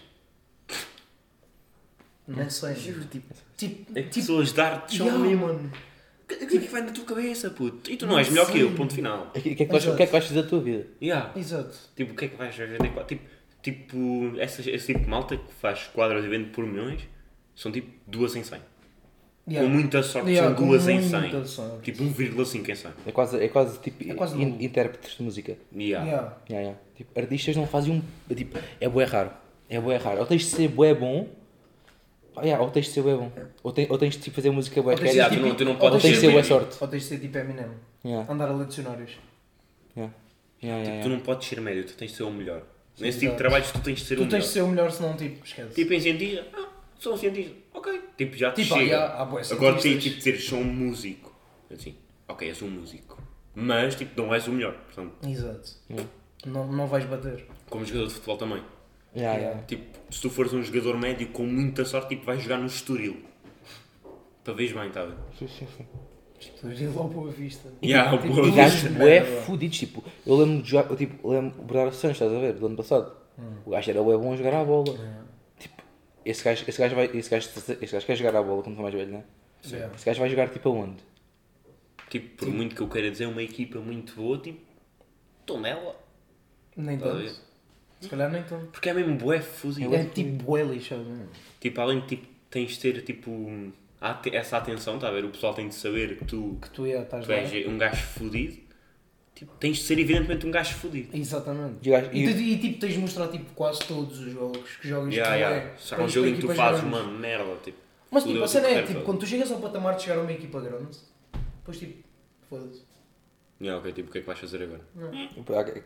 Não 2.28 2.50
sei. 2.50 2.76
Juro, 2.76 3.06
tipo, 3.06 3.34
Tipo, 3.58 3.98
é 3.98 4.04
que 4.04 4.10
tipo 4.10 4.16
pessoas 4.16 4.54
de 4.54 4.62
arte 4.62 4.98
são 4.98 5.08
yeah, 5.08 5.26
ali, 5.26 5.36
mano. 5.36 5.72
O 6.26 6.48
que 6.48 6.58
é 6.58 6.60
que 6.60 6.68
vai 6.72 6.82
na 6.82 6.92
tua 6.92 7.06
cabeça, 7.06 7.50
puto? 7.52 7.90
E 7.92 7.98
tu 7.98 8.06
não, 8.06 8.14
Não 8.14 8.20
és 8.20 8.30
melhor 8.30 8.52
que 8.52 8.60
eu, 8.60 8.72
ponto 8.74 8.94
final. 8.94 9.28
O 9.36 9.40
que, 9.40 9.50
é 9.52 9.56
que 9.56 9.66
vais, 9.66 9.86
o 9.86 9.96
que 9.96 10.04
é 10.04 10.06
que 10.08 10.12
vais 10.12 10.26
fazer 10.26 10.42
da 10.42 10.48
tua 10.50 10.60
vida? 10.60 10.88
Yeah. 11.02 11.32
Exato. 11.36 11.78
Tipo, 11.96 12.14
o 12.14 12.16
que 12.16 12.26
é 12.26 12.28
que 12.30 12.36
vais 12.36 12.56
vender? 12.56 12.80
Tipo, 13.08 13.22
tipo 13.62 14.34
essa, 14.40 14.68
esse 14.70 14.88
tipo 14.88 15.00
de 15.04 15.10
malta 15.10 15.38
que 15.38 15.54
faz 15.62 15.84
quadros 15.94 16.26
e 16.26 16.28
vende 16.28 16.50
por 16.50 16.66
milhões 16.66 17.02
são 17.56 17.72
tipo 17.72 17.90
duas 18.08 18.36
em 18.36 18.44
100. 18.44 18.60
Yeah. 19.48 19.70
Com 19.70 19.76
muita 19.76 20.02
sorte 20.02 20.32
Yeah, 20.32 20.56
são 20.58 20.66
duas 20.68 20.88
em 20.88 21.02
100. 21.02 21.20
muita 21.22 21.46
sorte. 21.46 21.92
Tipo 21.92 22.04
1,5 22.04 22.70
em 22.70 22.76
100. 22.76 22.92
É 23.06 23.12
quase, 23.12 23.44
é 23.44 23.48
quase 23.48 23.80
tipo 23.80 24.12
É 24.12 24.16
quase 24.16 24.42
in- 24.42 24.58
intérpretes 24.64 25.18
de 25.18 25.22
música. 25.24 25.56
Yeah. 25.76 26.06
Yeah. 26.06 26.38
Yeah, 26.50 26.62
yeah. 26.70 26.80
Tipo, 26.96 27.20
artistas 27.20 27.56
não 27.56 27.68
fazem 27.68 27.94
um. 28.30 28.34
Tipo, 28.36 28.58
é 28.82 28.90
bué 28.90 29.06
raro. 29.06 29.30
É 29.70 29.80
bué 29.80 29.98
raro. 29.98 30.20
Ou 30.22 30.26
tens 30.26 30.42
de 30.42 30.48
ser 30.48 30.68
bué 30.70 30.94
bom. 30.96 31.28
Ah, 32.38 32.42
yeah, 32.44 32.62
ou 32.64 32.70
tens 32.72 32.86
de 32.86 32.92
ser 32.92 33.02
bué 33.02 33.16
bom. 33.16 33.32
Ou, 33.64 33.72
tem, 33.72 33.88
ou 33.90 33.98
tens 33.98 34.16
de 34.16 34.20
tipo, 34.22 34.36
fazer 34.36 34.50
música 34.52 34.82
bué 34.82 34.94
Ou 34.94 35.00
tens 35.00 35.12
de 35.12 35.18
quer. 35.18 35.30
ser 35.30 35.36
tu 35.36 35.42
não- 35.46 35.56
tu 35.56 35.66
não 35.66 35.72
ou 35.74 35.78
podes 35.78 36.02
tens 36.02 36.10
de 36.16 36.16
ser 36.20 36.26
ser 36.28 36.32
bué 36.34 36.42
tipo- 36.42 36.54
sorte. 36.56 36.78
Ou 36.82 36.88
tens 36.88 37.02
de 37.04 37.08
ser 37.10 37.20
tipo 37.20 37.38
Eminem. 37.38 37.68
Yeah, 38.04 38.32
Andar 38.32 38.50
a 38.50 38.54
ler 38.54 38.68
dicionários. 38.68 39.12
yeah. 39.96 40.14
Yeah, 40.64 40.82
yeah, 40.84 41.02
Tu 41.04 41.08
yeah. 41.08 41.10
não 41.10 41.20
podes 41.20 41.48
ser 41.48 41.62
médio, 41.62 41.86
tu 41.86 41.94
tens 41.96 42.12
de 42.12 42.18
ser 42.18 42.24
o 42.24 42.32
melhor. 42.32 42.64
Nesse 43.00 43.20
tipo 43.20 43.26
Exato. 43.26 43.32
de 43.32 43.38
trabalhos 43.38 43.72
tu 43.72 43.80
tens 43.82 44.00
de 44.00 44.06
ser 44.06 44.16
Tu 44.16 44.22
o 44.24 44.24
tens 44.24 44.32
melhor. 44.32 44.42
de 44.48 44.54
ser 44.54 44.62
o 44.62 44.68
melhor, 44.68 44.92
senão 44.92 45.18
tipo, 45.18 45.46
esquece. 45.46 45.74
Tipo 45.76 45.94
em 45.94 46.00
cientista, 46.00 46.46
ah, 46.54 46.68
sou 46.98 47.14
um 47.14 47.18
cientista. 47.18 47.56
Ok. 47.74 48.02
Tipo, 48.18 48.38
já 48.38 48.52
te 48.52 48.64
Tipo, 48.64 48.76
ah, 48.76 48.78
chega. 48.80 48.90
yeah, 48.92 49.22
há 49.22 49.26
bué 49.26 49.42
Agora 49.52 49.74
tens 49.74 49.82
cientistas. 49.82 50.04
tipo 50.04 50.24
de 50.24 50.32
dizer, 50.32 50.50
sou 50.50 50.60
um 50.60 50.64
músico. 50.64 51.36
Assim, 51.74 51.96
ok, 52.28 52.48
és 52.48 52.62
um 52.62 52.70
músico. 52.70 53.22
Mas 53.54 53.96
tipo, 53.96 54.22
não 54.22 54.34
és 54.34 54.48
o 54.48 54.52
melhor. 54.52 54.74
Portanto, 54.74 55.14
Exato. 55.28 55.70
Yeah. 55.90 56.10
Não, 56.46 56.68
não 56.72 56.88
vais 56.88 57.06
bater. 57.06 57.46
como 57.70 57.86
jogador 57.86 58.08
de 58.08 58.14
futebol 58.14 58.38
também. 58.38 58.62
Yeah, 59.16 59.40
yeah. 59.40 59.62
Tipo, 59.64 59.84
se 60.14 60.22
tu 60.22 60.30
fores 60.30 60.54
um 60.54 60.62
jogador 60.62 60.98
médio 60.98 61.28
com 61.30 61.44
muita 61.44 61.86
sorte, 61.86 62.10
tipo, 62.10 62.26
vais 62.26 62.42
jogar 62.42 62.58
no 62.58 62.66
Estoril. 62.66 63.18
Veres 64.46 64.74
bem, 64.74 64.90
tá 64.92 65.02
a 65.02 65.06
ver? 65.06 65.16
Sim, 65.40 65.48
sim, 65.48 65.68
sim. 65.78 65.86
Estou 66.40 66.92
logo 66.94 67.10
boa 67.10 67.32
vista. 67.32 67.70
Yeah, 67.84 68.16
Tipo, 68.18 68.34
boa 68.36 68.48
E 68.48 68.52
gajos 68.52 68.92
bué 68.92 69.22
merda. 69.22 69.42
fudidos, 69.42 69.78
tipo, 69.80 70.04
eu 70.26 70.36
lembro 70.36 70.62
de 70.62 70.70
jogar, 70.70 70.90
eu, 70.92 70.96
tipo, 70.96 71.30
lembro 71.30 71.60
o 71.60 71.64
Bernardo 71.64 71.96
Santos, 71.96 72.18
estás 72.18 72.32
a 72.32 72.40
ver, 72.40 72.54
do 72.54 72.66
ano 72.68 72.76
passado. 72.76 73.16
O 73.66 73.72
gajo 73.72 73.90
era 73.90 74.04
bué 74.04 74.18
bom 74.18 74.34
a 74.34 74.36
jogar 74.38 74.54
à 74.54 74.64
bola. 74.64 74.94
Tipo, 75.58 75.82
esse 76.24 76.44
gajo, 76.44 76.64
esse 76.68 76.80
gajo 76.80 76.96
vai, 76.96 77.06
esse 77.06 77.30
gajo, 77.30 77.50
esse 77.82 77.94
gajo 77.94 78.06
quer 78.06 78.16
jogar 78.16 78.36
à 78.36 78.44
bola 78.44 78.62
quando 78.62 78.76
for 78.76 78.84
mais 78.84 78.94
velho, 78.94 79.12
né? 79.12 79.24
Yeah. 79.66 79.96
Esse 79.96 80.06
gajo 80.06 80.20
vai 80.20 80.30
jogar 80.30 80.50
tipo 80.50 80.70
aonde? 80.70 81.02
tipo, 82.10 82.38
por 82.38 82.54
muito 82.54 82.76
que 82.76 82.82
eu 82.82 82.88
queira 82.88 83.10
dizer, 83.10 83.26
uma 83.26 83.42
equipa 83.42 83.80
muito 83.80 84.16
boa, 84.16 84.38
tipo, 84.38 84.60
estou 85.42 85.60
nela. 85.60 85.96
Nem 86.78 86.98
ver? 86.98 87.04
tanto. 87.04 87.42
Se 88.02 88.10
calhar 88.10 88.30
nem 88.32 88.44
tanto. 88.44 88.68
Porque 88.68 88.90
é 88.90 88.94
mesmo 88.94 89.16
bué 89.16 89.40
fuzido. 89.42 89.94
É 89.96 90.04
tipo 90.04 90.44
bué 90.44 90.64
lixado 90.64 91.04
mesmo. 91.04 91.28
Tipo, 91.60 91.82
além 91.82 92.02
de 92.02 92.08
tipo, 92.08 92.28
tens 92.50 92.72
de 92.72 92.80
ter 92.80 93.02
tipo 93.02 93.72
essa 94.32 94.58
atenção, 94.58 95.00
tá 95.00 95.08
a 95.08 95.12
ver? 95.12 95.26
O 95.26 95.30
pessoal 95.30 95.54
tem 95.54 95.68
de 95.68 95.76
saber 95.76 96.18
que 96.18 96.26
tu, 96.26 96.58
Que 96.62 96.70
tu 96.70 96.86
ia, 96.86 97.02
estás 97.02 97.26
tu 97.26 97.32
és 97.32 97.68
um 97.68 97.78
gajo 97.78 97.96
fodido. 98.06 98.58
Tipo, 99.34 99.52
tens 99.60 99.78
de 99.78 99.84
ser 99.84 100.00
evidentemente 100.00 100.46
um 100.46 100.52
gajo 100.52 100.74
fodido. 100.76 101.10
Exatamente. 101.18 101.90
E 101.90 101.92
E, 101.92 101.96
e- 102.30 102.34
tu- 102.34 102.40
e, 102.40 102.58
tipo, 102.58 102.80
tens 102.80 102.94
de 102.94 103.00
mostrar 103.00 103.28
tipo, 103.28 103.52
quase 103.54 103.80
todos 103.86 104.20
os 104.20 104.32
jogos 104.32 104.78
que 104.78 104.88
jogas 104.88 105.14
Yeah, 105.14 105.36
que 105.36 105.44
tu 105.44 105.50
yeah. 105.50 105.74
é. 105.74 105.78
Se 105.78 105.94
há 105.94 105.98
para- 105.98 106.06
um 106.06 106.10
jogo 106.10 106.28
em 106.28 106.36
que 106.36 106.42
tu 106.42 106.54
fazes 106.54 106.84
uma 106.84 107.04
merda, 107.04 107.56
tipo. 107.64 107.78
Mas 108.12 108.24
tipo, 108.24 108.42
a 108.44 108.48
cena 108.48 108.68
é 108.70 108.82
tipo, 108.84 108.94
todo. 108.94 109.04
quando 109.04 109.20
tu 109.20 109.26
chegas 109.26 109.52
ao 109.52 109.60
patamar 109.60 109.96
de 109.98 110.04
chegar 110.04 110.20
a 110.20 110.22
uma 110.22 110.32
equipa 110.32 110.62
grande, 110.62 110.98
depois 111.58 111.78
tipo, 111.80 112.02
foda-se. 112.50 112.85
Yeah, 113.62 113.80
ok, 113.80 113.94
tipo, 113.94 114.10
o 114.10 114.12
que 114.12 114.18
é 114.18 114.22
que 114.22 114.28
vais 114.28 114.40
fazer 114.40 114.62
agora? 114.64 114.82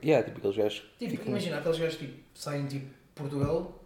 Yeah, 0.04 0.26
tipo 0.26 0.40
aqueles 0.40 0.58
gajos. 0.58 0.84
Tipo, 0.98 1.12
ficam- 1.12 1.28
imagina, 1.28 1.58
aqueles 1.60 1.78
gajos 1.80 1.98
tipo, 2.00 2.20
saem 2.34 2.66
tipo 2.68 2.92
Portugal 3.14 3.84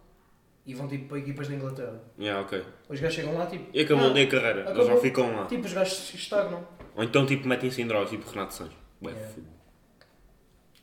e 0.64 0.74
vão 0.74 0.88
tipo 0.88 1.06
para 1.08 1.18
equipas 1.18 1.48
da 1.48 1.54
Inglaterra. 1.54 2.02
Yeah, 2.18 2.40
ok. 2.44 2.64
Os 2.88 2.98
gajos 3.00 3.14
chegam 3.14 3.34
lá 3.36 3.46
tipo. 3.46 3.68
E 3.76 3.80
acabou 3.82 4.06
ah, 4.06 4.12
nem 4.14 4.26
a 4.26 4.30
carreira, 4.30 4.60
eles 4.60 4.70
acabou. 4.70 4.88
não 4.90 5.00
ficam 5.00 5.36
lá. 5.36 5.46
Tipo, 5.46 5.66
os 5.66 5.72
gajos 5.74 6.14
estagnam. 6.14 6.66
Ou 6.96 7.04
então 7.04 7.26
tipo 7.26 7.46
metem-se 7.46 7.82
em 7.82 7.86
drogas, 7.86 8.08
tipo 8.10 8.28
Renato 8.30 8.54
Santos. 8.54 8.76
Ué, 9.02 9.12
Yeah. 9.12 9.28
fudido. 9.34 9.54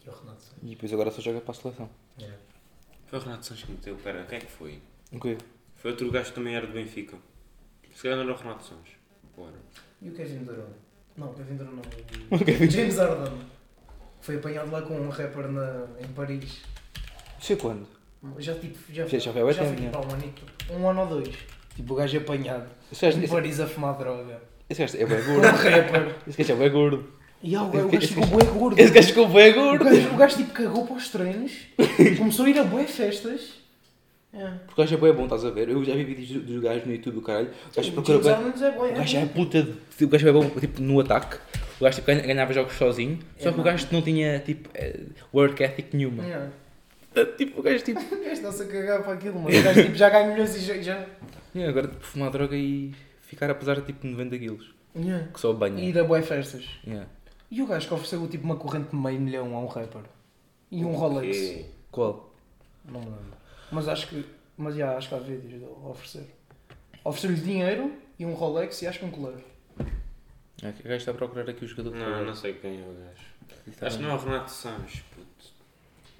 E 0.05 0.09
o 0.09 0.13
Renato. 0.13 0.45
E 0.61 0.69
depois 0.69 0.93
agora 0.93 1.11
só 1.11 1.21
joga 1.21 1.41
para 1.41 1.51
a 1.51 1.53
seleção. 1.55 1.89
Foi 3.07 3.19
o 3.19 3.21
Renato 3.23 3.45
Santos 3.45 3.63
que 3.63 3.71
meteu, 3.71 3.95
pera, 3.97 4.23
quem 4.25 4.37
é 4.37 4.41
que 4.41 4.51
foi? 4.51 4.81
Ok. 5.13 5.37
Foi 5.75 5.91
outro 5.91 6.09
gajo 6.11 6.29
que 6.29 6.35
também 6.35 6.55
era 6.55 6.67
do 6.67 6.73
Benfica. 6.73 7.17
Se 7.93 8.03
calhar 8.03 8.17
não 8.17 8.23
era 8.25 8.33
o 8.33 8.37
Renato 8.37 8.63
Santos. 8.63 8.91
Ou 9.35 9.47
era? 9.47 9.57
E 10.01 10.09
o 10.09 10.13
Kevin 10.13 10.43
Durant? 10.43 10.69
Não, 11.17 11.29
o 11.29 11.33
Durant 11.33 11.59
não. 11.71 11.81
O 12.37 12.71
James 12.71 12.97
Harden. 12.97 13.33
Foi 14.21 14.35
apanhado 14.35 14.71
lá 14.71 14.81
com 14.81 14.93
um 14.95 15.09
rapper 15.09 15.47
na, 15.47 15.85
em 15.99 16.07
Paris. 16.13 16.61
Sei 17.39 17.55
quando? 17.55 17.87
Já 18.37 18.53
tipo, 18.53 18.77
já, 18.93 19.03
Já- 19.05 19.17
já 19.17 19.31
já 19.31 19.33
foi 19.33 19.75
tipo 19.75 19.97
há 19.97 20.01
um 20.01 20.13
anito. 20.13 20.41
Um 20.69 20.87
ano 20.89 21.01
ou 21.01 21.07
dois. 21.07 21.35
Tipo, 21.75 21.93
o 21.93 21.95
gajo 21.97 22.17
apanhado. 22.17 22.67
Esse 22.91 23.05
gajo, 23.05 23.17
Em 23.19 23.23
esse, 23.23 23.33
Paris 23.33 23.59
a 23.59 23.67
fumar 23.67 23.97
droga. 23.97 24.39
esse 24.69 24.79
gajo 24.81 24.97
é 24.97 25.05
bem 25.05 25.23
Com 25.23 25.31
um 25.31 25.35
gordo. 25.35 25.47
rapper. 25.57 26.15
Esse 26.27 26.37
gajo 26.37 26.53
é 26.53 26.55
bem 26.55 26.71
gordo. 26.71 27.13
E 27.43 27.55
ah, 27.55 27.63
o 27.63 27.69
gajo 27.71 27.87
o 27.87 27.95
Esse 27.95 28.07
ficou 28.07 28.27
bué 28.27 28.45
gordo. 28.45 28.79
Esse 28.79 28.93
gajo 28.93 29.07
ficou 29.07 29.27
bem 29.29 29.51
O 29.51 29.55
gordo. 29.55 29.85
gajo, 29.85 30.09
o 30.13 30.17
gajo 30.17 30.37
tipo 30.37 30.51
cagou 30.53 30.85
para 30.85 30.95
os 30.97 31.09
treinos. 31.09 31.51
Começou 32.17 32.45
a 32.45 32.49
ir 32.49 32.59
a 32.59 32.63
bué 32.63 32.83
festas. 32.85 33.60
É. 34.33 34.47
Porque 34.65 34.81
o 34.81 34.83
gajo 34.85 34.95
é 34.95 34.97
bem 34.97 35.13
bom, 35.13 35.23
estás 35.25 35.43
a 35.43 35.49
ver? 35.49 35.69
Eu 35.69 35.83
já 35.83 35.93
vi 35.93 36.03
vídeos 36.05 36.43
dos 36.45 36.61
gajos 36.63 36.85
no 36.85 36.93
YouTube 36.93 37.15
do 37.15 37.21
caralho. 37.21 37.49
O 37.71 37.75
gajo 37.75 37.91
procura 37.91 38.23
James 38.23 38.59
bem. 38.59 38.67
É 38.69 38.71
bué. 38.71 38.91
O 38.91 38.95
gajo 38.95 39.17
é 39.17 39.25
puta 39.25 39.61
de. 39.63 40.05
O 40.05 40.07
gajo 40.07 40.27
é 40.27 40.31
bom 40.31 40.49
tipo, 40.51 40.81
no 40.81 40.99
ataque. 41.01 41.37
O 41.79 41.83
gajo 41.83 41.95
tipo, 41.95 42.07
ganha- 42.07 42.21
ganhava 42.21 42.53
jogos 42.53 42.73
sozinho. 42.75 43.19
Só 43.37 43.49
É, 43.49 43.51
que 43.51 43.59
o 43.59 43.63
gajo 43.63 43.87
não 43.91 44.01
tinha 44.01 44.39
tipo 44.39 44.69
eh, 44.73 45.01
work 45.33 45.61
ethic 45.61 45.95
nenhuma. 45.95 46.23
É. 46.25 46.49
Tipo, 47.37 47.59
o 47.59 47.63
gajo 47.63 47.83
tipo. 47.83 47.99
O 48.15 48.19
gajo 48.23 48.31
está-se 48.31 48.63
a 48.63 48.65
cagar 48.67 49.03
para 49.03 49.13
aquilo, 49.13 49.37
mas 49.41 49.57
o 49.59 49.63
gajo 49.63 49.83
tipo, 49.83 49.95
já 49.95 50.09
ganha 50.09 50.31
milhões 50.31 50.55
e 50.55 50.59
já. 50.61 50.81
já... 50.81 51.05
"Yeah, 51.53 51.67
agora 51.69 51.87
tipo, 51.89 52.05
fumar 52.05 52.31
droga 52.31 52.55
e 52.55 52.93
ficar 53.23 53.49
a 53.49 53.55
pesar 53.55 53.81
tipo 53.81 54.07
90 54.07 54.37
quilos. 54.39 54.73
Yeah. 54.95 55.27
Que 55.27 55.39
só 55.41 55.51
E 55.51 55.55
banha. 55.55 55.83
ir 55.83 55.99
a 55.99 56.05
bué 56.05 56.21
festas. 56.21 56.63
Yeah. 56.87 57.05
E 57.51 57.61
o 57.61 57.67
gajo 57.67 57.85
que 57.85 57.93
ofereceu 57.93 58.25
tipo 58.29 58.45
uma 58.45 58.55
corrente 58.55 58.91
de 58.91 58.95
meio 58.95 59.19
milhão 59.19 59.53
a 59.53 59.59
um 59.59 59.67
rapper. 59.67 60.03
E 60.71 60.85
um 60.85 60.93
Rolex. 60.93 61.65
Qual? 61.91 62.33
Não 62.89 63.01
me 63.01 63.05
lembro. 63.07 63.40
Mas 63.71 63.87
acho 63.87 64.07
que. 64.07 64.25
Mas 64.57 64.75
já, 64.75 64.95
acho 64.95 65.09
que 65.09 65.15
há 65.15 65.19
vídeos 65.19 65.51
dele 65.51 65.65
a 65.65 65.87
oferecer. 65.89 66.27
Ofereceu-lhe 67.03 67.41
dinheiro 67.41 67.93
e 68.19 68.25
um 68.25 68.33
Rolex 68.33 68.81
e 68.81 68.87
acho 68.87 68.99
que 68.99 69.05
um 69.05 69.11
coleiro. 69.11 69.41
É, 70.61 70.69
o 70.69 70.83
gajo 70.83 70.95
está 70.95 71.11
a 71.11 71.13
procurar 71.15 71.49
aqui 71.49 71.65
o 71.65 71.67
jogador 71.67 71.95
Não, 71.95 72.23
não 72.23 72.35
sei 72.35 72.53
quem 72.53 72.79
é 72.79 72.83
o 72.83 72.93
gajo. 72.93 73.25
Tá 73.79 73.87
Acho 73.87 73.97
que 73.97 74.03
não 74.03 74.11
é 74.11 74.13
o 74.13 74.17
Renato 74.17 74.51
Santos, 74.51 75.01
puto. 75.15 75.49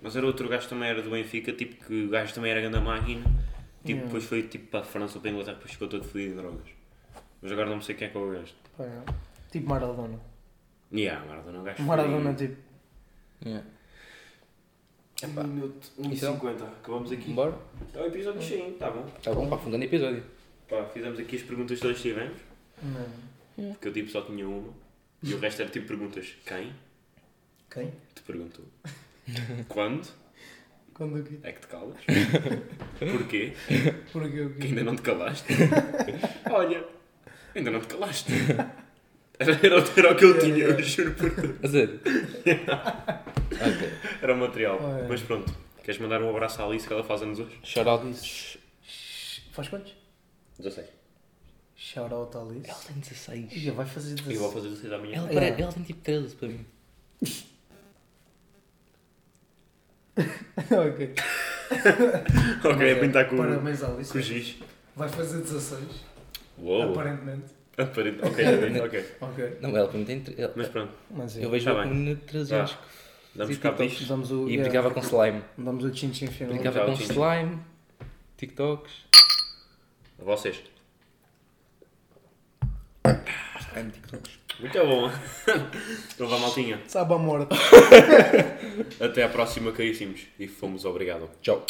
Mas 0.01 0.15
era 0.15 0.25
outro 0.25 0.49
gajo 0.49 0.63
que 0.63 0.69
também 0.69 0.89
era 0.89 1.01
do 1.03 1.11
Benfica, 1.11 1.53
tipo 1.53 1.85
que 1.85 2.05
o 2.05 2.09
gajo 2.09 2.33
também 2.33 2.51
era 2.51 2.61
grande 2.61 2.79
máquina. 2.79 3.23
Tipo, 3.23 3.91
Yeah. 3.91 4.05
depois 4.05 4.23
foi 4.25 4.43
tipo 4.43 4.67
para 4.67 4.81
a 4.81 4.83
França 4.83 5.15
ou 5.15 5.21
para 5.21 5.31
a 5.31 5.33
Inglaterra, 5.33 5.55
depois 5.55 5.71
ficou 5.71 5.87
todo 5.87 6.03
fodido 6.03 6.33
em 6.33 6.35
drogas. 6.35 6.69
Mas 7.41 7.51
agora 7.51 7.69
não 7.69 7.81
sei 7.81 7.95
quem 7.95 8.07
é 8.07 8.11
que 8.11 8.17
é 8.17 8.19
o 8.19 8.31
gajo. 8.31 8.53
É. 8.79 9.13
Tipo 9.51 9.69
Maradona. 9.69 10.19
Yeah, 10.93 11.25
Maradona, 11.25 11.59
o 11.59 11.63
gajo 11.63 11.83
Maradona, 11.83 12.35
foi... 12.35 12.47
tipo. 12.47 12.61
Yeah. 13.43 13.67
Epá. 15.23 15.43
minuto 15.43 15.91
Um 15.97 16.11
Então? 16.11 16.33
50, 16.35 16.63
acabamos 16.65 17.11
aqui. 17.11 17.31
Bora? 17.33 17.53
É 17.93 17.99
o 18.01 18.05
episódio 18.07 18.41
cheio, 18.41 18.73
tá 18.73 18.89
bom. 18.89 19.05
Tá 19.23 19.31
bom, 19.33 19.47
pá, 19.49 19.57
foi 19.57 19.67
um 19.67 19.71
grande 19.71 19.85
episódio. 19.85 20.23
Pá, 20.69 20.83
fizemos 20.93 21.19
aqui 21.19 21.35
as 21.35 21.41
perguntas 21.43 21.77
que 21.77 21.81
todas 21.81 22.01
tivemos, 22.01 22.37
Não. 22.81 23.71
porque 23.73 23.87
eu 23.89 23.93
tipo 23.93 24.09
só 24.09 24.21
tinha 24.21 24.47
uma. 24.47 24.73
E 25.23 25.33
o 25.33 25.39
resto 25.39 25.61
era 25.61 25.69
tipo 25.71 25.87
perguntas. 25.87 26.33
Quem? 26.45 26.73
Quem? 27.69 27.91
Te 28.15 28.21
perguntou. 28.25 28.65
Quando? 29.67 30.07
Quando 30.93 31.19
o 31.19 31.23
quê? 31.23 31.37
É 31.43 31.51
que 31.51 31.61
te 31.61 31.67
calas? 31.67 31.97
Porquê? 32.99 33.53
Porque 34.11 34.41
o 34.41 34.53
Que 34.55 34.59
quê? 34.59 34.67
ainda 34.67 34.83
não 34.83 34.95
te 34.95 35.01
calaste? 35.03 35.53
Olha, 36.49 36.85
ainda 37.55 37.71
não 37.71 37.79
te 37.79 37.87
calaste. 37.87 38.31
Era, 39.39 39.53
era, 39.65 39.79
o- 39.79 39.99
era 39.99 40.11
o 40.11 40.15
que 40.15 40.25
eu 40.25 40.39
tinha, 40.39 40.57
eu 40.65 40.83
juro 40.83 41.13
por 41.15 41.29
Deus. 41.31 41.55
A 41.63 41.67
sério? 41.67 41.99
ok. 43.51 43.93
Era 44.21 44.33
o 44.33 44.37
material. 44.37 44.79
Olha. 44.81 45.07
Mas 45.07 45.21
pronto, 45.21 45.53
queres 45.83 45.99
mandar 45.99 46.21
um 46.21 46.29
abraço 46.29 46.61
à 46.61 46.65
Alice 46.65 46.87
que 46.87 46.93
ela 46.93 47.03
faz 47.03 47.21
anos 47.21 47.39
hoje? 47.39 47.59
Shout 47.63 47.87
out. 47.89 48.59
Faz 49.51 49.67
quantos? 49.67 49.93
16. 50.59 50.87
Shout 51.75 52.13
out 52.13 52.37
Alice. 52.37 52.69
Ela 52.69 52.79
tem 52.79 52.95
16. 52.97 53.51
Ih, 53.55 53.71
vai 53.71 53.85
fazer 53.85 54.11
Eu 54.19 54.23
vou 54.39 54.51
16. 54.51 54.53
fazer 54.53 54.69
16 54.69 54.93
amanhã. 54.93 55.17
Ela, 55.17 55.31
É. 55.31 55.33
pare- 55.51 55.61
ela 55.63 55.73
tem 55.73 55.83
tipo 55.83 56.01
13 56.01 56.35
para 56.35 56.47
mim. 56.47 56.65
ok. 60.71 61.13
ok, 62.65 62.89
é 62.89 62.95
pintar 62.95 63.27
com, 63.29 63.37
Parabéns 63.37 63.83
Alice. 63.83 64.11
com 64.11 64.17
o 64.19 64.21
giz. 64.21 64.57
Vai 64.95 65.09
fazer 65.09 65.41
16. 65.41 65.83
Uou. 66.59 66.91
Aparentemente. 66.91 67.45
Aparente. 67.77 68.19
Ok, 68.23 68.45
ok, 68.45 68.81
ok. 68.81 69.05
Ok. 69.21 69.57
Não, 69.61 69.75
ela 69.75 69.87
para 69.87 69.97
mim 69.97 70.05
tem. 70.05 70.23
ela- 70.37 70.53
Mas 70.55 70.67
pronto, 70.67 70.93
Mas 71.09 71.37
Eu 71.37 71.47
é. 71.47 71.51
vejo 71.51 71.65
Tá 71.65 71.71
ela 71.71 71.81
bem. 71.81 71.89
com 71.89 71.95
menina 71.97 72.15
de 72.15 72.21
13 72.25 72.49
Vá. 72.51 72.57
anos. 72.59 72.71
damos 72.71 73.00
Damos 73.33 74.31
o. 74.31 74.47
E 74.47 74.55
yeah, 74.55 74.69
brincava 74.69 74.91
com 74.93 74.99
slime. 75.01 75.41
Damos 75.57 75.83
o 75.83 75.95
chin-chin 75.95 76.27
final. 76.27 76.53
Brincava 76.53 76.79
já 76.79 76.85
com 76.85 76.91
slime, 76.93 77.59
TikToks. 78.37 78.91
A 80.19 80.23
vocês. 80.23 80.61
Slime, 83.05 83.91
TikToks. 83.91 84.41
Muito 84.59 84.77
bom. 84.85 85.11
Então 86.13 86.27
vá, 86.27 86.37
maltinha. 86.37 86.79
Sabe 86.87 87.13
a 87.13 87.17
morte. 87.17 87.55
Até 88.99 89.23
à 89.23 89.29
próxima, 89.29 89.71
caríssimos. 89.71 90.21
E 90.37 90.47
fomos 90.47 90.85
obrigado. 90.85 91.29
Tchau. 91.41 91.65